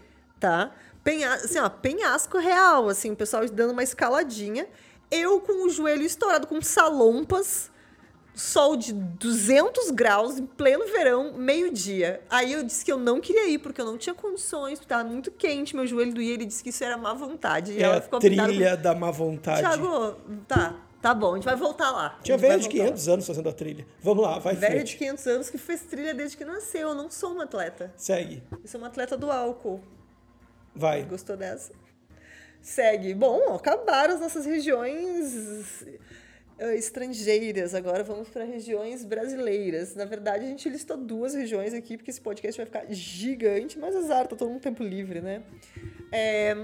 tá? 0.46 0.72
Penha, 1.04 1.34
assim, 1.34 1.58
ó, 1.58 1.68
penhasco 1.68 2.38
real, 2.38 2.88
assim, 2.88 3.12
o 3.12 3.16
pessoal 3.16 3.44
dando 3.50 3.72
uma 3.72 3.82
escaladinha. 3.82 4.68
Eu 5.10 5.42
com 5.42 5.66
o 5.66 5.70
joelho 5.70 6.04
estourado 6.04 6.46
com 6.46 6.62
salompas, 6.62 7.72
sol 8.36 8.76
de 8.76 8.94
200 8.94 9.90
graus 9.92 10.38
em 10.38 10.46
pleno 10.46 10.86
verão, 10.86 11.34
meio-dia. 11.34 12.22
Aí 12.30 12.54
eu 12.54 12.64
disse 12.64 12.86
que 12.86 12.92
eu 12.92 12.98
não 12.98 13.20
queria 13.20 13.48
ir, 13.48 13.58
porque 13.60 13.82
eu 13.82 13.86
não 13.86 13.98
tinha 13.98 14.14
condições, 14.14 14.78
porque 14.78 14.90
tava 14.90 15.04
muito 15.04 15.32
quente, 15.32 15.76
meu 15.76 15.88
joelho 15.88 16.14
doía. 16.14 16.34
Ele 16.34 16.46
disse 16.46 16.62
que 16.64 16.70
isso 16.70 16.84
era 16.84 16.96
má 16.98 17.14
vontade. 17.14 17.72
E 17.74 17.78
É 17.80 17.84
ela 17.84 17.98
a 17.98 18.02
ficou 18.02 18.20
trilha 18.20 18.44
apitada 18.44 18.78
da 18.78 18.94
má 18.96 19.10
vontade. 19.10 19.62
com... 19.62 19.68
Thiago, 19.68 20.16
tá, 20.48 20.76
tá 21.02 21.14
bom, 21.14 21.32
a 21.34 21.36
gente 21.36 21.46
vai 21.46 21.56
voltar 21.56 21.90
lá. 21.92 22.20
Tinha 22.24 22.36
A 22.36 22.40
velho 22.40 22.60
de 22.60 22.68
voltar 22.68 22.78
lá. 22.78 22.86
500 22.86 23.08
anos 23.10 23.28
fazendo 23.28 23.50
a 23.50 23.54
trilha. 23.54 23.88
Vamos 24.02 24.24
lá, 24.24 24.38
vai 24.40 24.56
frente. 24.56 24.92
de 24.92 24.98
500 24.98 25.28
anos 25.28 25.50
que 25.50 25.58
fez 25.58 25.82
trilha 25.82 26.14
desde 26.14 26.38
que 26.38 26.46
nasceu. 26.46 26.90
Eu 26.90 26.96
não 26.96 27.10
sou 27.10 27.32
uma 27.32 27.44
atleta. 27.46 27.92
Segue. 27.96 28.44
Eu 28.52 28.68
sou 28.68 28.80
uma 28.80 28.88
atleta 28.88 29.16
do 29.18 29.32
álcool. 29.32 29.82
Vai. 30.76 31.04
Gostou 31.04 31.38
dessa? 31.38 31.74
Segue. 32.62 33.14
Bom, 33.14 33.54
acabaram 33.54 34.16
as 34.16 34.20
nossas 34.20 34.46
regiões 34.46 35.86
eh, 36.58 36.76
estrangeiras. 36.76 37.74
Agora 37.74 38.04
vamos 38.04 38.28
para 38.30 38.44
regiões 38.44 39.06
brasileiras. 39.06 39.96
Na 39.96 40.06
verdade, 40.06 40.46
a 40.46 40.48
gente 40.48 40.68
listou 40.70 40.98
duas 40.98 41.34
regiões 41.34 41.74
aqui, 41.74 41.96
porque 41.96 42.12
esse 42.12 42.22
podcast 42.22 42.58
vai 42.58 42.66
ficar 42.66 42.86
gigante, 42.94 43.80
mas 43.80 43.96
azar, 43.96 44.28
tá 44.28 44.36
todo 44.36 44.50
mundo 44.50 44.62
tempo 44.62 44.84
livre, 44.84 45.22
né? 45.22 45.44
É, 46.12 46.56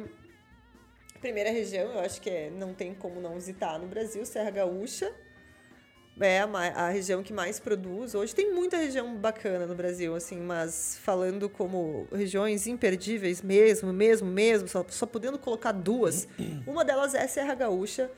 Primeira 1.22 1.52
região, 1.52 1.92
eu 1.92 2.00
acho 2.00 2.20
que 2.20 2.32
é, 2.32 2.50
não 2.50 2.74
tem 2.74 2.96
como 2.96 3.22
não 3.22 3.36
visitar 3.36 3.78
no 3.78 3.86
Brasil, 3.86 4.26
Serra 4.26 4.50
Gaúcha. 4.50 5.14
É 6.20 6.42
a, 6.42 6.48
ma- 6.48 6.68
a 6.68 6.90
região 6.90 7.24
que 7.24 7.34
mais 7.34 7.60
produz. 7.60 8.14
Hoje 8.14 8.36
tem 8.36 8.54
muita 8.54 8.78
região 8.78 9.16
bacana 9.16 9.66
no 9.66 9.74
Brasil, 9.74 10.14
assim, 10.16 10.38
mas 10.40 11.00
falando 11.04 11.50
como 11.50 12.08
regiões 12.12 12.68
imperdíveis 12.68 13.42
mesmo, 13.42 13.92
mesmo, 13.94 14.28
mesmo, 14.30 14.68
só, 14.68 14.86
só 14.90 15.06
podendo 15.06 15.40
colocar 15.40 15.72
duas, 15.72 16.28
uma 16.68 16.84
delas 16.86 17.16
é 17.16 17.26
Serra 17.28 17.56
Gaúcha. 17.56 18.12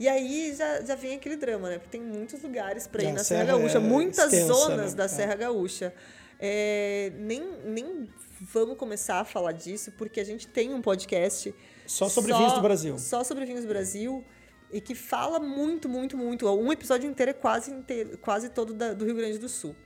E 0.00 0.08
aí 0.08 0.54
já, 0.56 0.80
já 0.82 0.94
vem 0.94 1.14
aquele 1.14 1.36
drama, 1.36 1.68
né? 1.68 1.78
Porque 1.78 1.90
tem 1.90 2.00
muitos 2.00 2.42
lugares 2.42 2.86
para 2.86 3.02
É, 3.02 3.06
ir 3.06 3.08
a 3.08 3.12
na 3.12 3.24
Serra, 3.24 3.44
serra 3.46 3.58
Gaúcha, 3.58 3.76
é 3.76 3.80
muitas 3.80 4.32
extensa, 4.32 4.52
zonas 4.52 4.90
né? 4.92 4.96
da 4.98 5.04
É. 5.04 5.08
Serra 5.08 5.34
Gaúcha. 5.34 5.94
É, 6.40 7.12
nem, 7.18 7.42
nem 7.64 8.08
vamos 8.40 8.76
começar 8.76 9.20
a 9.20 9.24
falar 9.24 9.52
disso, 9.52 9.92
porque 9.98 10.18
a 10.20 10.24
gente 10.24 10.48
tem 10.48 10.72
um 10.74 10.80
podcast 10.82 11.54
Só 11.86 12.08
sobre 12.08 12.32
vinhos 12.32 12.54
do 12.54 12.60
Brasil. 12.62 12.98
Só 12.98 13.22
sobre 13.22 13.44
vinhos 13.44 13.62
do 13.62 13.68
Brasil. 13.68 14.24
E 14.72 14.80
que 14.80 14.94
fala 14.94 15.38
muito, 15.38 15.88
muito, 15.88 16.16
muito. 16.16 16.48
Um 16.50 16.72
episódio 16.72 17.08
inteiro 17.10 17.30
é 17.30 17.34
quase, 17.34 17.70
inteiro, 17.70 18.16
quase 18.18 18.48
todo 18.48 18.72
da- 18.72 18.94
do 18.94 19.04
Rio 19.04 19.14
Grande 19.14 19.38
do 19.38 19.48
Sul. 19.48 19.76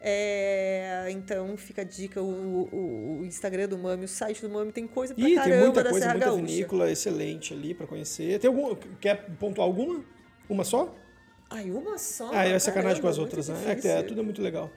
É, 0.00 1.06
então 1.10 1.56
fica 1.56 1.80
a 1.82 1.84
dica: 1.84 2.20
o, 2.22 2.68
o- 2.72 3.18
o 3.20 3.24
Instagram 3.24 3.66
do 3.68 3.78
Mami, 3.78 4.04
o 4.04 4.08
site 4.08 4.42
do 4.42 4.48
Mami 4.50 4.70
tem 4.72 4.86
coisa 4.86 5.14
pra 5.14 5.28
Ih, 5.28 5.34
caramba 5.34 5.50
tem 5.54 5.64
muita 5.64 5.82
da 5.82 5.90
coisa, 5.90 6.04
Serra 6.06 6.14
muita 6.18 6.26
Gaúcha. 6.30 6.46
vinícola 6.46 6.90
excelente 6.90 7.54
ali 7.54 7.74
pra 7.74 7.86
conhecer. 7.86 8.38
Tem 8.38 8.48
algum, 8.48 8.74
quer 9.00 9.26
pontuar 9.38 9.66
alguma? 9.66 10.04
Uma 10.48 10.64
só? 10.64 10.94
Ai, 11.50 11.70
uma 11.70 11.96
só? 11.98 12.30
ah, 12.32 12.44
é 12.46 12.58
sacanagem 12.58 13.00
com 13.00 13.08
as 13.08 13.18
outras, 13.18 13.48
né? 13.48 13.56
É, 13.66 13.74
difícil. 13.74 13.90
é, 13.90 14.02
tudo 14.02 14.20
é 14.20 14.22
muito 14.24 14.42
legal. 14.42 14.70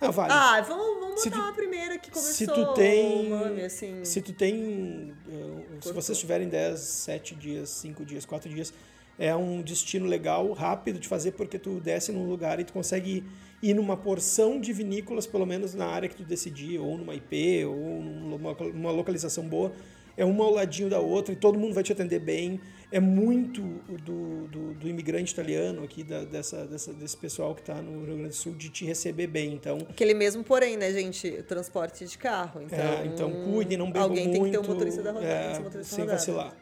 Ah, 0.00 0.10
vale. 0.10 0.32
Ah, 0.32 0.60
vamos, 0.62 1.00
vamos 1.00 1.24
botar 1.24 1.36
tu- 1.36 1.48
a 1.48 1.52
primeira 1.52 1.98
que 1.98 2.10
começou 2.10 2.32
se 2.32 2.46
tu 2.46 2.72
tem. 2.74 3.26
o 3.26 3.30
Mami, 3.30 3.62
assim. 3.62 4.02
Se 4.04 4.22
tu 4.22 4.32
tem. 4.32 5.14
eh, 5.28 5.78
Se 5.82 5.92
vocês 5.92 6.16
tiverem 6.18 6.48
10, 6.48 6.78
7 6.80 7.34
dias, 7.34 7.68
5 7.70 8.02
dias, 8.04 8.24
4 8.24 8.48
dias, 8.48 8.72
é 9.20 9.36
um 9.36 9.60
destino 9.62 10.06
legal, 10.06 10.50
rápido 10.52 10.98
de 10.98 11.06
fazer, 11.06 11.32
porque 11.32 11.58
tu 11.58 11.78
desce 11.78 12.10
num 12.10 12.26
lugar 12.26 12.58
e 12.58 12.64
tu 12.64 12.72
consegue 12.72 13.22
ir 13.62 13.74
numa 13.74 13.94
porção 13.96 14.58
de 14.58 14.72
vinícolas, 14.72 15.26
pelo 15.26 15.44
menos 15.44 15.74
na 15.74 15.84
área 15.86 16.08
que 16.08 16.16
tu 16.16 16.24
decidir, 16.24 16.78
ou 16.80 16.96
numa 16.96 17.14
IP, 17.14 17.64
ou 17.66 17.76
numa, 18.02 18.90
localização 18.90 19.46
boa. 19.46 19.72
É 20.16 20.24
uma 20.24 20.44
ao 20.44 20.50
ladinho 20.52 20.88
da 20.90 20.98
outra 20.98 21.32
e 21.32 21.36
todo 21.36 21.58
mundo 21.58 21.72
vai 21.74 21.82
te 21.82 21.92
atender 21.92 22.18
bem. 22.18 22.60
É 22.92 22.98
muito 22.98 23.60
do, 24.02 24.48
do, 24.48 24.74
do 24.74 24.88
imigrante 24.88 25.32
italiano 25.32 25.84
aqui, 25.84 26.02
da- 26.02 26.24
dessa, 26.24 26.66
dessa- 26.66 26.92
desse 26.92 27.16
pessoal 27.16 27.54
que 27.54 27.60
está 27.60 27.74
no 27.80 28.04
Rio 28.04 28.16
Grande 28.16 28.30
do 28.30 28.34
Sul, 28.34 28.54
de 28.54 28.68
te 28.70 28.84
receber 28.84 29.26
bem. 29.28 29.52
Então, 29.54 29.78
Aquele 29.88 30.12
mesmo, 30.14 30.42
porém, 30.42 30.76
né, 30.76 30.90
gente? 30.92 31.30
Transporte 31.44 32.04
de 32.06 32.18
carro. 32.18 32.60
Então, 32.62 32.78
é, 32.78 33.06
então 33.06 33.30
cuidem, 33.44 33.78
não 33.78 33.86
bebam 33.86 34.02
Alguém 34.08 34.24
muito. 34.28 34.42
tem 34.42 34.44
que 34.46 34.50
ter 34.50 34.58
um 34.58 34.66
motorista 34.72 35.02
da 35.02 35.12
rodada. 35.12 35.32
é, 35.32 35.58
um 35.58 35.62
motorista 35.62 35.94
sem 35.94 36.00
rodada. 36.04 36.18
vacilar. 36.18 36.56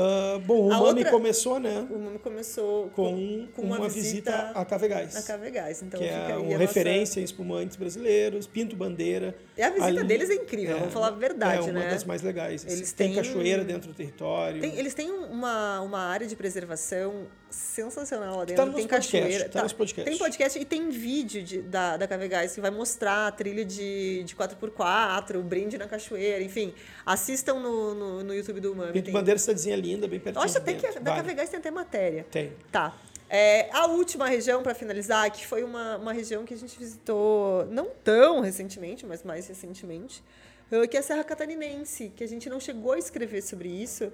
Ah, 0.00 0.38
bom, 0.46 0.68
o 0.68 0.72
A 0.72 0.76
Mami 0.78 0.86
outra- 1.00 1.10
começou, 1.10 1.58
né, 1.58 1.84
O 1.90 1.98
Mami 1.98 2.18
começou 2.20 2.88
com, 2.90 3.48
com 3.52 3.62
uma, 3.62 3.78
uma 3.78 3.88
visita, 3.88 4.52
a 4.54 4.64
Cavegás, 4.64 5.16
a 5.16 5.22
Cavegás. 5.22 5.82
Então 5.82 5.98
que 5.98 6.06
é 6.06 6.36
uma 6.36 6.44
nossa- 6.44 6.56
referência 6.58 7.20
em 7.20 7.24
espumantes 7.24 7.76
brasileiros, 7.76 8.46
Pinto 8.46 8.76
Bandeira. 8.76 9.34
E 9.58 9.62
a 9.62 9.70
visita 9.70 9.86
Ali- 9.86 10.04
deles 10.04 10.30
é 10.30 10.34
incrível, 10.34 10.78
vamos 10.78 10.92
falar 10.94 11.08
a 11.08 11.10
verdade, 11.10 11.58
é 11.68 11.70
uma 11.72 11.80
né? 11.80 11.90
das 11.90 12.04
mais 12.04 12.22
legais. 12.22 12.64
assim. 12.64 12.76
Eles 12.76 12.92
tem 12.92 13.08
têm- 13.12 13.16
cachoeira 13.16 13.64
dentro 13.64 13.88
do 13.88 13.94
território. 13.94 14.60
Tem- 14.60 14.78
eles 14.78 14.94
têm 14.94 15.10
uma, 15.10 15.80
uma 15.80 15.98
área 15.98 16.26
de 16.28 16.36
preservação 16.36 17.26
sensacional 17.50 18.34
lá 18.36 18.38
tá 18.40 18.44
dentro. 18.44 18.66
no 18.66 18.74
tem 18.74 18.86
cachoeira. 18.86 19.48
tá 19.48 19.58
no 19.58 19.64
nosso 19.64 19.74
podcast. 19.74 20.08
Tem 20.08 20.18
podcast 20.18 20.58
e 20.60 20.64
tem 20.64 20.90
vídeo 20.90 21.42
de- 21.42 21.60
da, 21.62 21.96
da 21.96 22.06
Cavegás 22.06 22.54
que 22.54 22.60
vai 22.60 22.70
mostrar 22.70 23.26
a 23.26 23.32
trilha 23.32 23.64
de, 23.64 24.22
de 24.24 24.36
4x4, 24.36 25.36
o 25.38 25.42
brinde 25.42 25.76
na 25.76 25.88
cachoeira, 25.88 26.42
enfim. 26.42 26.72
Assistam 27.04 27.54
no, 27.54 27.94
no, 27.94 28.22
no 28.24 28.34
YouTube 28.34 28.60
do 28.60 28.76
Mami. 28.76 28.92
Pinto 28.92 29.06
tem- 29.06 29.12
Bandeira, 29.14 29.38
cidadezinha 29.40 29.74
linda, 29.74 30.06
bem 30.06 30.20
pertinho. 30.20 30.40
Eu 30.40 30.44
acho 30.44 30.56
até 30.58 30.72
que 30.74 30.82
dentro. 30.82 31.00
da 31.00 31.10
Vale. 31.10 31.22
Cavegás 31.22 31.48
tem 31.50 31.58
até 31.58 31.70
matéria. 31.72 32.24
Tem. 32.30 32.52
Tá. 32.70 32.94
É, 33.30 33.68
a 33.72 33.86
última 33.86 34.26
região, 34.26 34.62
para 34.62 34.74
finalizar, 34.74 35.30
que 35.30 35.46
foi 35.46 35.62
uma, 35.62 35.98
uma 35.98 36.12
região 36.12 36.44
que 36.44 36.54
a 36.54 36.56
gente 36.56 36.78
visitou 36.78 37.66
não 37.66 37.90
tão 38.02 38.40
recentemente, 38.40 39.04
mas 39.04 39.22
mais 39.22 39.46
recentemente, 39.46 40.24
eh, 40.70 40.86
que 40.86 40.96
é 40.96 41.00
a 41.00 41.02
Serra 41.02 41.22
Catarinense, 41.24 42.10
que 42.16 42.24
a 42.24 42.26
gente 42.26 42.48
não 42.48 42.58
chegou 42.58 42.92
a 42.92 42.98
escrever 42.98 43.42
sobre 43.42 43.68
isso, 43.68 44.10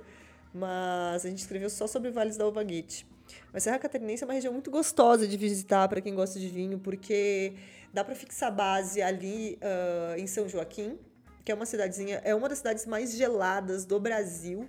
mas 0.53 1.25
a 1.25 1.29
gente 1.29 1.39
escreveu 1.39 1.71
só 1.71 1.87
sobre 1.87 2.11
Vales 2.11 2.37
da 2.37 2.45
Albaguete. 2.45 3.07
Mas 3.53 3.63
Serra 3.63 3.79
Catarinense 3.79 4.25
é 4.25 4.27
uma 4.27 4.35
região 4.35 4.53
muito 4.53 4.71
gostosa 4.71 5.29
de 5.29 5.37
visitar 5.37 5.89
para 5.89 6.01
quem 6.01 6.15
gosta 6.15 6.41
de 6.41 6.49
vinho, 6.49 6.79
porque 6.81 7.55
dá 7.93 8.05
para 8.05 8.17
fixar 8.17 8.53
base 8.53 9.01
ali 9.01 9.57
ah, 9.63 10.19
em 10.19 10.27
São 10.27 10.49
Joaquim, 10.49 10.99
que 11.45 11.53
é 11.53 11.55
uma 11.55 11.67
cidadezinha, 11.67 12.21
é 12.25 12.35
uma 12.35 12.49
das 12.49 12.59
cidades 12.59 12.85
mais 12.85 13.15
geladas 13.15 13.85
do 13.85 14.01
Brasil. 14.01 14.69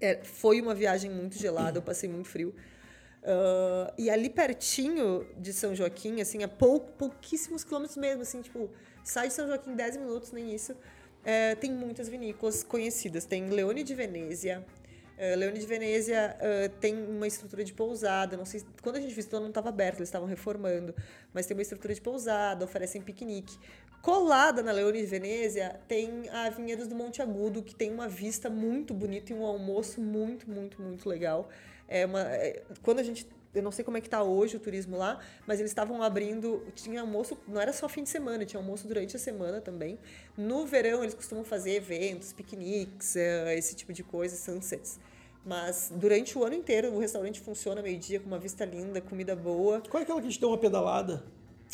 É, 0.00 0.22
foi 0.24 0.60
uma 0.60 0.74
viagem 0.74 1.10
muito 1.10 1.38
gelada, 1.38 1.78
eu 1.78 1.82
passei 1.82 2.08
muito 2.08 2.28
frio. 2.28 2.54
Ah, 3.24 3.92
e 3.96 4.10
ali 4.10 4.28
pertinho 4.28 5.26
de 5.38 5.52
São 5.52 5.74
Joaquim, 5.74 6.20
assim, 6.20 6.42
a 6.42 6.48
pou, 6.48 6.80
pouquíssimos 6.80 7.64
quilômetros 7.64 7.96
mesmo, 7.96 8.22
assim, 8.22 8.42
tipo, 8.42 8.70
sai 9.02 9.28
de 9.28 9.34
São 9.34 9.46
Joaquim 9.46 9.74
10 9.74 9.96
minutos, 9.96 10.30
nem 10.32 10.54
isso. 10.54 10.76
É, 11.24 11.54
tem 11.54 11.72
muitas 11.72 12.08
vinícolas 12.08 12.62
conhecidas. 12.62 13.24
Tem 13.24 13.48
Leone 13.48 13.82
de 13.82 13.94
Venezia. 13.94 14.64
É, 15.16 15.34
Leone 15.36 15.58
de 15.58 15.66
Venezia 15.66 16.36
é, 16.38 16.68
tem 16.68 16.94
uma 17.02 17.26
estrutura 17.26 17.64
de 17.64 17.72
pousada. 17.72 18.36
Não 18.36 18.44
sei, 18.44 18.60
se- 18.60 18.66
quando 18.82 18.96
a 18.96 19.00
gente 19.00 19.14
visitou 19.14 19.40
não 19.40 19.48
estava 19.48 19.70
aberto, 19.70 19.98
eles 19.98 20.08
estavam 20.08 20.28
reformando, 20.28 20.94
mas 21.32 21.46
tem 21.46 21.56
uma 21.56 21.62
estrutura 21.62 21.94
de 21.94 22.00
pousada, 22.00 22.64
oferecem 22.64 23.00
piquenique. 23.00 23.56
Colada 24.02 24.62
na 24.62 24.70
Leone 24.70 25.00
de 25.00 25.06
Venezia 25.06 25.80
tem 25.88 26.28
a 26.28 26.50
Vinhedos 26.50 26.86
do 26.88 26.94
Monte 26.94 27.22
Agudo, 27.22 27.62
que 27.62 27.74
tem 27.74 27.90
uma 27.90 28.06
vista 28.06 28.50
muito 28.50 28.92
bonita 28.92 29.32
e 29.32 29.36
um 29.36 29.46
almoço 29.46 30.00
muito, 30.02 30.50
muito, 30.50 30.82
muito 30.82 31.08
legal. 31.08 31.48
É 31.88 32.04
uma, 32.06 32.20
é, 32.22 32.62
quando 32.82 32.98
a 32.98 33.02
gente. 33.02 33.26
Eu 33.54 33.62
não 33.62 33.70
sei 33.70 33.84
como 33.84 33.96
é 33.96 34.00
que 34.00 34.10
tá 34.10 34.20
hoje 34.20 34.56
o 34.56 34.60
turismo 34.60 34.96
lá, 34.96 35.20
mas 35.46 35.60
eles 35.60 35.70
estavam 35.70 36.02
abrindo. 36.02 36.66
Tinha 36.74 37.02
almoço, 37.02 37.38
não 37.46 37.60
era 37.60 37.72
só 37.72 37.88
fim 37.88 38.02
de 38.02 38.08
semana, 38.08 38.44
tinha 38.44 38.58
almoço 38.60 38.88
durante 38.88 39.14
a 39.14 39.18
semana 39.18 39.60
também. 39.60 39.96
No 40.36 40.66
verão 40.66 41.02
eles 41.04 41.14
costumam 41.14 41.44
fazer 41.44 41.74
eventos, 41.76 42.32
piqueniques, 42.32 43.14
é, 43.14 43.56
esse 43.56 43.76
tipo 43.76 43.92
de 43.92 44.02
coisa, 44.02 44.34
sunsets. 44.36 44.98
Mas 45.46 45.92
durante 45.94 46.36
o 46.36 46.42
ano 46.42 46.54
inteiro 46.56 46.92
o 46.92 46.98
restaurante 46.98 47.40
funciona 47.40 47.80
meio-dia 47.80 48.18
com 48.18 48.26
uma 48.26 48.38
vista 48.40 48.64
linda, 48.64 49.00
comida 49.00 49.36
boa. 49.36 49.80
Qual 49.88 50.00
é 50.00 50.02
aquela 50.02 50.20
que 50.20 50.26
a 50.26 50.30
gente 50.30 50.40
deu 50.40 50.48
uma 50.48 50.58
pedalada? 50.58 51.22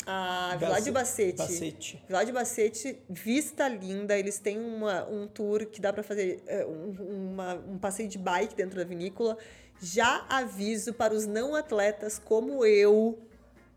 A 0.05 0.55
Vila 0.59 0.81
de 0.81 0.91
Bacete. 0.91 1.37
Bacete. 1.37 2.03
Vila 2.07 2.23
de 2.23 2.31
Bacete, 2.31 2.99
vista 3.09 3.67
linda. 3.67 4.17
Eles 4.17 4.39
têm 4.39 4.59
uma, 4.59 5.07
um 5.07 5.27
tour 5.27 5.65
que 5.65 5.79
dá 5.81 5.91
para 5.93 6.03
fazer 6.03 6.43
é, 6.47 6.65
um, 6.65 6.91
uma- 7.31 7.55
um 7.55 7.77
passeio 7.77 8.09
de 8.09 8.17
bike 8.17 8.55
dentro 8.55 8.77
da 8.77 8.83
vinícola. 8.83 9.37
Já 9.81 10.25
aviso 10.29 10.93
para 10.93 11.13
os 11.13 11.25
não 11.25 11.55
atletas 11.55 12.19
como 12.23 12.63
eu, 12.65 13.17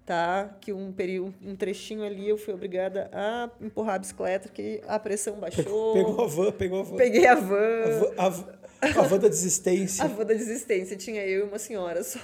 tá? 0.05 0.51
Que 0.61 0.73
um, 0.73 0.93
período, 0.93 1.35
um 1.43 1.57
trechinho 1.57 2.05
ali 2.05 2.29
eu 2.29 2.37
fui 2.37 2.53
obrigada 2.53 3.09
a 3.13 3.49
empurrar 3.61 3.95
a 3.95 3.99
bicicleta, 3.99 4.49
porque 4.49 4.83
a 4.87 4.99
pressão 4.99 5.37
baixou. 5.37 5.95
Pegou 5.97 6.23
a 6.23 6.27
van, 6.27 6.53
pegou 6.53 6.81
a 6.81 6.83
van. 6.83 6.97
Peguei 6.97 7.27
a 7.27 7.33
A 7.33 7.37
van. 7.37 8.13
a 8.19 8.29
van- 8.29 8.55
a 8.83 9.03
van 9.03 9.19
da 9.19 9.29
desistência, 9.29 10.05
A 10.05 10.09
van 10.09 10.27
da 10.27 10.35
desistência. 10.35 10.95
Tinha 10.95 11.25
eu 11.27 11.47
e 11.47 11.49
uma 11.49 11.59
senhora 11.59 12.05
só. 12.05 12.19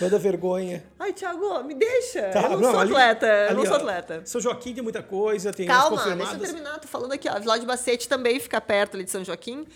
van 0.00 0.08
da 0.08 0.16
vergonha. 0.16 0.82
Ai, 0.98 1.12
Thiago, 1.12 1.62
me 1.62 1.74
deixa. 1.74 2.22
Tá, 2.30 2.44
eu 2.44 2.50
não, 2.52 2.60
não, 2.60 2.70
sou 2.70 2.80
ali- 2.80 2.90
atleta. 2.92 3.26
eu 3.26 3.46
ali, 3.48 3.56
não 3.56 3.64
sou 3.66 3.74
ó, 3.74 3.76
atleta. 3.76 4.22
São 4.24 4.40
Joaquim 4.40 4.72
tem 4.72 4.82
muita 4.82 5.02
coisa, 5.02 5.52
tem 5.52 5.66
Calma, 5.66 6.02
deixa 6.16 6.32
eu 6.32 6.38
terminar. 6.40 6.78
Tô 6.78 6.88
falando 6.88 7.12
aqui, 7.12 7.28
ó. 7.28 7.32
A 7.32 7.38
Vila 7.38 7.58
de 7.58 7.66
Bacete 7.66 8.08
também 8.08 8.40
fica 8.40 8.58
perto 8.62 8.94
ali 8.94 9.04
de 9.04 9.10
São 9.10 9.22
Joaquim. 9.22 9.66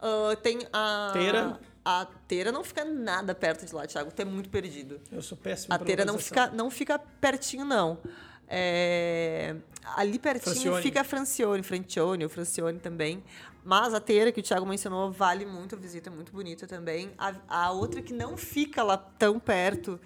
Ah, 0.00 0.36
tem 0.40 0.60
a. 0.72 1.10
Teira? 1.12 1.58
A 1.84 2.06
Teira 2.28 2.52
não 2.52 2.62
fica 2.62 2.84
nada 2.84 3.34
perto 3.34 3.66
de 3.66 3.74
lá, 3.74 3.86
Thiago. 3.86 4.12
Tu 4.12 4.22
é 4.22 4.24
muito 4.24 4.48
perdido. 4.48 5.00
Eu 5.10 5.20
sou 5.20 5.36
péssimo 5.36 5.74
A 5.74 5.78
Teira 5.78 6.04
não 6.04 6.16
fica, 6.18 6.46
não 6.48 6.70
fica 6.70 6.98
pertinho, 6.98 7.64
não. 7.64 7.98
É, 8.46 9.56
ali 9.96 10.18
pertinho 10.18 10.54
Francione. 10.54 10.82
fica 10.82 11.02
Francione, 11.02 11.62
Francione 11.62 12.24
ou 12.24 12.30
Francione 12.30 12.78
também. 12.78 13.24
Mas 13.64 13.94
a 13.94 14.00
Teira, 14.00 14.30
que 14.30 14.40
o 14.40 14.42
Thiago 14.42 14.66
mencionou, 14.66 15.10
vale 15.10 15.46
muito 15.46 15.74
a 15.74 15.78
visita, 15.78 16.10
é 16.10 16.12
muito 16.12 16.32
bonita 16.32 16.66
também. 16.66 17.10
A, 17.16 17.34
a 17.48 17.70
outra 17.72 18.02
que 18.02 18.12
não 18.12 18.36
fica 18.36 18.82
lá 18.82 18.96
tão 18.96 19.40
perto. 19.40 19.98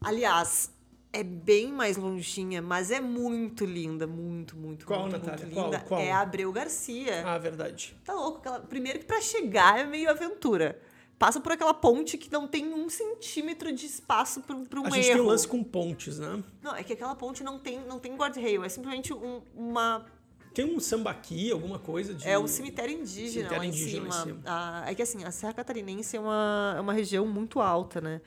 Aliás, 0.00 0.70
é 1.12 1.22
bem 1.22 1.72
mais 1.72 1.96
longinha, 1.96 2.60
mas 2.60 2.90
é 2.90 3.00
muito 3.00 3.64
linda, 3.64 4.06
muito, 4.06 4.56
muito, 4.56 4.86
Qual, 4.86 5.00
muito, 5.00 5.12
Natália? 5.14 5.46
muito 5.46 5.54
Qual? 5.54 5.64
linda. 5.66 5.80
Qual? 5.80 6.00
É 6.00 6.12
a 6.12 6.20
Abreu 6.20 6.52
Garcia. 6.52 7.26
Ah, 7.26 7.38
verdade. 7.38 7.96
Tá 8.04 8.12
louco? 8.12 8.38
Aquela... 8.38 8.60
Primeiro 8.60 8.98
que 8.98 9.06
pra 9.06 9.20
chegar 9.20 9.80
é 9.80 9.84
meio 9.84 10.10
aventura. 10.10 10.78
Passa 11.18 11.40
por 11.40 11.52
aquela 11.52 11.72
ponte 11.72 12.18
que 12.18 12.30
não 12.30 12.46
tem 12.46 12.72
um 12.74 12.90
centímetro 12.90 13.72
de 13.72 13.86
espaço 13.86 14.42
para 14.42 14.54
um 14.54 14.66
A 14.86 14.90
gente 14.90 15.06
erro. 15.08 15.16
tem 15.16 15.20
um 15.22 15.26
lance 15.26 15.48
com 15.48 15.64
pontes, 15.64 16.18
né? 16.18 16.42
Não, 16.62 16.74
é 16.76 16.82
que 16.82 16.92
aquela 16.92 17.14
ponte 17.14 17.42
não 17.42 17.58
tem, 17.58 17.80
não 17.86 17.98
tem 17.98 18.14
guardrail, 18.16 18.62
é 18.62 18.68
simplesmente 18.68 19.14
um- 19.14 19.40
uma 19.54 20.04
Tem 20.52 20.64
um 20.64 20.78
sambaqui, 20.80 21.50
alguma 21.50 21.78
coisa 21.78 22.12
de. 22.14 22.26
É 22.28 22.38
um 22.38 22.46
cemitério 22.46 22.94
indígena 22.94 23.48
Cemitério 23.48 23.58
lá 23.58 23.64
em 23.64 23.68
indígena 23.68 23.90
cima. 24.10 24.14
lá 24.14 24.20
em 24.20 24.24
cima. 24.24 24.40
Ah, 24.46 24.84
é 24.90 24.94
que 24.94 25.02
assim, 25.02 25.24
a 25.24 25.30
Serra 25.30 25.52
Catarinense 25.54 26.16
é 26.16 26.20
uma, 26.20 26.74
é 26.76 26.80
uma 26.80 26.92
região 26.92 27.26
muito 27.26 27.60
alta, 27.60 28.00
né? 28.00 28.20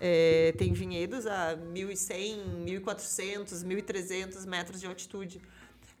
É, 0.00 0.52
tem 0.58 0.72
vinhedos 0.72 1.26
a 1.26 1.56
1.100, 1.56 2.38
1.400, 2.64 3.64
1.300 3.64 4.44
metros 4.46 4.80
de 4.80 4.86
altitude. 4.86 5.40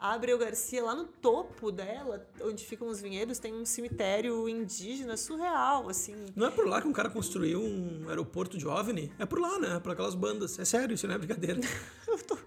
A 0.06 0.12
Abreu 0.14 0.38
Garcia, 0.38 0.84
lá 0.84 0.94
no 0.94 1.02
topo 1.04 1.72
dela, 1.72 2.24
onde 2.40 2.64
ficam 2.64 2.86
os 2.86 3.00
vinhedos, 3.00 3.40
tem 3.40 3.52
um 3.52 3.64
cemitério 3.66 4.48
indígena 4.48 5.16
surreal, 5.16 5.88
assim. 5.88 6.14
Não 6.36 6.46
é 6.46 6.50
por 6.52 6.64
lá 6.64 6.80
que 6.80 6.86
um 6.86 6.92
cara 6.92 7.10
construiu 7.10 7.60
um 7.60 8.08
aeroporto 8.08 8.56
de 8.56 8.68
OVNI? 8.68 9.12
É 9.18 9.26
por 9.26 9.40
lá, 9.40 9.58
né? 9.58 9.80
Por 9.80 9.90
aquelas 9.90 10.14
bandas. 10.14 10.60
É 10.60 10.64
sério, 10.64 10.94
isso 10.94 11.08
não 11.08 11.16
é 11.16 11.18
brincadeira. 11.18 11.58
Eu 12.06 12.16
tô- 12.18 12.38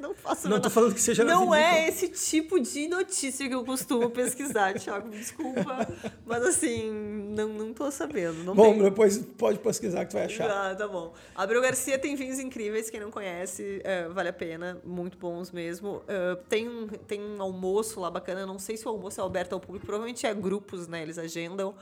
não 0.02 0.14
faço 0.14 0.48
Não 0.48 0.60
tô 0.60 0.70
falando 0.70 0.94
que 0.94 1.00
seja 1.00 1.24
Não 1.24 1.54
é 1.54 1.88
esse 1.88 2.08
tipo 2.08 2.58
de 2.58 2.88
notícia 2.88 3.48
que 3.48 3.54
eu 3.54 3.64
costumo 3.64 4.10
pesquisar, 4.10 4.74
Thiago. 4.78 5.10
Desculpa. 5.10 5.88
Mas 6.24 6.42
assim, 6.42 6.90
não, 6.90 7.48
não 7.48 7.72
tô 7.72 7.90
sabendo. 7.90 8.42
Não 8.44 8.54
Bom, 8.54 8.72
tem. 8.72 8.82
depois 8.82 9.18
pode 9.18 9.58
pesquisar 9.58 10.04
que 10.04 10.10
tu 10.10 10.14
vai 10.14 10.24
achar. 10.24 10.50
Ah, 10.50 10.74
tá 10.74 10.88
bom. 10.88 11.12
Abreu 11.34 11.60
Garcia 11.60 11.98
tem 11.98 12.16
vinhos 12.16 12.38
incríveis, 12.38 12.90
quem 12.90 13.00
não 13.00 13.10
conhece, 13.10 13.80
é, 13.84 14.08
vale 14.08 14.28
a 14.28 14.32
pena, 14.32 14.80
muito 14.84 15.18
bons 15.18 15.50
mesmo. 15.50 16.02
É, 16.08 16.36
tem, 16.48 16.68
um, 16.68 16.86
tem 16.86 17.20
um 17.20 17.40
almoço 17.40 18.00
lá 18.00 18.10
bacana, 18.10 18.46
não 18.46 18.58
sei 18.58 18.76
se 18.76 18.86
o 18.86 18.90
almoço 18.90 19.20
é 19.20 19.24
aberto 19.24 19.52
ao 19.52 19.60
público, 19.60 19.86
provavelmente 19.86 20.26
é 20.26 20.34
grupos, 20.34 20.86
né? 20.88 21.02
Eles 21.02 21.18
agendam, 21.18 21.74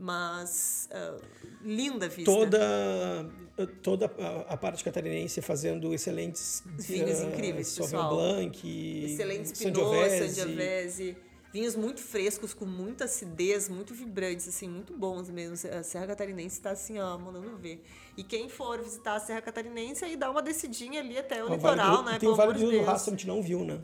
mas 0.00 0.88
é, 0.90 1.14
linda 1.62 2.08
vista. 2.08 2.24
Toda, 2.32 3.30
toda 3.82 4.06
a- 4.18 4.54
a 4.54 4.56
parte 4.56 4.82
catarinense 4.82 5.40
fazendo 5.42 5.92
excelentes 5.92 6.62
Vinhos 6.78 7.20
eh, 7.20 7.24
incríveis, 7.24 7.68
Sauvignon 7.68 8.00
pessoal. 8.08 8.16
Blanc, 8.16 9.04
Excelente 9.04 9.56
Sangiovese. 9.56 10.16
Pinot, 10.16 10.32
Sangiovese. 10.34 11.16
Vinhos 11.52 11.74
muito 11.74 12.00
frescos, 12.00 12.54
com 12.54 12.64
muita 12.64 13.04
acidez, 13.06 13.68
muito 13.68 13.92
vibrantes, 13.92 14.46
assim, 14.46 14.68
muito 14.68 14.96
bons 14.96 15.28
mesmo. 15.28 15.54
A 15.76 15.82
Serra 15.82 16.06
Catarinense 16.06 16.56
está 16.58 16.70
assim, 16.70 16.98
ó, 17.00 17.18
mandando 17.18 17.56
ver. 17.56 17.84
E 18.16 18.22
quem 18.22 18.48
for 18.48 18.80
visitar 18.80 19.14
a 19.16 19.18
Serra 19.20 19.42
Catarinense, 19.42 20.04
aí 20.04 20.14
dá 20.16 20.30
uma 20.30 20.40
descidinha 20.42 21.00
ali 21.00 21.18
até 21.18 21.42
o, 21.42 21.46
O 21.52 21.58
Vale 21.58 21.74
litoral, 21.74 21.96
do, 21.96 22.02
né? 22.10 22.18
Tem 22.20 22.28
o 22.28 22.36
Vale 22.36 22.52
do 22.52 22.70
Rio 22.70 22.80
do. 22.80 22.86
Rastro, 22.86 23.12
a 23.12 23.16
gente 23.16 23.26
não 23.26 23.42
viu, 23.42 23.64
né? 23.64 23.80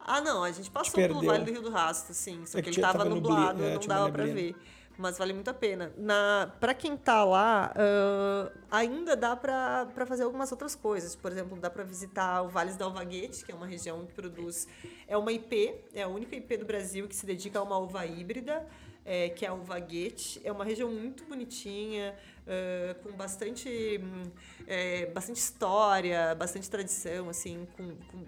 Ah, 0.00 0.20
não, 0.20 0.42
a 0.42 0.50
gente 0.50 0.68
passou 0.68 0.94
pelo 0.94 1.22
Vale 1.22 1.44
do 1.44 1.52
Rio 1.52 1.62
do 1.62 1.70
Rastro, 1.70 2.12
sim. 2.12 2.40
Só 2.44 2.58
É 2.58 2.62
que 2.62 2.70
que 2.70 2.76
ele 2.76 2.82
tava, 2.82 2.98
tava 2.98 3.10
nublado, 3.10 3.62
é, 3.62 3.74
não 3.74 3.80
dava 3.86 4.06
neblina. 4.06 4.34
ver. 4.34 4.56
Mas 5.00 5.16
vale 5.16 5.32
muito 5.32 5.48
a 5.48 5.54
pena. 5.54 5.90
Na, 5.96 6.52
pra 6.60 6.74
quem 6.74 6.94
tá 6.94 7.24
lá, 7.24 7.72
ah, 7.74 8.52
ainda 8.70 9.16
dá 9.16 9.34
pra 9.34 9.88
fazer 10.06 10.24
algumas 10.24 10.52
outras 10.52 10.74
coisas. 10.74 11.16
Por 11.16 11.32
exemplo, 11.32 11.58
dá 11.58 11.70
pra 11.70 11.82
visitar 11.84 12.42
o 12.42 12.48
Vales 12.50 12.76
da 12.76 12.84
Alvaguete, 12.84 13.42
que 13.42 13.50
é 13.50 13.54
uma 13.54 13.66
região 13.66 14.04
que 14.04 14.12
produz... 14.12 14.68
É 15.08 15.16
uma 15.16 15.32
IP, 15.32 15.74
é 15.94 16.02
a 16.02 16.08
única 16.08 16.36
IP 16.36 16.58
do 16.58 16.66
Brasil 16.66 17.08
que 17.08 17.16
se 17.16 17.24
dedica 17.24 17.58
a 17.58 17.62
uma 17.62 17.78
uva 17.78 18.04
híbrida, 18.04 18.66
é, 19.02 19.30
que 19.30 19.46
é 19.46 19.48
a 19.48 19.52
Alvaguete. 19.52 20.38
É 20.44 20.52
uma 20.52 20.64
região 20.66 20.90
muito 20.90 21.24
bonitinha, 21.24 22.14
ah, 22.46 22.94
com 23.02 23.10
bastante, 23.12 23.98
hum, 24.04 24.30
é, 24.66 25.06
bastante 25.06 25.38
história, 25.38 26.34
bastante 26.34 26.68
tradição, 26.68 27.30
assim, 27.30 27.66
com- 27.74 27.96
com 28.10 28.26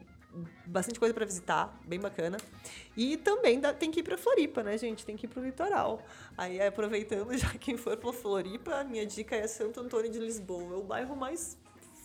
bastante 0.66 0.98
coisa 0.98 1.14
para 1.14 1.24
visitar, 1.24 1.78
bem 1.86 2.00
bacana. 2.00 2.36
E 2.96 3.16
também 3.16 3.60
dá- 3.60 3.72
tem 3.72 3.90
que 3.90 4.00
ir 4.00 4.02
para 4.02 4.16
Floripa, 4.16 4.62
né, 4.62 4.76
gente? 4.78 5.04
Tem 5.04 5.16
que 5.16 5.26
ir 5.26 5.28
pro 5.28 5.42
litoral. 5.44 6.02
Aí, 6.36 6.60
aproveitando, 6.60 7.32
já 7.36 7.50
quem 7.54 7.76
for 7.76 7.96
para 7.96 8.12
Floripa, 8.12 8.76
a 8.76 8.84
minha 8.84 9.06
dica 9.06 9.36
é 9.36 9.46
Santo 9.46 9.80
Antônio 9.80 10.10
de 10.10 10.18
Lisboa. 10.18 10.74
É 10.74 10.76
o 10.76 10.82
bairro 10.82 11.14
mais 11.16 11.56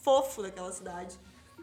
fofo 0.03 0.41
daquela 0.41 0.71
cidade. 0.71 1.17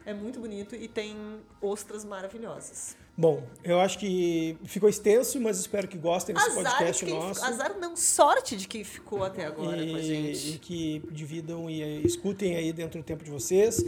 É 0.06 0.12
muito 0.12 0.38
bonito 0.38 0.74
e 0.74 0.86
tem 0.86 1.16
ostras 1.62 2.04
maravilhosas. 2.04 2.94
Bom, 3.16 3.46
eu 3.62 3.80
acho 3.80 3.98
que 3.98 4.58
ficou 4.64 4.88
extenso, 4.88 5.40
mas 5.40 5.58
espero 5.60 5.86
que 5.86 5.96
gostem 5.96 6.34
desse 6.34 6.50
Azar, 6.50 6.72
podcast 6.78 7.04
de 7.06 7.12
nosso. 7.12 7.44
azar 7.44 7.78
não, 7.78 7.96
sorte 7.96 8.56
de 8.56 8.66
quem 8.66 8.82
ficou 8.82 9.22
até 9.22 9.46
agora 9.46 9.76
com 9.86 9.94
a 9.94 10.00
e, 10.00 10.02
gente. 10.02 10.54
e 10.56 10.58
que 10.58 11.02
dividam 11.12 11.70
e 11.70 11.80
eh, 11.80 12.00
escutem 12.04 12.56
aí 12.56 12.72
dentro 12.72 13.00
do 13.00 13.04
tempo 13.04 13.22
de 13.24 13.30
vocês. 13.30 13.82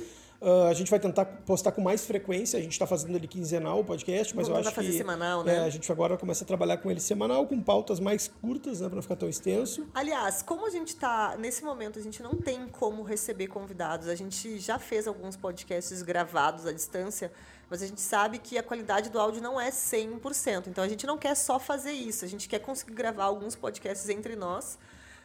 Ah, 0.46 0.68
a 0.68 0.74
gente 0.74 0.88
vai 0.88 1.00
tentar 1.00 1.24
postar 1.24 1.72
com 1.72 1.80
mais 1.80 2.06
frequência. 2.06 2.56
A 2.56 2.62
gente 2.62 2.70
está 2.70 2.86
fazendo 2.86 3.16
ele 3.16 3.26
quinzenal, 3.26 3.80
o 3.80 3.84
podcast, 3.84 4.34
mas 4.36 4.46
Vamos 4.46 4.62
eu 4.62 4.68
acho 4.68 4.76
fazer 4.76 4.92
que 4.92 4.96
semanal, 4.96 5.42
né? 5.42 5.56
é, 5.56 5.58
a 5.58 5.68
gente 5.68 5.90
agora 5.90 6.16
começa 6.16 6.44
a 6.44 6.46
trabalhar 6.46 6.76
com 6.76 6.88
ele 6.88 7.00
semanal, 7.00 7.48
com 7.48 7.60
pautas 7.60 7.98
mais 7.98 8.28
curtas, 8.28 8.80
né, 8.80 8.86
para 8.86 8.94
não 8.94 9.02
ficar 9.02 9.16
tão 9.16 9.28
extenso. 9.28 9.88
Aliás, 9.92 10.42
como 10.42 10.64
a 10.64 10.70
gente 10.70 10.94
tá 10.94 11.36
nesse 11.36 11.64
momento, 11.64 11.98
a 11.98 12.02
gente 12.02 12.22
não 12.22 12.36
tem 12.36 12.68
como 12.68 13.02
receber 13.02 13.48
convidados. 13.48 14.06
A 14.06 14.14
gente 14.14 14.60
já 14.60 14.78
fez 14.78 15.08
alguns 15.08 15.36
podcasts 15.36 16.00
gravados 16.02 16.64
à 16.64 16.72
distância, 16.72 17.32
mas 17.68 17.82
a 17.82 17.86
gente 17.88 18.00
sabe 18.00 18.38
que 18.38 18.56
a 18.56 18.62
qualidade 18.62 19.10
do 19.10 19.18
áudio 19.18 19.42
não 19.42 19.60
é 19.60 19.70
100%. 19.70 20.68
Então 20.68 20.84
a 20.84 20.88
gente 20.88 21.04
não 21.08 21.18
quer 21.18 21.34
só 21.34 21.58
fazer 21.58 21.90
isso, 21.90 22.24
a 22.24 22.28
gente 22.28 22.48
quer 22.48 22.60
conseguir 22.60 22.94
gravar 22.94 23.24
alguns 23.24 23.56
podcasts 23.56 24.08
entre 24.08 24.36
nós. 24.36 24.78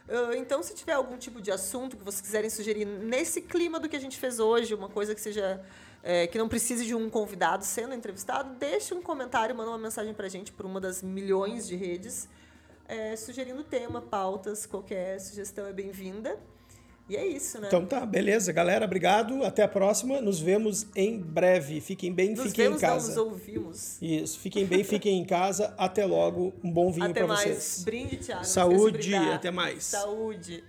Ah, 0.08 0.36
Então, 0.36 0.62
se 0.62 0.74
tiver 0.74 0.92
algum 0.92 1.16
tipo 1.16 1.40
de 1.40 1.50
assunto 1.50 1.96
que 1.96 2.04
vocês 2.04 2.20
quiserem 2.20 2.50
sugerir 2.50 2.84
nesse 2.84 3.40
clima 3.42 3.78
do 3.78 3.88
que 3.88 3.96
a 3.96 4.00
gente 4.00 4.18
fez 4.18 4.38
hoje, 4.38 4.74
uma 4.74 4.88
coisa 4.88 5.14
que 5.14 5.20
seja 5.20 5.64
é, 6.02 6.26
que 6.26 6.36
não 6.36 6.48
precise 6.48 6.84
de 6.84 6.94
um 6.94 7.08
convidado 7.08 7.64
sendo 7.64 7.94
entrevistado, 7.94 8.54
deixe 8.56 8.92
um 8.92 9.00
comentário, 9.00 9.54
manda 9.54 9.70
uma 9.70 9.78
mensagem 9.78 10.12
pra 10.12 10.28
gente 10.28 10.52
por 10.52 10.66
uma 10.66 10.80
das 10.80 11.02
milhões 11.02 11.66
de 11.66 11.76
redes 11.76 12.28
é, 12.88 13.16
sugerindo 13.16 13.62
tema, 13.62 14.02
pautas, 14.02 14.66
qualquer 14.66 15.20
sugestão 15.20 15.66
é 15.66 15.72
bem-vinda. 15.72 16.38
E 17.08 17.16
é 17.16 17.26
isso, 17.26 17.60
né? 17.60 17.66
Então 17.66 17.84
tá, 17.84 18.06
beleza, 18.06 18.52
galera. 18.52 18.84
Obrigado. 18.84 19.44
Até 19.44 19.62
a 19.62 19.68
próxima. 19.68 20.20
Nos 20.20 20.40
vemos 20.40 20.86
em 20.94 21.18
breve. 21.18 21.80
Fiquem 21.80 22.12
bem, 22.12 22.30
nos 22.30 22.46
fiquem 22.46 22.66
vemos, 22.66 22.82
em 22.82 22.86
não 22.86 22.92
casa. 22.92 23.08
nos 23.08 23.16
ouvimos. 23.16 23.98
Isso. 24.00 24.38
Fiquem 24.38 24.64
bem, 24.64 24.84
fiquem 24.84 25.18
em 25.18 25.24
casa. 25.24 25.74
Até 25.78 26.06
logo. 26.06 26.52
Um 26.62 26.70
bom 26.70 26.90
vinho 26.92 27.12
para 27.12 27.26
vocês. 27.26 27.82
Brinde, 27.84 28.16
Thiago. 28.16 28.44
Saúde. 28.44 29.14
Até 29.14 29.50
mais. 29.50 29.84
Saúde. 29.84 30.64